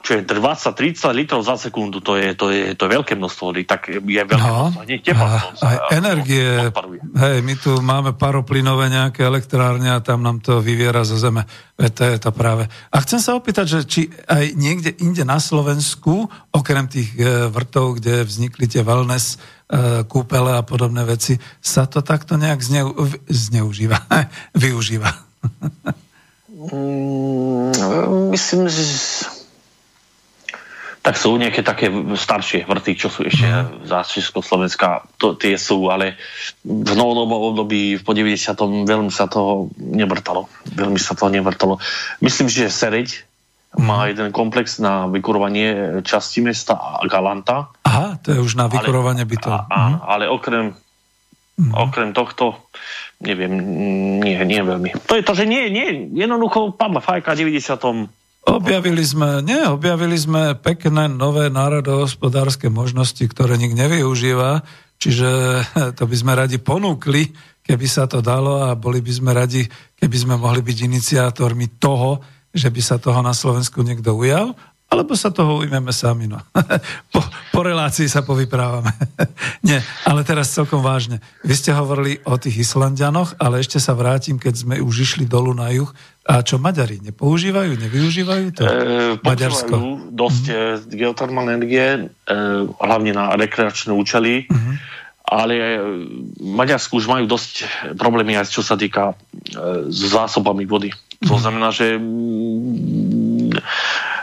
čo 0.00 0.16
je 0.16 0.22
20-30 0.22 1.12
litrov 1.12 1.42
za 1.42 1.58
sekundu, 1.58 2.00
to 2.00 2.16
je, 2.16 2.32
to 2.32 2.48
je, 2.48 2.72
to 2.78 2.88
je 2.88 2.90
veľké 2.94 3.18
množstvo 3.20 3.52
vody, 3.52 3.66
tak 3.68 3.90
je 3.90 4.00
veľké 4.00 4.38
no, 4.38 4.72
množstvo, 4.72 4.82
hneď 4.86 5.00
tepa. 5.02 5.28
Aj 5.60 5.76
energie, 5.92 6.46
hej, 7.20 7.36
my 7.42 7.54
tu 7.58 7.74
máme 7.82 8.16
paroplynové 8.16 8.88
nejaké 8.88 9.28
elektrárne 9.28 9.92
a 9.92 10.00
tam 10.00 10.24
nám 10.24 10.40
to 10.40 10.64
vyviera 10.64 11.04
zo 11.04 11.20
zeme. 11.20 11.44
Veď 11.76 11.90
to 11.92 12.04
je 12.06 12.18
to 12.22 12.30
práve. 12.32 12.64
A 12.70 12.96
chcem 13.04 13.20
sa 13.20 13.36
opýtať, 13.36 13.66
že 13.66 13.80
či 13.84 14.02
aj 14.30 14.56
niekde 14.56 14.94
inde 15.04 15.26
na 15.26 15.36
Slovensku, 15.36 16.32
okrem 16.54 16.88
tých 16.88 17.10
e, 17.20 17.50
vrtov, 17.52 18.00
kde 18.00 18.24
vznikli 18.24 18.70
tie 18.70 18.80
wellness, 18.80 19.36
e, 19.36 20.06
kúpele 20.08 20.54
a 20.54 20.64
podobné 20.64 21.04
veci, 21.04 21.36
sa 21.60 21.84
to 21.84 22.00
takto 22.00 22.40
nejak 22.40 22.62
zneu, 22.62 22.94
zneužíva, 23.28 24.00
využíva. 24.64 25.12
mm, 26.72 28.30
myslím, 28.32 28.70
že 28.70 28.82
tak 31.10 31.18
sú 31.18 31.34
nejaké 31.34 31.66
také 31.66 31.90
staršie 32.14 32.70
vrty, 32.70 32.94
čo 32.94 33.10
sú 33.10 33.26
ešte 33.26 33.42
mm. 33.42 33.82
za 33.82 34.06
Československa, 34.06 35.10
to, 35.18 35.34
tie 35.34 35.58
sú, 35.58 35.90
ale 35.90 36.14
v 36.62 36.94
novodobom 36.94 37.50
období 37.50 37.98
po 37.98 38.14
90. 38.14 38.54
veľmi 38.86 39.10
sa 39.10 39.26
toho 39.26 39.74
nevrtalo. 39.74 40.46
Veľmi 40.70 41.02
sa 41.02 41.18
toho 41.18 41.34
nevrtalo. 41.34 41.82
Myslím, 42.22 42.46
že 42.46 42.70
Sereď 42.70 43.26
má 43.74 44.06
mhm. 44.06 44.08
jeden 44.14 44.28
komplex 44.30 44.78
na 44.78 45.10
vykurovanie 45.10 45.98
časti 46.06 46.46
mesta 46.46 46.78
Galanta. 47.10 47.74
Aha, 47.82 48.22
to 48.22 48.30
je 48.30 48.38
už 48.38 48.54
na 48.54 48.70
vykurovanie 48.70 49.26
bytov. 49.26 49.50
A, 49.50 49.66
a, 49.66 49.80
mm. 49.90 49.96
Ale 50.06 50.24
okrem, 50.30 50.78
mm. 51.58 51.74
okrem 51.74 52.14
tohto 52.14 52.70
neviem, 53.18 53.50
nie, 54.22 54.38
nie 54.46 54.62
veľmi. 54.62 54.94
To 55.10 55.18
je 55.18 55.26
to, 55.26 55.34
že 55.34 55.42
nie, 55.42 55.74
nie, 55.74 56.06
jednoducho 56.14 56.70
padla 56.78 57.02
fajka 57.02 57.34
90 57.34 58.19
Objavili 58.40 59.04
sme, 59.04 59.44
nie, 59.44 59.60
objavili 59.68 60.16
sme 60.16 60.56
pekné 60.56 61.12
nové 61.12 61.52
národohospodárske 61.52 62.72
možnosti, 62.72 63.20
ktoré 63.20 63.60
nik 63.60 63.76
nevyužíva, 63.76 64.64
čiže 64.96 65.28
to 65.98 66.02
by 66.08 66.16
sme 66.16 66.32
radi 66.32 66.56
ponúkli, 66.56 67.28
keby 67.60 67.86
sa 67.86 68.08
to 68.08 68.24
dalo 68.24 68.64
a 68.64 68.72
boli 68.72 69.04
by 69.04 69.12
sme 69.12 69.30
radi, 69.36 69.68
keby 70.00 70.16
sme 70.16 70.34
mohli 70.40 70.64
byť 70.64 70.78
iniciátormi 70.88 71.76
toho, 71.76 72.20
že 72.50 72.72
by 72.72 72.80
sa 72.82 72.96
toho 72.98 73.20
na 73.22 73.30
Slovensku 73.30 73.84
niekto 73.86 74.10
ujal 74.16 74.56
alebo 74.90 75.14
sa 75.14 75.30
toho 75.30 75.62
ujmeme 75.62 75.94
sami. 75.94 76.26
No. 76.26 76.42
po, 77.14 77.22
po 77.54 77.60
relácii 77.62 78.10
sa 78.10 78.26
povyprávame. 78.26 78.90
Nie, 79.66 79.78
ale 80.02 80.26
teraz 80.26 80.50
celkom 80.50 80.82
vážne. 80.82 81.22
Vy 81.46 81.54
ste 81.54 81.70
hovorili 81.70 82.18
o 82.26 82.34
tých 82.34 82.66
Islandianoch, 82.66 83.38
ale 83.38 83.62
ešte 83.62 83.78
sa 83.78 83.94
vrátim, 83.94 84.34
keď 84.36 84.66
sme 84.66 84.74
už 84.82 84.94
išli 85.06 85.24
dolu 85.30 85.54
na 85.54 85.70
juh. 85.70 85.88
A 86.30 86.46
čo 86.46 86.62
Maďari? 86.62 87.02
Nepoužívajú, 87.02 87.74
nevyužívajú 87.74 88.46
to? 88.54 88.62
E, 88.62 88.70
Maďarsko. 89.18 89.74
dosť 90.14 90.44
mm-hmm. 90.46 90.94
geotermálne 90.94 91.58
energie, 91.58 92.06
e, 92.06 92.34
hlavne 92.70 93.10
na 93.10 93.34
rekreačné 93.34 93.90
účely, 93.90 94.46
mm-hmm. 94.46 94.74
ale 95.26 95.54
v 96.38 96.52
Maďarsku 96.54 97.02
už 97.02 97.10
majú 97.10 97.26
dosť 97.26 97.66
problémy 97.98 98.38
aj 98.38 98.46
čo 98.54 98.62
sa 98.62 98.78
týka 98.78 99.12
e, 99.12 99.90
s 99.90 100.00
zásobami 100.06 100.62
vody. 100.70 100.94
To 101.26 101.34
mm-hmm. 101.34 101.42
znamená, 101.42 101.68
že 101.74 101.98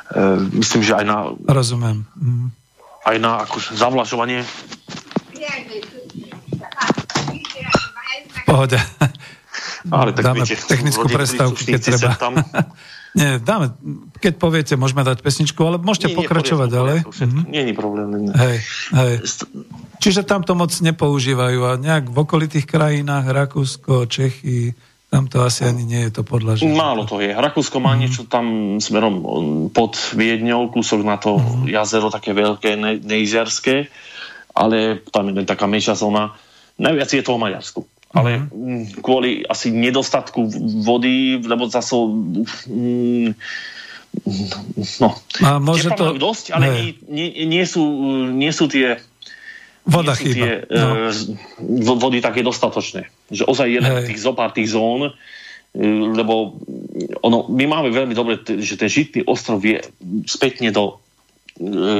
E, 0.07 0.21
myslím, 0.55 0.83
že 0.83 0.95
aj 0.95 1.05
na... 1.05 1.17
Rozumiem. 1.47 2.07
Mm. 2.15 2.47
Aj 3.03 3.17
na 3.19 3.43
akože 3.43 3.75
zavlažovanie. 3.75 4.43
Pohode. 8.47 8.79
Ale 9.91 10.11
tak 10.13 10.23
dáme 10.33 10.43
viete, 10.43 10.59
technickú 10.63 11.07
prestávku, 11.07 11.61
keď 11.63 11.79
treba. 11.79 12.09
Tam... 12.15 12.33
Nie, 13.17 13.41
dáme, 13.41 13.73
keď 14.21 14.33
poviete, 14.37 14.73
môžeme 14.77 15.01
dať 15.01 15.25
pesničku, 15.25 15.57
ale 15.65 15.81
môžete 15.81 16.13
nie, 16.13 16.17
pokračovať 16.21 16.69
ďalej. 16.69 16.97
Mm-hmm. 17.01 17.43
Nie 17.49 17.63
je 17.65 17.73
problém. 17.73 18.07
Nie. 18.29 18.33
Hej, 18.37 18.57
hej. 18.93 19.13
Čiže 19.97 20.21
tam 20.21 20.45
to 20.45 20.53
moc 20.53 20.69
nepoužívajú 20.69 21.59
a 21.65 21.71
nejak 21.81 22.13
v 22.13 22.17
okolitých 22.21 22.69
krajinách, 22.69 23.25
Rakúsko, 23.33 24.05
Čechy, 24.05 24.77
tam 25.07 25.31
to 25.31 25.41
asi 25.41 25.63
ani 25.63 25.87
nie 25.87 26.01
je 26.07 26.19
to 26.19 26.21
podľa 26.27 26.59
Málo 26.67 27.07
to 27.07 27.23
je. 27.23 27.31
Rakúsko 27.31 27.79
má 27.79 27.95
mm. 27.95 27.99
niečo 27.99 28.21
tam 28.27 28.77
smerom 28.77 29.23
pod 29.71 29.95
Viedňou, 30.13 30.67
kúsok 30.69 31.01
na 31.01 31.15
to 31.15 31.39
mm. 31.39 31.71
jazero 31.71 32.11
také 32.11 32.35
veľké, 32.35 32.75
ne, 32.75 32.99
neizerské, 32.99 33.87
ale 34.51 35.01
tam 35.07 35.31
je 35.31 35.47
taká 35.47 35.65
menšia 35.65 35.95
zóna. 35.95 36.35
Najviac 36.77 37.09
je 37.09 37.23
to 37.23 37.33
v 37.33 37.41
Maďarsku. 37.41 37.81
Ale 38.15 38.47
mm. 38.47 39.03
kvôli 39.03 39.43
asi 39.47 39.71
nedostatku 39.71 40.47
vody, 40.83 41.43
lebo 41.43 41.67
zase 41.67 41.95
mm, 42.71 43.29
no, 45.03 45.09
a 45.43 45.47
môže 45.59 45.91
to... 45.91 46.15
dosť, 46.15 46.55
ale 46.55 46.71
nie, 46.71 46.87
nie, 47.07 47.29
nie, 47.45 47.65
sú, 47.67 47.83
nie 48.31 48.51
sú 48.55 48.71
tie 48.71 48.97
Voda 49.87 50.11
chýba. 50.19 50.35
Tie, 50.35 50.51
no. 50.67 51.95
vody 51.95 52.19
také 52.19 52.43
dostatočné. 52.43 53.07
Že 53.31 53.47
ozaj 53.47 53.67
je 53.71 53.79
tých 54.11 54.19
zopár 54.19 54.51
tých 54.51 54.75
zón, 54.75 55.07
e, 55.07 55.11
lebo 56.11 56.59
ono, 57.23 57.47
my 57.47 57.65
máme 57.71 57.89
veľmi 57.95 58.11
dobre, 58.11 58.43
že 58.43 58.75
ten 58.75 58.91
žitný 58.91 59.23
ostrov 59.23 59.63
je 59.63 59.79
spätne 60.27 60.75
do 60.75 60.99
e, 60.99 61.06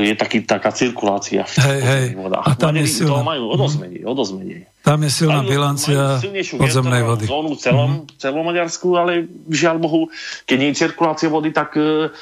je 0.06 0.14
taký, 0.14 0.46
taká 0.46 0.70
cirkulácia 0.70 1.42
v 1.42 1.54
hej, 1.66 1.82
hej. 1.82 2.06
vodách. 2.14 2.46
A 2.46 2.54
tam 2.54 2.78
je 2.78 2.86
silná... 2.86 3.26
Majú 3.26 3.50
o 3.50 3.56
dosť 3.58 3.78
menej, 3.82 4.02
o 4.06 4.14
dosť 4.14 4.34
menej. 4.38 4.62
Tam 4.86 5.02
je 5.02 5.10
silná 5.10 5.42
majú, 5.42 5.50
bilancia 5.50 6.22
majú 6.22 6.62
podzemnej 6.62 7.02
vody. 7.04 7.26
Zónu 7.26 7.54
celom, 7.58 7.92
mm-hmm. 8.06 8.22
celom 8.22 8.44
Maďarsku, 8.46 8.88
ale 8.94 9.26
žiaľ 9.50 9.82
Bohu, 9.82 10.02
keď 10.46 10.58
nie 10.62 10.70
je 10.72 10.80
cirkulácia 10.86 11.28
vody, 11.28 11.50
tak 11.50 11.74
uh, 11.74 12.14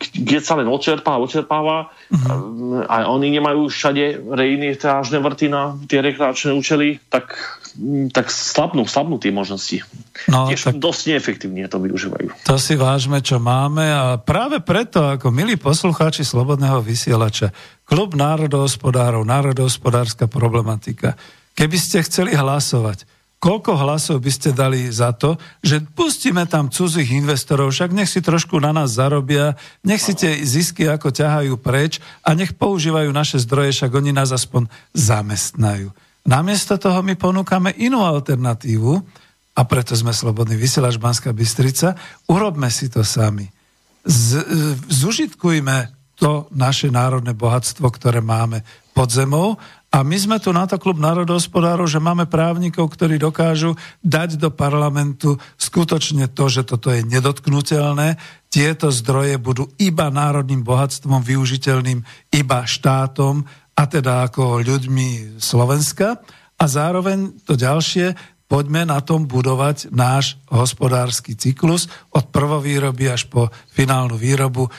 keď 0.00 0.42
sa 0.42 0.54
len 0.54 0.70
odčerpá, 0.70 1.18
odčerpáva 1.18 1.90
uh-huh. 1.90 2.86
a 2.86 3.10
oni 3.10 3.34
nemajú 3.34 3.66
všade 3.66 4.22
rejny 4.22 4.78
trážne 4.78 5.18
vrty 5.18 5.50
na 5.50 5.74
tie 5.90 5.98
rekreačné 5.98 6.54
účely, 6.54 7.02
tak, 7.10 7.34
tak 8.14 8.30
slabnú, 8.30 8.86
slabnú 8.86 9.18
tie 9.18 9.34
možnosti. 9.34 9.82
No, 10.30 10.46
Tiež 10.46 10.70
tak... 10.70 10.78
dosť 10.78 11.02
neefektívne 11.10 11.66
to 11.66 11.82
využívajú. 11.82 12.30
To 12.46 12.56
si 12.56 12.78
vážme, 12.78 13.18
čo 13.18 13.42
máme 13.42 13.82
a 13.82 14.02
práve 14.22 14.62
preto, 14.62 15.02
ako 15.02 15.34
milí 15.34 15.58
poslucháči 15.58 16.22
Slobodného 16.22 16.78
vysielača, 16.80 17.50
Klub 17.84 18.16
národohospodárov, 18.16 19.26
národohospodárska 19.26 20.30
problematika, 20.30 21.18
keby 21.58 21.76
ste 21.76 22.00
chceli 22.06 22.32
hlasovať, 22.32 23.04
koľko 23.44 23.76
hlasov 23.76 24.24
by 24.24 24.32
ste 24.32 24.56
dali 24.56 24.88
za 24.88 25.12
to, 25.12 25.36
že 25.60 25.84
pustíme 25.84 26.48
tam 26.48 26.72
cudzích 26.72 27.12
investorov, 27.12 27.76
však 27.76 27.92
nech 27.92 28.08
si 28.08 28.24
trošku 28.24 28.56
na 28.56 28.72
nás 28.72 28.96
zarobia, 28.96 29.52
nech 29.84 30.00
si 30.00 30.16
tie 30.16 30.40
zisky 30.40 30.88
ako 30.88 31.12
ťahajú 31.12 31.60
preč 31.60 32.00
a 32.24 32.32
nech 32.32 32.56
používajú 32.56 33.12
naše 33.12 33.36
zdroje, 33.44 33.76
však 33.76 33.92
oni 33.92 34.16
nás 34.16 34.32
aspoň 34.32 34.72
zamestnajú. 34.96 35.92
Namiesto 36.24 36.80
toho 36.80 37.04
my 37.04 37.20
ponúkame 37.20 37.76
inú 37.76 38.00
alternatívu 38.00 38.92
a 39.54 39.60
preto 39.68 39.92
sme 39.92 40.16
Slobodný 40.16 40.56
vysielač 40.56 40.96
Banská 40.96 41.36
Bystrica. 41.36 41.92
Urobme 42.32 42.72
si 42.72 42.88
to 42.88 43.04
sami. 43.04 43.44
Z, 44.04 44.40
zužitkujme 44.88 45.92
to 46.16 46.48
naše 46.56 46.88
národné 46.88 47.36
bohatstvo, 47.36 47.84
ktoré 47.92 48.24
máme 48.24 48.64
pod 48.96 49.12
zemou 49.12 49.60
a 49.94 50.02
my 50.02 50.18
sme 50.18 50.42
tu 50.42 50.50
na 50.50 50.66
to 50.66 50.74
klub 50.74 50.98
národohospodárov, 50.98 51.86
že 51.86 52.02
máme 52.02 52.26
právnikov, 52.26 52.90
ktorí 52.90 53.14
dokážu 53.14 53.78
dať 54.02 54.42
do 54.42 54.50
parlamentu 54.50 55.38
skutočne 55.54 56.26
to, 56.34 56.50
že 56.50 56.66
toto 56.66 56.90
je 56.90 57.06
nedotknutelné. 57.06 58.18
Tieto 58.50 58.90
zdroje 58.90 59.38
budú 59.38 59.70
iba 59.78 60.10
národným 60.10 60.66
bohatstvom 60.66 61.22
využiteľným 61.22 62.02
iba 62.34 62.66
štátom 62.66 63.46
a 63.74 63.82
teda 63.90 64.30
ako 64.30 64.62
ľuďmi 64.62 65.38
Slovenska. 65.42 66.22
A 66.54 66.64
zároveň 66.70 67.34
to 67.42 67.58
ďalšie, 67.58 68.14
poďme 68.46 68.86
na 68.86 69.02
tom 69.02 69.26
budovať 69.26 69.90
náš 69.90 70.38
hospodársky 70.46 71.34
cyklus 71.34 71.90
od 72.14 72.30
prvovýroby 72.30 73.10
až 73.10 73.26
po 73.26 73.50
finálnu 73.74 74.14
výrobu, 74.14 74.68
e, 74.68 74.70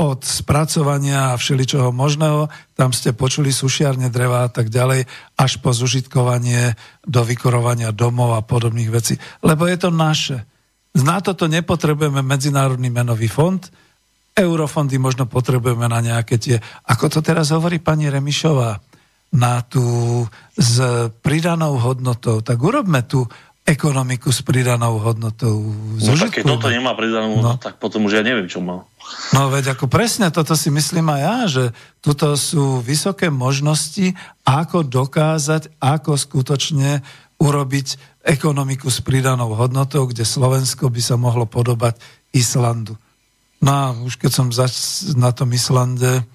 od 0.00 0.24
spracovania 0.24 1.34
a 1.34 1.38
všeličoho 1.38 1.92
možného, 1.92 2.48
tam 2.72 2.96
ste 2.96 3.12
počuli 3.12 3.52
sušiarne 3.52 4.08
dreva 4.08 4.48
a 4.48 4.50
tak 4.50 4.72
ďalej, 4.72 5.04
až 5.36 5.52
po 5.60 5.76
zužitkovanie 5.76 6.72
do 7.04 7.20
vykorovania 7.20 7.92
domov 7.92 8.32
a 8.32 8.40
podobných 8.40 8.88
vecí. 8.88 9.20
Lebo 9.44 9.68
je 9.68 9.76
to 9.76 9.90
naše. 9.92 10.48
Na 10.96 11.20
toto 11.20 11.48
nepotrebujeme 11.48 12.24
Medzinárodný 12.24 12.88
menový 12.88 13.28
fond, 13.28 13.60
eurofondy 14.32 14.96
možno 14.96 15.28
potrebujeme 15.28 15.88
na 15.88 16.00
nejaké 16.00 16.40
tie, 16.40 16.56
ako 16.88 17.08
to 17.08 17.20
teraz 17.20 17.52
hovorí 17.52 17.78
pani 17.78 18.08
Remišová, 18.08 18.80
na 19.32 19.64
tú 19.64 20.28
s 20.52 20.76
pridanou 21.24 21.80
hodnotou, 21.80 22.44
tak 22.44 22.60
urobme 22.60 23.00
tú 23.00 23.24
ekonomiku 23.64 24.34
s 24.34 24.44
pridanou 24.44 25.00
hodnotou. 25.00 25.72
No 26.02 26.12
tak 26.18 26.36
keď 26.36 26.44
toto 26.44 26.68
nemá 26.68 26.92
pridanú 26.92 27.40
hodnotu, 27.40 27.56
no. 27.56 27.62
tak 27.62 27.80
potom 27.80 28.10
už 28.10 28.20
ja 28.20 28.22
neviem, 28.26 28.50
čo 28.50 28.60
má. 28.60 28.84
No 29.32 29.48
veď 29.48 29.78
ako 29.78 29.86
presne 29.88 30.28
toto 30.34 30.52
si 30.58 30.68
myslím 30.68 31.08
aj 31.14 31.20
ja, 31.22 31.36
že 31.48 31.64
tuto 32.04 32.34
sú 32.34 32.82
vysoké 32.82 33.30
možnosti, 33.30 34.12
ako 34.44 34.84
dokázať, 34.84 35.78
ako 35.80 36.18
skutočne 36.18 37.00
urobiť 37.38 38.20
ekonomiku 38.26 38.90
s 38.90 38.98
pridanou 39.00 39.54
hodnotou, 39.54 40.10
kde 40.10 40.26
Slovensko 40.26 40.90
by 40.90 41.00
sa 41.02 41.14
mohlo 41.14 41.46
podobať 41.46 41.98
Islandu. 42.34 42.98
No 43.62 43.70
a 43.70 43.84
už 43.94 44.18
keď 44.18 44.30
som 44.34 44.46
zač- 44.50 45.14
na 45.14 45.30
tom 45.30 45.54
Islande, 45.54 46.26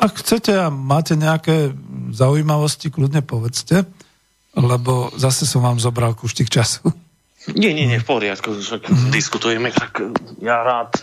ak 0.00 0.24
chcete 0.24 0.56
a 0.56 0.72
máte 0.72 1.12
nejaké 1.18 1.76
zaujímavosti, 2.14 2.88
kľudne 2.88 3.20
povedzte, 3.20 3.84
lebo 4.56 5.12
zase 5.14 5.44
som 5.44 5.60
vám 5.60 5.76
zobral 5.76 6.16
kuštik 6.16 6.48
času. 6.48 6.88
Nie, 7.52 7.72
nie, 7.72 7.88
nie, 7.88 7.96
v 7.96 8.04
poriadku, 8.04 8.60
však 8.60 8.92
mm. 8.92 9.08
diskutujeme, 9.08 9.72
tak 9.72 10.04
ja 10.42 10.60
rád 10.60 11.00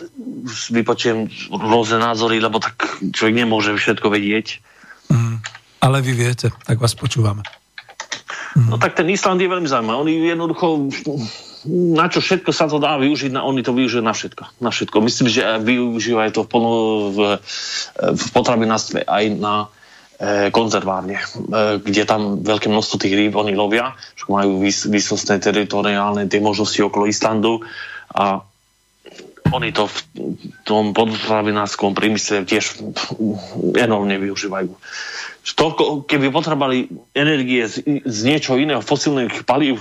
vypočujem 0.70 1.26
rôzne 1.50 1.98
názory, 1.98 2.38
lebo 2.38 2.62
tak 2.62 3.02
človek 3.02 3.34
nemôže 3.34 3.74
všetko 3.74 4.06
vedieť. 4.06 4.62
Mm. 5.10 5.42
Ale 5.82 5.98
vy 6.06 6.12
viete, 6.14 6.54
tak 6.62 6.78
vás 6.78 6.94
počúvame. 6.94 7.42
Mm. 8.54 8.70
No 8.70 8.76
tak 8.78 8.94
ten 8.94 9.10
Island 9.10 9.42
je 9.42 9.50
veľmi 9.50 9.66
zaujímavý. 9.66 9.96
Oni 10.06 10.12
jednoducho 10.22 10.86
na 11.66 12.06
čo 12.06 12.22
všetko 12.22 12.50
sa 12.54 12.70
to 12.70 12.78
dá 12.78 12.94
využiť, 12.96 13.34
na, 13.34 13.42
oni 13.42 13.60
to 13.66 13.74
využijú 13.74 14.02
na 14.02 14.14
všetko. 14.14 14.62
Na 14.62 14.70
všetko. 14.70 14.96
Myslím, 15.02 15.26
že 15.28 15.42
využívajú 15.60 16.30
to 16.32 16.42
v, 16.46 16.52
v, 17.12 17.18
v 18.14 18.26
potravinárstve 18.30 19.02
aj 19.02 19.24
na 19.34 19.54
e, 20.16 20.48
konzervárne, 20.54 21.18
e, 21.18 21.24
kde 21.82 22.02
tam 22.06 22.40
veľké 22.40 22.70
množstvo 22.70 22.96
tých 23.02 23.14
rýb 23.18 23.34
oni 23.34 23.58
lovia, 23.58 23.98
že 24.14 24.30
majú 24.30 24.62
vys, 24.62 24.86
vysostné 24.86 25.42
teritoriálne 25.42 26.30
tie 26.30 26.38
možnosti 26.38 26.78
okolo 26.80 27.10
Islandu 27.10 27.60
a 28.14 28.46
oni 29.54 29.70
to 29.70 29.86
v 29.86 29.98
tom 30.66 30.90
potravinárskom 30.90 31.94
prímysle 31.94 32.42
tiež 32.42 32.82
enormne 33.78 34.18
využívajú. 34.18 34.74
Toľko, 35.46 36.10
keby 36.10 36.34
potrebovali 36.34 36.90
energie 37.14 37.62
z, 37.70 38.02
z 38.02 38.18
niečo 38.26 38.58
iného, 38.58 38.82
fosilných 38.82 39.46
palív, 39.46 39.78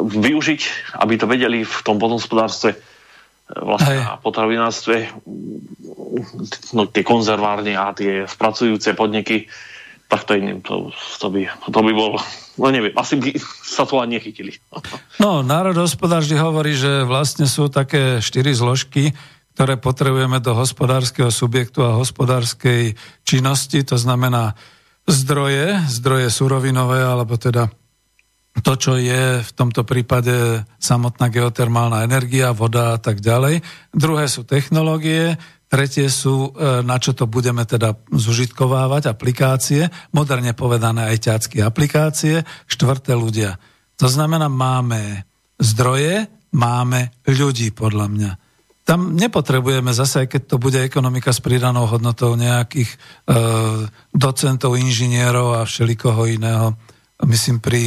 využiť, 0.00 0.60
aby 1.04 1.14
to 1.20 1.28
vedeli 1.28 1.68
v 1.68 1.78
tom 1.84 2.00
podospodárstve 2.00 2.70
e, 2.72 2.78
vlastne 3.60 4.00
a 4.00 4.16
potravinárstve 4.16 5.12
no, 6.72 6.88
tie 6.88 7.04
konzervárne 7.04 7.76
a 7.76 7.92
tie 7.92 8.24
spracujúce 8.24 8.96
podniky, 8.96 9.52
tak 10.08 10.24
to, 10.24 10.36
iným, 10.36 10.64
to, 10.64 10.92
to, 11.20 11.28
by, 11.28 11.48
to 11.48 11.80
by 11.80 11.92
bol, 11.92 12.16
no 12.60 12.66
neviem, 12.68 12.92
asi 12.96 13.16
by 13.20 13.36
sa 13.64 13.84
to 13.84 14.00
ani 14.00 14.20
nechytili. 14.20 14.56
No, 15.22 15.44
národohospodár 15.44 16.24
vždy 16.24 16.36
hovorí, 16.40 16.72
že 16.74 17.06
vlastne 17.06 17.46
sú 17.46 17.70
také 17.70 18.18
štyri 18.18 18.56
zložky, 18.56 19.14
ktoré 19.52 19.76
potrebujeme 19.76 20.40
do 20.40 20.56
hospodárskeho 20.56 21.28
subjektu 21.28 21.84
a 21.84 22.00
hospodárskej 22.00 22.96
činnosti, 23.22 23.84
to 23.84 24.00
znamená 24.00 24.56
zdroje, 25.04 25.78
zdroje 25.92 26.32
surovinové, 26.32 27.04
alebo 27.04 27.36
teda 27.36 27.68
to, 28.60 28.72
čo 28.76 29.00
je 29.00 29.40
v 29.40 29.50
tomto 29.56 29.88
prípade 29.88 30.60
samotná 30.76 31.32
geotermálna 31.32 32.04
energia, 32.04 32.52
voda 32.52 32.94
a 32.94 32.98
tak 33.00 33.24
ďalej. 33.24 33.64
Druhé 33.96 34.28
sú 34.28 34.44
technológie, 34.44 35.40
tretie 35.72 36.12
sú, 36.12 36.52
e, 36.52 36.84
na 36.84 37.00
čo 37.00 37.16
to 37.16 37.24
budeme 37.24 37.64
teda 37.64 37.96
zužitkovávať, 38.12 39.08
aplikácie, 39.08 39.88
moderne 40.12 40.52
povedané 40.52 41.08
aj 41.16 41.32
ťacky 41.32 41.64
aplikácie, 41.64 42.44
štvrté 42.68 43.16
ľudia. 43.16 43.56
To 43.96 44.04
znamená, 44.04 44.52
máme 44.52 45.24
zdroje, 45.56 46.28
máme 46.52 47.16
ľudí, 47.24 47.72
podľa 47.72 48.06
mňa. 48.12 48.30
Tam 48.84 49.16
nepotrebujeme 49.16 49.96
zase, 49.96 50.28
keď 50.28 50.42
to 50.44 50.56
bude 50.60 50.76
ekonomika 50.76 51.32
s 51.32 51.40
pridanou 51.40 51.88
hodnotou 51.88 52.36
nejakých 52.36 52.92
e, 52.92 52.96
docentov, 54.12 54.76
inžinierov 54.76 55.56
a 55.56 55.64
všelikoho 55.64 56.28
iného 56.28 56.76
myslím 57.26 57.62
pri 57.62 57.82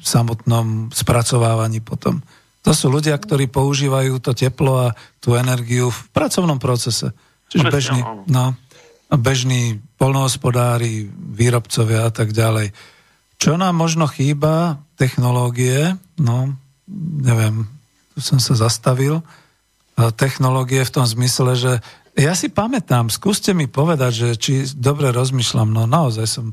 samotnom 0.00 0.88
spracovávaní 0.92 1.84
potom. 1.84 2.24
To 2.66 2.72
sú 2.74 2.90
ľudia, 2.92 3.16
ktorí 3.16 3.48
používajú 3.48 4.20
to 4.20 4.34
teplo 4.34 4.90
a 4.90 4.94
tú 5.22 5.38
energiu 5.38 5.88
v 5.88 6.00
pracovnom 6.12 6.60
procese. 6.60 7.14
Čiže 7.48 7.64
bežní, 7.72 8.00
no, 8.28 8.52
bežní 9.08 9.80
polnohospodári, 9.96 11.08
výrobcovia 11.08 12.08
a 12.08 12.12
tak 12.12 12.36
ďalej. 12.36 12.76
Čo 13.40 13.56
nám 13.56 13.72
možno 13.78 14.04
chýba? 14.10 14.82
Technológie, 14.98 15.96
no, 16.18 16.58
neviem, 17.22 17.64
tu 18.12 18.20
som 18.20 18.42
sa 18.42 18.58
zastavil. 18.58 19.22
Technológie 20.18 20.82
v 20.82 20.94
tom 20.94 21.06
zmysle, 21.06 21.54
že 21.54 21.72
ja 22.18 22.34
si 22.34 22.50
pamätám, 22.50 23.14
skúste 23.14 23.54
mi 23.54 23.70
povedať, 23.70 24.12
že 24.12 24.28
či 24.34 24.52
dobre 24.74 25.14
rozmýšľam, 25.14 25.70
no 25.70 25.86
naozaj 25.86 26.26
som 26.26 26.46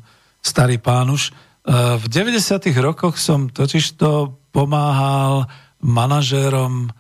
starý 0.45 0.77
pán 0.77 1.09
už, 1.09 1.33
v 1.73 2.05
90. 2.05 2.61
rokoch 2.77 3.17
som 3.17 3.49
totižto 3.49 4.37
pomáhal 4.53 5.49
manažérom 5.81 6.87
eh, 6.87 6.93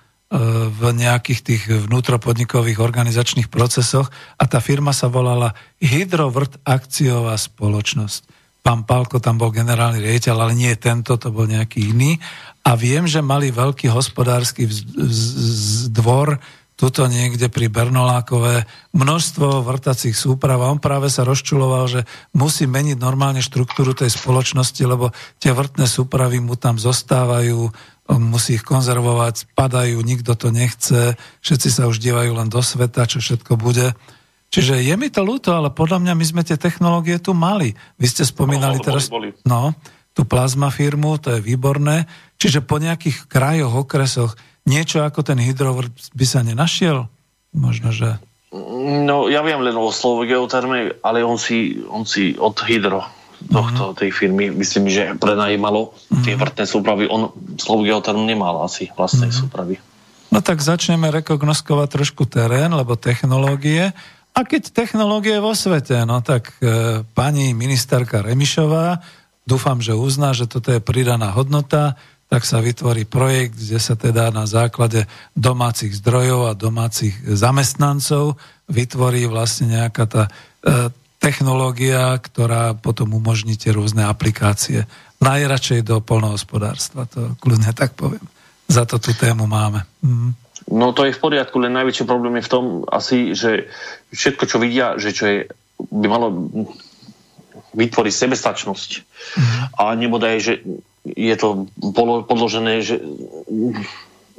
v 0.69 0.81
nejakých 0.93 1.39
tých 1.41 1.63
vnútropodnikových 1.89 2.81
organizačných 2.81 3.47
procesoch 3.47 4.09
a 4.41 4.43
tá 4.49 4.57
firma 4.59 4.89
sa 4.89 5.05
volala 5.07 5.53
Hydrovrt 5.77 6.61
akciová 6.65 7.37
spoločnosť. 7.37 8.35
Pán 8.65 8.81
Palko 8.89 9.21
tam 9.21 9.37
bol 9.37 9.53
generálny 9.53 10.01
riaditeľ, 10.01 10.35
ale 10.41 10.57
nie 10.57 10.73
tento, 10.81 11.13
to 11.21 11.29
bol 11.29 11.45
nejaký 11.45 11.93
iný. 11.93 12.17
A 12.65 12.73
viem, 12.73 13.05
že 13.05 13.21
mali 13.21 13.53
veľký 13.53 13.93
hospodársky 13.93 14.65
dvor 15.93 16.41
tuto 16.75 17.07
niekde 17.07 17.47
pri 17.47 17.71
Bernolákové 17.71 18.67
množstvo 18.91 19.63
vrtacích 19.63 20.11
súprav 20.11 20.59
a 20.59 20.71
on 20.71 20.83
práve 20.83 21.07
sa 21.07 21.23
rozčuloval, 21.23 21.87
že 21.87 22.01
musí 22.35 22.67
meniť 22.67 22.99
normálne 22.99 23.39
štruktúru 23.39 23.95
tej 23.95 24.11
spoločnosti, 24.11 24.83
lebo 24.83 25.15
tie 25.39 25.55
vrtné 25.55 25.87
súpravy 25.87 26.43
mu 26.43 26.59
tam 26.59 26.75
zostávajú, 26.75 27.71
on 28.11 28.21
musí 28.21 28.59
ich 28.59 28.67
konzervovať, 28.67 29.55
padajú, 29.55 30.03
nikto 30.03 30.35
to 30.35 30.51
nechce, 30.51 31.15
všetci 31.41 31.69
sa 31.71 31.87
už 31.87 31.97
dívajú 32.03 32.35
len 32.35 32.51
do 32.51 32.59
sveta, 32.59 33.07
čo 33.07 33.23
všetko 33.23 33.55
bude. 33.55 33.95
Čiže 34.51 34.83
je 34.83 34.95
mi 34.99 35.07
to 35.09 35.23
ľúto, 35.23 35.55
ale 35.55 35.71
podľa 35.71 36.03
mňa 36.03 36.13
my 36.13 36.25
sme 36.27 36.41
tie 36.43 36.59
technológie 36.59 37.17
tu 37.23 37.31
mali. 37.33 37.73
Vy 37.97 38.07
ste 38.07 38.23
spomínali 38.27 38.77
teraz 38.83 39.09
boli. 39.09 39.33
No, 39.47 39.73
tú 40.15 40.23
plazma 40.23 40.71
firmu, 40.71 41.19
to 41.19 41.35
je 41.35 41.43
výborné. 41.43 42.07
Čiže 42.39 42.63
po 42.63 42.79
nejakých 42.79 43.27
krajoch, 43.27 43.83
okresoch 43.83 44.39
niečo 44.65 45.05
ako 45.05 45.21
ten 45.21 45.39
hydrovrt 45.39 45.93
by 46.17 46.25
sa 46.25 46.41
nenašiel? 46.41 47.07
Možno, 47.55 47.93
že... 47.95 48.19
No, 49.05 49.31
ja 49.31 49.39
viem 49.45 49.63
len 49.63 49.75
o 49.77 49.89
slovo 49.93 50.27
geoterme, 50.27 50.99
ale 50.99 51.23
on 51.23 51.39
si, 51.39 51.79
on 51.87 52.03
si 52.03 52.35
od 52.35 52.55
hydro 52.67 53.05
tohto, 53.45 53.91
mm-hmm. 53.91 53.99
tej 53.99 54.09
firmy, 54.11 54.45
myslím, 54.51 54.89
že 54.89 55.13
prenajímalo 55.19 55.91
mm-hmm. 55.91 56.23
tie 56.23 56.33
vrtné 56.39 56.65
súpravy. 56.65 57.03
On 57.11 57.29
slovo 57.59 57.85
geoterm 57.85 58.25
nemal 58.25 58.63
asi 58.63 58.89
vlastnej 58.95 59.29
mm-hmm. 59.29 59.41
súpravy. 59.45 59.75
No 60.33 60.41
tak 60.41 60.59
začneme 60.59 61.13
rekognoskovať 61.13 61.87
trošku 61.95 62.25
terén, 62.27 62.73
lebo 62.73 62.97
technológie. 62.97 63.93
A 64.35 64.39
keď 64.43 64.73
technológie 64.75 65.39
vo 65.39 65.55
svete, 65.55 66.03
no 66.03 66.19
tak 66.19 66.59
e, 66.59 67.05
pani 67.15 67.55
ministerka 67.55 68.19
Remišová, 68.19 68.99
dúfam, 69.47 69.79
že 69.79 69.95
uzná, 69.95 70.35
že 70.35 70.49
toto 70.49 70.75
je 70.75 70.83
pridaná 70.83 71.31
hodnota, 71.31 71.95
tak 72.25 72.41
sa 72.41 72.57
vytvorí 72.57 73.05
projekt, 73.05 73.61
kde 73.61 73.77
sa 73.77 73.93
teda 73.93 74.33
na 74.33 74.49
základe 74.49 75.05
domácich 75.37 75.93
zdrojov 76.01 76.51
a 76.51 76.57
domácich 76.57 77.13
zamestnancov 77.21 78.41
vytvorí 78.65 79.29
vlastne 79.29 79.77
nejaká 79.77 80.05
tá 80.09 80.23
e, 80.25 80.31
technológia, 81.21 82.17
ktorá 82.17 82.73
potom 82.73 83.13
umožní 83.13 83.57
tie 83.57 83.73
rôzne 83.73 84.05
aplikácie. 84.09 84.89
Najradšej 85.21 85.85
do 85.85 86.01
polnohospodárstva, 86.01 87.05
to 87.05 87.37
kľudne 87.41 87.71
tak 87.77 87.93
poviem. 87.93 88.25
Za 88.65 88.89
to 88.89 88.97
tú 88.97 89.13
tému 89.13 89.45
máme. 89.45 89.85
Mm. 90.01 90.33
No 90.65 90.97
to 90.97 91.05
je 91.05 91.13
v 91.13 91.21
poriadku, 91.21 91.61
len 91.61 91.77
najväčší 91.77 92.09
problém 92.09 92.41
je 92.41 92.47
v 92.49 92.51
tom 92.51 92.65
asi, 92.89 93.37
že 93.37 93.69
všetko, 94.09 94.43
čo 94.49 94.57
vidia, 94.57 94.97
že 94.97 95.13
čo 95.13 95.23
je, 95.29 95.37
by 95.77 96.07
malo 96.09 96.33
vytvoriť 97.77 98.13
sebestačnosť. 98.13 98.89
Mm. 99.37 99.61
A 99.77 99.83
nebodaj, 99.93 100.35
že 100.41 100.53
je 101.05 101.35
to 101.37 101.69
podložené, 102.25 102.81
že, 102.81 102.97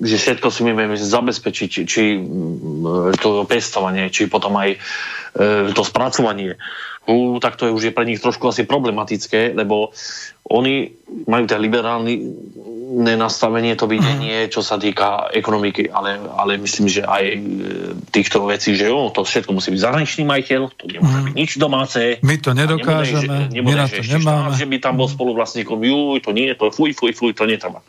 že 0.02 0.16
všetko 0.18 0.50
si 0.50 0.60
vieme 0.66 0.98
zabezpečiť, 0.98 1.68
či, 1.70 1.82
či 1.86 2.02
to 3.22 3.46
pestovanie, 3.46 4.10
či 4.10 4.26
potom 4.26 4.58
aj 4.58 4.74
e, 4.74 4.78
to 5.70 5.82
spracovanie. 5.86 6.58
Uh, 7.06 7.38
tak 7.38 7.54
to 7.54 7.70
je 7.70 7.72
už 7.72 7.82
je 7.90 7.92
pre 7.94 8.02
nich 8.02 8.18
trošku 8.18 8.50
asi 8.50 8.66
problematické, 8.66 9.54
lebo 9.54 9.94
oni 10.46 10.90
majú 11.26 11.44
ten 11.46 11.58
liberálny 11.58 12.14
nastavenie, 12.96 13.74
to 13.74 13.90
videnie, 13.90 14.46
mhm. 14.46 14.50
čo 14.50 14.62
sa 14.62 14.78
týka 14.78 15.28
ekonomiky, 15.34 15.90
ale, 15.90 16.22
ale 16.22 16.54
myslím, 16.62 16.86
že 16.86 17.02
aj 17.02 17.24
e, 17.26 17.38
týchto 18.14 18.46
vecí, 18.46 18.78
že 18.78 18.86
jo, 18.86 19.10
to 19.10 19.26
všetko 19.26 19.50
musí 19.50 19.74
byť 19.74 19.80
zahraničný 19.82 20.22
majiteľ, 20.22 20.60
to 20.78 20.84
nemôže 20.86 21.20
byť 21.26 21.34
nič 21.34 21.50
domáce. 21.58 22.00
My 22.22 22.38
to 22.38 22.54
nedokážeme, 22.54 23.50
nebude, 23.50 23.50
že, 23.50 23.54
nebude, 23.58 23.74
my 23.74 23.82
na 23.82 23.86
to 23.90 24.02
nemáme. 24.06 24.54
Štát, 24.54 24.60
že 24.62 24.66
by 24.70 24.76
tam 24.78 24.94
bol 25.02 25.08
spoluvlastníkom, 25.10 25.78
juj, 25.82 26.22
to 26.22 26.30
nie, 26.30 26.54
to 26.54 26.70
fuj, 26.70 26.94
fuj, 26.94 27.10
fuj, 27.10 27.34
to 27.34 27.42
netreba. 27.44 27.82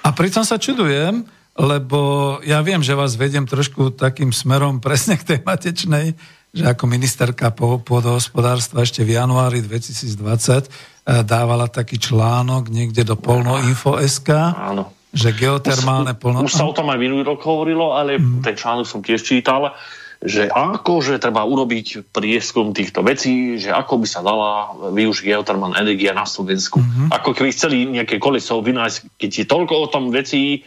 A 0.00 0.08
pritom 0.16 0.40
sa 0.40 0.56
čudujem, 0.56 1.28
lebo 1.60 2.00
ja 2.40 2.64
viem, 2.64 2.80
že 2.80 2.96
vás 2.96 3.20
vediem 3.20 3.44
trošku 3.44 3.92
takým 3.92 4.32
smerom 4.32 4.80
presne 4.84 5.20
k 5.20 5.36
tej 5.36 5.38
matečnej, 5.44 6.16
že 6.50 6.66
ako 6.66 6.84
ministerka 6.90 7.54
pôdohospodárstva 7.54 8.82
ešte 8.82 9.06
v 9.06 9.14
januári 9.14 9.62
2020 9.62 10.18
eh, 10.18 11.22
dávala 11.22 11.70
taký 11.70 12.02
článok 12.02 12.66
niekde 12.70 13.06
do 13.06 13.14
Polnoinfo.sk, 13.14 14.30
Áno. 14.58 14.90
že 15.14 15.30
geotermálne 15.30 16.18
polno... 16.18 16.42
Už 16.42 16.58
sa 16.58 16.66
o 16.66 16.74
tom 16.74 16.90
aj 16.90 16.98
minulý 16.98 17.22
rok 17.22 17.40
hovorilo, 17.46 17.94
ale 17.94 18.18
mm. 18.18 18.42
ten 18.42 18.58
článok 18.58 18.86
som 18.86 18.98
tiež 18.98 19.22
čítal, 19.22 19.78
že 20.20 20.52
ako, 20.52 21.00
že 21.00 21.16
treba 21.16 21.48
urobiť 21.48 22.12
prieskum 22.12 22.76
týchto 22.76 23.00
vecí, 23.00 23.56
že 23.56 23.72
ako 23.72 24.04
by 24.04 24.06
sa 24.10 24.20
dala 24.20 24.76
využiť 24.92 25.32
geotermálna 25.32 25.80
energia 25.80 26.12
na 26.12 26.28
Slovensku. 26.28 26.76
Mm-hmm. 26.76 27.08
Ako 27.08 27.32
keby 27.32 27.50
chceli 27.56 27.88
nejaké 27.88 28.20
koleso 28.20 28.60
vynájsť, 28.60 29.16
keď 29.16 29.30
je 29.32 29.46
toľko 29.48 29.74
o 29.80 29.86
tom 29.88 30.12
vecí, 30.12 30.60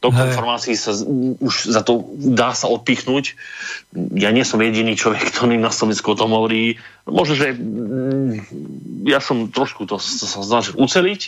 toľko 0.00 0.20
informácií 0.32 0.74
sa 0.80 0.96
už 1.44 1.76
za 1.76 1.84
to 1.84 2.08
dá 2.16 2.56
sa 2.56 2.72
odpichnúť. 2.72 3.36
Ja 4.16 4.32
nie 4.32 4.48
som 4.48 4.56
jediný 4.64 4.96
človek, 4.96 5.28
ktorý 5.28 5.60
na 5.60 5.68
Slovensku 5.68 6.16
o 6.16 6.16
tom 6.16 6.32
hovorí. 6.32 6.80
Možno, 7.04 7.36
že 7.36 7.52
mm, 7.52 9.04
ja 9.04 9.20
som 9.20 9.52
trošku 9.52 9.84
to 9.84 10.00
sa 10.00 10.40
snažil 10.40 10.80
uceliť, 10.80 11.20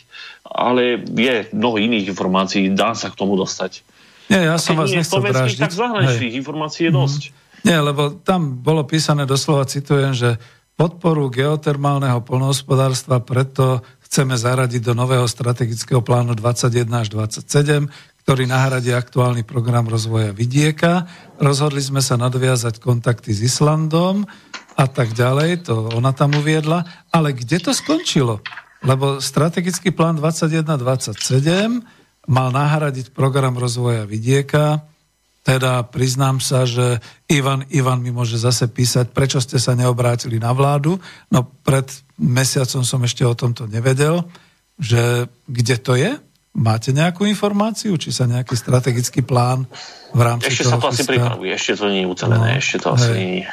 ale 0.49 1.05
je 1.05 1.53
mnoho 1.53 1.77
iných 1.77 2.17
informácií, 2.17 2.73
dá 2.73 2.97
sa 2.97 3.13
k 3.13 3.19
tomu 3.21 3.37
dostať. 3.37 3.85
Nie, 4.33 4.49
ja 4.49 4.57
som 4.57 4.81
vás 4.81 4.89
nechcel 4.89 5.21
dráždiť. 5.21 5.61
Tak 5.69 5.77
zahraničných 5.77 6.35
informácií 6.41 6.89
je 6.89 6.93
mhm. 6.97 6.99
dosť. 6.99 7.23
Nie, 7.63 7.79
lebo 7.79 8.11
tam 8.25 8.59
bolo 8.59 8.83
písané 8.89 9.29
doslova, 9.29 9.69
citujem, 9.69 10.17
že 10.17 10.41
podporu 10.75 11.29
geotermálneho 11.31 12.25
polnohospodárstva 12.25 13.23
preto 13.23 13.85
chceme 14.13 14.37
zaradiť 14.37 14.83
do 14.83 14.93
nového 14.93 15.25
strategického 15.25 16.05
plánu 16.05 16.37
21 16.37 16.85
až 16.91 17.09
27, 17.15 17.89
ktorý 18.23 18.47
nahradí 18.47 18.95
aktuálny 18.95 19.43
program 19.43 19.91
rozvoja 19.91 20.31
vidieka. 20.31 21.11
Rozhodli 21.43 21.83
sme 21.83 21.99
sa 21.99 22.15
nadviazať 22.15 22.79
kontakty 22.79 23.35
s 23.35 23.43
Islandom 23.43 24.23
a 24.79 24.87
tak 24.87 25.13
ďalej, 25.13 25.69
to 25.69 25.91
ona 25.93 26.15
tam 26.15 26.39
uviedla. 26.39 26.87
Ale 27.11 27.35
kde 27.35 27.59
to 27.59 27.75
skončilo? 27.75 28.41
Lebo 28.83 29.19
strategický 29.19 29.91
plán 29.95 30.19
21-27 30.19 31.19
mal 32.31 32.49
nahradiť 32.55 33.11
program 33.11 33.59
rozvoja 33.59 34.07
vidieka, 34.07 34.87
teda 35.43 35.83
priznám 35.91 36.39
sa, 36.39 36.63
že 36.63 37.03
Ivan, 37.27 37.67
Ivan 37.75 37.99
mi 37.99 38.15
môže 38.15 38.39
zase 38.39 38.71
písať, 38.71 39.11
prečo 39.11 39.43
ste 39.43 39.59
sa 39.59 39.75
neobrátili 39.75 40.39
na 40.39 40.55
vládu. 40.55 41.03
No 41.35 41.43
pred 41.67 41.91
mesiacom 42.15 42.87
som 42.87 43.03
ešte 43.03 43.27
o 43.27 43.35
tomto 43.35 43.67
nevedel, 43.67 44.23
že 44.79 45.27
kde 45.51 45.77
to 45.83 45.99
je? 45.99 46.15
Máte 46.53 46.93
nejakú 46.93 47.25
informáciu, 47.25 47.97
či 47.97 48.13
sa 48.13 48.29
nejaký 48.29 48.53
strategický 48.53 49.25
plán 49.25 49.65
v 50.13 50.21
rámci 50.21 50.53
Ešte 50.53 50.69
toho 50.69 50.77
sa 50.77 50.85
to 50.85 50.89
asi 50.93 51.03
pripravuje, 51.09 51.49
ešte 51.49 51.81
to 51.81 51.89
nie 51.89 52.05
je 52.05 52.09
ucelené, 52.13 52.49
no, 52.53 52.61
ešte 52.61 52.77
to 52.77 52.89
hej. 52.93 52.97
asi 53.01 53.11
nie 53.17 53.45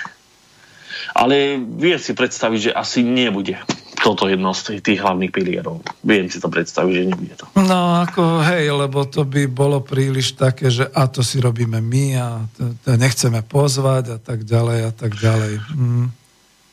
Ale 1.15 1.35
vie 1.63 1.95
si 1.95 2.11
predstaviť, 2.11 2.59
že 2.59 2.71
asi 2.75 2.99
nebude 3.07 3.55
toto 3.99 4.31
jedno 4.31 4.55
z 4.55 4.79
tých 4.79 4.99
hlavných 5.03 5.31
pilierov. 5.31 5.83
Viem 6.03 6.31
si 6.31 6.39
to 6.39 6.47
predstaviť, 6.47 6.91
že 6.95 7.03
nebude 7.07 7.35
to. 7.35 7.45
No 7.59 7.99
ako 8.03 8.43
hej, 8.47 8.71
lebo 8.71 9.03
to 9.07 9.27
by 9.27 9.47
bolo 9.47 9.83
príliš 9.83 10.39
také, 10.39 10.71
že 10.71 10.87
a 10.87 11.07
to 11.11 11.19
si 11.19 11.43
robíme 11.43 11.83
my 11.83 12.05
a 12.15 12.27
to, 12.55 12.75
to 12.79 12.95
nechceme 12.95 13.43
pozvať 13.43 14.15
a 14.15 14.17
tak 14.19 14.47
ďalej 14.47 14.79
a 14.87 14.91
tak 14.95 15.11
ďalej. 15.19 15.53
Hm. 15.75 16.07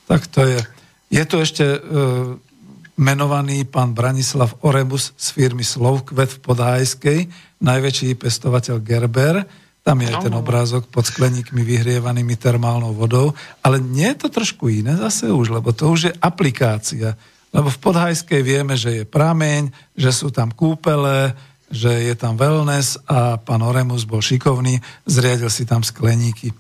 Tak 0.07 0.23
to 0.31 0.43
je. 0.47 0.61
Je 1.11 1.23
tu 1.27 1.37
ešte 1.43 1.67
uh, 1.67 2.39
menovaný 2.97 3.69
pán 3.69 3.93
Branislav 3.93 4.57
Orebus 4.65 5.13
z 5.21 5.33
firmy 5.37 5.63
Slovkvet 5.63 6.41
v 6.41 6.43
Podhajskej, 6.43 7.19
najväčší 7.61 8.17
pestovateľ 8.17 8.77
Gerber. 8.81 9.45
Tam 9.87 10.03
je 10.03 10.11
aj 10.11 10.27
ten 10.27 10.35
obrázok 10.35 10.91
pod 10.91 11.07
skleníkmi 11.07 11.63
vyhrievanými 11.63 12.35
termálnou 12.35 12.91
vodou. 12.91 13.31
Ale 13.63 13.79
nie 13.79 14.11
je 14.11 14.27
to 14.27 14.29
trošku 14.43 14.67
iné 14.67 14.99
zase 14.99 15.31
už, 15.31 15.55
lebo 15.55 15.71
to 15.71 15.95
už 15.95 16.11
je 16.11 16.13
aplikácia. 16.19 17.15
Lebo 17.55 17.71
v 17.71 17.79
Podhajskej 17.79 18.43
vieme, 18.43 18.75
že 18.75 19.03
je 19.03 19.05
prameň, 19.07 19.71
že 19.95 20.11
sú 20.11 20.35
tam 20.35 20.51
kúpele, 20.51 21.39
že 21.71 21.91
je 22.11 22.15
tam 22.19 22.35
wellness 22.35 22.99
a 23.07 23.39
pán 23.39 23.63
Oremus 23.63 24.03
bol 24.03 24.19
šikovný, 24.19 24.83
zriadil 25.07 25.51
si 25.51 25.63
tam 25.63 25.87
skleníky. 25.87 26.51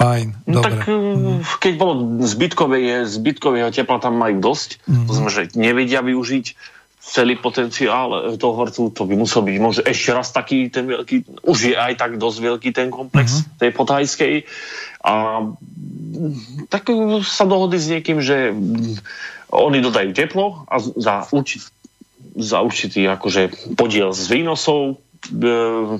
Fajn, 0.00 0.48
no, 0.48 0.64
dobre. 0.64 0.80
Tak 0.80 0.88
mm. 0.88 1.38
keď 1.60 1.72
bolo 1.76 1.92
zbytkové, 2.24 3.04
zbytkového 3.04 3.68
tepla 3.68 4.00
tam 4.00 4.16
majú 4.16 4.40
dosť, 4.40 4.80
mm. 4.88 5.04
to 5.04 5.12
znamená, 5.12 5.32
že 5.36 5.44
nevedia 5.60 6.00
využiť 6.00 6.46
celý 7.00 7.36
potenciál 7.36 8.36
toho 8.36 8.54
horcu, 8.54 8.92
to 8.92 9.02
by 9.04 9.16
musel 9.16 9.40
byť 9.44 9.56
možno 9.56 9.82
ešte 9.88 10.12
raz 10.12 10.32
taký 10.32 10.68
ten 10.68 10.84
veľký, 10.84 11.42
už 11.42 11.58
je 11.72 11.74
aj 11.74 11.96
tak 11.96 12.20
dosť 12.20 12.38
veľký 12.38 12.70
ten 12.76 12.92
komplex 12.92 13.40
mm-hmm. 13.40 13.56
tej 13.56 13.70
potajskej. 13.72 14.34
A 15.00 15.12
tak 16.68 16.92
sa 17.24 17.44
dohodli 17.48 17.80
s 17.80 17.88
niekým, 17.88 18.20
že 18.20 18.52
oni 19.48 19.78
dodajú 19.80 20.12
teplo 20.12 20.68
a 20.68 20.76
za, 20.78 21.24
určit, 21.32 21.66
za 22.36 22.60
určitý 22.60 23.08
akože 23.08 23.74
podiel 23.80 24.12
z 24.12 24.24
výnosov 24.28 25.00
e, 25.24 25.48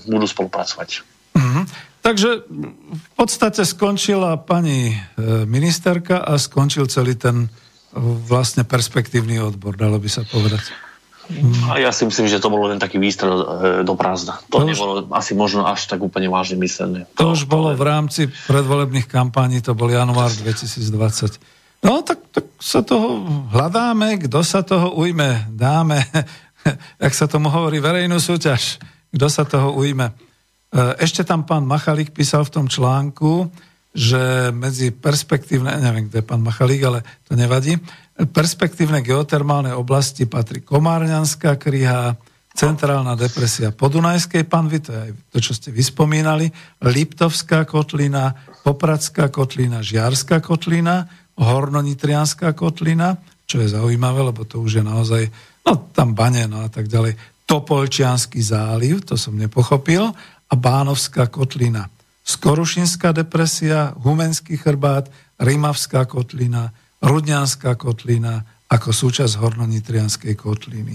budú 0.05 0.27
spolupracovať. 0.29 1.01
Mm-hmm. 1.33 1.90
Takže 2.01 2.49
v 2.91 3.09
podstate 3.13 3.61
skončila 3.69 4.41
pani 4.41 4.93
e, 4.93 5.45
ministerka 5.45 6.25
a 6.25 6.41
skončil 6.41 6.89
celý 6.89 7.13
ten 7.13 7.45
e, 7.45 7.49
vlastne 8.25 8.65
perspektívny 8.65 9.37
odbor, 9.37 9.77
dalo 9.77 10.01
by 10.01 10.09
sa 10.09 10.25
povedať. 10.25 10.65
A 11.71 11.79
ja 11.79 11.95
si 11.95 12.03
myslím, 12.09 12.27
že 12.27 12.43
to 12.43 12.51
bolo 12.51 12.73
len 12.73 12.81
taký 12.81 12.97
výstrel 12.99 13.37
e, 13.37 13.47
do 13.85 13.95
prázdna. 13.95 14.41
To, 14.49 14.65
to 14.65 14.73
nebolo 14.73 14.93
už, 15.07 15.13
asi 15.13 15.33
možno 15.37 15.69
až 15.69 15.87
tak 15.87 16.01
úplne 16.01 16.27
vážne 16.33 16.57
myslené. 16.59 17.05
To, 17.21 17.21
to 17.21 17.25
už 17.37 17.45
bolo 17.45 17.71
v 17.77 17.85
rámci 17.85 18.33
predvolebných 18.49 19.07
kampaní, 19.07 19.61
to 19.61 19.77
bol 19.77 19.93
január 19.93 20.33
2020. 20.33 21.85
No 21.85 22.01
tak, 22.01 22.21
tak 22.33 22.49
sa 22.57 22.81
toho 22.81 23.25
hľadáme, 23.53 24.25
kto 24.25 24.41
sa 24.41 24.65
toho 24.65 24.97
ujme, 24.97 25.53
dáme, 25.53 26.01
jak 27.05 27.13
sa 27.13 27.29
tomu 27.29 27.53
hovorí, 27.53 27.77
verejnú 27.77 28.17
súťaž, 28.17 28.81
kto 29.13 29.27
sa 29.29 29.45
toho 29.45 29.77
ujme. 29.77 30.30
E, 30.71 31.03
ešte 31.03 31.27
tam 31.27 31.43
pán 31.43 31.67
Machalík 31.67 32.15
písal 32.15 32.47
v 32.47 32.55
tom 32.55 32.67
článku, 32.71 33.51
že 33.91 34.55
medzi 34.55 34.95
perspektívne, 34.95 35.75
neviem, 35.83 36.07
kde 36.07 36.23
je 36.23 36.29
pán 36.31 36.39
Machalík, 36.39 36.83
ale 36.87 37.03
to 37.27 37.35
nevadí, 37.35 37.75
perspektívne 38.31 39.03
geotermálne 39.03 39.75
oblasti 39.75 40.31
patrí 40.31 40.63
Komárňanská 40.63 41.59
kryha, 41.59 42.15
centrálna 42.55 43.15
depresia 43.19 43.75
Podunajskej 43.75 44.47
panvy, 44.47 44.79
to 44.83 44.91
je 44.95 45.01
aj 45.11 45.13
to, 45.35 45.39
čo 45.43 45.53
ste 45.55 45.71
vyspomínali, 45.75 46.51
Liptovská 46.87 47.67
kotlina, 47.67 48.35
Popradská 48.63 49.33
kotlina, 49.33 49.81
Žiarská 49.83 50.39
kotlina, 50.45 51.09
Hornonitrianská 51.41 52.53
kotlina, 52.53 53.17
čo 53.49 53.65
je 53.65 53.73
zaujímavé, 53.73 54.21
lebo 54.23 54.45
to 54.45 54.61
už 54.61 54.83
je 54.83 54.85
naozaj, 54.85 55.23
no 55.67 55.91
tam 55.91 56.13
bane, 56.15 56.47
no 56.47 56.63
a 56.63 56.69
tak 56.69 56.87
ďalej, 56.87 57.17
Topolčianský 57.49 58.39
záliv, 58.39 59.03
to 59.03 59.19
som 59.19 59.35
nepochopil, 59.35 60.15
a 60.51 60.55
Bánovská 60.59 61.31
kotlina. 61.31 61.87
Skorušinská 62.27 63.15
depresia, 63.15 63.95
Humenský 64.03 64.59
chrbát, 64.59 65.07
Rimavská 65.39 66.05
kotlina, 66.05 66.75
Rudňanská 67.01 67.75
kotlina 67.81 68.45
ako 68.71 68.91
súčasť 68.93 69.41
Hornonitrianskej 69.41 70.35
kotliny. 70.37 70.95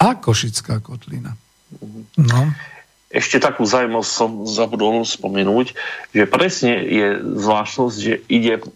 A 0.00 0.16
Košická 0.16 0.80
kotlina. 0.80 1.36
No. 2.16 2.40
Ešte 3.10 3.42
takú 3.42 3.66
zaujímavosť 3.66 4.12
som 4.14 4.30
zabudol 4.46 5.02
spomenúť, 5.02 5.74
že 6.14 6.24
presne 6.30 6.78
je 6.86 7.06
zvláštnosť, 7.18 7.96
že 7.98 8.14
ide 8.30 8.54
e, 8.56 8.62
e, 8.62 8.66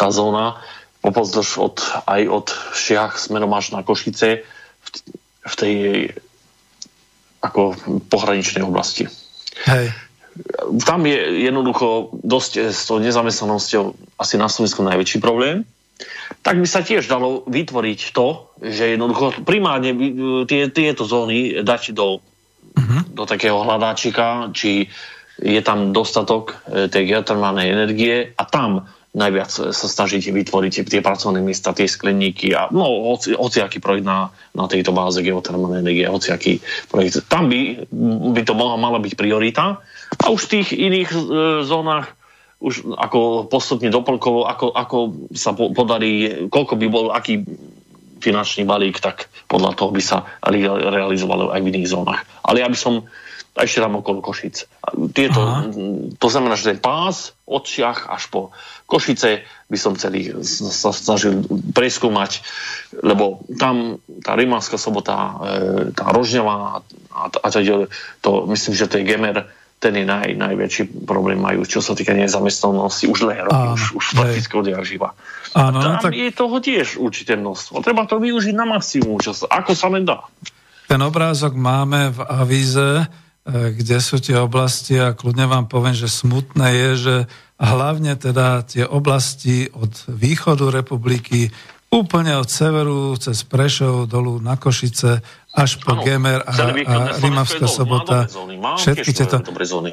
tá 0.00 0.08
zóna 0.08 0.58
opozdĺž 1.04 1.48
od, 1.60 1.76
aj 2.08 2.22
od 2.24 2.46
Šiach 2.72 3.20
smerom 3.20 3.52
až 3.52 3.76
na 3.76 3.84
Košice 3.84 4.40
v, 4.80 4.88
v 5.44 5.54
tej 5.60 5.74
ako 7.44 7.76
pohraničnej 8.08 8.64
oblasti. 8.64 9.04
Hej. 9.68 9.92
Tam 10.82 11.04
je 11.06 11.46
jednoducho 11.46 12.16
dosť 12.24 12.72
s 12.74 12.88
tou 12.88 12.98
nezamestnanosťou 12.98 14.16
asi 14.18 14.34
na 14.40 14.48
Slovensku 14.50 14.82
najväčší 14.82 15.22
problém 15.22 15.62
tak 16.44 16.60
by 16.60 16.68
sa 16.68 16.84
tiež 16.84 17.08
dalo 17.08 17.46
vytvoriť 17.48 18.00
to, 18.12 18.52
že 18.60 18.94
jednoducho 18.96 19.46
primárne 19.48 19.94
tie, 20.44 20.68
tieto 20.68 21.08
zóny 21.08 21.64
dať 21.64 21.96
do, 21.96 22.20
uh-huh. 22.20 23.00
do 23.08 23.24
takého 23.24 23.62
hľadáčika, 23.62 24.50
či 24.52 24.90
je 25.40 25.60
tam 25.64 25.90
dostatok 25.90 26.54
e, 26.68 26.86
tej 26.92 27.10
geotermálnej 27.10 27.72
energie 27.72 28.36
a 28.36 28.42
tam 28.46 28.86
najviac 29.14 29.50
sa 29.50 29.86
snažíte 29.86 30.34
vytvoriť 30.34 30.90
tie 30.90 31.00
pracovné 31.00 31.38
miesta, 31.38 31.70
tie 31.70 31.86
skleníky 31.86 32.50
a 32.50 32.66
no, 32.74 33.14
hoci, 33.14 33.38
hociaký 33.38 33.78
projekt 33.78 34.04
na, 34.04 34.34
na 34.52 34.66
tejto 34.66 34.90
báze 34.90 35.22
geotermálnej 35.22 35.86
energie, 35.86 36.10
hociaký 36.10 36.58
projekt. 36.90 37.22
Tam 37.30 37.46
by, 37.46 37.86
by 38.34 38.42
to 38.42 38.58
mohla, 38.58 38.74
mala 38.74 38.98
byť 38.98 39.14
priorita 39.14 39.78
a 40.18 40.24
už 40.34 40.50
v 40.50 40.52
tých 40.58 40.68
iných 40.74 41.10
e, 41.14 41.18
zónach 41.62 42.10
už 42.64 42.96
ako 42.96 43.46
postupne 43.46 43.92
doplnkovo, 43.92 44.48
ako, 44.48 44.72
ako 44.72 44.98
sa 45.36 45.52
podarí, 45.52 46.48
koľko 46.48 46.74
by 46.80 46.86
bol, 46.88 47.06
aký 47.12 47.44
finančný 48.24 48.64
balík, 48.64 49.04
tak 49.04 49.28
podľa 49.52 49.76
toho 49.76 49.92
by 49.92 50.00
sa 50.00 50.24
realizovalo 50.40 51.52
aj 51.52 51.60
v 51.60 51.68
iných 51.76 51.90
zónach. 51.92 52.24
Ale 52.40 52.64
ja 52.64 52.68
by 52.72 52.78
som 52.78 53.04
ešte 53.54 53.78
tam 53.78 54.02
okolo 54.02 54.18
Košic. 54.18 54.66
Tieto, 55.14 55.70
to 56.18 56.26
znamená, 56.26 56.58
že 56.58 56.74
ten 56.74 56.80
pás 56.82 57.38
od 57.46 57.62
Čiach 57.62 58.10
až 58.10 58.26
po 58.26 58.50
Košice 58.94 59.42
by 59.66 59.74
som 59.74 59.98
celý 59.98 60.30
sa 60.46 60.94
snažil 60.94 61.42
preskúmať, 61.74 62.46
lebo 63.02 63.42
tam 63.58 63.98
tá 64.22 64.38
Rimánska 64.38 64.78
sobota, 64.78 65.18
e, 65.18 65.90
tá 65.90 66.14
Rožňová 66.14 66.78
a, 67.10 67.26
a 67.26 67.46
to, 68.22 68.30
myslím, 68.54 68.74
že 68.78 68.86
to 68.86 69.02
je 69.02 69.08
Gemer, 69.10 69.50
ten 69.82 69.98
je 69.98 70.06
naj, 70.06 70.30
najväčší 70.38 71.04
problém 71.04 71.42
majú, 71.42 71.66
čo 71.66 71.82
sa 71.82 71.92
týka 71.92 72.14
nezamestnanosti 72.14 73.10
už 73.10 73.20
len 73.26 73.44
roky, 73.44 73.66
už, 73.74 73.82
už 73.98 74.04
prakticky 74.14 74.52
odjak 74.54 74.86
živa. 74.86 75.12
Áno, 75.52 75.82
tam 75.82 76.08
tak... 76.08 76.16
je 76.16 76.30
toho 76.30 76.56
tiež 76.62 76.96
určité 76.96 77.34
množstvo. 77.36 77.82
Treba 77.82 78.06
to 78.08 78.16
využiť 78.22 78.54
na 78.54 78.64
maximum, 78.64 79.18
čo 79.18 79.36
sa, 79.36 79.50
ako 79.50 79.76
sa 79.76 79.90
len 79.90 80.06
dá. 80.06 80.24
Ten 80.86 81.02
obrázok 81.02 81.52
máme 81.58 82.14
v 82.14 82.20
avíze, 82.22 82.88
e, 83.02 83.06
kde 83.74 83.98
sú 84.00 84.22
tie 84.22 84.40
oblasti 84.40 84.96
a 84.96 85.12
kľudne 85.12 85.50
vám 85.50 85.66
poviem, 85.66 85.92
že 85.92 86.08
smutné 86.08 86.68
je, 86.70 86.90
že 86.94 87.16
hlavne 87.64 88.16
teda 88.20 88.62
tie 88.64 88.84
oblasti 88.84 89.72
od 89.72 89.90
východu 90.08 90.68
republiky 90.68 91.48
úplne 91.94 92.34
od 92.34 92.50
severu 92.50 93.14
cez 93.14 93.46
Prešov 93.46 94.10
dolu 94.10 94.42
na 94.42 94.58
Košice 94.58 95.22
až 95.54 95.78
po 95.78 95.94
ano, 95.94 96.02
Gemer 96.02 96.42
a, 96.42 96.50
a 96.74 96.96
Rimavská 97.22 97.70
sobota. 97.70 98.26
Všetky 98.82 99.14
tieto. 99.14 99.38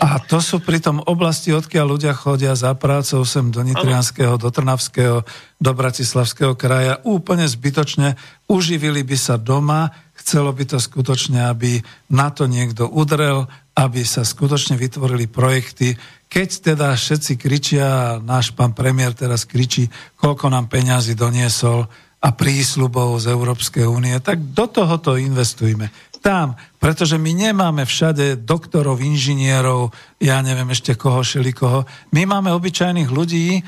A 0.02 0.18
to 0.26 0.42
sú 0.42 0.58
pritom 0.58 1.06
oblasti, 1.06 1.54
odkiaľ 1.54 1.86
ľudia 1.86 2.18
chodia 2.18 2.58
za 2.58 2.74
prácou 2.74 3.22
sem 3.22 3.54
do 3.54 3.62
Nitrianského, 3.62 4.42
do 4.42 4.50
Trnavského, 4.50 5.22
do 5.62 5.72
Bratislavského 5.78 6.58
kraja 6.58 6.98
úplne 7.06 7.46
zbytočne. 7.46 8.18
Uživili 8.50 9.06
by 9.06 9.18
sa 9.22 9.38
doma, 9.38 9.94
chcelo 10.18 10.50
by 10.50 10.66
to 10.66 10.82
skutočne, 10.82 11.46
aby 11.46 11.86
na 12.10 12.34
to 12.34 12.50
niekto 12.50 12.90
udrel, 12.90 13.46
aby 13.78 14.02
sa 14.02 14.26
skutočne 14.26 14.82
vytvorili 14.82 15.30
projekty, 15.30 15.94
keď 16.32 16.72
teda 16.72 16.96
všetci 16.96 17.36
kričia, 17.36 18.16
náš 18.24 18.56
pán 18.56 18.72
premiér 18.72 19.12
teraz 19.12 19.44
kričí, 19.44 19.92
koľko 20.16 20.48
nám 20.48 20.72
peňazí 20.72 21.12
doniesol 21.12 21.92
a 22.24 22.30
prísľubov 22.32 23.20
z 23.20 23.36
Európskej 23.36 23.84
únie, 23.84 24.16
tak 24.24 24.40
do 24.56 24.64
tohoto 24.64 25.20
investujme. 25.20 25.92
Tam, 26.24 26.56
pretože 26.80 27.20
my 27.20 27.36
nemáme 27.36 27.84
všade 27.84 28.48
doktorov, 28.48 29.04
inžinierov, 29.04 29.92
ja 30.24 30.40
neviem 30.40 30.70
ešte 30.72 30.96
koho, 30.96 31.26
koho. 31.52 31.84
My 32.16 32.24
máme 32.24 32.54
obyčajných 32.56 33.10
ľudí, 33.12 33.60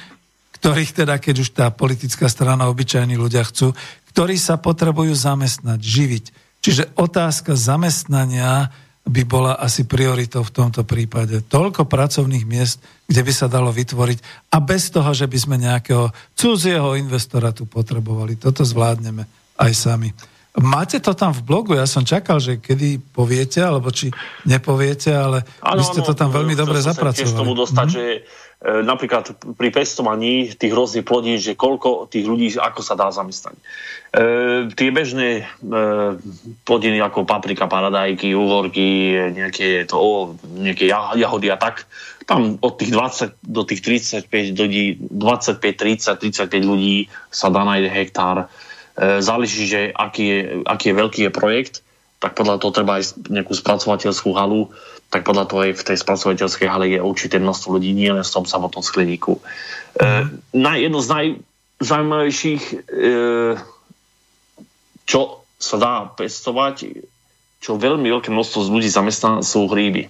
ktorých 0.62 1.04
teda, 1.04 1.20
keď 1.20 1.36
už 1.44 1.50
tá 1.52 1.68
politická 1.74 2.32
strana 2.32 2.72
obyčajní 2.72 3.20
ľudia 3.20 3.44
chcú, 3.44 3.76
ktorí 4.16 4.40
sa 4.40 4.56
potrebujú 4.56 5.12
zamestnať, 5.12 5.82
živiť. 5.82 6.26
Čiže 6.64 6.96
otázka 6.96 7.60
zamestnania 7.60 8.72
by 9.04 9.24
bola 9.28 9.60
asi 9.60 9.84
prioritou 9.84 10.48
v 10.48 10.56
tomto 10.56 10.88
prípade. 10.88 11.44
Toľko 11.44 11.92
pracovných 11.92 12.48
miest, 12.48 12.80
kde 13.04 13.22
by 13.22 13.34
sa 13.36 13.52
dalo 13.52 13.68
vytvoriť 13.76 14.48
a 14.56 14.58
bez 14.64 14.96
toho, 14.96 15.12
že 15.12 15.28
by 15.28 15.38
sme 15.38 15.56
nejakého 15.60 16.08
cudzieho 16.40 16.96
investora 16.96 17.52
tu 17.52 17.68
potrebovali. 17.68 18.40
Toto 18.40 18.64
zvládneme 18.64 19.28
aj 19.60 19.72
sami. 19.76 20.10
Máte 20.54 21.02
to 21.02 21.18
tam 21.18 21.34
v 21.34 21.42
blogu? 21.42 21.74
Ja 21.74 21.90
som 21.90 22.06
čakal, 22.06 22.38
že 22.38 22.62
kedy 22.62 23.02
poviete, 23.12 23.58
alebo 23.58 23.90
či 23.90 24.14
nepoviete, 24.46 25.10
ale 25.10 25.42
ano, 25.66 25.82
vy 25.82 25.84
ste 25.84 26.06
to 26.06 26.14
tam 26.14 26.30
veľmi 26.30 26.54
dobre 26.54 26.78
zapracovali. 26.78 27.26
Chcem 27.26 27.42
tomu 27.42 27.58
dostať, 27.58 27.88
mm-hmm. 27.90 27.98
že 27.98 28.24
napríklad 28.64 29.36
pri 29.60 29.70
pestovaní 29.76 30.48
tých 30.56 30.72
rôznych 30.72 31.04
plodín, 31.04 31.36
že 31.36 31.60
koľko 31.60 32.08
tých 32.08 32.24
ľudí, 32.24 32.48
ako 32.56 32.80
sa 32.80 32.96
dá 32.96 33.12
zamestnať. 33.12 33.60
E, 33.60 33.64
tie 34.72 34.88
bežné 34.88 35.44
e, 35.44 35.46
plodiny 36.64 37.04
ako 37.04 37.28
paprika, 37.28 37.68
paradajky, 37.68 38.32
uhorky, 38.32 39.20
nejaké, 39.36 39.84
to, 39.84 40.40
nejaké 40.56 40.88
jahody 40.88 41.52
a 41.52 41.60
tak, 41.60 41.92
tam 42.24 42.56
od 42.64 42.80
tých 42.80 42.96
20 42.96 43.36
do 43.44 43.68
tých 43.68 43.84
35 44.32 44.56
ľudí, 44.56 44.96
25, 45.12 45.60
30, 45.60 46.48
35 46.48 46.48
ľudí 46.64 47.12
sa 47.28 47.52
dá 47.52 47.68
na 47.68 47.76
hektár. 47.84 48.48
E, 48.96 49.20
záleží, 49.20 49.68
že 49.68 49.92
aký 49.92 50.24
je, 50.24 50.40
aký 50.64 50.86
je 50.94 50.96
veľký 50.96 51.22
je 51.28 51.32
projekt, 51.36 51.76
tak 52.24 52.40
podľa 52.40 52.64
toho 52.64 52.72
treba 52.72 53.04
aj 53.04 53.20
nejakú 53.28 53.52
spracovateľskú 53.52 54.32
halu 54.32 54.72
tak 55.14 55.30
podľa 55.30 55.46
toho 55.46 55.70
v 55.70 55.86
tej 55.86 55.98
spracovateľskej 56.02 56.66
hale 56.66 56.90
je 56.90 56.98
určité 56.98 57.38
množstvo 57.38 57.78
ľudí, 57.78 57.94
nie 57.94 58.10
len 58.10 58.26
v 58.26 58.34
tom 58.34 58.50
samotnom 58.50 58.82
skleníku. 58.82 59.38
E, 59.38 59.42
na 60.58 60.74
jedno 60.82 61.06
z 61.06 61.08
najzaujímavejších, 61.14 62.64
e, 62.66 62.76
čo 65.06 65.22
sa 65.62 65.76
dá 65.78 66.10
pestovať, 66.10 67.06
čo 67.62 67.78
veľmi 67.78 68.10
veľké 68.10 68.34
množstvo 68.34 68.74
ľudí 68.74 68.90
zamestná, 68.90 69.46
sú 69.46 69.70
hríby. 69.70 70.10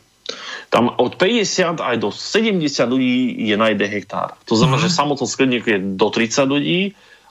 Tam 0.72 0.88
od 0.96 1.20
50 1.20 1.84
aj 1.84 1.96
do 2.00 2.10
70 2.10 2.64
ľudí 2.88 3.44
je 3.44 3.60
na 3.60 3.76
jeden 3.76 3.90
hektár. 3.92 4.40
To 4.48 4.56
znamená, 4.56 4.80
mm. 4.80 4.84
že 4.88 4.92
v 4.96 5.00
samotnom 5.04 5.30
skleníku 5.30 5.68
je 5.68 5.80
do 6.00 6.08
30 6.08 6.48
ľudí, 6.48 6.80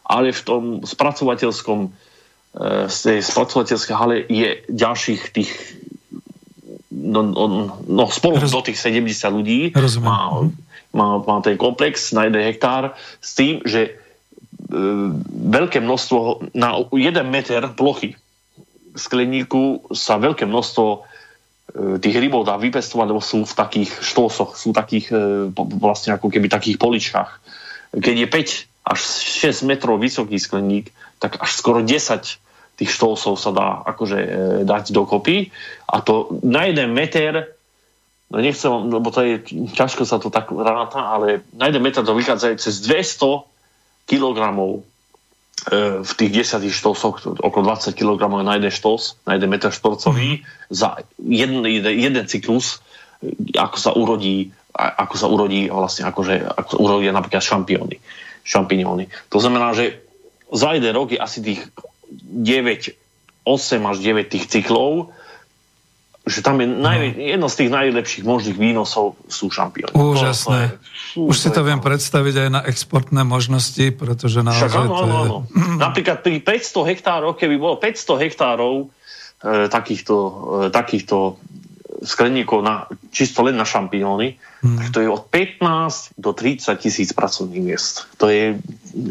ale 0.05 0.37
v 0.37 0.43
tom 0.45 0.63
spracovateľskom 0.85 1.89
e, 1.89 1.91
z 2.93 2.99
tej 3.01 3.19
spracovateľskej 3.25 3.95
hale 3.97 4.17
je 4.29 4.61
ďalších 4.69 5.21
tých 5.33 5.51
no, 7.13 7.21
no, 7.23 7.45
no 7.85 8.05
spolu 8.09 8.41
Roz... 8.41 8.57
do 8.57 8.65
tých 8.65 8.81
70 8.81 9.05
ľudí 9.29 9.61
má, 10.01 10.41
má, 10.97 11.09
má 11.21 11.37
ten 11.45 11.61
komplex 11.61 12.17
na 12.17 12.25
jeden 12.25 12.41
hektár 12.41 12.97
s 13.21 13.37
tým, 13.37 13.61
že 13.69 13.81
e, 13.87 13.91
veľké 15.53 15.85
množstvo, 15.85 16.51
na 16.57 16.81
jeden 16.97 17.27
meter 17.29 17.69
plochy 17.77 18.17
skleníku 18.97 19.93
sa 19.93 20.21
veľké 20.21 20.45
množstvo 20.45 20.87
e, 20.93 20.99
tých 22.01 22.17
rybov 22.17 22.49
dá 22.49 22.57
vypestovať, 22.61 23.07
lebo 23.09 23.21
sú 23.25 23.45
v 23.45 23.55
takých 23.57 23.91
štósoch, 24.05 24.57
sú 24.57 24.73
takých 24.73 25.13
e, 25.13 25.17
vlastne 25.57 26.17
ako 26.17 26.29
keby 26.29 26.49
takých 26.49 26.77
poličkách. 26.77 27.31
Keď 27.97 28.17
je 28.17 28.29
5 28.29 28.93
až 28.93 29.01
6 29.53 29.69
metrov 29.69 30.01
vysoký 30.01 30.37
skleník, 30.41 30.91
tak 31.23 31.39
až 31.39 31.51
skoro 31.55 31.85
10 31.85 32.43
tých 32.77 32.91
štolsov 32.93 33.37
sa 33.37 33.51
dá 33.53 33.69
akože 33.85 34.19
e, 34.19 34.31
dať 34.65 34.93
dokopy 34.93 35.53
a 35.89 36.01
to 36.01 36.41
na 36.43 36.67
jeden 36.67 36.97
meter 36.97 37.53
no 38.33 38.41
nechcem, 38.41 38.73
lebo 38.89 39.13
to 39.13 39.21
je, 39.21 39.35
ťažko 39.77 40.09
sa 40.09 40.17
to 40.17 40.33
tak 40.33 40.49
ráta, 40.49 41.05
ale 41.05 41.45
na 41.53 41.69
jeden 41.69 41.85
meter 41.85 42.01
to 42.01 42.17
vychádza 42.17 42.57
cez 42.57 42.81
200 42.81 43.45
kg 44.09 44.39
e, 44.49 44.81
v 46.01 46.13
tých 46.17 46.31
10 46.49 46.65
štolsoch, 46.73 47.29
okolo 47.45 47.63
20 47.69 47.93
kg 47.93 48.41
na 48.41 48.57
jeden 48.57 48.73
štols, 48.73 49.21
na 49.29 49.37
jeden 49.37 49.53
meter 49.53 49.69
štvorcový, 49.69 50.41
mm. 50.41 50.73
za 50.73 51.05
jeden, 51.21 51.61
jeden, 51.69 51.93
jeden 51.93 52.25
cyklus, 52.25 52.81
ako 53.53 53.77
sa 53.77 53.93
urodí, 53.93 54.51
ako 54.75 55.15
sa 55.15 55.29
urodí 55.29 55.69
vlastne, 55.69 56.09
akože, 56.09 56.43
ako 56.57 56.69
sa 56.73 56.79
urodí 56.81 57.07
napríklad 57.13 57.45
šampióny. 57.45 58.01
šampióny. 58.43 59.13
To 59.29 59.39
znamená, 59.39 59.77
že 59.77 60.01
za 60.49 60.73
jeden 60.73 60.97
rok 60.97 61.13
je 61.15 61.21
asi 61.21 61.39
tých 61.45 61.61
9, 62.21 62.93
8 63.45 63.91
až 63.91 63.97
9 63.99 64.33
tých 64.33 64.45
cyklov, 64.49 65.15
že 66.23 66.39
tam 66.39 66.63
je 66.63 66.71
najvie, 66.71 67.09
no. 67.19 67.23
jedno 67.35 67.49
z 67.51 67.57
tých 67.59 67.71
najlepších 67.75 68.23
možných 68.23 68.55
výnosov 68.55 69.19
sú 69.27 69.51
šampióny. 69.51 69.91
Úžasné. 69.91 70.61
To, 70.71 70.79
to 70.79 71.27
je, 71.27 71.27
Už 71.27 71.37
si 71.37 71.51
to 71.51 71.67
viem 71.67 71.83
predstaviť 71.83 72.35
aj 72.47 72.49
na 72.55 72.61
exportné 72.63 73.27
možnosti, 73.27 73.83
pretože 73.99 74.39
naozaj 74.47 74.71
Však, 74.71 74.87
áno, 74.87 74.95
to 74.95 75.05
je... 75.05 75.13
áno. 75.13 75.37
Napríklad 75.91 76.23
pri 76.23 76.39
500 76.39 76.91
hektárov, 76.95 77.35
keby 77.35 77.59
bolo 77.59 77.75
500 77.75 78.23
hektárov 78.23 78.87
takýchto, 79.43 80.17
e, 80.17 80.31
takýchto 80.71 81.43
skleníkov 82.03 82.61
na, 82.61 82.91
čisto 83.15 83.47
len 83.47 83.55
na 83.55 83.65
šampióny, 83.65 84.37
hmm. 84.37 84.77
tak 84.79 84.87
to 84.91 84.99
je 85.01 85.09
od 85.09 85.27
15 85.31 86.19
do 86.19 86.35
30 86.35 86.83
tisíc 86.83 87.11
pracovných 87.15 87.63
miest. 87.63 88.11
To 88.19 88.27
je, 88.29 88.59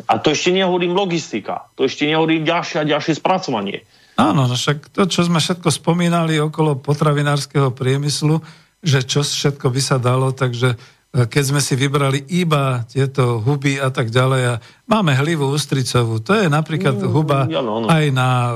a 0.05 0.13
to 0.19 0.35
ešte 0.35 0.51
nehovorím 0.51 0.93
logistika, 0.93 1.71
to 1.79 1.87
ešte 1.87 2.05
nehovorím 2.05 2.43
ďalšie 2.43 2.83
a 2.83 2.87
ďalšie 2.87 3.17
spracovanie. 3.17 3.87
Áno, 4.19 4.45
no 4.45 4.53
však 4.53 4.91
to, 4.91 5.07
čo 5.07 5.25
sme 5.25 5.39
všetko 5.39 5.71
spomínali 5.71 6.37
okolo 6.37 6.77
potravinárskeho 6.77 7.73
priemyslu, 7.73 8.43
že 8.83 9.01
čo 9.07 9.23
všetko 9.23 9.71
by 9.71 9.81
sa 9.81 9.97
dalo, 9.97 10.35
takže 10.35 10.75
keď 11.11 11.43
sme 11.43 11.59
si 11.59 11.75
vybrali 11.75 12.23
iba 12.31 12.87
tieto 12.87 13.43
huby 13.43 13.75
a 13.83 13.91
tak 13.91 14.07
ďalej. 14.07 14.41
A 14.47 14.53
máme 14.87 15.11
hlivu 15.11 15.43
ústricovú. 15.51 16.23
To 16.23 16.31
je 16.31 16.47
napríklad 16.47 16.95
mm, 16.95 17.11
huba 17.11 17.51
ja, 17.51 17.59
no, 17.59 17.83
no. 17.83 17.87
aj 17.91 18.05
na 18.15 18.55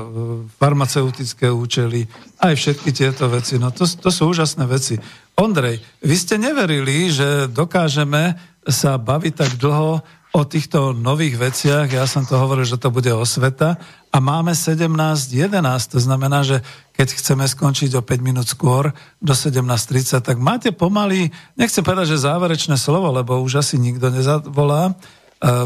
farmaceutické 0.56 1.52
účely, 1.52 2.08
aj 2.40 2.56
všetky 2.56 2.96
tieto 2.96 3.28
veci. 3.28 3.60
No 3.60 3.68
to, 3.76 3.84
to 3.84 4.08
sú 4.08 4.32
úžasné 4.32 4.64
veci. 4.64 4.96
Ondrej, 5.36 5.84
vy 6.00 6.16
ste 6.16 6.40
neverili, 6.40 7.12
že 7.12 7.44
dokážeme 7.52 8.40
sa 8.64 8.96
baviť 8.96 9.34
tak 9.36 9.52
dlho 9.60 10.00
o 10.36 10.42
týchto 10.44 10.92
nových 10.92 11.40
veciach, 11.40 11.88
ja 11.88 12.04
som 12.04 12.24
to 12.28 12.36
hovoril, 12.36 12.68
že 12.68 12.76
to 12.76 12.92
bude 12.92 13.08
osveta 13.08 13.80
a 14.16 14.18
máme 14.24 14.56
17.11, 14.56 15.52
to 15.92 16.00
znamená, 16.00 16.40
že 16.40 16.64
keď 16.96 17.20
chceme 17.20 17.44
skončiť 17.44 18.00
o 18.00 18.02
5 18.02 18.24
minút 18.24 18.48
skôr 18.48 18.96
do 19.20 19.36
17.30, 19.36 20.24
tak 20.24 20.40
máte 20.40 20.72
pomaly, 20.72 21.28
nechcem 21.52 21.84
povedať, 21.84 22.16
že 22.16 22.24
záverečné 22.24 22.80
slovo, 22.80 23.12
lebo 23.12 23.36
už 23.44 23.60
asi 23.60 23.76
nikto 23.76 24.08
nezavolá, 24.08 24.88
e, 24.88 24.92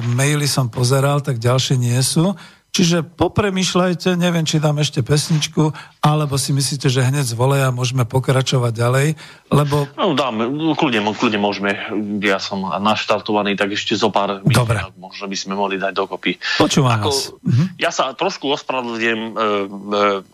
maily 0.02 0.50
som 0.50 0.66
pozeral, 0.66 1.22
tak 1.22 1.38
ďalšie 1.38 1.78
nie 1.78 1.94
sú, 2.02 2.34
Čiže 2.70 3.02
popremýšľajte, 3.02 4.14
neviem, 4.14 4.46
či 4.46 4.62
dám 4.62 4.78
ešte 4.78 5.02
pesničku, 5.02 5.74
alebo 5.98 6.38
si 6.38 6.54
myslíte, 6.54 6.86
že 6.86 7.02
hneď 7.02 7.26
zvoleja 7.26 7.68
a 7.68 7.74
môžeme 7.74 8.06
pokračovať 8.06 8.72
ďalej, 8.72 9.06
lebo... 9.50 9.90
No 9.98 10.14
dáme, 10.14 10.46
kľudne, 10.78 11.02
kľudne 11.02 11.42
môžeme. 11.42 11.74
Ja 12.22 12.38
som 12.38 12.62
naštartovaný, 12.62 13.58
tak 13.58 13.74
ešte 13.74 13.98
zo 13.98 14.14
pár 14.14 14.38
Dobre. 14.46 14.86
možno 15.02 15.26
by 15.26 15.34
sme 15.34 15.58
mohli 15.58 15.82
dať 15.82 15.98
dokopy. 15.98 16.38
Počúvam 16.62 17.02
ako, 17.02 17.10
vás. 17.10 17.34
Mhm. 17.42 17.64
Ja 17.82 17.90
sa 17.90 18.14
trošku 18.14 18.46
ospravedlňujem 18.54 19.20
e, 19.20 19.30
e, 19.30 19.44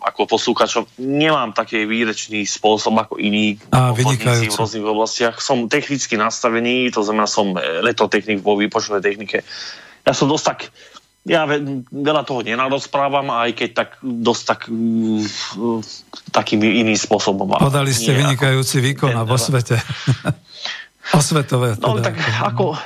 ako 0.05 0.29
poslúkačom. 0.29 0.85
Nemám 1.01 1.57
taký 1.57 1.89
výrečný 1.89 2.45
spôsob 2.45 3.01
ako 3.01 3.17
iní 3.17 3.57
a, 3.73 3.97
v 3.97 4.05
rôznych 4.53 4.85
oblastiach. 4.85 5.41
Som 5.41 5.65
technicky 5.65 6.21
nastavený, 6.21 6.93
to 6.93 7.01
znamená, 7.01 7.25
som 7.25 7.57
letotechnik 7.57 8.45
vo 8.45 8.53
výpočtovej 8.61 9.01
technike. 9.01 9.41
Ja 10.05 10.13
som 10.15 10.29
dosť 10.29 10.45
tak 10.45 10.59
ja 11.27 11.43
veľa 11.91 12.23
toho 12.23 12.39
nenarozprávam, 12.39 13.27
aj 13.35 13.51
keď 13.51 13.69
tak 13.75 13.89
dosť 13.99 14.43
tak, 14.47 14.61
uh, 14.71 15.83
takým 16.31 16.63
iným 16.63 16.95
spôsobom. 16.95 17.51
Podali 17.59 17.91
ste 17.91 18.15
Nie, 18.15 18.23
vynikajúci 18.23 18.79
výkon 18.79 19.11
a 19.11 19.27
vo 19.27 19.35
svete. 19.35 19.75
Osvetové. 21.19 21.75
Teda. 21.75 21.83
No 21.83 21.99
tak 21.99 22.15
ako, 22.19 22.79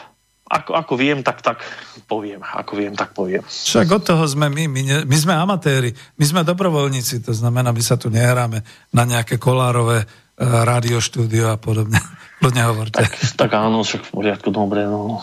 ako, 0.49 0.72
ako 0.73 0.93
viem, 0.97 1.22
tak, 1.22 1.45
tak 1.45 1.61
poviem. 2.09 2.41
Ako 2.41 2.73
viem, 2.77 2.97
tak 2.97 3.13
poviem. 3.13 3.45
Však 3.45 3.88
od 3.93 4.03
toho 4.03 4.26
sme 4.26 4.49
my. 4.49 4.65
My, 4.65 4.81
ne, 4.81 4.97
my 5.05 5.18
sme 5.18 5.34
amatéri. 5.38 5.93
My 6.18 6.26
sme 6.26 6.41
dobrovoľníci. 6.41 7.22
To 7.30 7.34
znamená, 7.34 7.69
my 7.69 7.81
sa 7.85 7.97
tu 7.97 8.09
nehráme 8.09 8.65
na 8.93 9.03
nejaké 9.05 9.38
kolárové 9.38 10.05
uh, 10.05 10.65
rádioštúdio 10.65 11.53
a 11.53 11.57
podobne. 11.61 12.01
Kľudne 12.41 12.61
hovorte. 12.73 13.05
Tak, 13.05 13.13
tak 13.38 13.51
áno, 13.53 13.85
však 13.85 14.01
v 14.01 14.11
poriadku, 14.18 14.49
dobre. 14.49 14.81
No. 14.89 15.22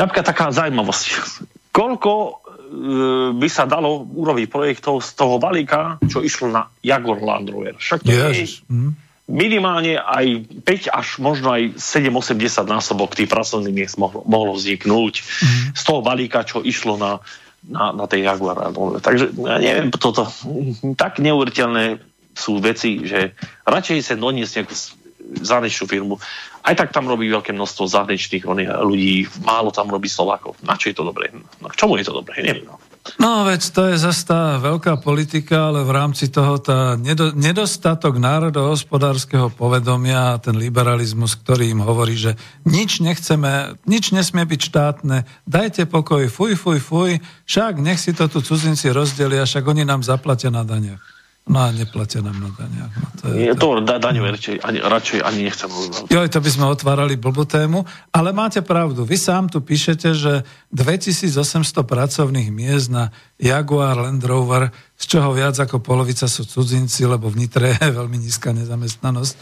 Napríklad 0.00 0.24
taká 0.24 0.48
zaujímavosť 0.48 1.04
koľko 1.70 2.12
e, 2.12 2.30
by 3.38 3.48
sa 3.50 3.64
dalo 3.66 4.02
urobiť 4.04 4.46
projektov 4.50 5.02
z 5.02 5.10
toho 5.14 5.38
balíka, 5.38 6.02
čo 6.10 6.22
išlo 6.22 6.50
na 6.50 6.66
Jaguar 6.82 7.22
Land 7.22 7.50
Rover. 7.50 7.78
Však 7.78 8.06
to 8.06 8.10
je 8.10 8.46
mhm. 8.66 8.90
minimálne 9.30 9.98
aj 9.98 10.46
5 10.66 10.90
až 10.90 11.06
možno 11.22 11.54
aj 11.54 11.78
7-80 11.78 12.66
násobok 12.66 13.14
tých 13.14 13.30
pracovných 13.30 13.74
miest 13.74 13.96
mohlo, 13.96 14.26
mohlo 14.26 14.58
vzniknúť 14.58 15.14
mm. 15.22 15.78
z 15.78 15.82
toho 15.86 16.02
balíka, 16.02 16.42
čo 16.42 16.66
išlo 16.66 16.98
na, 16.98 17.22
na, 17.62 17.94
na 17.94 18.10
tej 18.10 18.26
Jaguar 18.26 18.58
Land 18.58 18.74
Rover. 18.74 18.98
Takže 18.98 19.30
ja 19.46 19.58
neviem, 19.62 19.94
toto 19.94 20.26
tak 20.98 21.22
neuveriteľné 21.22 22.02
sú 22.34 22.58
veci, 22.62 23.04
že 23.06 23.36
radšej 23.66 23.98
sa 24.02 24.14
doniesť 24.18 24.52
nejakú 24.62 24.74
zahraničnú 25.38 25.86
firmu. 25.86 26.14
Aj 26.60 26.74
tak 26.76 26.92
tam 26.92 27.06
robí 27.06 27.30
veľké 27.30 27.54
množstvo 27.54 27.86
zahraničných 27.86 28.44
ľudí, 28.82 29.30
málo 29.46 29.70
tam 29.70 29.88
robí 29.88 30.10
Slovákov. 30.10 30.58
Na 30.66 30.74
čo 30.74 30.90
je 30.90 30.96
to 30.98 31.06
dobré? 31.06 31.30
No, 31.32 31.70
k 31.70 31.78
čomu 31.78 31.96
je 31.96 32.04
to 32.04 32.14
dobré? 32.18 32.42
Neviem. 32.42 32.66
No. 32.66 32.76
No 33.16 33.48
veď 33.48 33.62
to 33.72 33.82
je 33.90 33.96
zase 33.96 34.28
tá 34.28 34.60
veľká 34.60 35.00
politika, 35.00 35.72
ale 35.72 35.88
v 35.88 35.92
rámci 35.96 36.28
toho 36.28 36.60
tá 36.60 37.00
nedostatok 37.32 38.20
národohospodárskeho 38.20 39.48
povedomia 39.56 40.36
a 40.36 40.40
ten 40.40 40.52
liberalizmus, 40.60 41.32
ktorý 41.40 41.72
im 41.72 41.80
hovorí, 41.80 42.12
že 42.20 42.36
nič 42.68 43.00
nechceme, 43.00 43.80
nič 43.88 44.12
nesmie 44.12 44.44
byť 44.44 44.60
štátne, 44.60 45.24
dajte 45.48 45.88
pokoj, 45.88 46.28
fuj, 46.28 46.60
fuj, 46.60 46.78
fuj, 46.84 47.12
však 47.48 47.80
nech 47.80 47.96
si 47.96 48.12
to 48.12 48.28
tu 48.28 48.44
cudzinci 48.44 48.92
rozdelia, 48.92 49.48
však 49.48 49.64
oni 49.64 49.88
nám 49.88 50.04
zaplatia 50.04 50.52
na 50.52 50.60
daniach. 50.60 51.19
No 51.50 51.66
a 51.66 51.72
neplatia 51.72 52.20
nám 52.22 52.36
na 52.36 52.50
daniach. 52.52 52.92
No, 52.94 53.06
to 53.16 53.24
je, 53.34 53.50
to, 53.56 53.66
da, 53.82 53.98
daňové 53.98 54.38
radšej, 54.38 54.56
ani, 54.60 54.78
radšej 54.78 55.18
ani 55.24 55.40
nechcem. 55.48 55.66
Jo, 56.06 56.20
to 56.28 56.38
by 56.38 56.50
sme 56.52 56.66
otvárali 56.68 57.18
blbú 57.18 57.48
tému, 57.48 57.82
ale 58.12 58.30
máte 58.30 58.60
pravdu. 58.62 59.02
Vy 59.02 59.16
sám 59.18 59.50
tu 59.50 59.58
píšete, 59.58 60.14
že 60.14 60.46
2800 60.70 61.82
pracovných 61.82 62.54
miest 62.54 62.92
na 62.92 63.10
Jaguar 63.40 63.98
Land 63.98 64.22
Rover, 64.22 64.70
z 64.94 65.04
čoho 65.16 65.32
viac 65.34 65.58
ako 65.58 65.80
polovica 65.80 66.28
sú 66.28 66.44
cudzinci, 66.44 67.08
lebo 67.08 67.32
v 67.32 67.42
Nitre 67.42 67.74
je 67.74 67.88
veľmi 67.98 68.20
nízka 68.20 68.52
nezamestnanosť. 68.54 69.34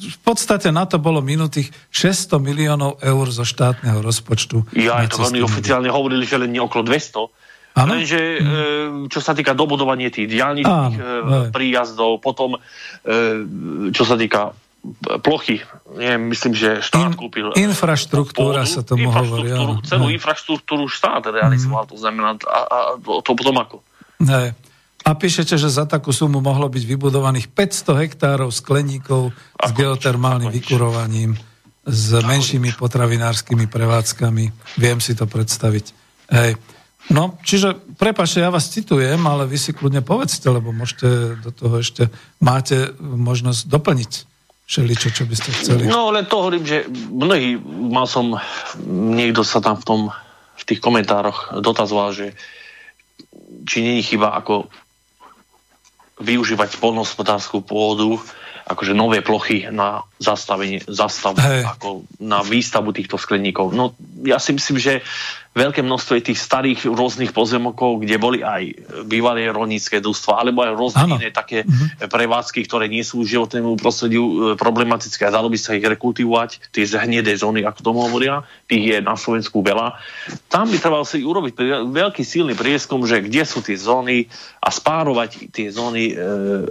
V 0.00 0.18
podstate 0.22 0.70
na 0.72 0.86
to 0.86 1.02
bolo 1.02 1.18
minutých 1.20 1.72
600 1.92 2.40
miliónov 2.40 3.02
eur 3.02 3.26
zo 3.32 3.42
štátneho 3.42 4.00
rozpočtu. 4.00 4.76
Ja, 4.76 5.02
to 5.08 5.24
veľmi 5.24 5.44
oficiálne 5.44 5.90
hovorili, 5.90 6.24
že 6.24 6.40
len 6.40 6.54
okolo 6.56 6.86
200 6.86 7.39
Ano? 7.80 7.96
Lenže 7.96 8.20
mm. 8.20 9.08
čo 9.08 9.20
sa 9.24 9.32
týka 9.32 9.56
dobudovania 9.56 10.12
tých 10.12 10.28
diálničných 10.28 10.96
príjazdov, 11.54 12.20
potom 12.20 12.60
čo 13.90 14.04
sa 14.04 14.16
týka 14.20 14.52
plochy, 15.20 15.60
neviem, 15.92 16.32
myslím, 16.32 16.52
že 16.56 16.80
štát 16.80 17.12
In, 17.12 17.16
kúpil... 17.16 17.52
Infraštruktúra 17.52 18.64
pôdu, 18.64 18.72
sa 18.72 18.80
tomu 18.80 19.12
hovorí. 19.12 19.52
Celú 19.84 20.08
ne. 20.08 20.16
infraštruktúru 20.16 20.88
štát 20.88 21.28
realizoval, 21.28 21.84
mm. 21.84 21.90
to 21.92 21.96
znamená, 22.00 22.28
a, 22.48 22.58
a 22.64 22.78
to 23.20 23.32
potom 23.36 23.60
ako. 23.60 23.84
Ne. 24.24 24.56
A 25.00 25.10
píšete, 25.16 25.56
že 25.56 25.68
za 25.72 25.88
takú 25.88 26.12
sumu 26.12 26.44
mohlo 26.44 26.68
byť 26.68 26.84
vybudovaných 26.84 27.52
500 27.52 28.04
hektárov 28.04 28.48
skleníkov 28.52 29.32
ako 29.56 29.64
s 29.64 29.70
geotermálnym 29.76 30.48
ako 30.52 30.56
vykurovaním, 30.56 31.32
s 31.84 32.08
menšími 32.20 32.76
potravinárskymi 32.76 33.64
prevádzkami. 33.68 34.44
Viem 34.76 34.98
si 35.00 35.16
to 35.16 35.24
predstaviť. 35.24 35.86
Hej. 36.32 36.60
No, 37.10 37.34
čiže, 37.42 37.74
prepašte, 37.98 38.38
ja 38.38 38.54
vás 38.54 38.70
citujem, 38.70 39.18
ale 39.26 39.50
vy 39.50 39.58
si 39.58 39.74
kľudne 39.74 39.98
povedzte, 39.98 40.46
lebo 40.46 40.70
môžete 40.70 41.42
do 41.42 41.50
toho 41.50 41.82
ešte, 41.82 42.06
máte 42.38 42.94
možnosť 43.02 43.66
doplniť 43.66 44.12
všeličo, 44.70 45.08
čo 45.10 45.26
by 45.26 45.34
ste 45.34 45.50
chceli. 45.50 45.82
No, 45.90 46.14
len 46.14 46.30
to 46.30 46.38
hovorím, 46.38 46.62
že 46.62 46.86
mnohí, 47.10 47.58
mal 47.90 48.06
som, 48.06 48.38
niekto 48.86 49.42
sa 49.42 49.58
tam 49.58 49.74
v 49.74 49.84
tom, 49.84 50.00
v 50.54 50.62
tých 50.62 50.78
komentároch 50.78 51.58
dotazoval, 51.58 52.14
že 52.14 52.38
či 53.66 53.82
není 53.82 54.06
chyba 54.06 54.30
ako 54.38 54.70
využívať 56.22 56.78
polnohospodárskú 56.78 57.66
pôdu, 57.66 58.22
akože 58.70 58.94
nové 58.94 59.18
plochy 59.18 59.66
na 59.74 60.06
zastavenie, 60.22 60.78
zastav, 60.86 61.34
ako 61.66 62.06
na 62.22 62.46
výstavu 62.46 62.94
týchto 62.94 63.18
skleníkov. 63.18 63.74
No 63.74 63.98
ja 64.22 64.38
si 64.38 64.54
myslím, 64.54 64.78
že 64.78 65.02
veľké 65.50 65.82
množstvo 65.82 66.14
je 66.14 66.28
tých 66.30 66.38
starých 66.38 66.86
rôznych 66.86 67.34
pozemokov, 67.34 68.06
kde 68.06 68.22
boli 68.22 68.38
aj 68.46 68.70
bývalé 69.10 69.50
rolnícke 69.50 69.98
družstva, 69.98 70.38
alebo 70.38 70.62
aj 70.62 70.78
rôzne 70.78 71.02
ano. 71.10 71.18
iné 71.18 71.34
také 71.34 71.66
mm-hmm. 71.66 72.06
prevádzky, 72.06 72.62
ktoré 72.70 72.86
nie 72.86 73.02
sú 73.02 73.26
životnému 73.26 73.74
prostrediu 73.74 74.22
e, 74.22 74.34
problematické 74.54 75.26
a 75.26 75.34
dalo 75.34 75.50
by 75.50 75.58
sa 75.58 75.74
ich 75.74 75.82
rekultivovať, 75.82 76.70
tie 76.70 76.86
hnedé 76.86 77.34
zóny, 77.34 77.66
ako 77.66 77.82
tomu 77.82 78.06
hovoria, 78.06 78.46
tých 78.70 78.94
je 78.94 78.96
na 79.02 79.18
Slovensku 79.18 79.58
veľa. 79.58 79.98
Tam 80.46 80.70
by 80.70 80.78
trebalo 80.78 81.02
si 81.02 81.26
urobiť 81.26 81.58
veľký 81.90 82.22
silný 82.22 82.54
prieskum, 82.54 83.02
že 83.02 83.18
kde 83.18 83.42
sú 83.42 83.58
tie 83.58 83.74
zóny 83.74 84.30
a 84.62 84.70
spárovať 84.70 85.50
tie 85.50 85.74
zóny 85.74 86.14
e, 86.14 86.16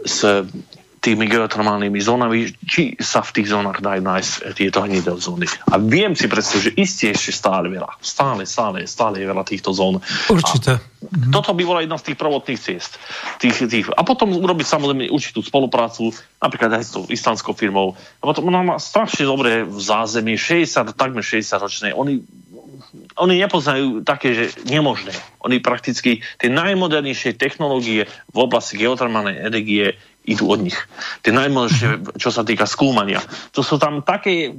s 0.07 0.23
tými 1.10 1.26
geotermálnymi 1.26 1.98
zónami, 1.98 2.53
či 2.69 2.94
sa 3.02 3.26
v 3.26 3.41
tých 3.41 3.49
zónach 3.49 3.81
dajú 3.81 4.06
nájsť 4.06 4.53
tieto 4.53 4.86
hnedé 4.86 5.10
zóny. 5.18 5.49
A 5.73 5.81
viem 5.81 6.14
si 6.14 6.30
predstaviť, 6.30 6.61
že 6.69 6.76
isté 6.77 7.06
ešte 7.10 7.34
stále 7.34 7.65
veľa. 7.65 7.98
Stále, 7.98 8.45
stále, 8.45 8.86
stále 8.86 9.18
je 9.18 9.26
veľa 9.26 9.41
týchto 9.41 9.73
zón. 9.73 9.98
Určite. 10.30 10.77
A 10.77 11.31
toto 11.34 11.57
by 11.57 11.64
bola 11.65 11.81
jedna 11.81 11.98
z 11.98 12.14
tých 12.14 12.18
prvotných 12.22 12.61
ciest. 12.61 13.02
Tých, 13.41 13.57
tých. 13.65 13.90
A 13.98 14.06
potom 14.06 14.38
urobiť 14.38 14.69
samozrejme 14.69 15.10
určitú 15.10 15.41
spoluprácu, 15.41 16.14
napríklad 16.38 16.77
aj 16.77 16.84
s 16.86 16.91
tou 16.94 17.03
istanskou 17.10 17.57
firmou. 17.57 17.98
A 18.22 18.23
potom 18.30 18.45
ona 18.53 18.61
má 18.61 18.76
strašne 18.77 19.26
dobré 19.26 19.65
v 19.65 19.80
zázemí, 19.81 20.38
60, 20.38 20.94
takmer 20.94 21.26
60 21.26 21.65
ročné. 21.65 21.90
Oni 21.98 22.22
oni 23.19 23.36
nepoznajú 23.44 24.07
také, 24.07 24.34
že 24.34 24.45
nemožné. 24.65 25.11
Oni 25.44 25.60
prakticky 25.60 26.23
tie 26.40 26.49
najmodernejšie 26.49 27.36
technológie 27.36 28.07
v 28.31 28.38
oblasti 28.38 28.80
geotermálnej 28.80 29.40
energie 29.40 29.99
idú 30.30 30.53
od 30.53 30.61
nich. 30.61 30.77
Tie 31.26 31.34
najmodernejšie, 31.34 32.22
čo 32.22 32.30
sa 32.30 32.45
týka 32.45 32.69
skúmania. 32.69 33.18
To 33.57 33.65
sú 33.65 33.81
tam 33.81 34.06
také, 34.06 34.53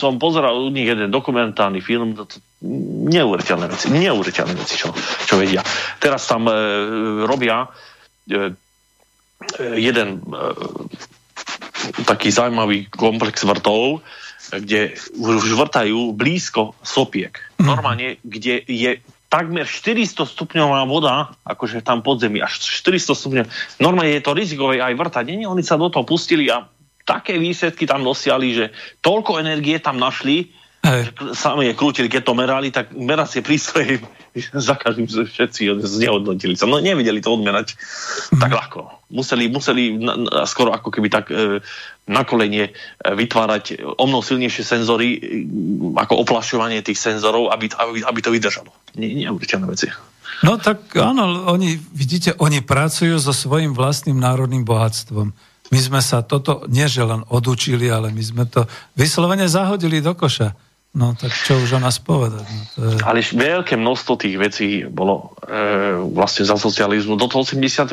som 0.00 0.16
pozeral 0.16 0.56
u 0.56 0.72
nich 0.72 0.88
jeden 0.88 1.12
dokumentárny 1.12 1.84
film, 1.84 2.16
to, 2.16 2.24
to, 2.24 2.40
neuveriteľné 3.12 3.66
veci, 3.68 3.86
neuveriteľné 3.92 4.54
veci, 4.56 4.74
čo, 4.80 4.88
čo 5.28 5.34
vedia. 5.36 5.60
Teraz 6.00 6.24
tam 6.24 6.48
e, 6.48 6.54
robia 7.28 7.68
e, 8.24 8.56
jeden 9.76 10.08
e, 10.18 10.40
taký 12.06 12.30
zaujímavý 12.30 12.88
komplex 12.88 13.42
vrtov, 13.42 14.00
kde 14.52 14.94
už 15.18 15.54
vrtajú 15.58 16.14
blízko 16.14 16.78
sopiek. 16.80 17.36
Mhm. 17.58 17.66
Normálne, 17.66 18.08
kde 18.22 18.62
je 18.64 19.02
takmer 19.32 19.64
400 19.64 20.28
stupňová 20.28 20.84
voda, 20.84 21.32
akože 21.48 21.80
tam 21.80 22.04
podzemí, 22.04 22.44
až 22.44 22.60
400 22.84 23.16
stupňov. 23.16 23.46
Normálne 23.80 24.12
je 24.12 24.20
to 24.20 24.36
rizikové 24.36 24.84
aj 24.84 24.92
vrtať. 24.92 25.24
Nie, 25.32 25.48
oni 25.48 25.64
sa 25.64 25.80
do 25.80 25.88
toho 25.88 26.04
pustili 26.04 26.52
a 26.52 26.68
také 27.08 27.40
výsledky 27.40 27.88
tam 27.88 28.04
dosiali, 28.04 28.52
že 28.52 28.76
toľko 29.00 29.40
energie 29.40 29.80
tam 29.80 29.96
našli, 29.96 30.52
Hej. 30.82 31.14
Sami 31.38 31.70
je 31.70 31.78
krútili, 31.78 32.10
keď 32.10 32.26
to 32.26 32.34
merali, 32.34 32.74
tak 32.74 32.90
meracie 32.90 33.38
prístroje 33.38 34.02
za 34.68 34.74
každým 34.74 35.06
všetci 35.08 35.68
znehodnotili 35.84 36.56
sa. 36.56 36.64
No 36.64 36.80
nevideli 36.80 37.20
to 37.20 37.36
odmerať 37.36 37.76
mm. 38.32 38.40
tak 38.40 38.50
ľahko. 38.52 38.80
Museli, 39.12 39.52
museli 39.52 40.00
na, 40.00 40.16
na, 40.16 40.30
skoro 40.48 40.72
ako 40.72 40.88
keby 40.88 41.08
tak 41.12 41.28
e, 41.28 41.60
na 42.08 42.22
kolenie 42.24 42.70
e, 42.70 42.72
vytvárať 43.12 43.84
o 44.00 44.04
mnoho 44.08 44.24
silnejšie 44.24 44.64
senzory, 44.64 45.08
e, 45.12 45.18
ako 46.00 46.24
oplašovanie 46.24 46.80
tých 46.80 46.96
senzorov, 46.96 47.52
aby, 47.52 47.68
aby, 47.76 48.00
aby 48.08 48.20
to 48.24 48.32
vydržalo. 48.32 48.72
Nie, 48.96 49.28
neuveriteľné 49.28 49.66
veci. 49.68 49.92
No 50.42 50.56
tak 50.56 50.96
áno, 50.96 51.46
oni, 51.52 51.76
vidíte, 51.92 52.34
oni 52.40 52.64
pracujú 52.64 53.20
so 53.20 53.36
svojím 53.36 53.76
vlastným 53.76 54.16
národným 54.16 54.64
bohatstvom. 54.64 55.30
My 55.72 55.80
sme 55.80 56.00
sa 56.04 56.20
toto 56.20 56.64
nie 56.68 56.84
že 56.88 57.04
len 57.04 57.24
odučili, 57.28 57.88
ale 57.88 58.12
my 58.12 58.22
sme 58.24 58.44
to 58.48 58.64
vyslovene 58.96 59.46
zahodili 59.46 60.00
do 60.00 60.16
koša. 60.16 60.71
No 60.92 61.16
tak 61.16 61.32
čo 61.32 61.56
už 61.56 61.76
o 61.76 61.80
nás 61.80 61.96
povedať? 61.96 62.44
No, 62.44 62.60
to 62.76 62.80
je... 62.84 62.94
Ale 63.00 63.24
veľké 63.24 63.80
množstvo 63.80 64.12
tých 64.20 64.36
vecí 64.36 64.68
bolo 64.84 65.32
e, 65.40 65.96
vlastne 66.12 66.44
za 66.44 66.60
socializmu. 66.60 67.16
Do 67.16 67.32
toho 67.32 67.48
89. 67.48 67.88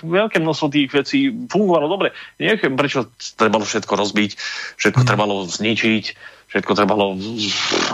veľké 0.00 0.40
množstvo 0.40 0.66
tých 0.72 0.88
vecí 0.88 1.28
fungovalo 1.28 1.92
dobre. 1.92 2.16
Neviem, 2.40 2.72
prečo 2.72 3.12
trebalo 3.36 3.68
všetko 3.68 3.92
rozbiť, 3.92 4.30
všetko 4.80 5.02
mm. 5.04 5.08
trebalo 5.12 5.44
zničiť, 5.44 6.04
všetko 6.52 6.72
trebalo, 6.72 7.16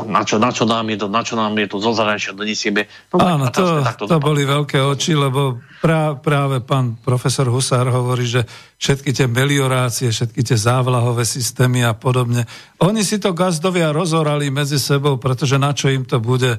na 0.07 0.23
čo, 0.27 0.43
na 0.43 0.51
čo 0.55 0.67
nám 0.67 0.87
je 0.91 0.99
to, 0.99 1.07
na 1.07 1.23
čo 1.27 1.35
nám 1.39 1.55
je 1.59 1.67
to 1.71 1.79
zo 1.83 1.95
zahraničia 1.95 2.35
donesieme. 2.35 2.91
No, 3.15 3.23
Áno, 3.23 3.51
to, 3.55 3.83
to 4.07 4.19
boli 4.19 4.47
veľké 4.47 4.83
oči, 4.83 5.19
lebo 5.19 5.63
prá, 5.79 6.19
práve 6.19 6.59
pán 6.63 6.99
profesor 7.01 7.47
Husár 7.47 7.87
hovorí, 7.91 8.27
že 8.27 8.43
všetky 8.79 9.11
tie 9.11 9.27
meliorácie, 9.27 10.11
všetky 10.11 10.43
tie 10.43 10.59
závlahové 10.59 11.27
systémy 11.27 11.83
a 11.87 11.95
podobne, 11.95 12.47
oni 12.79 13.03
si 13.03 13.19
to 13.19 13.35
gazdovia 13.35 13.91
rozorali 13.91 14.51
medzi 14.55 14.79
sebou, 14.79 15.19
pretože 15.19 15.59
na 15.59 15.75
čo 15.75 15.91
im 15.91 16.07
to 16.07 16.23
bude. 16.23 16.59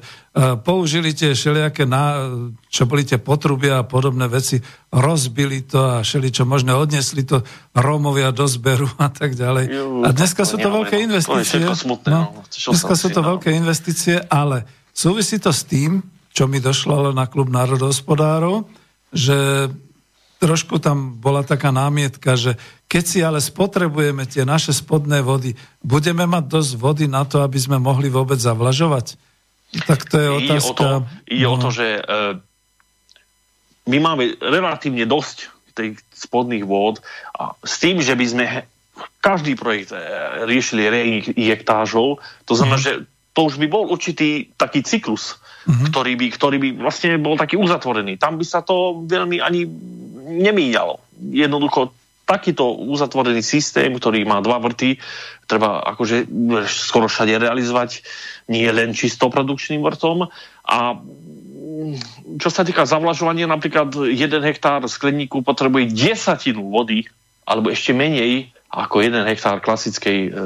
použili 0.60 1.16
tie 1.16 1.32
všelijaké, 1.32 1.88
na, 1.88 2.28
čo 2.68 2.84
boli 2.84 3.08
tie 3.08 3.16
potrubia 3.16 3.80
a 3.80 3.88
podobné 3.88 4.28
veci, 4.28 4.60
rozbili 4.92 5.64
to 5.64 5.80
a 5.80 6.04
všeli 6.04 6.28
čo 6.28 6.44
možné, 6.44 6.76
odnesli 6.76 7.24
to 7.24 7.40
Rómovia 7.72 8.32
do 8.32 8.44
zberu 8.44 8.88
a 9.00 9.08
tak 9.08 9.36
ďalej. 9.36 9.72
A 10.04 10.08
dneska 10.12 10.44
sú 10.44 10.60
to 10.60 10.68
veľké 10.68 11.00
investície. 11.00 11.62
Smutné, 11.64 12.08
no, 12.12 12.36
no. 12.36 12.42
Dneska 12.44 12.94
sú 12.96 13.08
to 13.08 13.20
veľké 13.24 13.52
investície, 13.54 14.20
ale 14.28 14.68
súvisí 14.92 15.40
to 15.40 15.54
s 15.54 15.64
tým, 15.64 16.04
čo 16.30 16.46
mi 16.46 16.62
došlo 16.62 17.10
na 17.10 17.26
klub 17.26 17.50
národohospodárov, 17.50 18.79
že 19.10 19.70
trošku 20.40 20.80
tam 20.80 21.20
bola 21.20 21.44
taká 21.44 21.68
námietka, 21.68 22.34
že 22.34 22.56
keď 22.88 23.04
si 23.04 23.18
ale 23.20 23.38
spotrebujeme 23.44 24.24
tie 24.24 24.48
naše 24.48 24.72
spodné 24.72 25.20
vody, 25.20 25.54
budeme 25.84 26.24
mať 26.24 26.44
dosť 26.48 26.72
vody 26.80 27.06
na 27.06 27.28
to, 27.28 27.44
aby 27.44 27.60
sme 27.60 27.76
mohli 27.76 28.08
vôbec 28.08 28.40
zavlažovať? 28.40 29.20
Tak 29.86 30.10
to 30.10 30.16
je 30.18 30.28
otázka. 30.28 30.48
Ide 30.50 30.66
o 30.66 30.74
to, 30.74 30.88
ide 31.30 31.46
no. 31.46 31.52
o 31.54 31.56
to 31.60 31.68
že 31.70 31.86
e, 31.86 32.02
my 33.86 33.98
máme 34.02 34.24
relatívne 34.42 35.06
dosť 35.06 35.52
tých 35.76 36.02
spodných 36.10 36.66
vôd 36.66 36.98
a 37.38 37.54
s 37.62 37.78
tým, 37.78 38.02
že 38.02 38.18
by 38.18 38.26
sme 38.26 38.44
každý 39.22 39.54
projekt 39.54 39.94
e, 39.94 40.00
riešili 40.48 40.90
reinjektážou, 40.90 42.18
to 42.48 42.52
znamená, 42.56 42.78
mm. 42.80 42.84
že 42.84 42.92
to 43.30 43.40
už 43.46 43.62
by 43.62 43.66
bol 43.70 43.86
určitý 43.86 44.50
taký 44.58 44.82
cyklus, 44.82 45.38
mm-hmm. 45.66 45.86
ktorý, 45.92 46.12
by, 46.16 46.26
ktorý 46.32 46.56
by 46.56 46.68
vlastne 46.80 47.20
bol 47.20 47.36
taký 47.36 47.60
uzatvorený. 47.60 48.16
Tam 48.16 48.40
by 48.40 48.44
sa 48.46 48.64
to 48.64 49.04
veľmi 49.04 49.42
ani 49.42 49.66
nemíňalo. 50.40 51.00
Jednoducho 51.34 51.92
takýto 52.24 52.78
uzatvorený 52.78 53.42
systém, 53.42 53.90
ktorý 53.90 54.22
má 54.22 54.38
dva 54.38 54.62
vrty, 54.62 55.02
treba 55.50 55.82
akože 55.82 56.30
skoro 56.70 57.10
všade 57.10 57.42
realizovať, 57.42 58.06
nie 58.46 58.70
len 58.70 58.94
čisto 58.94 59.26
produkčným 59.26 59.82
vrtom. 59.82 60.30
A 60.70 60.94
čo 62.38 62.48
sa 62.54 62.62
týka 62.62 62.86
zavlažovania, 62.86 63.50
napríklad 63.50 63.90
jeden 64.14 64.46
hektár 64.46 64.86
skleníku 64.86 65.42
potrebuje 65.42 65.90
desatinu 65.90 66.70
vody, 66.70 67.10
alebo 67.42 67.74
ešte 67.74 67.90
menej 67.90 68.54
ako 68.70 69.02
jeden 69.02 69.26
hektár 69.26 69.58
klasickej, 69.58 70.18
e, 70.30 70.38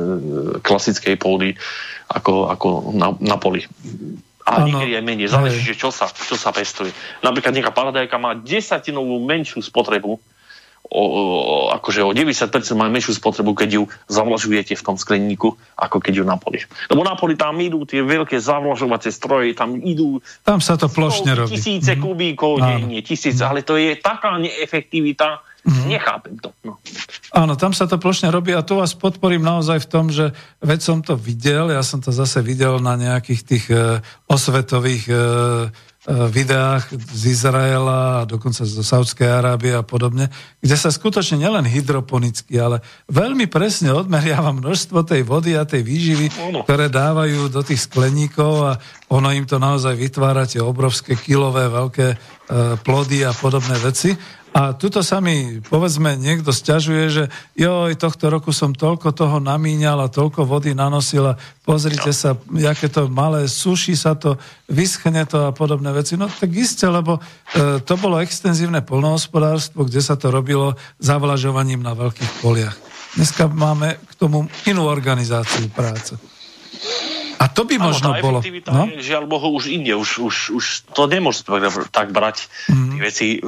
klasickej 0.64 1.20
pôdy 1.20 1.52
ako, 2.08 2.48
ako 2.48 2.68
na, 2.96 3.12
na 3.20 3.36
poli. 3.36 3.68
A 4.44 4.60
niekedy 4.60 4.92
aj 5.00 5.04
menej. 5.04 5.32
Záleží, 5.32 5.64
že 5.64 5.74
čo 5.74 5.88
sa, 5.88 6.08
čo 6.08 6.36
sa 6.36 6.52
pestuje. 6.52 6.92
Napríklad 7.24 7.56
nejaká 7.56 7.72
paradajka 7.72 8.20
má 8.20 8.36
desatinovú 8.36 9.16
menšiu 9.24 9.64
spotrebu 9.64 10.20
o, 10.90 11.02
o, 11.02 11.22
akože 11.72 12.04
o 12.04 12.12
90% 12.12 12.52
má 12.76 12.92
menšiu 12.92 13.16
spotrebu, 13.16 13.56
keď 13.56 13.70
ju 13.80 13.82
zavlažujete 14.06 14.76
v 14.76 14.82
tom 14.84 14.96
skleníku, 15.00 15.56
ako 15.74 15.96
keď 15.98 16.20
ju 16.20 16.24
na 16.28 16.36
poli. 16.36 16.60
Lebo 16.92 17.00
na 17.02 17.16
poli 17.16 17.40
tam 17.40 17.56
idú 17.56 17.88
tie 17.88 18.04
veľké 18.04 18.36
zavlažovacie 18.36 19.08
stroje, 19.08 19.56
tam 19.56 19.80
idú... 19.80 20.20
Tam 20.44 20.60
sa 20.60 20.76
to 20.76 20.92
plošne 20.92 21.32
robí. 21.32 21.56
Tisíce 21.56 21.96
mm-hmm. 21.96 22.04
kubíkov, 22.04 22.60
nie, 22.60 22.76
nie 22.84 23.00
tisíce, 23.00 23.40
mm-hmm. 23.40 23.50
ale 23.50 23.60
to 23.64 23.74
je 23.80 23.96
taká 23.96 24.36
neefektivita, 24.36 25.40
mm-hmm. 25.64 25.88
nechápem 25.88 26.36
to. 26.38 26.52
No. 26.62 26.76
Áno, 27.34 27.56
tam 27.56 27.72
sa 27.72 27.88
to 27.88 27.96
plošne 27.96 28.28
robí 28.28 28.52
a 28.52 28.62
tu 28.62 28.78
vás 28.78 28.92
podporím 28.94 29.42
naozaj 29.42 29.84
v 29.84 29.90
tom, 29.90 30.12
že 30.12 30.30
veď 30.60 30.80
som 30.80 30.98
to 31.00 31.16
videl, 31.18 31.72
ja 31.72 31.82
som 31.82 31.98
to 32.04 32.12
zase 32.12 32.44
videl 32.44 32.78
na 32.78 32.94
nejakých 32.94 33.42
tých 33.42 33.64
e, 33.72 34.04
osvetových 34.28 35.04
e, 35.10 35.16
E, 36.04 36.28
videách 36.28 36.92
z 37.16 37.32
Izraela 37.32 38.20
a 38.20 38.28
dokonca 38.28 38.60
zo 38.68 38.84
Saudskej 38.84 39.24
Arábie 39.24 39.72
a 39.72 39.80
podobne, 39.80 40.28
kde 40.60 40.76
sa 40.76 40.92
skutočne 40.92 41.40
nielen 41.40 41.64
hydroponicky, 41.64 42.60
ale 42.60 42.84
veľmi 43.08 43.48
presne 43.48 43.88
odmeriava 43.88 44.52
množstvo 44.52 45.00
tej 45.00 45.24
vody 45.24 45.56
a 45.56 45.64
tej 45.64 45.80
výživy, 45.80 46.28
ktoré 46.68 46.92
dávajú 46.92 47.48
do 47.48 47.64
tých 47.64 47.88
skleníkov 47.88 48.52
a 48.68 48.72
ono 49.08 49.32
im 49.32 49.48
to 49.48 49.56
naozaj 49.56 49.96
vytvára 49.96 50.44
tie 50.44 50.60
obrovské 50.60 51.16
kilové 51.16 51.72
veľké 51.72 52.06
e, 52.12 52.16
plody 52.84 53.24
a 53.24 53.32
podobné 53.32 53.80
veci. 53.80 54.12
A 54.54 54.70
tuto 54.70 55.02
sa 55.02 55.18
mi, 55.18 55.58
povedzme, 55.66 56.14
niekto 56.14 56.54
stiažuje, 56.54 57.04
že 57.10 57.24
joj, 57.58 57.98
tohto 57.98 58.30
roku 58.30 58.54
som 58.54 58.70
toľko 58.70 59.10
toho 59.10 59.42
namíňal 59.42 59.98
a 59.98 60.06
toľko 60.06 60.46
vody 60.46 60.78
nanosila, 60.78 61.34
pozrite 61.66 62.14
sa, 62.14 62.38
jaké 62.54 62.86
to 62.86 63.10
malé, 63.10 63.50
suší 63.50 63.98
sa 63.98 64.14
to, 64.14 64.38
vyschne 64.70 65.26
to 65.26 65.50
a 65.50 65.50
podobné 65.50 65.90
veci. 65.90 66.14
No 66.14 66.30
tak 66.30 66.54
iste, 66.54 66.86
lebo 66.86 67.18
e, 67.18 67.82
to 67.82 67.98
bolo 67.98 68.22
extenzívne 68.22 68.78
polnohospodárstvo, 68.86 69.90
kde 69.90 69.98
sa 69.98 70.14
to 70.14 70.30
robilo 70.30 70.78
zavlažovaním 71.02 71.82
na 71.82 71.98
veľkých 71.98 72.38
poliach. 72.38 72.78
Dneska 73.18 73.50
máme 73.50 73.98
k 74.06 74.12
tomu 74.14 74.46
inú 74.70 74.86
organizáciu 74.86 75.66
práce. 75.74 76.14
A 77.44 77.52
to 77.52 77.68
by 77.68 77.76
možno 77.76 78.16
bolo. 78.24 78.40
No? 78.72 78.88
Je, 78.88 79.04
žiaľ 79.04 79.28
Bohu, 79.28 79.52
už 79.52 79.68
inde, 79.68 79.92
už, 79.92 80.24
už, 80.24 80.36
už 80.56 80.64
to 80.96 81.04
nemôže 81.04 81.44
tak 81.92 82.08
brať 82.08 82.48
mm. 82.72 82.96
veci. 83.04 83.44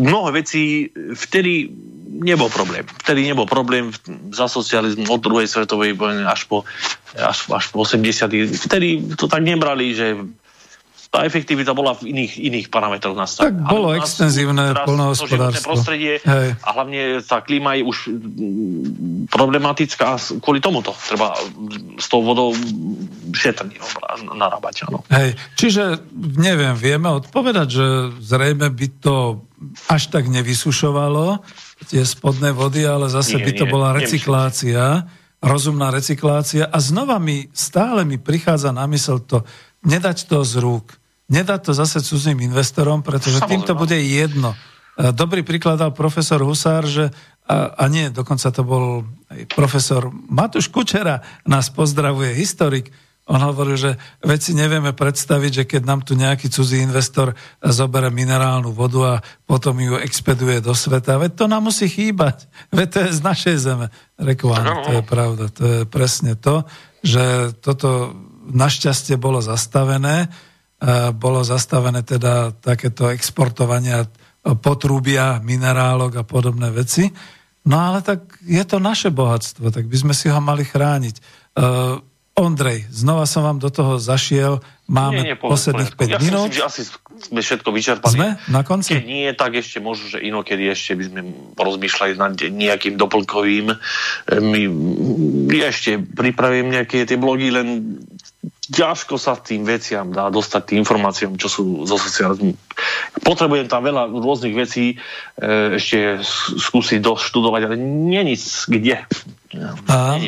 Mnoho 0.00 0.32
vecí 0.32 0.88
vtedy 1.12 1.68
nebol 2.08 2.48
problém. 2.48 2.88
Vtedy 3.04 3.28
nebol 3.28 3.44
problém 3.44 3.92
za 4.32 4.48
socializmu 4.48 5.04
od 5.12 5.20
druhej 5.20 5.44
svetovej 5.44 5.92
vojny 5.92 6.24
až 6.24 6.48
po, 6.48 6.64
až, 7.12 7.52
až 7.52 7.64
po 7.68 7.84
80. 7.84 8.32
Vtedy 8.64 9.12
to 9.12 9.28
tak 9.28 9.44
nebrali, 9.44 9.92
že 9.92 10.16
tá 11.08 11.24
efektivita 11.24 11.72
bola 11.72 11.96
v 11.96 12.12
iných, 12.12 12.36
iných 12.36 12.66
parametroch 12.68 13.16
nastavená. 13.16 13.64
Tak 13.64 13.72
bolo 13.72 13.96
ale 13.96 14.04
extenzívne 14.04 14.76
polnohospodárstvo. 14.84 15.72
prostredie 15.72 16.20
Hej. 16.20 16.60
a 16.60 16.68
hlavne 16.76 17.24
tá 17.24 17.40
klíma 17.40 17.80
je 17.80 17.82
už 17.88 17.98
problematická 19.32 20.20
kvôli 20.44 20.60
tomuto. 20.60 20.92
Treba 21.08 21.32
s 21.96 22.06
tou 22.12 22.20
vodou 22.20 22.52
šetrne 23.32 23.80
narábať. 24.36 24.84
Áno. 24.92 25.00
Hej. 25.08 25.32
Čiže 25.56 26.12
neviem, 26.36 26.76
vieme 26.76 27.08
odpovedať, 27.08 27.68
že 27.72 27.86
zrejme 28.20 28.68
by 28.68 28.88
to 29.00 29.48
až 29.88 30.12
tak 30.12 30.28
nevysušovalo 30.28 31.40
tie 31.88 32.04
spodné 32.04 32.52
vody, 32.52 32.84
ale 32.84 33.08
zase 33.08 33.40
nie, 33.40 33.48
by 33.48 33.52
to 33.56 33.64
nie, 33.64 33.72
bola 33.72 33.96
recyklácia. 33.96 35.08
Nemyslím 35.08 35.26
rozumná 35.38 35.94
recyklácia 35.94 36.66
a 36.66 36.78
znova 36.82 37.22
mi, 37.22 37.46
stále 37.54 38.02
mi 38.02 38.18
prichádza 38.18 38.74
na 38.74 38.90
mysel 38.90 39.22
to 39.22 39.46
nedať 39.84 40.26
to 40.26 40.42
z 40.42 40.58
rúk. 40.62 40.96
Nedať 41.28 41.60
to 41.70 41.72
zase 41.76 42.00
cudzým 42.00 42.40
investorom, 42.40 43.04
pretože 43.04 43.38
Samozrejme. 43.38 43.52
týmto 43.52 43.72
bude 43.76 43.98
jedno. 44.00 44.56
E, 44.96 45.12
dobrý 45.12 45.44
príklad 45.44 45.76
dal 45.76 45.92
profesor 45.92 46.40
Husár, 46.40 46.88
že 46.88 47.12
a, 47.48 47.72
a 47.80 47.84
nie, 47.88 48.12
dokonca 48.12 48.52
to 48.52 48.60
bol 48.64 49.08
profesor 49.52 50.12
Matúš 50.12 50.68
Kučera, 50.68 51.24
nás 51.48 51.72
pozdravuje, 51.72 52.36
historik, 52.36 52.92
on 53.28 53.44
hovoril, 53.44 53.76
že 53.76 53.92
veci 54.24 54.56
nevieme 54.56 54.96
predstaviť, 54.96 55.52
že 55.52 55.64
keď 55.68 55.82
nám 55.84 56.00
tu 56.00 56.16
nejaký 56.16 56.48
cudzí 56.48 56.80
investor 56.80 57.36
zobere 57.60 58.08
minerálnu 58.08 58.72
vodu 58.72 59.00
a 59.04 59.14
potom 59.44 59.76
ju 59.76 60.00
expeduje 60.00 60.64
do 60.64 60.72
sveta, 60.72 61.20
veď 61.20 61.36
to 61.36 61.44
nám 61.44 61.68
musí 61.68 61.92
chýbať. 61.92 62.48
Veď 62.72 62.88
to 62.88 62.98
je 63.04 63.10
z 63.12 63.20
našej 63.20 63.56
zeme. 63.60 63.86
Áno, 64.16 64.80
to 64.80 64.92
je 64.96 65.04
pravda. 65.04 65.44
To 65.60 65.64
je 65.68 65.80
presne 65.84 66.40
to, 66.40 66.64
že 67.04 67.52
toto 67.60 68.16
našťastie 68.48 69.20
bolo 69.20 69.44
zastavené. 69.44 70.32
Bolo 71.18 71.42
zastavené 71.42 72.06
teda 72.06 72.54
takéto 72.54 73.10
exportovania 73.10 74.06
potrubia, 74.62 75.42
minerálok 75.42 76.22
a 76.22 76.24
podobné 76.24 76.70
veci. 76.70 77.10
No 77.66 77.76
ale 77.82 78.00
tak 78.00 78.38
je 78.46 78.62
to 78.62 78.78
naše 78.78 79.10
bohatstvo, 79.10 79.74
tak 79.74 79.90
by 79.90 79.96
sme 79.98 80.14
si 80.14 80.30
ho 80.30 80.38
mali 80.38 80.62
chrániť. 80.62 81.18
Ondrej, 82.38 82.86
znova 82.94 83.26
som 83.26 83.42
vám 83.42 83.58
do 83.58 83.68
toho 83.68 83.98
zašiel. 83.98 84.62
Máme 84.88 85.20
nie, 85.20 85.32
nie, 85.32 85.36
posledných 85.36 86.00
5 86.00 86.08
ja 86.08 86.16
minút. 86.16 86.48
Myslím, 86.48 86.56
že 86.56 86.64
asi 86.64 86.82
sme 87.20 87.44
všetko 87.44 87.68
vyčerpali. 87.76 88.16
Sme 88.16 88.28
na 88.48 88.64
konci? 88.64 88.96
Keď 88.96 89.04
nie, 89.04 89.28
tak 89.36 89.60
ešte 89.60 89.84
možno, 89.84 90.08
že 90.08 90.24
inokedy 90.24 90.64
ešte 90.64 90.96
by 90.96 91.04
sme 91.04 91.20
rozmýšľali 91.60 92.12
nad 92.16 92.32
nejakým 92.40 92.96
doplnkovým. 92.96 93.68
My, 94.40 94.60
ja 95.52 95.68
ešte 95.68 96.00
pripravím 96.00 96.72
nejaké 96.72 97.04
tie 97.04 97.20
blogy, 97.20 97.52
len 97.52 98.00
ťažko 98.68 99.16
sa 99.16 99.36
tým 99.36 99.64
veciam 99.64 100.12
dá 100.12 100.32
dostať 100.32 100.72
tým 100.72 100.84
informáciám, 100.84 101.40
čo 101.40 101.48
sú 101.48 101.62
zo 101.88 101.96
socializmu. 101.96 102.52
Potrebujem 103.24 103.68
tam 103.68 103.84
veľa 103.84 104.12
rôznych 104.12 104.56
vecí 104.56 104.96
e, 104.96 105.76
ešte 105.76 106.20
skúsiť 106.56 107.00
doštudovať, 107.00 107.60
ale 107.64 107.76
nie 107.80 108.20
nic 108.24 108.40
kde. 108.68 109.04
A. 109.88 110.20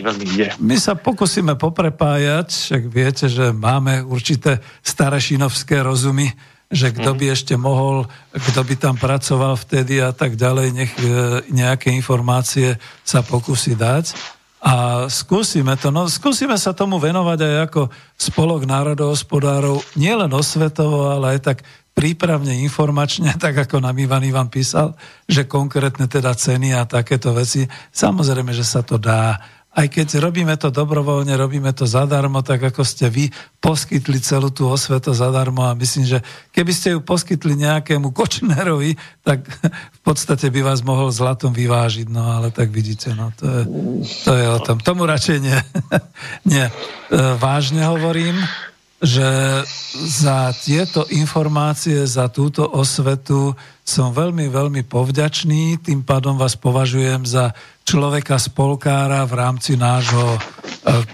My 0.57 0.77
sa 0.81 0.97
pokúsime 0.97 1.53
poprepájať, 1.53 2.49
však 2.49 2.83
viete, 2.89 3.27
že 3.29 3.53
máme 3.53 4.01
určité 4.09 4.65
starešinovské 4.81 5.85
rozumy, 5.85 6.33
že 6.71 6.95
kto 6.95 7.19
by 7.19 7.27
mhm. 7.29 7.35
ešte 7.35 7.55
mohol, 7.59 8.07
kto 8.33 8.61
by 8.63 8.75
tam 8.79 8.95
pracoval 8.97 9.59
vtedy 9.59 9.99
a 10.01 10.15
tak 10.15 10.39
ďalej, 10.39 10.67
nech 10.71 10.93
e, 10.97 11.05
nejaké 11.51 11.91
informácie 11.93 12.79
sa 13.03 13.21
pokusí 13.27 13.75
dať. 13.75 14.15
A 14.61 15.09
skúsime 15.09 15.73
to, 15.81 15.89
no 15.89 16.05
skúsime 16.05 16.55
sa 16.61 16.77
tomu 16.77 17.01
venovať 17.01 17.39
aj 17.43 17.57
ako 17.65 17.83
spolok 18.21 18.69
národohospodárov, 18.69 19.81
nielen 19.97 20.29
osvetovo, 20.37 21.09
ale 21.09 21.37
aj 21.37 21.41
tak 21.41 21.59
prípravne 22.01 22.57
informačne, 22.65 23.37
tak 23.37 23.61
ako 23.69 23.85
nám 23.85 24.01
Ivan 24.01 24.25
Ivan 24.25 24.49
písal, 24.49 24.97
že 25.29 25.45
konkrétne 25.45 26.09
teda 26.09 26.33
ceny 26.33 26.73
a 26.73 26.89
takéto 26.89 27.37
veci, 27.37 27.69
samozrejme, 27.93 28.57
že 28.57 28.65
sa 28.65 28.81
to 28.81 28.97
dá 28.97 29.37
aj 29.71 29.87
keď 29.87 30.19
robíme 30.19 30.51
to 30.59 30.75
dobrovoľne, 30.75 31.31
robíme 31.39 31.71
to 31.71 31.87
zadarmo, 31.87 32.43
tak 32.43 32.59
ako 32.75 32.83
ste 32.83 33.07
vy 33.07 33.31
poskytli 33.63 34.19
celú 34.19 34.51
tú 34.51 34.67
osvetu 34.67 35.15
zadarmo 35.15 35.63
a 35.63 35.79
myslím, 35.79 36.11
že 36.11 36.19
keby 36.51 36.73
ste 36.75 36.89
ju 36.99 37.01
poskytli 37.07 37.55
nejakému 37.55 38.11
Kočnerovi, 38.11 38.99
tak 39.23 39.47
v 39.71 40.01
podstate 40.03 40.51
by 40.51 40.67
vás 40.67 40.83
mohol 40.83 41.15
zlatom 41.15 41.55
vyvážiť, 41.55 42.11
no 42.11 42.35
ale 42.35 42.51
tak 42.51 42.75
vidíte, 42.75 43.15
no 43.15 43.31
to 43.39 43.47
je, 43.47 43.63
to 44.27 44.33
je 44.35 44.47
o 44.51 44.59
tom. 44.59 44.83
Tomu 44.83 45.07
radšej 45.07 45.39
nie. 45.39 45.59
nie. 46.59 46.67
E, 46.67 46.73
vážne 47.39 47.87
hovorím, 47.87 48.43
že 49.01 49.65
za 49.97 50.53
tieto 50.53 51.09
informácie, 51.09 52.05
za 52.05 52.29
túto 52.29 52.69
osvetu 52.69 53.57
som 53.81 54.13
veľmi, 54.13 54.53
veľmi 54.53 54.85
povďačný, 54.85 55.81
tým 55.81 56.05
pádom 56.05 56.37
vás 56.37 56.53
považujem 56.61 57.25
za 57.25 57.57
človeka 57.89 58.37
spolkára 58.37 59.25
v 59.25 59.33
rámci 59.41 59.81
nášho 59.81 60.37
e, 60.37 60.41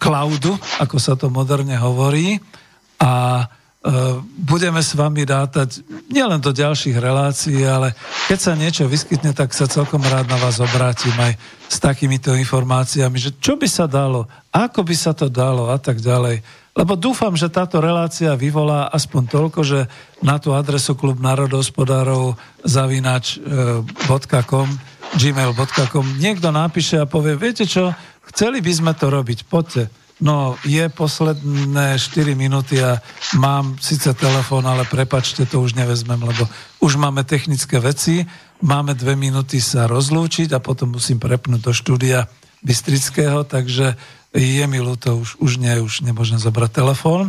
cloudu, 0.03 0.59
ako 0.83 0.97
sa 0.99 1.15
to 1.15 1.31
moderne 1.31 1.79
hovorí. 1.79 2.43
A 2.99 3.43
e, 3.43 3.66
budeme 4.35 4.83
s 4.83 4.99
vami 4.99 5.23
rátať 5.23 5.79
nielen 6.11 6.43
do 6.43 6.51
ďalších 6.51 6.99
relácií, 6.99 7.63
ale 7.63 7.95
keď 8.27 8.39
sa 8.39 8.53
niečo 8.59 8.91
vyskytne, 8.91 9.31
tak 9.31 9.55
sa 9.55 9.71
celkom 9.71 10.03
rád 10.03 10.27
na 10.27 10.39
vás 10.43 10.59
obrátim 10.59 11.15
aj 11.15 11.39
s 11.71 11.79
takýmito 11.79 12.35
informáciami, 12.35 13.19
že 13.19 13.31
čo 13.39 13.55
by 13.55 13.71
sa 13.71 13.87
dalo, 13.87 14.27
ako 14.51 14.83
by 14.83 14.97
sa 14.99 15.15
to 15.15 15.31
dalo 15.31 15.71
a 15.71 15.79
tak 15.79 16.03
ďalej. 16.03 16.43
Lebo 16.77 16.93
dúfam, 16.93 17.33
že 17.33 17.49
táto 17.49 17.81
relácia 17.81 18.37
vyvolá 18.37 18.93
aspoň 18.93 19.23
toľko, 19.33 19.61
že 19.65 19.89
na 20.21 20.37
tú 20.37 20.53
adresu 20.53 20.93
klub 20.93 21.17
národohospodárov 21.25 22.37
zavinač.com 22.67 24.69
e, 24.69 24.77
gmail.com 25.17 26.07
niekto 26.21 26.53
napíše 26.53 27.01
a 27.01 27.09
povie, 27.09 27.39
viete 27.39 27.65
čo, 27.65 27.97
chceli 28.29 28.61
by 28.61 28.73
sme 28.75 28.93
to 28.93 29.09
robiť, 29.09 29.49
poďte. 29.49 29.89
No, 30.17 30.57
je 30.65 30.89
posledné 30.89 32.01
4 32.01 32.33
minúty 32.33 32.81
a 32.81 33.05
mám 33.37 33.77
síce 33.77 34.17
telefón, 34.17 34.65
ale 34.65 34.89
prepačte, 34.89 35.45
to 35.45 35.61
už 35.61 35.77
nevezmem, 35.77 36.17
lebo 36.17 36.49
už 36.81 36.97
máme 36.97 37.21
technické 37.21 37.77
veci, 37.77 38.25
máme 38.65 38.97
dve 38.97 39.13
minúty 39.13 39.61
sa 39.61 39.85
rozlúčiť 39.85 40.57
a 40.57 40.65
potom 40.65 40.97
musím 40.97 41.21
prepnúť 41.21 41.61
do 41.61 41.73
štúdia 41.77 42.33
Bystrického, 42.65 43.45
takže 43.45 43.93
je 44.33 44.65
mi 44.65 44.81
ľúto, 44.81 45.21
už, 45.21 45.37
už 45.37 45.61
nie, 45.61 45.77
už 45.77 46.01
nemôžem 46.01 46.41
zobrať 46.41 46.71
telefón. 46.73 47.29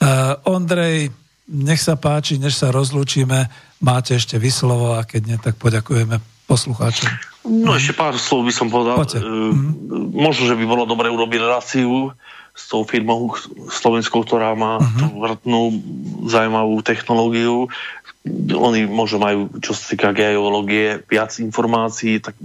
Uh, 0.00 0.40
Ondrej, 0.48 1.12
nech 1.52 1.84
sa 1.84 2.00
páči, 2.00 2.40
než 2.40 2.56
sa 2.56 2.72
rozlúčime, 2.72 3.52
máte 3.84 4.16
ešte 4.16 4.40
vyslovo 4.40 4.96
a 4.96 5.04
keď 5.04 5.20
nie, 5.28 5.36
tak 5.36 5.60
poďakujeme 5.60 6.16
poslucháčom. 6.48 7.31
No 7.42 7.74
ešte 7.74 7.98
pár 7.98 8.14
slov 8.14 8.46
by 8.46 8.52
som 8.54 8.70
povedal. 8.70 9.02
Poďte. 9.02 9.18
Mm-hmm. 9.18 10.14
Možno, 10.14 10.46
že 10.46 10.54
by 10.54 10.64
bolo 10.66 10.86
dobre 10.86 11.10
urobiť 11.10 11.38
reláciu 11.42 12.14
s 12.52 12.68
tou 12.68 12.84
firmou 12.84 13.32
slovenskou, 13.72 14.28
ktorá 14.28 14.52
má 14.52 14.76
uh-huh. 14.76 14.98
tú 15.00 15.06
vrtnú 15.24 15.62
zaujímavú 16.28 16.84
technológiu. 16.84 17.72
Oni 18.52 18.84
možno 18.84 19.24
majú, 19.24 19.48
čo 19.64 19.72
sa 19.72 19.96
týka 19.96 20.12
geológie, 20.12 21.00
viac 21.08 21.32
informácií, 21.40 22.20
tak 22.20 22.36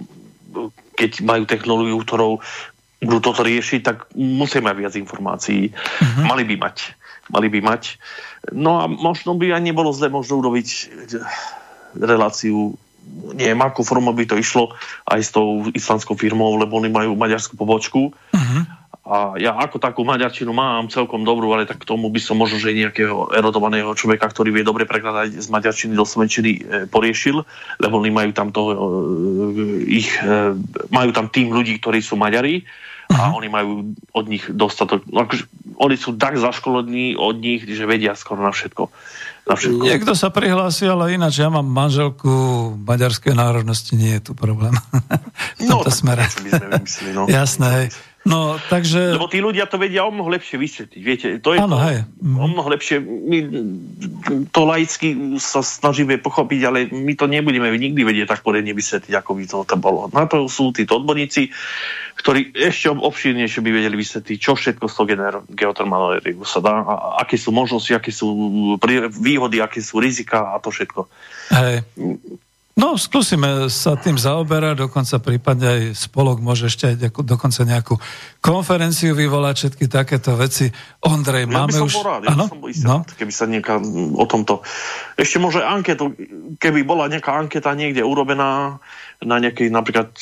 keď 0.96 1.22
majú 1.28 1.44
technológiu, 1.44 2.00
ktorou 2.02 2.40
budú 3.04 3.20
toto 3.22 3.46
riešiť, 3.46 3.80
tak 3.84 4.10
musia 4.16 4.64
mať 4.64 4.76
viac 4.80 4.94
informácií. 4.96 5.70
Uh-huh. 5.76 6.24
Mali 6.26 6.48
by 6.48 6.56
mať. 6.56 6.78
Mali 7.28 7.48
by 7.52 7.60
mať. 7.60 8.00
No 8.56 8.80
a 8.80 8.88
možno 8.88 9.36
by 9.36 9.60
aj 9.60 9.62
nebolo 9.62 9.92
zle 9.92 10.08
možno 10.08 10.40
urobiť 10.40 10.68
reláciu 12.00 12.80
neviem, 13.38 13.62
ako 13.62 13.86
formou 13.86 14.14
by 14.16 14.26
to 14.26 14.40
išlo 14.40 14.74
aj 15.06 15.20
s 15.22 15.30
tou 15.30 15.68
islandskou 15.72 16.18
firmou, 16.18 16.58
lebo 16.58 16.80
oni 16.82 16.90
majú 16.90 17.14
maďarskú 17.14 17.54
pobočku. 17.54 18.12
Uh-huh. 18.14 18.62
A 19.08 19.40
ja 19.40 19.56
ako 19.56 19.80
takú 19.80 20.04
maďarčinu 20.04 20.52
mám 20.52 20.92
celkom 20.92 21.24
dobrú, 21.24 21.48
ale 21.56 21.64
tak 21.64 21.80
k 21.80 21.88
tomu 21.88 22.12
by 22.12 22.20
som 22.20 22.36
možno, 22.36 22.60
že 22.60 22.76
nejakého 22.76 23.32
erodovaného 23.32 23.96
človeka, 23.96 24.28
ktorý 24.28 24.52
vie 24.52 24.68
dobre 24.68 24.84
prekladať 24.84 25.40
z 25.40 25.48
maďarčiny 25.48 25.96
do 25.96 26.04
slovenčiny 26.04 26.52
e, 26.52 26.60
poriešil, 26.92 27.40
lebo 27.80 28.04
oni 28.04 28.12
majú 28.12 28.32
tam 28.36 28.52
toho, 28.52 28.70
e, 28.76 28.78
ich, 30.04 30.12
e, 30.20 30.60
majú 30.92 31.16
tam 31.16 31.32
tým 31.32 31.56
ľudí, 31.56 31.80
ktorí 31.80 32.04
sú 32.04 32.20
Maďari 32.20 32.68
a 33.08 33.32
uh-huh. 33.32 33.40
oni 33.40 33.48
majú 33.48 33.96
od 34.12 34.26
nich 34.28 34.44
dostatok, 34.52 35.08
no, 35.08 35.24
akože, 35.24 35.48
oni 35.80 35.96
sú 35.96 36.20
tak 36.20 36.36
zaškolení 36.36 37.16
od 37.16 37.40
nich, 37.40 37.64
že 37.64 37.88
vedia 37.88 38.12
skoro 38.12 38.44
na 38.44 38.52
všetko 38.52 38.92
na 39.48 39.56
všetko. 39.56 39.84
Niekto 39.84 40.12
sa 40.14 40.28
prihlási, 40.30 40.84
ale 40.86 41.16
ináč 41.16 41.40
ja 41.40 41.48
mám 41.48 41.66
manželku 41.66 42.30
maďarskej 42.84 43.34
národnosti, 43.34 43.96
nie 43.96 44.20
je 44.20 44.32
tu 44.32 44.32
problém. 44.36 44.76
v 45.60 45.62
no, 45.66 45.80
tomto 45.80 45.92
no, 45.92 45.96
smere. 45.96 46.28
By 46.28 46.50
sme 46.52 46.68
vymysleli, 46.76 47.12
no. 47.16 47.24
Jasné, 47.40 47.68
hej. 47.72 47.88
No, 48.28 48.60
takže... 48.68 49.16
Lebo 49.16 49.32
tí 49.32 49.40
ľudia 49.40 49.72
to 49.72 49.80
vedia 49.80 50.04
o 50.04 50.12
mnoho 50.12 50.28
lepšie 50.28 50.60
vysvetliť. 50.60 51.02
Viete, 51.02 51.28
to 51.40 51.56
je 51.56 51.64
ano, 51.64 51.80
to, 51.80 51.88
hej. 51.88 51.98
o 52.20 52.48
mnoho 52.52 52.68
lepšie. 52.76 53.00
My 53.00 53.38
to 54.52 54.62
laicky 54.68 55.40
sa 55.40 55.64
snažíme 55.64 56.20
pochopiť, 56.20 56.60
ale 56.68 56.92
my 56.92 57.16
to 57.16 57.32
nebudeme 57.32 57.72
nikdy 57.72 58.04
vedieť 58.04 58.36
tak 58.36 58.44
poriadne 58.44 58.76
vysvetliť, 58.76 59.14
ako 59.16 59.32
by 59.32 59.44
to, 59.48 59.58
to 59.64 59.76
bolo. 59.80 60.12
Na 60.12 60.28
to 60.28 60.52
sú 60.52 60.76
títo 60.76 61.00
odborníci, 61.00 61.56
ktorí 62.20 62.52
ešte 62.52 62.92
obšírnejšie 62.92 63.64
by 63.64 63.72
vedeli 63.72 63.96
vysvetliť, 63.96 64.38
čo 64.38 64.60
všetko 64.60 64.86
z 64.92 64.94
toho 65.00 65.08
geotermálneho 65.48 66.44
sa 66.44 66.60
dá, 66.60 66.84
a 66.84 66.94
aké 67.24 67.40
sú 67.40 67.56
možnosti, 67.56 67.96
aké 67.96 68.12
sú 68.12 68.28
výhody, 69.16 69.64
aké 69.64 69.80
sú 69.80 70.04
rizika 70.04 70.52
a 70.52 70.60
to 70.60 70.68
všetko. 70.68 71.08
Hej. 71.56 71.88
No, 72.78 72.94
skúsime 72.94 73.74
sa 73.74 73.98
tým 73.98 74.22
zaoberať, 74.22 74.86
dokonca 74.86 75.18
prípadne 75.18 75.66
aj 75.66 75.82
spolok 75.98 76.38
môže 76.46 76.70
ešte 76.70 76.94
aj 76.94 77.10
dokonca 77.26 77.66
nejakú 77.66 77.98
konferenciu 78.38 79.18
vyvolať, 79.18 79.56
všetky 79.58 79.90
takéto 79.90 80.38
veci. 80.38 80.70
Ondrej, 81.02 81.50
ja 81.50 81.58
máme 81.58 81.74
by 81.74 81.82
som 81.82 81.90
už... 81.90 81.94
Bol 81.98 82.06
rád, 82.06 82.22
ja 82.30 82.38
som 82.38 82.62
bol 82.62 82.70
istý 82.70 82.86
no? 82.86 83.02
keby 83.02 83.34
sa 83.34 83.50
nejaká 83.50 83.82
o 84.14 84.26
tomto... 84.30 84.62
Ešte 85.18 85.42
môže 85.42 85.66
anketu, 85.66 86.14
keby 86.62 86.86
bola 86.86 87.10
nejaká 87.10 87.34
anketa 87.34 87.74
niekde 87.74 88.06
urobená 88.06 88.78
na 89.26 89.36
nejakej, 89.42 89.74
napríklad 89.74 90.14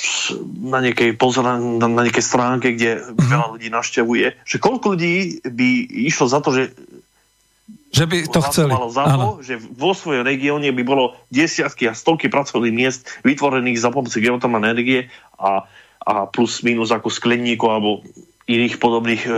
na 0.63 0.79
nejakej, 0.79 1.19
pozor, 1.19 1.43
na, 1.43 1.59
na 1.59 2.07
nejakej 2.07 2.23
stránke, 2.23 2.71
kde 2.71 3.03
mm-hmm. 3.03 3.35
veľa 3.35 3.47
ľudí 3.51 3.67
naštevuje, 3.67 4.27
že 4.47 4.63
koľko 4.63 4.95
ľudí 4.95 5.43
by 5.43 5.69
išlo 6.07 6.31
za 6.31 6.39
to, 6.39 6.55
že 6.55 6.71
že 7.95 8.05
by 8.11 8.17
to 8.27 8.39
chceli. 8.51 8.71
za 8.91 9.03
to, 9.07 9.39
že 9.39 9.55
vo 9.55 9.95
svojom 9.95 10.27
regióne 10.27 10.67
by 10.75 10.83
bolo 10.83 11.15
desiatky 11.31 11.87
a 11.87 11.95
stovky 11.95 12.27
pracovných 12.27 12.75
miest 12.75 13.07
vytvorených 13.23 13.79
za 13.79 13.89
pomoci 13.95 14.19
geotermálnej 14.19 14.75
energie 14.75 15.01
a, 15.39 15.63
a 16.03 16.13
plus 16.27 16.59
minus 16.67 16.91
ako 16.91 17.07
skleníkov 17.07 17.69
alebo 17.71 17.91
iných 18.45 18.77
podobných 18.77 19.23
e, 19.25 19.31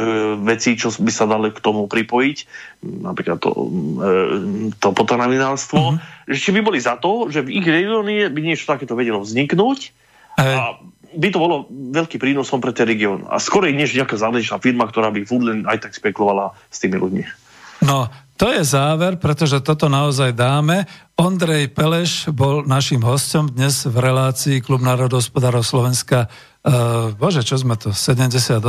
vecí, 0.44 0.76
čo 0.76 0.92
by 0.92 1.12
sa 1.16 1.24
dali 1.24 1.56
k 1.56 1.64
tomu 1.64 1.88
pripojiť, 1.88 2.38
napríklad 2.84 3.40
to, 3.40 3.52
e, 3.56 4.12
to 4.76 4.92
potravinárstvo, 4.92 5.96
mm-hmm. 5.96 6.28
že 6.28 6.38
či 6.44 6.50
by 6.52 6.60
boli 6.60 6.80
za 6.84 7.00
to, 7.00 7.32
že 7.32 7.40
v 7.40 7.56
ich 7.56 7.68
regióne 7.68 8.28
by 8.28 8.40
niečo 8.44 8.68
takéto 8.68 9.00
vedelo 9.00 9.24
vzniknúť 9.24 9.80
Aj. 10.44 10.56
a 10.60 10.64
by 11.08 11.28
to 11.32 11.40
bolo 11.40 11.72
veľký 11.72 12.20
prínosom 12.20 12.60
pre 12.60 12.76
ten 12.76 12.84
región. 12.84 13.24
A 13.32 13.40
skorej 13.40 13.72
než 13.72 13.96
nejaká 13.96 14.20
záležitá 14.20 14.60
firma, 14.60 14.84
ktorá 14.84 15.08
by 15.08 15.24
furt 15.24 15.48
aj 15.48 15.88
tak 15.88 15.96
spekulovala 15.96 16.52
s 16.68 16.78
tými 16.84 17.00
ľuďmi. 17.00 17.24
No, 17.88 18.12
to 18.38 18.54
je 18.54 18.62
záver, 18.62 19.18
pretože 19.18 19.60
toto 19.66 19.90
naozaj 19.90 20.32
dáme. 20.38 20.86
Ondrej 21.18 21.74
Peleš 21.74 22.30
bol 22.30 22.62
našim 22.64 23.02
hostom 23.02 23.50
dnes 23.50 23.90
v 23.90 23.98
relácii 23.98 24.62
Klub 24.62 24.86
národohospodárov 24.86 25.66
Slovenska 25.66 26.30
Uh, 26.68 27.16
bože, 27.16 27.48
čo 27.48 27.56
sme 27.56 27.80
to, 27.80 27.96
78. 27.96 28.60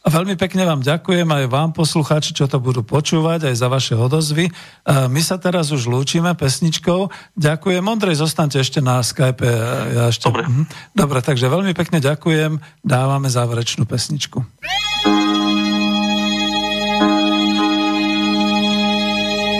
A 0.00 0.06
veľmi 0.08 0.40
pekne 0.40 0.64
vám 0.64 0.80
ďakujem 0.80 1.28
aj 1.28 1.44
vám, 1.52 1.76
poslucháči, 1.76 2.32
čo 2.32 2.48
to 2.48 2.56
budú 2.56 2.80
počúvať, 2.80 3.52
aj 3.52 3.54
za 3.60 3.68
vaše 3.68 3.92
odozvy. 3.92 4.48
Uh, 4.48 5.12
my 5.12 5.20
sa 5.20 5.36
teraz 5.36 5.68
už 5.68 5.92
lúčime 5.92 6.32
pesničkou. 6.32 7.12
Ďakujem. 7.36 7.84
Ondrej, 7.84 8.24
zostaňte 8.24 8.64
ešte 8.64 8.80
na 8.80 9.04
Skype. 9.04 9.44
Ja 9.92 10.08
ešte... 10.08 10.24
Dobre. 10.24 10.48
Uh-huh. 10.48 10.64
Dobre, 10.96 11.20
takže 11.20 11.52
veľmi 11.52 11.76
pekne 11.76 12.00
ďakujem. 12.00 12.64
Dávame 12.80 13.28
záverečnú 13.28 13.84
pesničku. 13.84 14.40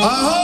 I 0.00 0.04
hope 0.06 0.37